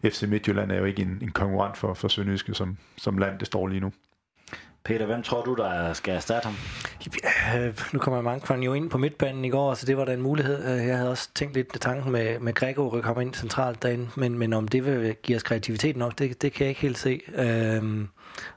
FC 0.04 0.24
Midtjylland 0.24 0.72
er 0.72 0.78
jo 0.78 0.86
ikke 0.86 1.02
en, 1.02 1.18
en 1.22 1.32
konkurrent 1.32 1.78
for, 1.78 1.94
for 1.94 2.08
Sønderjyske 2.08 2.54
som, 2.54 2.78
som 2.98 3.18
land, 3.18 3.40
det 3.40 3.48
står 3.48 3.68
lige 3.68 3.80
nu. 3.80 3.92
Peter, 4.84 5.06
hvem 5.06 5.24
tror 5.24 5.44
du, 5.44 5.56
der 5.56 5.94
skal 5.94 6.14
erstatte 6.16 6.46
ham? 6.46 6.56
Øh, 7.56 7.80
nu 7.94 8.00
kommer 8.00 8.22
Mankman 8.22 8.64
jo 8.64 8.74
ind 8.74 8.90
på 8.90 8.98
midtbanen 8.98 9.46
i 9.46 9.50
går, 9.50 9.74
så 9.74 9.86
det 9.86 9.98
var 9.98 10.06
da 10.06 10.14
en 10.14 10.22
mulighed. 10.22 10.80
Øh, 10.80 10.88
jeg 10.88 10.98
havde 10.98 11.10
også 11.10 11.30
tænkt 11.36 11.54
lidt 11.54 11.82
tanken 11.82 12.12
med, 12.12 12.40
med 12.40 12.54
Grego 12.54 12.90
rykke 12.90 13.08
ham 13.08 13.22
ind 13.22 13.34
centralt 13.34 13.84
derinde, 13.84 14.10
men, 14.16 14.38
men 14.38 14.54
om 14.54 14.68
det 14.68 14.86
vil 14.86 15.16
give 15.16 15.36
os 15.36 15.44
kreativitet 15.44 15.98
nok, 15.98 16.20
det, 16.20 16.42
det 16.42 16.54
kan 16.54 16.64
jeg 16.64 16.70
ikke 16.70 16.82
helt 16.82 16.98
se. 16.98 17.22
Øh, 17.34 18.08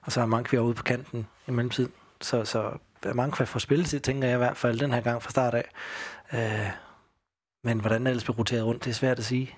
og 0.03 0.13
så 0.13 0.21
har 0.21 0.27
Mankvi 0.27 0.59
ude 0.59 0.75
på 0.75 0.83
kanten 0.83 1.27
i 1.49 1.51
mellemtiden. 1.51 1.93
Så, 2.21 2.45
så 2.45 2.71
Mankvi 3.15 3.47
får 3.47 3.59
spilletid, 3.59 4.01
tænker 4.01 4.29
jeg 4.29 4.35
i 4.35 4.39
hvert 4.39 4.57
fald 4.57 4.79
den 4.79 4.93
her 4.93 5.01
gang 5.01 5.23
fra 5.23 5.31
start 5.31 5.55
af. 5.55 5.69
Øh, 6.33 6.71
men 7.65 7.81
hvordan 7.81 8.05
det 8.05 8.11
ellers 8.11 8.25
bliver 8.25 8.37
roteret 8.39 8.65
rundt, 8.65 8.85
det 8.85 8.91
er 8.91 8.95
svært 8.95 9.19
at 9.19 9.25
sige. 9.25 9.57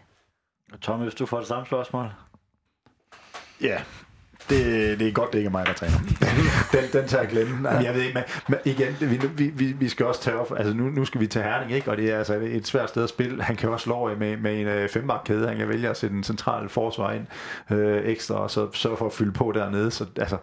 Tommy, 0.80 1.02
hvis 1.02 1.14
du 1.14 1.26
får 1.26 1.38
det 1.38 1.46
samme 1.48 1.66
spørgsmål? 1.66 2.10
Ja, 3.60 3.82
det, 4.50 4.98
det 5.00 5.08
er 5.08 5.12
godt, 5.12 5.32
det 5.32 5.38
ikke 5.38 5.48
er 5.48 5.52
mig, 5.52 5.66
der 5.66 5.72
træner. 5.72 5.98
den, 6.72 6.84
den 6.92 7.08
tager 7.08 7.22
jeg 7.22 7.30
glemme. 7.30 7.68
Jeg 7.68 7.94
ved 7.94 8.02
ikke, 8.02 8.14
men, 8.14 8.24
men 8.48 8.58
igen, 8.64 8.96
vi, 9.36 9.46
vi, 9.46 9.64
vi 9.72 9.88
skal 9.88 10.06
også 10.06 10.22
tage 10.22 10.36
op, 10.36 10.52
altså 10.56 10.74
nu, 10.74 10.84
nu 10.84 11.04
skal 11.04 11.20
vi 11.20 11.26
til 11.26 11.42
Herning, 11.42 11.72
ikke? 11.72 11.90
og 11.90 11.96
det 11.96 12.10
er 12.12 12.18
altså 12.18 12.34
et 12.34 12.66
svært 12.66 12.88
sted 12.88 13.02
at 13.02 13.08
spille. 13.08 13.42
Han 13.42 13.56
kan 13.56 13.70
også 13.70 13.84
slå 13.84 14.14
med, 14.18 14.36
med 14.36 14.60
en 14.60 14.66
øh, 14.66 14.88
fembakkæde. 14.88 15.48
Han 15.48 15.56
kan 15.56 15.68
vælge 15.68 15.88
at 15.88 15.96
sætte 15.96 16.16
en 16.16 16.24
central 16.24 16.68
forsvar 16.68 17.12
ind 17.12 17.26
øh, 17.70 18.02
ekstra, 18.04 18.34
og 18.34 18.50
så 18.50 18.68
sørge 18.72 18.96
for 18.96 19.06
at 19.06 19.12
fylde 19.12 19.32
på 19.32 19.52
dernede. 19.54 19.90
Så 19.90 20.06
altså, 20.16 20.36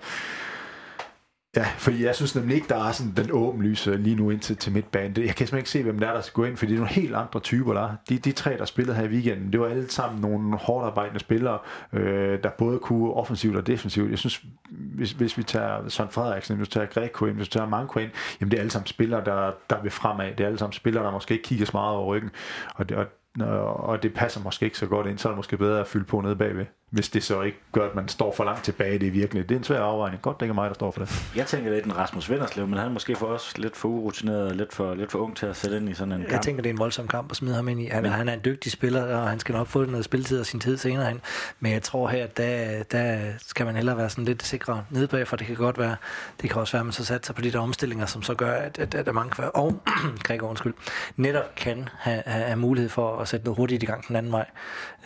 Ja, 1.55 1.65
fordi 1.77 2.05
jeg 2.05 2.15
synes 2.15 2.35
nemlig 2.35 2.55
ikke, 2.55 2.67
der 2.67 2.87
er 2.87 2.91
sådan 2.91 3.13
den 3.17 3.29
åbenlyse 3.31 3.91
øh, 3.91 3.99
lige 3.99 4.15
nu 4.15 4.29
ind 4.29 4.39
til, 4.39 4.57
til 4.57 4.73
midtbanen. 4.73 5.17
Jeg 5.17 5.25
kan 5.25 5.47
simpelthen 5.47 5.57
ikke 5.57 5.69
se, 5.69 5.83
hvem 5.83 5.99
der 5.99 6.07
er, 6.07 6.13
der 6.13 6.21
skal 6.21 6.33
gå 6.33 6.43
ind, 6.43 6.57
fordi 6.57 6.71
det 6.71 6.75
er 6.75 6.79
nogle 6.79 6.93
helt 6.93 7.15
andre 7.15 7.39
typer, 7.39 7.73
der 7.73 7.81
er. 7.81 7.95
De, 8.09 8.17
de 8.17 8.31
tre, 8.31 8.57
der 8.57 8.65
spillede 8.65 8.97
her 8.97 9.03
i 9.03 9.07
weekenden, 9.07 9.51
det 9.51 9.59
var 9.59 9.67
alle 9.67 9.89
sammen 9.91 10.21
nogle 10.21 10.57
hårdt 10.57 10.85
arbejdende 10.85 11.19
spillere, 11.19 11.59
øh, 11.93 12.43
der 12.43 12.49
både 12.49 12.79
kunne 12.79 13.13
offensivt 13.13 13.55
og 13.55 13.67
defensivt. 13.67 14.09
Jeg 14.09 14.19
synes, 14.19 14.43
hvis, 14.69 15.11
hvis 15.11 15.37
vi 15.37 15.43
tager 15.43 15.89
Søren 15.89 16.09
Frederiksen, 16.09 16.57
hvis 16.57 16.67
vi 16.67 16.71
tager 16.71 16.87
Greco 16.87 17.25
ind, 17.25 17.35
hvis 17.35 17.47
vi 17.47 17.51
tager 17.51 17.67
Manko 17.69 17.99
ind, 17.99 18.11
jamen 18.41 18.51
det 18.51 18.57
er 18.57 18.61
alle 18.61 18.71
sammen 18.71 18.87
spillere, 18.87 19.25
der, 19.25 19.51
der 19.69 19.81
vil 19.81 19.91
fremad. 19.91 20.31
Det 20.31 20.39
er 20.39 20.47
alle 20.47 20.59
sammen 20.59 20.73
spillere, 20.73 21.05
der 21.05 21.11
måske 21.11 21.33
ikke 21.33 21.43
kigger 21.43 21.65
så 21.65 21.71
meget 21.73 21.95
over 21.95 22.05
ryggen. 22.05 22.31
Og 22.75 22.89
det, 22.89 22.97
og, 23.41 23.77
og 23.77 24.03
det 24.03 24.13
passer 24.13 24.41
måske 24.43 24.65
ikke 24.65 24.77
så 24.77 24.85
godt 24.85 25.07
ind, 25.07 25.17
så 25.17 25.27
er 25.27 25.31
det 25.31 25.37
måske 25.37 25.57
bedre 25.57 25.79
at 25.79 25.87
fylde 25.87 26.05
på 26.05 26.21
nede 26.21 26.35
bagved 26.35 26.65
hvis 26.93 27.09
det 27.09 27.23
så 27.23 27.41
ikke 27.41 27.57
gør, 27.71 27.89
at 27.89 27.95
man 27.95 28.07
står 28.07 28.33
for 28.33 28.43
langt 28.43 28.63
tilbage. 28.63 28.99
Det 28.99 29.07
er 29.07 29.11
virkelig 29.11 29.49
det 29.49 29.55
er 29.55 29.59
en 29.59 29.63
svær 29.63 29.79
afvejning. 29.79 30.21
Godt, 30.21 30.39
det 30.39 30.45
ikke 30.45 30.51
er 30.51 30.55
mig, 30.55 30.69
der 30.69 30.73
står 30.73 30.91
for 30.91 30.99
det. 30.99 31.31
Jeg 31.35 31.47
tænker 31.47 31.71
lidt 31.71 31.85
en 31.85 31.97
Rasmus 31.97 32.29
Vinderslev, 32.29 32.67
men 32.67 32.77
han 32.79 32.87
er 32.87 32.91
måske 32.91 33.15
for 33.15 33.25
os 33.25 33.57
lidt 33.57 33.77
for 33.77 33.89
urutineret, 33.89 34.55
lidt 34.55 34.73
for, 34.73 34.95
lidt 34.95 35.11
for 35.11 35.19
ung 35.19 35.37
til 35.37 35.45
at 35.45 35.55
sætte 35.55 35.77
ind 35.77 35.89
i 35.89 35.93
sådan 35.93 36.13
en 36.13 36.19
jeg 36.19 36.27
kamp. 36.27 36.33
Jeg 36.33 36.41
tænker, 36.41 36.61
det 36.61 36.69
er 36.69 36.73
en 36.73 36.79
voldsom 36.79 37.07
kamp 37.07 37.31
at 37.31 37.37
smide 37.37 37.55
ham 37.55 37.67
ind 37.67 37.81
i. 37.81 37.85
Han, 37.85 38.03
men, 38.03 38.11
han 38.11 38.29
er 38.29 38.33
en 38.33 38.39
dygtig 38.45 38.71
spiller, 38.71 39.15
og 39.15 39.29
han 39.29 39.39
skal 39.39 39.53
nok 39.53 39.67
få 39.67 39.85
noget 39.85 40.05
spilletid 40.05 40.39
og 40.39 40.45
sin 40.45 40.59
tid 40.59 40.77
senere 40.77 41.09
hen. 41.09 41.21
Men 41.59 41.71
jeg 41.71 41.81
tror 41.81 42.07
her, 42.07 42.27
der, 42.27 42.83
der 42.83 43.31
skal 43.47 43.65
man 43.65 43.75
hellere 43.75 43.97
være 43.97 44.09
sådan 44.09 44.25
lidt 44.25 44.43
sikrere 44.43 44.85
nede 44.89 45.07
bag, 45.07 45.27
for 45.27 45.35
det 45.35 45.47
kan 45.47 45.55
godt 45.55 45.77
være, 45.77 45.95
det 46.41 46.49
kan 46.49 46.61
også 46.61 46.71
være, 46.73 46.79
at 46.79 46.85
man 46.85 46.93
så 46.93 47.05
satser 47.05 47.25
sig 47.25 47.35
på 47.35 47.41
de 47.41 47.51
der 47.51 47.59
omstillinger, 47.59 48.05
som 48.05 48.21
så 48.21 48.33
gør, 48.33 48.51
at, 48.51 48.79
at, 48.79 48.95
at 48.95 49.15
mange 49.15 49.51
og 49.51 49.81
Gregor, 50.23 50.49
undskyld, 50.49 50.73
netop 51.15 51.55
kan 51.55 51.89
have, 51.99 52.23
have, 52.25 52.55
mulighed 52.55 52.89
for 52.89 53.17
at 53.17 53.27
sætte 53.27 53.45
noget 53.45 53.57
hurtigt 53.57 53.83
i 53.83 53.85
gang 53.85 54.07
den 54.07 54.15
anden 54.15 54.31
vej. 54.31 54.45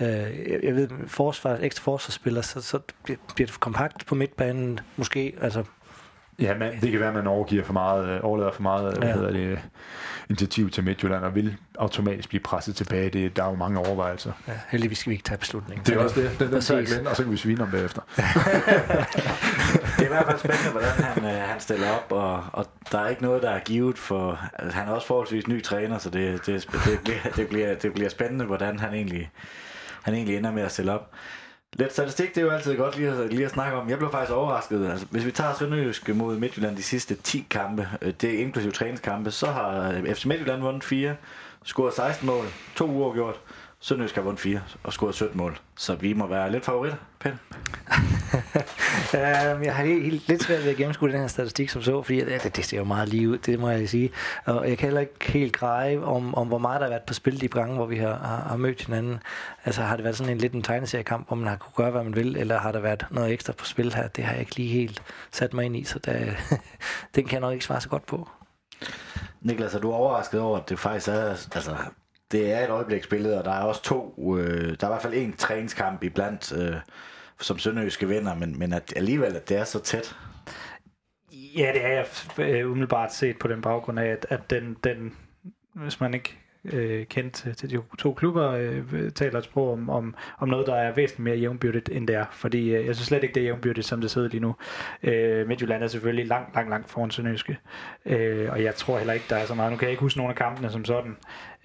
Øh, 0.02 0.08
jeg, 0.64 0.76
ved, 0.76 0.90
forsvar, 1.08 1.58
ekstra 1.62 1.84
forsvarsspiller, 1.84 2.42
så, 2.42 2.62
så 2.62 2.80
bliver 3.04 3.48
det 3.48 3.60
kompakt 3.60 4.06
på 4.06 4.16
midtbanen, 4.16 4.80
måske. 4.98 5.36
Altså, 5.42 5.64
Ja, 6.40 6.58
men 6.58 6.72
det 6.82 6.92
kan 6.92 7.00
være, 7.00 7.10
at 7.10 7.16
man 7.16 7.28
overgiver 7.28 7.64
for 7.64 7.74
meget, 7.74 8.10
øh, 8.10 8.20
overlader 8.24 8.52
for 8.52 8.62
meget 8.62 8.94
ja. 8.94 9.00
hvad 9.00 9.14
hedder 9.14 9.32
det, 9.32 9.60
initiativ 10.30 10.70
til 10.70 10.84
Midtjylland, 10.84 11.24
og 11.24 11.36
vil 11.36 11.56
automatisk 11.80 12.30
blive 12.30 12.42
presset 12.42 12.76
tilbage. 12.76 13.10
Det, 13.10 13.36
der 13.36 13.44
er 13.44 13.50
jo 13.50 13.56
mange 13.56 13.80
overvejelser. 13.80 14.32
Ja, 14.48 14.54
heldigvis 14.70 14.98
skal 14.98 15.10
vi 15.10 15.14
ikke 15.14 15.24
tage 15.24 15.38
beslutningen. 15.38 15.86
Det 15.86 15.96
er 15.96 16.00
også 16.00 16.22
det. 16.22 16.40
Den, 16.40 16.52
den 16.52 16.62
tager 16.62 16.98
jeg 16.98 17.08
og 17.08 17.16
så 17.16 17.24
kan 17.24 17.32
vi 17.32 17.38
svine 17.38 17.64
om 17.64 17.72
bagefter. 17.72 18.02
det 18.16 18.24
er 20.00 20.04
i 20.04 20.08
hvert 20.08 20.26
fald 20.26 20.40
spændende, 20.40 20.72
hvordan 20.72 20.92
han, 20.92 21.26
øh, 21.26 21.50
han 21.50 21.60
stiller 21.60 21.90
op, 21.90 22.12
og, 22.12 22.44
og 22.54 22.66
der 22.92 23.00
er 23.00 23.08
ikke 23.08 23.22
noget, 23.22 23.42
der 23.44 23.50
er 23.50 23.60
givet 23.60 23.98
for... 23.98 24.40
Altså, 24.54 24.78
han 24.78 24.88
er 24.88 24.92
også 24.92 25.08
forholdsvis 25.08 25.48
ny 25.48 25.64
træner, 25.64 25.98
så 25.98 26.10
det, 26.10 26.46
det, 26.46 26.68
det, 26.86 27.00
bliver, 27.04 27.20
det, 27.36 27.48
bliver, 27.48 27.76
det 27.76 27.94
bliver 27.94 28.10
spændende, 28.10 28.46
hvordan 28.46 28.80
han 28.80 28.94
egentlig, 28.94 29.32
han 30.08 30.16
egentlig 30.16 30.38
ender 30.38 30.52
med 30.52 30.64
at 30.64 30.72
stille 30.72 30.94
op. 30.94 31.12
Lidt 31.74 31.94
statistik, 31.94 32.36
det 32.36 32.42
er 32.42 32.46
jo 32.46 32.52
altid 32.52 32.78
godt 32.78 32.98
lige 32.98 33.10
at, 33.10 33.34
lige 33.34 33.46
at 33.46 33.52
snakke 33.52 33.78
om. 33.78 33.90
Jeg 33.90 33.98
blev 33.98 34.12
faktisk 34.12 34.32
overrasket. 34.32 34.90
Altså, 34.90 35.06
hvis 35.10 35.26
vi 35.26 35.32
tager 35.32 35.54
Sønderjysk 35.54 36.16
mod 36.16 36.38
Midtjylland 36.38 36.78
de 36.78 36.84
sidste 36.84 37.16
10 37.16 37.48
kampe, 37.50 37.90
øh, 38.02 38.14
det 38.22 38.36
er 38.36 38.40
inklusive 38.40 38.72
træningskampe, 38.72 39.32
så 39.32 39.46
har 39.46 39.92
øh, 39.92 40.16
FC 40.16 40.26
Midtjylland 40.26 40.62
vundet 40.62 40.84
4, 40.84 41.16
scoret 41.64 41.94
16 41.94 42.28
mål, 42.28 42.46
to 42.76 42.88
uger 42.88 43.14
gjort. 43.14 43.36
Sønderjysk 43.80 44.16
har 44.16 44.22
vundet 44.22 44.40
4 44.40 44.62
og 44.84 44.94
scoret 44.94 45.16
17 45.16 45.38
mål. 45.38 45.60
Så 45.78 45.96
vi 45.96 46.14
må 46.14 46.28
være 46.28 46.52
lidt 46.52 46.66
favoritter, 46.66 46.98
Peter. 47.20 47.38
um, 49.56 49.64
jeg 49.68 49.76
har 49.76 49.86
helt, 49.86 50.28
lidt 50.28 50.44
svært 50.44 50.64
ved 50.64 50.72
at 50.72 50.78
gennemskue 50.78 51.12
den 51.12 51.20
her 51.20 51.28
statistik 51.28 51.70
som 51.70 51.82
så, 51.82 52.02
fordi 52.02 52.20
det, 52.20 52.56
det 52.56 52.66
ser 52.66 52.78
jo 52.78 52.84
meget 52.84 53.10
lige 53.10 53.30
ud, 53.30 53.38
det 53.38 53.60
må 53.60 53.70
jeg 53.70 53.90
sige. 53.90 54.12
Og 54.46 54.70
jeg 54.70 54.78
kan 54.78 54.86
heller 54.86 55.02
ikke 55.02 55.32
helt 55.32 55.54
greje 55.54 56.00
om, 56.00 56.36
om 56.36 56.48
hvor 56.48 56.58
meget 56.58 56.80
der 56.80 56.86
har 56.86 56.92
været 56.92 57.04
på 57.04 57.14
spil 57.14 57.42
de 57.42 57.48
gange, 57.48 57.76
hvor 57.76 57.86
vi 57.86 57.98
har, 57.98 58.16
har, 58.16 58.46
har 58.50 58.58
mødt 58.58 58.86
hinanden. 58.86 59.20
Altså 59.66 59.82
har 59.82 59.96
det 59.96 60.04
været 60.04 60.18
sådan 60.18 60.34
en 60.34 60.38
lidt 60.38 60.54
en 60.54 60.64
tegneseriekamp, 60.64 61.28
hvor 61.28 61.38
man 61.38 61.48
har 61.48 61.56
kunne 61.56 61.74
gøre, 61.76 61.92
hvad 61.92 62.04
man 62.04 62.16
vil, 62.16 62.38
eller 62.38 62.60
har 62.60 62.72
der 62.72 62.80
været 62.80 63.06
noget 63.12 63.34
ekstra 63.34 63.54
på 63.54 63.66
spil 63.66 63.94
her? 63.94 64.08
Det 64.08 64.24
har 64.24 64.32
jeg 64.32 64.40
ikke 64.40 64.56
lige 64.56 64.70
helt 64.70 65.02
sat 65.32 65.54
mig 65.54 65.66
ind 65.66 65.78
i, 65.78 65.84
så 65.84 66.00
der, 66.00 66.14
den 67.16 67.26
kan 67.26 67.32
jeg 67.32 67.42
nok 67.42 67.54
ikke 67.54 67.66
svare 67.66 67.82
så 67.82 67.90
godt 67.90 68.06
på. 68.06 68.30
Niklas, 69.42 69.76
er 69.76 69.80
du 69.80 69.92
overrasket 69.92 70.40
over, 70.40 70.58
at 70.60 70.70
det 70.70 70.80
faktisk 70.80 71.08
er, 71.08 71.30
altså, 71.56 71.76
det 72.32 72.54
er 72.54 72.64
et 72.64 72.70
øjebliksbillede, 72.70 73.40
og 73.40 73.46
der 73.46 73.52
er 73.52 73.64
også 73.64 73.84
to, 73.84 74.28
øh, 74.38 74.78
der 74.80 74.88
er 74.88 74.90
i 74.90 74.94
hvert 74.94 75.02
fald 75.02 75.14
en 75.14 75.34
træningskamp 75.34 76.04
iblandt, 76.04 76.58
øh, 76.58 76.76
som 77.40 77.58
Sønderjyske 77.58 78.08
vinder, 78.08 78.36
men, 78.36 78.60
men 78.60 78.74
at 78.74 78.94
alligevel, 78.96 79.36
at 79.36 79.50
det 79.50 79.58
er 79.58 79.64
så 79.64 79.80
tæt. 79.80 80.16
Ja, 81.58 81.72
det 81.74 81.86
er 81.86 81.90
jeg 81.90 82.06
øh, 82.38 82.72
umiddelbart 82.72 83.14
set 83.14 83.40
på 83.40 83.48
den 83.48 83.62
baggrund 83.62 84.00
af, 84.00 84.06
at, 84.06 84.26
at 84.30 84.50
den, 84.50 84.78
den, 84.84 85.14
hvis 85.74 86.00
man 86.00 86.14
ikke 86.14 86.38
øh, 86.74 87.06
kendt 87.06 87.34
til, 87.34 87.56
til 87.56 87.70
de 87.70 87.80
to 88.00 88.14
klubber, 88.14 88.52
øh, 88.52 89.12
taler 89.12 89.38
et 89.38 89.44
sprog 89.44 89.74
om, 89.74 89.90
om, 89.90 90.16
om 90.40 90.50
noget, 90.50 90.68
der 90.68 90.76
er 90.76 90.96
væsentligt 90.96 91.24
mere 91.24 91.36
jævnbyrdigt, 91.36 91.90
end 91.90 92.08
det 92.08 92.16
er. 92.16 92.26
Fordi 92.32 92.76
øh, 92.76 92.86
jeg 92.86 92.96
synes 92.96 93.08
slet 93.08 93.24
ikke, 93.24 93.36
det 93.36 93.42
er 93.42 93.46
jævnbyrdigt, 93.46 93.88
som 93.88 94.02
det 94.02 94.12
sidder 94.12 94.28
lige 94.30 94.42
nu. 94.42 94.56
Øh, 95.04 95.48
Midtjylland 95.48 95.84
er 95.84 95.88
selvfølgelig 95.88 96.28
langt, 96.28 96.56
langt, 96.56 96.70
langt 96.70 96.90
foran 96.90 97.12
Sønderjyske. 97.12 97.58
Øh, 98.06 98.52
og 98.52 98.64
jeg 98.64 98.76
tror 98.76 98.98
heller 98.98 99.14
ikke, 99.14 99.26
der 99.30 99.36
er 99.36 99.46
så 99.46 99.56
meget. 99.56 99.72
Nu 99.72 99.78
kan 99.78 99.86
jeg 99.86 99.92
ikke 99.92 100.02
huske 100.02 100.18
nogle 100.18 100.32
af 100.32 100.38
kampene 100.38 100.72
som 100.72 100.86
sådan. 100.86 101.18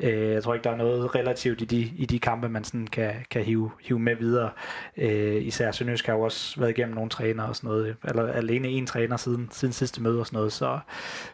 Øh, 0.03 0.33
jeg 0.33 0.43
tror 0.43 0.55
ikke, 0.55 0.65
der 0.65 0.71
er 0.71 0.77
noget 0.77 1.15
relativt 1.15 1.61
i 1.61 1.65
de, 1.65 1.81
i 1.81 2.07
de 2.07 2.19
kampe, 2.19 2.49
man 2.49 2.65
sådan 2.65 2.87
kan, 2.87 3.13
kan 3.31 3.43
hive, 3.43 3.71
hive 3.81 3.99
med 3.99 4.17
videre. 4.17 4.51
Øh, 4.97 5.47
især 5.47 5.73
Sønderjysk 5.73 6.07
har 6.07 6.13
jo 6.15 6.21
også 6.21 6.61
været 6.61 6.71
igennem 6.71 6.95
nogle 6.95 7.11
træner 7.11 7.45
og 7.45 7.57
sådan 7.57 7.69
noget. 7.69 7.97
Eller 8.05 8.33
alene 8.33 8.69
en 8.69 8.87
træner 8.87 9.17
siden, 9.17 9.49
siden 9.53 9.73
sidste 9.73 10.03
møde 10.03 10.21
og 10.21 10.27
sådan 10.27 10.37
noget. 10.37 10.53
Så, 10.53 10.79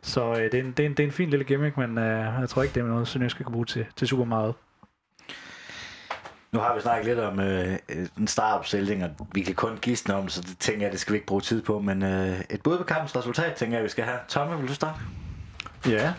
så 0.02 0.32
øh, 0.32 0.42
det, 0.42 0.54
er 0.54 0.58
en, 0.58 0.72
det, 0.72 0.82
er 0.82 0.86
en, 0.86 0.94
det 0.94 1.00
er 1.00 1.06
en 1.06 1.12
fin 1.12 1.30
lille 1.30 1.44
gimmick, 1.44 1.76
men 1.76 1.98
øh, 1.98 2.40
jeg 2.40 2.48
tror 2.48 2.62
ikke, 2.62 2.74
det 2.74 2.80
er 2.80 2.86
noget, 2.86 3.08
Sønderjysk 3.08 3.36
kan 3.36 3.52
bruge 3.52 3.66
til, 3.66 3.86
til 3.96 4.08
super 4.08 4.24
meget. 4.24 4.54
Nu 6.52 6.58
har 6.58 6.74
vi 6.74 6.80
snakket 6.80 7.06
lidt 7.06 7.18
om 7.18 7.40
øh, 7.40 7.78
en 8.18 8.26
startopstilling, 8.26 9.04
og 9.04 9.10
vi 9.34 9.40
kan 9.40 9.54
kun 9.54 9.78
gisne 9.82 10.14
om, 10.14 10.28
så 10.28 10.40
det 10.40 10.58
tænker 10.58 10.82
jeg, 10.82 10.92
det 10.92 11.00
skal 11.00 11.12
vi 11.12 11.16
ikke 11.16 11.26
bruge 11.26 11.40
tid 11.40 11.62
på. 11.62 11.80
Men 11.80 12.02
øh, 12.02 12.40
et 12.50 12.62
bud 12.62 12.78
på 12.78 12.84
kampens 12.84 13.16
resultat, 13.16 13.54
tænker 13.54 13.76
jeg, 13.76 13.84
vi 13.84 13.88
skal 13.88 14.04
have. 14.04 14.18
Tommy, 14.28 14.60
vil 14.60 14.68
du 14.68 14.74
starte? 14.74 14.98
Ja. 15.88 16.12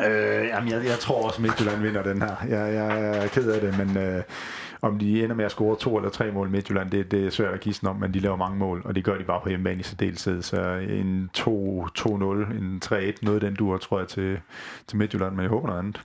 Øh, 0.00 0.46
jamen, 0.46 0.70
jeg, 0.70 0.84
jeg 0.84 0.98
tror 0.98 1.26
også, 1.26 1.42
Midtjylland 1.42 1.82
vinder 1.82 2.02
den 2.02 2.22
her. 2.22 2.36
Jeg, 2.48 2.74
jeg 2.74 3.02
jeg 3.02 3.24
er 3.24 3.28
ked 3.28 3.50
af 3.50 3.60
det, 3.60 3.78
men 3.78 3.96
øh, 3.96 4.22
om 4.82 4.98
de 4.98 5.24
ender 5.24 5.36
med 5.36 5.44
at 5.44 5.50
score 5.50 5.76
to 5.76 5.96
eller 5.96 6.10
tre 6.10 6.32
mål 6.32 6.50
Midtjylland, 6.50 6.90
det, 6.90 7.10
det 7.10 7.26
er 7.26 7.30
svært 7.30 7.54
at 7.54 7.60
gisne 7.60 7.90
om, 7.90 7.96
men 7.96 8.14
de 8.14 8.20
laver 8.20 8.36
mange 8.36 8.58
mål, 8.58 8.82
og 8.84 8.94
det 8.94 9.04
gør 9.04 9.18
de 9.18 9.24
bare 9.24 9.40
på 9.42 9.48
hjemmebane 9.48 9.80
i 9.80 9.82
særdeleshed. 9.82 10.42
Så 10.42 10.60
en 10.74 11.30
2-2-0, 11.38 11.46
en 12.58 12.82
3-1, 12.84 12.92
noget 13.22 13.34
af 13.34 13.40
den 13.40 13.54
duer, 13.54 13.78
tror 13.78 13.98
jeg, 13.98 14.08
til, 14.08 14.40
til 14.86 14.98
Midtjylland, 14.98 15.34
men 15.34 15.42
jeg 15.42 15.50
håber 15.50 15.66
noget 15.66 15.78
andet. 15.78 16.00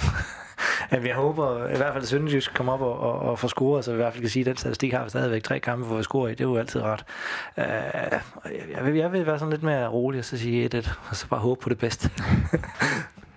Jamen, 0.92 1.06
jeg 1.06 1.14
håber 1.14 1.68
i 1.68 1.76
hvert 1.76 1.92
fald, 1.92 2.02
at 2.02 2.08
Sønderjysk 2.08 2.54
kommer 2.54 2.72
op 2.72 2.80
og, 2.80 3.00
og, 3.00 3.18
og 3.20 3.38
får 3.38 3.48
scoret, 3.48 3.84
så 3.84 3.90
vi 3.90 3.94
i 3.94 3.96
hvert 3.96 4.12
fald 4.12 4.22
kan 4.22 4.30
sige, 4.30 4.40
at 4.40 4.46
den 4.46 4.56
statistik 4.56 4.92
har 4.92 5.04
vi 5.04 5.10
stadigvæk 5.10 5.42
tre 5.42 5.60
kampe, 5.60 5.86
hvor 5.86 5.96
vi 5.96 6.02
scorer 6.02 6.28
i. 6.28 6.30
Det 6.30 6.40
er 6.40 6.44
jo 6.44 6.56
altid 6.56 6.80
ret. 6.80 7.04
Uh, 7.56 7.64
øh, 7.64 7.72
jeg, 8.72 8.84
vil, 8.84 8.94
jeg 8.94 9.12
vil 9.12 9.26
være 9.26 9.38
sådan 9.38 9.50
lidt 9.50 9.62
mere 9.62 9.88
rolig 9.88 10.18
og 10.18 10.24
så 10.24 10.38
sige 10.38 10.70
1-1, 10.74 10.90
og 11.10 11.16
så 11.16 11.28
bare 11.28 11.40
håbe 11.40 11.60
på 11.60 11.68
det 11.68 11.78
bedste. 11.78 12.10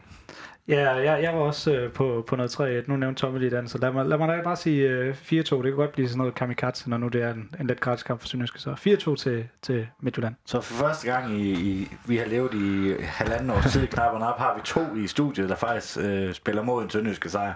Ja, 0.68 0.94
jeg, 0.96 1.24
jeg 1.24 1.34
var 1.34 1.40
også 1.40 1.72
øh, 1.72 1.92
på, 1.92 2.24
på 2.28 2.36
noget 2.36 2.60
3-1. 2.60 2.64
Nu 2.88 2.96
nævnte 2.96 3.22
Tommy 3.22 3.40
lige 3.40 3.52
den, 3.52 3.68
så 3.68 3.78
lad 3.78 3.92
mig, 3.92 4.06
lad 4.06 4.18
mig 4.18 4.28
da 4.28 4.42
bare 4.44 4.56
sige 4.56 4.90
øh, 4.90 5.16
4-2. 5.24 5.34
Det 5.34 5.46
kan 5.50 5.74
godt 5.76 5.92
blive 5.92 6.08
sådan 6.08 6.18
noget 6.18 6.36
kamikaze, 6.36 6.90
når 6.90 6.98
nu 6.98 7.08
det 7.08 7.22
er 7.22 7.34
en, 7.34 7.56
en 7.60 7.68
let 7.68 7.80
gratis 7.80 8.04
kamp 8.04 8.22
for 8.22 8.28
Sønderjyske. 8.28 8.60
Så 8.60 8.72
4-2 8.72 9.16
til, 9.16 9.48
til 9.62 9.88
Midtjylland. 10.00 10.36
Så 10.46 10.62
for 10.62 10.74
første 10.74 11.12
gang, 11.12 11.34
i, 11.34 11.52
i, 11.52 11.92
vi 12.06 12.18
har 12.18 12.26
levet 12.26 12.54
i 12.54 12.94
halvanden 13.04 13.50
års 13.50 13.72
tid, 13.72 13.88
knap 13.88 14.14
og 14.14 14.20
nap, 14.20 14.38
har 14.38 14.56
vi 14.56 14.62
to 14.66 14.96
i 14.96 15.08
studiet, 15.08 15.50
der 15.50 15.56
faktisk 15.56 15.98
øh, 16.02 16.34
spiller 16.34 16.64
mod 16.64 16.84
en 16.84 16.90
Sønderjyske 16.90 17.30
sejr. 17.30 17.54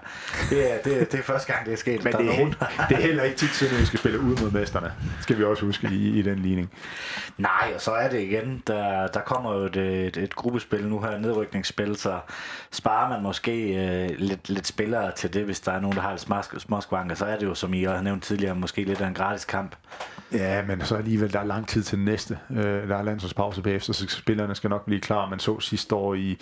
Det 0.50 0.74
er, 0.74 0.78
det, 0.78 1.12
det 1.12 1.20
er 1.20 1.24
første 1.24 1.54
gang, 1.54 1.66
det 1.66 1.74
er 1.74 1.78
sket. 1.78 2.04
Men 2.04 2.14
det 2.14 2.22
er, 2.22 2.38
nogen, 2.38 2.54
det 2.90 2.98
er 2.98 3.02
heller 3.02 3.24
ikke 3.24 3.38
tit, 3.38 3.50
Sønderjyske 3.50 3.98
spiller 3.98 4.20
ud 4.20 4.42
mod 4.42 4.52
mesterne. 4.52 4.92
Skal 5.22 5.38
vi 5.38 5.44
også 5.44 5.66
huske 5.66 5.88
i, 5.92 6.20
i 6.20 6.22
den 6.22 6.40
ligning. 6.40 6.72
Nej, 7.38 7.72
og 7.76 7.82
så 7.82 7.92
er 7.92 8.10
det 8.10 8.22
igen, 8.22 8.64
der, 8.68 9.08
der 9.08 9.20
kommer 9.20 9.54
jo 9.54 9.66
et, 9.66 9.78
et, 9.78 10.18
et 10.18 10.36
gruppespil 10.36 10.88
nu 10.88 11.00
her, 11.02 11.18
nedrykningsspil, 11.18 11.96
så 11.96 12.20
sparer 12.76 13.10
man 13.10 13.24
måske 13.24 13.86
øh, 13.86 14.10
lidt, 14.20 14.50
lidt 14.50 14.68
spillere 14.68 15.12
til 15.12 15.34
det, 15.34 15.46
hvis 15.46 15.60
der 15.60 15.72
er 15.72 15.80
nogen, 15.80 15.96
der 15.96 16.02
har 16.02 16.12
lidt 16.12 16.22
små, 16.22 16.36
små 16.58 16.82
skvanker, 16.82 17.16
så 17.16 17.26
er 17.26 17.38
det 17.38 17.46
jo, 17.46 17.54
som 17.54 17.74
I 17.74 17.84
har 17.84 18.02
nævnt 18.02 18.24
tidligere, 18.24 18.56
måske 18.56 18.84
lidt 18.84 19.02
af 19.02 19.08
en 19.08 19.14
gratis 19.14 19.46
kamp. 19.46 19.76
Ja, 20.32 20.66
men 20.68 20.82
så 20.82 20.96
alligevel, 20.96 21.34
der 21.34 21.40
er 21.40 21.46
lang 21.46 21.68
tid 21.68 21.84
til 21.84 22.00
næste. 22.00 22.38
Øh, 22.52 22.88
der 22.88 22.98
er 22.98 23.04
landsholdspause 23.04 23.62
bagefter, 23.62 23.94
så 23.94 24.08
spillerne 24.08 24.56
skal 24.56 24.70
nok 24.70 24.86
blive 24.86 25.02
klar. 25.02 25.30
Man 25.30 25.40
så 25.40 25.60
sidste 25.60 25.96
år 25.96 26.14
i, 26.14 26.38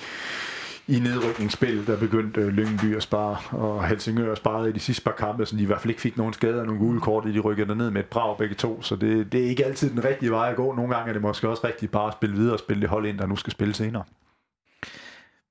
i 0.87 0.99
nedrykningsspil, 0.99 1.87
der 1.87 1.97
begyndte 1.97 2.41
øh, 2.41 2.47
Lyngby 2.47 2.95
at 2.95 3.03
spare, 3.03 3.37
og 3.51 3.87
Helsingør 3.87 4.35
sparede 4.35 4.69
i 4.69 4.73
de 4.73 4.79
sidste 4.79 5.03
par 5.03 5.11
kampe, 5.11 5.45
så 5.45 5.55
de 5.55 5.63
i 5.63 5.65
hvert 5.65 5.81
fald 5.81 5.89
ikke 5.89 6.01
fik 6.01 6.17
nogen 6.17 6.33
skader 6.33 6.59
og 6.59 6.65
nogle 6.65 6.81
gule 6.81 7.01
kort, 7.01 7.23
de 7.23 7.39
rykkede 7.39 7.75
ned 7.75 7.91
med 7.91 8.01
et 8.01 8.07
brag 8.07 8.37
begge 8.37 8.55
to, 8.55 8.81
så 8.81 8.95
det, 8.95 9.31
det 9.31 9.43
er 9.43 9.49
ikke 9.49 9.65
altid 9.65 9.89
den 9.89 10.03
rigtige 10.03 10.31
vej 10.31 10.49
at 10.49 10.55
gå. 10.55 10.75
Nogle 10.75 10.95
gange 10.95 11.09
er 11.09 11.13
det 11.13 11.21
måske 11.21 11.49
også 11.49 11.67
rigtigt 11.67 11.91
bare 11.91 12.07
at 12.07 12.13
spille 12.13 12.35
videre 12.35 12.53
og 12.53 12.59
spille 12.59 12.81
det 12.81 12.89
hold 12.89 13.05
ind, 13.05 13.17
der 13.17 13.25
nu 13.25 13.35
skal 13.35 13.51
spille 13.51 13.73
senere. 13.73 14.03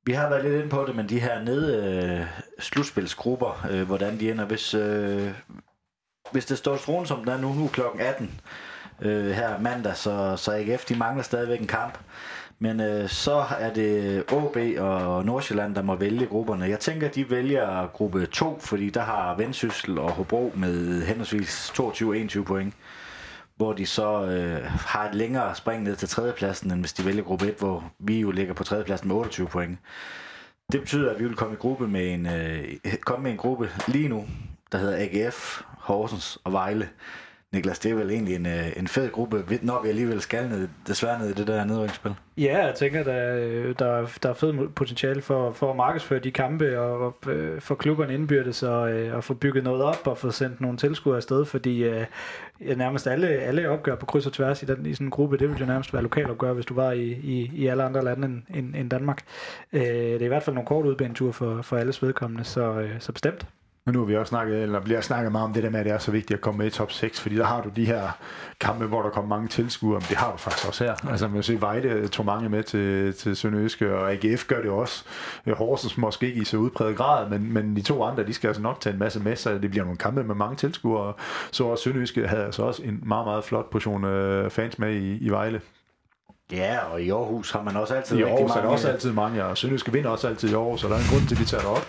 Vi 0.05 0.13
har 0.13 0.29
været 0.29 0.45
lidt 0.45 0.55
inde 0.55 0.69
på 0.69 0.85
det, 0.87 0.97
men 0.97 1.09
de 1.09 1.21
her 1.21 1.43
nede 1.43 1.77
øh, 1.85 2.43
slutspilsgrupper, 2.59 3.67
øh, 3.71 3.83
hvordan 3.87 4.21
de 4.21 4.31
ender, 4.31 4.45
hvis, 4.45 4.75
øh, 4.75 5.31
hvis 6.33 6.47
det 6.47 6.59
står 6.59 6.77
strålen 6.77 7.07
som 7.07 7.19
den 7.19 7.29
er 7.29 7.39
nu, 7.39 7.53
nu 7.55 7.69
klokken 7.69 8.01
18 8.01 8.41
øh, 9.03 9.31
her 9.31 9.61
mandag, 9.61 9.97
så, 9.97 10.37
så 10.37 10.53
AGF 10.53 10.85
de 10.85 10.95
mangler 10.95 11.23
stadigvæk 11.23 11.61
en 11.61 11.67
kamp. 11.67 11.99
Men 12.59 12.81
øh, 12.81 13.09
så 13.09 13.45
er 13.59 13.73
det 13.73 14.25
OB 14.33 14.57
og 14.79 15.25
Nordsjælland, 15.25 15.75
der 15.75 15.83
må 15.83 15.95
vælge 15.95 16.27
grupperne. 16.27 16.65
Jeg 16.65 16.81
tænker, 16.81 17.09
de 17.09 17.31
vælger 17.31 17.87
gruppe 17.87 18.27
2, 18.27 18.59
fordi 18.61 18.91
der 18.91 19.01
har 19.01 19.37
Vendsyssel 19.37 19.99
og 19.99 20.11
Hobro 20.11 20.53
med 20.55 21.03
henholdsvis 21.03 21.73
22-21 21.79 22.43
point. 22.43 22.75
Hvor 23.57 23.73
de 23.73 23.87
så 23.87 24.25
øh, 24.25 24.63
har 24.65 25.09
et 25.09 25.15
længere 25.15 25.55
spring 25.55 25.83
ned 25.83 25.97
til 25.97 26.09
tredjepladsen, 26.09 26.71
end 26.71 26.81
hvis 26.81 26.93
de 26.93 27.05
vælger 27.05 27.23
gruppe 27.23 27.49
1, 27.49 27.55
hvor 27.59 27.93
vi 27.99 28.21
jo 28.21 28.31
ligger 28.31 28.55
på 28.55 28.65
tredjepladsen 28.65 29.09
med 29.09 29.17
28 29.17 29.47
point. 29.47 29.79
Det 30.73 30.81
betyder, 30.81 31.11
at 31.11 31.19
vi 31.19 31.25
vil 31.27 31.37
komme 31.37 31.55
i 31.55 31.59
gruppe 31.59 31.89
med 31.89 32.15
en, 32.15 32.27
øh, 32.27 32.77
komme 33.01 33.23
med 33.23 33.31
en 33.31 33.37
gruppe 33.37 33.71
lige 33.89 34.09
nu, 34.09 34.27
der 34.73 34.79
hedder 34.79 34.97
AGF, 34.99 35.63
Horsens 35.67 36.39
og 36.45 36.53
Vejle. 36.53 36.89
Niklas, 37.53 37.79
det 37.79 37.91
er 37.91 37.95
vel 37.95 38.11
egentlig 38.11 38.35
en, 38.35 38.47
øh, 38.47 38.73
en 38.77 38.89
fed 38.89 39.11
gruppe, 39.11 39.45
når 39.63 39.83
vi 39.83 39.89
alligevel 39.89 40.21
skal 40.21 40.49
ned, 40.49 40.69
desværre 40.87 41.19
ned 41.19 41.31
i 41.31 41.33
det 41.33 41.47
der 41.47 41.65
nedrykningsspil. 41.65 42.15
Ja, 42.39 42.67
jeg 42.67 42.75
tænker, 42.75 43.05
der, 43.05 43.37
øh, 43.37 43.75
der, 43.79 44.07
der 44.23 44.29
er 44.29 44.35
fed 44.35 44.69
potentiale 44.69 45.23
for, 45.23 45.53
for 45.53 45.71
at 45.71 45.77
markedsføre 45.77 46.19
de 46.19 46.31
kampe 46.31 46.81
og, 46.81 47.15
og 47.25 47.31
øh, 47.31 47.61
for 47.61 47.75
klubberne 47.75 48.15
indbyrdes 48.15 48.63
og, 48.63 48.81
og 49.13 49.25
få 49.25 49.35
bygget 49.35 49.65
noget 49.65 49.83
op 49.83 50.07
og 50.07 50.19
få 50.19 50.31
sendt 50.31 50.61
nogle 50.61 50.79
tilskuere 50.79 51.17
afsted, 51.17 51.45
fordi 51.45 51.85
øh, 51.85 52.07
nærmest 52.61 53.07
alle, 53.07 53.29
alle 53.29 53.69
opgør 53.69 53.95
på 53.95 54.07
kryds 54.07 54.27
og 54.27 54.33
tværs 54.33 54.63
i, 54.63 54.67
den, 54.67 54.87
i 54.87 54.95
sådan 54.95 55.07
en 55.07 55.11
gruppe, 55.11 55.39
det 55.39 55.49
vil 55.49 55.59
jo 55.59 55.67
nærmest 55.67 55.93
være 55.93 56.03
lokalopgør, 56.03 56.53
hvis 56.53 56.67
du 56.67 56.75
var 56.75 56.93
i, 56.93 57.05
i, 57.05 57.51
i 57.55 57.67
alle 57.67 57.83
andre 57.83 58.05
lande 58.05 58.27
end, 58.27 58.43
end, 58.55 58.77
end 58.77 58.91
Danmark. 58.91 59.23
Øh, 59.73 59.83
det 59.83 60.21
er 60.21 60.25
i 60.25 60.29
hvert 60.29 60.43
fald 60.43 60.55
nogle 60.55 60.67
kort 60.67 60.87
udbaneture 60.87 61.33
for, 61.33 61.63
for 61.63 61.77
alles 61.77 62.03
vedkommende, 62.03 62.45
så, 62.45 62.81
øh, 62.81 62.91
så 62.99 63.13
bestemt. 63.13 63.47
Men 63.87 63.93
nu 63.93 63.99
har 63.99 64.07
vi 64.07 64.17
også 64.17 64.29
snakket, 64.29 64.63
eller 64.63 64.81
bliver 64.81 65.01
snakket 65.01 65.33
meget 65.33 65.45
om 65.45 65.53
det 65.53 65.63
der 65.63 65.71
med, 65.71 65.81
at 65.81 65.87
det 65.87 65.93
er 65.93 65.99
så 65.99 66.11
vigtigt 66.11 66.37
at 66.37 66.41
komme 66.41 66.59
med 66.59 66.67
i 66.67 66.71
top 66.71 66.93
6, 66.93 67.21
fordi 67.21 67.37
der 67.37 67.45
har 67.45 67.61
du 67.61 67.69
de 67.77 67.85
her 67.85 68.19
kampe, 68.61 68.87
hvor 68.87 69.03
der 69.03 69.11
kommer 69.11 69.37
mange 69.37 69.49
tilskuere, 69.49 69.95
men 70.01 70.07
det 70.09 70.17
har 70.17 70.33
du 70.33 70.37
faktisk 70.37 70.69
også 70.69 70.85
her. 70.85 71.11
Altså 71.11 71.29
man 71.29 71.43
se, 71.43 71.61
Vejle 71.61 72.09
tog 72.09 72.27
mange 72.27 72.49
med 72.49 72.63
til, 72.63 73.15
til 73.15 73.37
Sønderjyske, 73.37 73.95
og 73.95 74.13
AGF 74.13 74.47
gør 74.47 74.63
det 74.63 74.71
også. 74.71 75.05
Horsens 75.47 75.99
måske 75.99 76.27
ikke 76.27 76.41
i 76.41 76.45
så 76.45 76.57
udpræget 76.57 76.97
grad, 76.97 77.31
men, 77.31 77.53
men 77.53 77.77
de 77.77 77.83
to 77.83 78.05
andre, 78.05 78.27
de 78.27 78.35
skal 78.35 78.49
altså 78.49 78.63
nok 78.63 78.81
tage 78.81 78.93
en 78.93 78.99
masse 78.99 79.21
med, 79.21 79.37
så 79.37 79.59
det 79.59 79.71
bliver 79.71 79.85
nogle 79.85 79.99
kampe 79.99 80.25
med 80.25 80.35
mange 80.35 80.57
tilskuere. 80.57 81.13
Så 81.51 81.65
også 81.65 81.85
Sønderjyske 81.85 82.29
havde 82.29 82.45
altså 82.45 82.63
også 82.63 82.83
en 82.83 83.01
meget, 83.07 83.27
meget 83.27 83.45
flot 83.45 83.71
portion 83.71 84.05
øh, 84.05 84.51
fans 84.51 84.79
med 84.79 84.95
i, 84.95 85.19
i 85.19 85.29
Vejle. 85.29 85.61
Ja, 86.53 86.79
og 86.93 87.03
i 87.03 87.11
Aarhus 87.11 87.51
har 87.51 87.63
man 87.63 87.77
også 87.77 87.95
altid 87.95 88.19
I 88.19 88.23
Aarhus 88.23 88.41
er 88.41 88.55
mange. 88.55 88.63
der 88.63 88.69
også 88.69 88.89
altid 88.89 89.13
mange, 89.13 89.45
og 89.45 89.59
Sønderjyske 89.59 89.93
vinder 89.93 90.11
også 90.11 90.29
altid 90.29 90.51
i 90.51 90.55
Aarhus, 90.55 90.81
så 90.81 90.89
der 90.89 90.95
er 90.95 90.99
en 90.99 91.05
grund 91.11 91.29
til, 91.29 91.35
at 91.35 91.41
de 91.41 91.45
tager 91.45 91.61
det 91.61 91.71
op. 91.71 91.87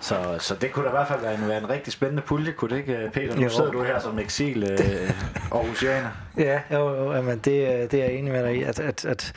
Så, 0.00 0.36
så 0.38 0.54
det 0.54 0.72
kunne 0.72 0.84
da 0.84 0.88
i 0.90 0.92
hvert 0.92 1.08
fald 1.08 1.20
være 1.20 1.34
en, 1.34 1.48
være 1.48 1.58
en 1.58 1.68
rigtig 1.70 1.92
spændende 1.92 2.22
pulje, 2.22 2.52
kunne 2.52 2.70
det 2.70 2.76
ikke, 2.76 3.10
Peter? 3.12 3.36
Nu 3.36 3.42
Jo. 3.42 3.48
sidder 3.48 3.70
du 3.70 3.82
her 3.82 3.98
som 3.98 4.18
eksil 4.18 4.62
øh, 4.62 5.10
Aarhusianer. 5.52 6.08
Ja, 6.36 6.60
jo, 6.72 6.94
jo, 7.04 7.12
jamen, 7.12 7.38
det, 7.38 7.68
er- 7.82 7.86
det 7.86 8.00
er 8.00 8.04
jeg 8.04 8.12
enig 8.14 8.32
med 8.32 8.44
dig 8.44 8.56
i, 8.56 8.62
at, 8.62 8.80
at, 8.80 9.04
at 9.04 9.32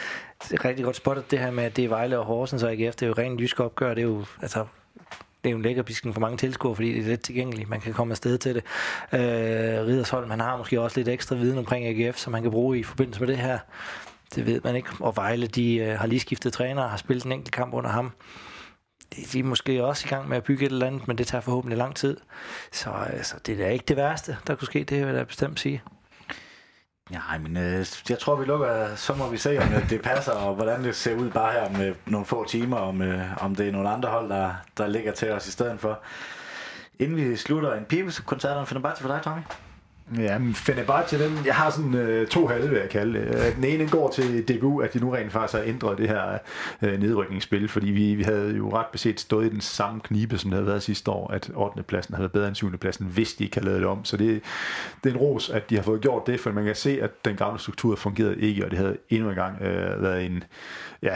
det 0.49 0.59
er 0.59 0.65
rigtig 0.65 0.85
godt 0.85 0.95
spottet 0.95 1.31
det 1.31 1.39
her 1.39 1.51
med, 1.51 1.63
at 1.63 1.75
det 1.75 1.85
er 1.85 1.89
Vejle 1.89 2.19
og 2.19 2.25
Horsens 2.25 2.63
og 2.63 2.71
AGF, 2.71 2.95
det 2.95 3.01
er 3.03 3.07
jo 3.07 3.13
rent 3.17 3.41
jysk 3.41 3.59
opgør, 3.59 3.93
det 3.93 4.01
er 4.01 4.07
jo, 4.07 4.25
altså, 4.41 4.65
det 5.43 5.49
er 5.49 5.51
jo 5.51 5.57
en 5.57 5.63
lækker 5.63 5.83
bisken 5.83 6.13
for 6.13 6.21
mange 6.21 6.37
tilskuere, 6.37 6.75
fordi 6.75 6.93
det 6.93 7.03
er 7.03 7.07
let 7.09 7.21
tilgængeligt. 7.21 7.69
Man 7.69 7.81
kan 7.81 7.93
komme 7.93 8.11
afsted 8.11 8.37
til 8.37 8.55
det. 8.55 8.63
Øh, 9.13 9.19
Ridersholm, 9.87 10.29
han 10.29 10.39
har 10.39 10.57
måske 10.57 10.81
også 10.81 10.97
lidt 10.99 11.07
ekstra 11.07 11.35
viden 11.35 11.57
omkring 11.57 11.85
AGF, 11.85 12.17
som 12.17 12.31
man 12.31 12.41
kan 12.41 12.51
bruge 12.51 12.79
i 12.79 12.83
forbindelse 12.83 13.19
med 13.19 13.27
det 13.27 13.37
her. 13.37 13.59
Det 14.35 14.45
ved 14.45 14.61
man 14.63 14.75
ikke. 14.75 14.89
Og 14.99 15.15
Vejle, 15.15 15.47
de 15.47 15.75
øh, 15.75 15.99
har 15.99 16.07
lige 16.07 16.19
skiftet 16.19 16.53
træner 16.53 16.83
og 16.83 16.89
har 16.89 16.97
spillet 16.97 17.23
en 17.25 17.31
enkelt 17.31 17.53
kamp 17.53 17.73
under 17.73 17.89
ham. 17.89 18.11
De, 19.15 19.39
er 19.39 19.43
måske 19.43 19.85
også 19.85 20.07
i 20.07 20.09
gang 20.09 20.29
med 20.29 20.37
at 20.37 20.43
bygge 20.43 20.65
et 20.65 20.71
eller 20.71 20.87
andet, 20.87 21.07
men 21.07 21.17
det 21.17 21.27
tager 21.27 21.41
forhåbentlig 21.41 21.77
lang 21.77 21.95
tid. 21.95 22.17
Så 22.71 22.89
altså, 22.89 23.35
det 23.45 23.53
er 23.53 23.57
da 23.57 23.69
ikke 23.69 23.85
det 23.87 23.97
værste, 23.97 24.37
der 24.47 24.55
kunne 24.55 24.65
ske, 24.65 24.83
det 24.83 24.97
vil 24.97 25.05
jeg 25.05 25.15
da 25.15 25.23
bestemt 25.23 25.59
sige. 25.59 25.83
Nej, 27.11 27.37
men 27.37 27.57
øh, 27.57 27.85
jeg 28.09 28.19
tror, 28.19 28.35
vi 28.35 28.45
lukker, 28.45 28.95
så 28.95 29.13
må 29.13 29.29
vi 29.29 29.37
se, 29.37 29.59
om 29.59 29.73
øh, 29.73 29.89
det 29.89 30.01
passer, 30.01 30.31
og 30.31 30.55
hvordan 30.55 30.83
det 30.83 30.95
ser 30.95 31.15
ud 31.15 31.29
bare 31.29 31.51
her 31.51 31.61
om 31.61 31.81
øh, 31.81 31.95
nogle 32.05 32.25
få 32.25 32.47
timer, 32.47 32.77
om, 32.77 33.01
øh, 33.01 33.43
om 33.43 33.55
det 33.55 33.67
er 33.67 33.71
nogle 33.71 33.89
andre 33.89 34.09
hold, 34.09 34.29
der, 34.29 34.53
der 34.77 34.87
ligger 34.87 35.11
til 35.11 35.31
os 35.31 35.47
i 35.47 35.51
stedet 35.51 35.79
for. 35.79 35.99
Inden 36.99 37.17
vi 37.17 37.35
slutter 37.35 37.73
en 37.73 37.85
Pibes-koncert 37.85 38.57
om 38.57 38.67
Fenerbahce 38.67 39.01
for 39.01 39.09
dig, 39.09 39.21
Tommy. 39.23 39.41
Ja, 40.17 40.37
mm, 40.37 40.43
men 40.43 40.55
Fenerbahce, 40.55 41.23
den, 41.23 41.45
jeg 41.45 41.55
har 41.55 41.69
sådan 41.69 41.95
øh, 41.95 42.27
to 42.27 42.47
halve, 42.47 42.69
vil 42.69 42.79
jeg 42.79 42.89
kalde 42.89 43.19
det. 43.19 43.27
Øh, 43.27 43.55
den 43.55 43.63
ene 43.63 43.89
går 43.89 44.11
til 44.11 44.47
DBU, 44.47 44.79
at 44.79 44.93
de 44.93 44.99
nu 44.99 45.09
rent 45.11 45.31
faktisk 45.31 45.57
har 45.57 45.63
ændret 45.69 45.97
det 45.97 46.07
her 46.07 46.37
øh, 46.81 46.99
nedrykningsspil, 46.99 47.67
fordi 47.67 47.91
vi, 47.91 48.15
vi 48.15 48.23
havde 48.23 48.57
jo 48.57 48.77
ret 48.77 48.85
beset 48.91 49.19
stået 49.19 49.45
i 49.45 49.49
den 49.49 49.61
samme 49.61 50.01
knibe, 50.01 50.37
som 50.37 50.51
det 50.51 50.57
havde 50.57 50.67
været 50.67 50.83
sidste 50.83 51.11
år, 51.11 51.31
at 51.31 51.51
8. 51.55 51.83
pladsen 51.83 52.13
havde 52.13 52.23
været 52.23 52.31
bedre 52.31 52.47
end 52.47 52.55
7. 52.55 52.77
pladsen, 52.77 53.05
hvis 53.05 53.33
de 53.33 53.43
ikke 53.43 53.55
havde 53.55 53.65
lavet 53.65 53.81
det 53.81 53.89
om. 53.89 54.05
Så 54.05 54.17
det, 54.17 54.41
det 55.03 55.09
er 55.09 55.13
en 55.13 55.19
ros, 55.19 55.49
at 55.49 55.69
de 55.69 55.75
har 55.75 55.83
fået 55.83 56.01
gjort 56.01 56.27
det, 56.27 56.39
for 56.39 56.51
man 56.51 56.65
kan 56.65 56.75
se, 56.75 56.99
at 57.01 57.25
den 57.25 57.35
gamle 57.35 57.59
struktur 57.59 57.95
fungerede 57.95 58.39
ikke, 58.39 58.65
og 58.65 58.71
det 58.71 58.79
havde 58.79 58.97
endnu 59.09 59.29
en 59.29 59.35
gang 59.35 59.61
øh, 59.61 60.03
været 60.03 60.25
en, 60.25 60.43
ja, 61.01 61.15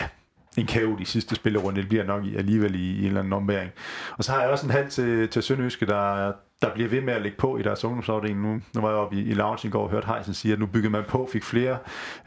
en 0.58 0.66
kaot 0.66 1.00
i 1.00 1.06
sidste 1.06 1.36
spillerunde. 1.36 1.82
Det 1.82 1.90
bliver 1.90 2.04
nok 2.04 2.24
alligevel 2.38 2.76
i, 2.76 2.92
i 2.92 3.00
en 3.00 3.06
eller 3.06 3.20
anden 3.20 3.34
ombæring. 3.34 3.72
Og 4.18 4.24
så 4.24 4.32
har 4.32 4.42
jeg 4.42 4.50
også 4.50 4.66
en 4.66 4.72
halv 4.72 4.90
til, 4.90 5.30
til 5.30 5.44
Sønderjyske, 5.44 5.86
der, 5.86 6.34
der 6.66 6.74
bliver 6.74 6.90
ved 6.90 7.02
med 7.02 7.14
at 7.14 7.22
lægge 7.22 7.38
på 7.38 7.58
i 7.58 7.64
deres 7.64 7.86
ungdomsafdeling 7.86 8.42
nu. 8.42 8.62
Nu 8.76 8.82
var 8.82 8.90
jeg 8.90 8.98
oppe 8.98 9.16
i, 9.16 9.20
i 9.20 9.34
lounge 9.34 9.68
i 9.68 9.72
går 9.72 9.84
og 9.84 9.90
hørte 9.90 10.08
Heisen 10.08 10.34
sige, 10.34 10.54
at 10.54 10.60
nu 10.60 10.66
bygger 10.66 10.90
man 10.90 11.04
på, 11.08 11.30
fik 11.32 11.44
flere 11.44 11.78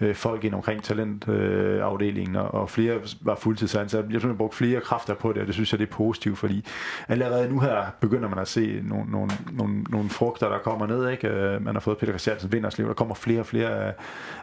øh, 0.00 0.14
folk 0.14 0.44
ind 0.44 0.54
omkring 0.54 0.82
talentafdelingen, 0.82 2.36
øh, 2.36 2.44
og, 2.44 2.54
og 2.54 2.70
flere 2.70 2.98
var 3.20 3.34
fuldtidsansat. 3.34 4.04
Jeg 4.10 4.20
har 4.20 4.32
brugt 4.32 4.54
flere 4.54 4.80
kræfter 4.80 5.14
på 5.14 5.32
det, 5.32 5.40
og 5.40 5.46
det 5.46 5.54
synes 5.54 5.72
jeg, 5.72 5.78
det 5.78 5.88
er 5.88 5.92
positivt, 5.92 6.38
fordi 6.38 6.64
allerede 7.08 7.48
nu 7.48 7.60
her 7.60 7.86
begynder 8.00 8.28
man 8.28 8.38
at 8.38 8.48
se 8.48 8.80
nogle, 8.84 9.10
nogle, 9.10 9.30
nogle, 9.52 9.82
nogle 9.82 10.08
frugter, 10.08 10.48
der 10.48 10.58
kommer 10.58 10.86
ned. 10.86 11.08
Ikke? 11.10 11.28
Øh, 11.28 11.62
man 11.64 11.74
har 11.74 11.80
fået 11.80 11.98
Peter 11.98 12.12
Christiansen 12.12 12.52
Vinderslev, 12.52 12.86
der 12.86 12.94
kommer 12.94 13.14
flere 13.14 13.40
og 13.40 13.46
flere 13.46 13.68
af, 13.68 13.94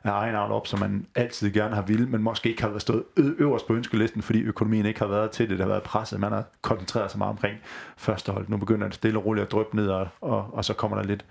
af 0.04 0.12
egen 0.12 0.36
op, 0.36 0.68
som 0.68 0.80
man 0.80 1.06
altid 1.16 1.52
gerne 1.52 1.76
har 1.76 1.82
ville, 1.82 2.08
men 2.08 2.22
måske 2.22 2.50
ikke 2.50 2.62
har 2.62 2.70
været 2.70 2.82
stået 2.82 3.04
øverst 3.18 3.68
på 3.68 3.74
ønskelisten, 3.74 4.22
fordi 4.22 4.42
økonomien 4.44 4.86
ikke 4.86 5.00
har 5.00 5.08
været 5.08 5.32
til 5.32 5.50
det, 5.50 5.58
der 5.58 5.64
har 5.64 5.70
været 5.70 5.84
presset. 5.84 6.20
Man 6.20 6.32
har 6.32 6.44
koncentreret 6.62 7.12
sig 7.12 7.18
meget 7.18 7.32
omkring 7.32 7.58
førstehold. 7.98 8.46
Nu 8.50 8.58
begynder 8.58 8.88
det 8.88 8.96
stille 8.96 9.20
og 9.20 9.26
roligt 9.26 9.46
at 9.46 9.52
dryppe 9.52 9.76
ned, 9.76 9.85
og, 9.90 10.08
og, 10.22 10.54
og 10.54 10.66
så 10.66 10.74
kommer 10.74 10.98
der 10.98 11.04
lidt, 11.04 11.26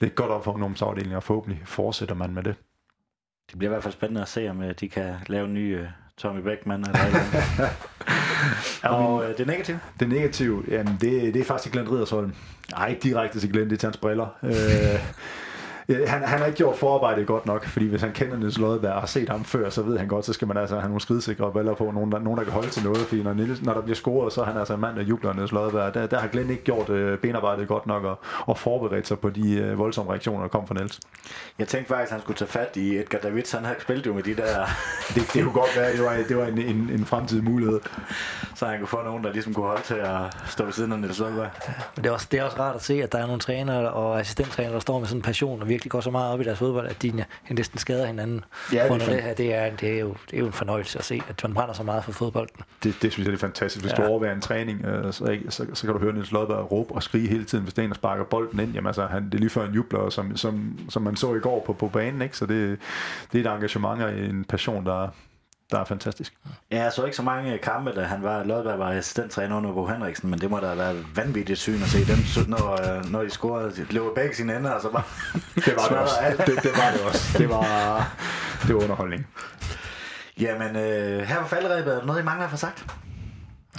lidt 0.00 0.14
godt 0.14 0.30
op 0.30 0.44
for 0.44 0.52
ungdomsafdelingen, 0.52 1.16
og 1.16 1.22
forhåbentlig 1.22 1.62
fortsætter 1.64 2.14
man 2.14 2.34
med 2.34 2.42
det. 2.42 2.54
Det 3.50 3.58
bliver 3.58 3.70
i 3.70 3.72
hvert 3.72 3.82
fald 3.82 3.94
spændende 3.94 4.22
at 4.22 4.28
se, 4.28 4.50
om 4.50 4.62
øh, 4.62 4.74
de 4.80 4.88
kan 4.88 5.14
lave 5.26 5.46
en 5.46 5.54
ny 5.54 5.80
uh, 5.80 5.86
Tommy 6.16 6.40
Beckmann 6.40 6.84
eller 6.84 7.06
eller 7.06 7.68
Og 8.96 9.14
uh, 9.14 9.24
det 9.38 9.46
negative? 9.46 9.80
Det 10.00 10.08
negative, 10.08 10.64
jamen 10.68 10.98
det, 11.00 11.34
det 11.34 11.40
er 11.40 11.44
faktisk 11.44 11.72
Glenn 11.72 11.92
Ridersholm. 11.92 12.34
Nej, 12.72 12.88
ikke 12.88 13.00
direkte 13.00 13.40
til 13.40 13.52
Glenn, 13.52 13.70
det 13.70 13.76
er 13.76 13.78
til 13.78 13.86
hans 13.86 13.96
briller. 13.96 14.26
øh, 14.42 15.00
han, 15.90 16.22
han 16.22 16.38
har 16.38 16.46
ikke 16.46 16.56
gjort 16.56 16.76
forarbejdet 16.76 17.26
godt 17.26 17.46
nok, 17.46 17.64
fordi 17.64 17.86
hvis 17.86 18.00
han 18.00 18.12
kender 18.12 18.36
Niels 18.36 18.58
Lodberg 18.58 18.92
og 18.92 19.00
har 19.00 19.06
set 19.06 19.28
ham 19.28 19.44
før, 19.44 19.70
så 19.70 19.82
ved 19.82 19.98
han 19.98 20.08
godt, 20.08 20.24
så 20.24 20.32
skal 20.32 20.48
man 20.48 20.56
altså 20.56 20.74
have 20.74 20.88
nogle 20.88 21.00
skridsikre 21.00 21.52
baller 21.52 21.74
på, 21.74 21.90
nogen 21.90 22.12
der, 22.12 22.18
nogen, 22.18 22.38
der 22.38 22.44
kan 22.44 22.52
holde 22.52 22.70
til 22.70 22.84
noget, 22.84 22.98
fordi 22.98 23.22
når, 23.22 23.32
Niels, 23.32 23.62
når 23.62 23.74
der 23.74 23.80
bliver 23.80 23.94
scoret, 23.94 24.32
så 24.32 24.40
er 24.40 24.44
han 24.44 24.56
altså 24.56 24.74
en 24.74 24.80
mand, 24.80 24.96
der 24.96 25.02
jubler 25.02 25.32
Niels 25.32 25.52
Lodberg. 25.52 25.94
Der, 25.94 26.06
der 26.06 26.18
har 26.18 26.28
Glenn 26.28 26.50
ikke 26.50 26.64
gjort 26.64 26.90
øh, 26.90 27.18
benarbejdet 27.18 27.68
godt 27.68 27.86
nok 27.86 28.04
og, 28.04 28.18
og 28.46 28.58
forberedt 28.58 29.06
sig 29.06 29.18
på 29.18 29.30
de 29.30 29.54
øh, 29.54 29.78
voldsomme 29.78 30.12
reaktioner, 30.12 30.40
der 30.40 30.48
kom 30.48 30.66
fra 30.66 30.74
Niels. 30.74 31.00
Jeg 31.58 31.68
tænkte 31.68 31.88
faktisk, 31.88 32.10
at 32.10 32.12
han 32.12 32.20
skulle 32.20 32.36
tage 32.36 32.48
fat 32.48 32.76
i 32.76 32.98
Edgar 32.98 33.18
Davids. 33.18 33.52
Han 33.52 33.64
havde 33.64 33.80
spillet 33.80 34.06
jo 34.06 34.12
med 34.14 34.22
de 34.22 34.36
der... 34.36 34.66
det, 35.14 35.30
det 35.34 35.42
kunne 35.42 35.52
godt 35.52 35.76
være, 35.76 35.92
det 35.92 36.04
var, 36.04 36.16
det 36.28 36.36
var 36.36 36.46
en, 36.46 36.58
en, 36.58 36.90
en 36.92 37.04
fremtidig 37.04 37.44
mulighed. 37.44 37.80
Så 38.54 38.66
han 38.66 38.78
kunne 38.78 38.88
få 38.88 39.02
nogen, 39.02 39.24
der 39.24 39.32
ligesom 39.32 39.54
kunne 39.54 39.66
holde 39.66 39.82
til 39.82 39.94
at 39.94 40.36
stå 40.46 40.64
ved 40.64 40.72
siden 40.72 40.92
af 40.92 40.98
Niels 40.98 41.18
Lodberg. 41.18 41.50
Det 41.96 42.06
er, 42.06 42.10
også, 42.10 42.26
det 42.30 42.40
er 42.40 42.44
også 42.44 42.58
rart 42.60 42.76
at 42.76 42.82
se, 42.82 43.02
at 43.02 43.12
der 43.12 43.18
er 43.18 43.26
nogle 43.26 43.40
trænere 43.40 43.90
og 43.90 44.20
assistenttræner, 44.20 44.72
der 44.72 44.80
står 44.80 44.98
med 44.98 45.06
sådan 45.06 45.18
en 45.18 45.22
passion 45.22 45.62
og 45.62 45.68
virkelig 45.68 45.79
går 45.88 46.00
så 46.00 46.10
meget 46.10 46.32
op 46.32 46.40
i 46.40 46.44
deres 46.44 46.58
fodbold, 46.58 46.88
at 46.88 47.02
de 47.02 47.24
næsten 47.50 47.78
skader 47.78 48.06
hinanden. 48.06 48.44
Ja, 48.72 48.88
det, 48.88 49.00
det, 49.00 49.22
her, 49.22 49.34
det, 49.34 49.54
er, 49.54 49.76
det, 49.76 49.88
er 49.94 50.00
jo, 50.00 50.14
det 50.30 50.36
er 50.36 50.38
jo 50.38 50.46
en 50.46 50.52
fornøjelse 50.52 50.98
at 50.98 51.04
se, 51.04 51.22
at 51.28 51.42
man 51.42 51.54
brænder 51.54 51.74
så 51.74 51.82
meget 51.82 52.04
for 52.04 52.12
fodbolden. 52.12 52.60
Det, 52.82 52.96
det 53.02 53.12
synes 53.12 53.26
jeg 53.26 53.32
det 53.32 53.38
er 53.38 53.46
fantastisk. 53.46 53.84
Hvis 53.84 53.92
ja. 53.98 54.02
du 54.02 54.08
overvejer 54.08 54.34
en 54.34 54.40
træning, 54.40 54.84
øh, 54.84 55.12
så, 55.12 55.38
så, 55.48 55.66
så, 55.74 55.86
kan 55.86 55.94
du 55.94 56.00
høre 56.00 56.12
Niels 56.12 56.32
Lodberg 56.32 56.72
råbe 56.72 56.94
og 56.94 57.02
skrige 57.02 57.28
hele 57.28 57.44
tiden, 57.44 57.64
hvis 57.64 57.74
det 57.74 57.84
en, 57.84 57.90
der 57.90 57.94
sparker 57.94 58.24
bolden 58.24 58.60
ind. 58.60 58.72
Jamen 58.72 58.86
altså, 58.86 59.06
han, 59.06 59.24
det 59.24 59.34
er 59.34 59.38
lige 59.38 59.50
før 59.50 59.66
en 59.66 59.74
jubler, 59.74 60.10
som, 60.10 60.36
som, 60.36 60.78
som 60.88 61.02
man 61.02 61.16
så 61.16 61.34
i 61.34 61.38
går 61.38 61.62
på, 61.66 61.72
på 61.72 61.88
banen. 61.88 62.22
Ikke? 62.22 62.36
Så 62.36 62.46
det, 62.46 62.78
det 63.32 63.46
er 63.46 63.50
et 63.50 63.54
engagement 63.56 64.02
og 64.02 64.18
en 64.18 64.44
passion, 64.44 64.86
der, 64.86 65.08
der 65.70 65.80
er 65.80 65.84
fantastisk. 65.84 66.34
Ja, 66.70 66.82
jeg 66.82 66.92
så 66.92 67.04
ikke 67.04 67.16
så 67.16 67.22
mange 67.22 67.58
kampe, 67.58 67.92
da 67.92 68.02
han 68.02 68.22
var, 68.22 68.44
Lodberg 68.44 68.78
var 68.78 68.90
assistenttræner 68.90 69.56
under 69.56 69.72
Bo 69.72 69.86
Henriksen, 69.86 70.30
men 70.30 70.38
det 70.38 70.50
må 70.50 70.60
da 70.60 70.74
været 70.74 71.16
vanvittigt 71.16 71.58
syn 71.58 71.82
at 71.82 71.88
se 71.88 72.06
dem, 72.06 72.18
når, 72.48 72.96
øh, 72.96 73.10
når 73.10 73.22
de 73.22 73.30
scorede. 73.30 73.76
De 73.76 73.86
løber 73.90 74.14
begge 74.14 74.34
sine 74.34 74.56
ender, 74.56 74.70
og 74.70 74.82
så 74.82 74.90
bare 74.90 75.02
det 75.66 75.76
var 75.76 75.88
det 75.88 75.98
også. 75.98 76.14
Det, 76.46 76.62
det, 76.62 76.72
var 76.76 76.90
det 76.92 77.00
også. 77.00 77.38
Det 77.38 77.48
var, 77.48 78.16
det 78.66 78.74
var 78.74 78.82
underholdning. 78.82 79.26
Jamen, 80.40 80.76
øh, 80.76 81.20
her 81.20 81.42
på 81.42 81.48
falderæbet, 81.48 81.94
er 81.94 81.98
der 81.98 82.06
noget, 82.06 82.20
I 82.20 82.24
mangler 82.24 82.44
at 82.44 82.50
få 82.50 82.56
sagt? 82.56 82.86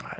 Nej. 0.03 0.19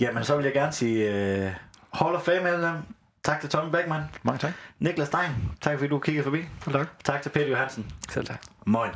Jamen, 0.00 0.24
så 0.24 0.36
vil 0.36 0.44
jeg 0.44 0.52
gerne 0.52 0.72
sige 0.72 1.08
uh, 1.44 1.52
Hall 2.00 2.16
of 2.16 2.22
Fame 2.22 2.42
medlem. 2.42 2.76
Tak 3.24 3.40
til 3.40 3.50
Tommy 3.50 3.70
Beckmann. 3.70 4.04
Mange 4.22 4.38
tak. 4.38 4.52
Niklas 4.78 5.08
Stein. 5.08 5.30
Tak 5.60 5.78
fordi 5.78 5.88
du 5.88 5.98
kiggede 5.98 6.24
forbi. 6.24 6.44
Tak. 6.72 6.88
Tak 7.04 7.22
til 7.22 7.30
Peter 7.30 7.48
Johansen. 7.48 7.86
Selv 8.10 8.26
tak. 8.26 8.42
Moin. 8.66 8.90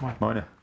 Moin. 0.00 0.14
Moin. 0.20 0.59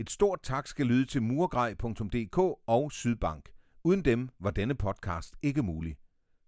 Et 0.00 0.10
stort 0.10 0.42
tak 0.42 0.66
skal 0.66 0.86
lyde 0.86 1.06
til 1.06 1.22
murgrej.dk 1.22 2.38
og 2.66 2.92
Sydbank. 2.92 3.52
Uden 3.84 4.04
dem 4.04 4.28
var 4.38 4.50
denne 4.50 4.74
podcast 4.74 5.34
ikke 5.42 5.62
mulig. 5.62 5.96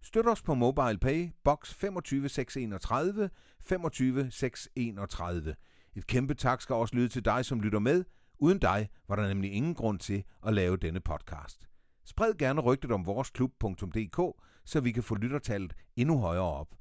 Støt 0.02 0.26
os 0.26 0.42
på 0.42 0.54
MobilePay, 0.54 1.30
box 1.44 1.74
25631, 1.74 3.30
25631. 3.60 5.54
Et 5.94 6.06
kæmpe 6.06 6.34
tak 6.34 6.62
skal 6.62 6.74
også 6.74 6.96
lyde 6.96 7.08
til 7.08 7.24
dig, 7.24 7.44
som 7.44 7.60
lytter 7.60 7.78
med. 7.78 8.04
Uden 8.38 8.58
dig 8.58 8.88
var 9.08 9.16
der 9.16 9.28
nemlig 9.28 9.52
ingen 9.52 9.74
grund 9.74 9.98
til 9.98 10.24
at 10.46 10.54
lave 10.54 10.76
denne 10.76 11.00
podcast. 11.00 11.68
Spred 12.04 12.34
gerne 12.38 12.60
rygtet 12.60 12.92
om 12.92 13.06
voresklub.dk, 13.06 14.42
så 14.64 14.80
vi 14.80 14.92
kan 14.92 15.02
få 15.02 15.14
lyttertallet 15.14 15.74
endnu 15.96 16.18
højere 16.18 16.52
op. 16.52 16.74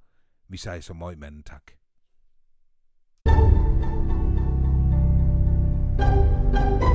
Vi 0.49 0.57
siger 0.57 0.80
så 0.80 0.93
møg 0.93 1.17
manden 1.17 1.43
tak. 1.43 1.80
Bye. 6.51 6.90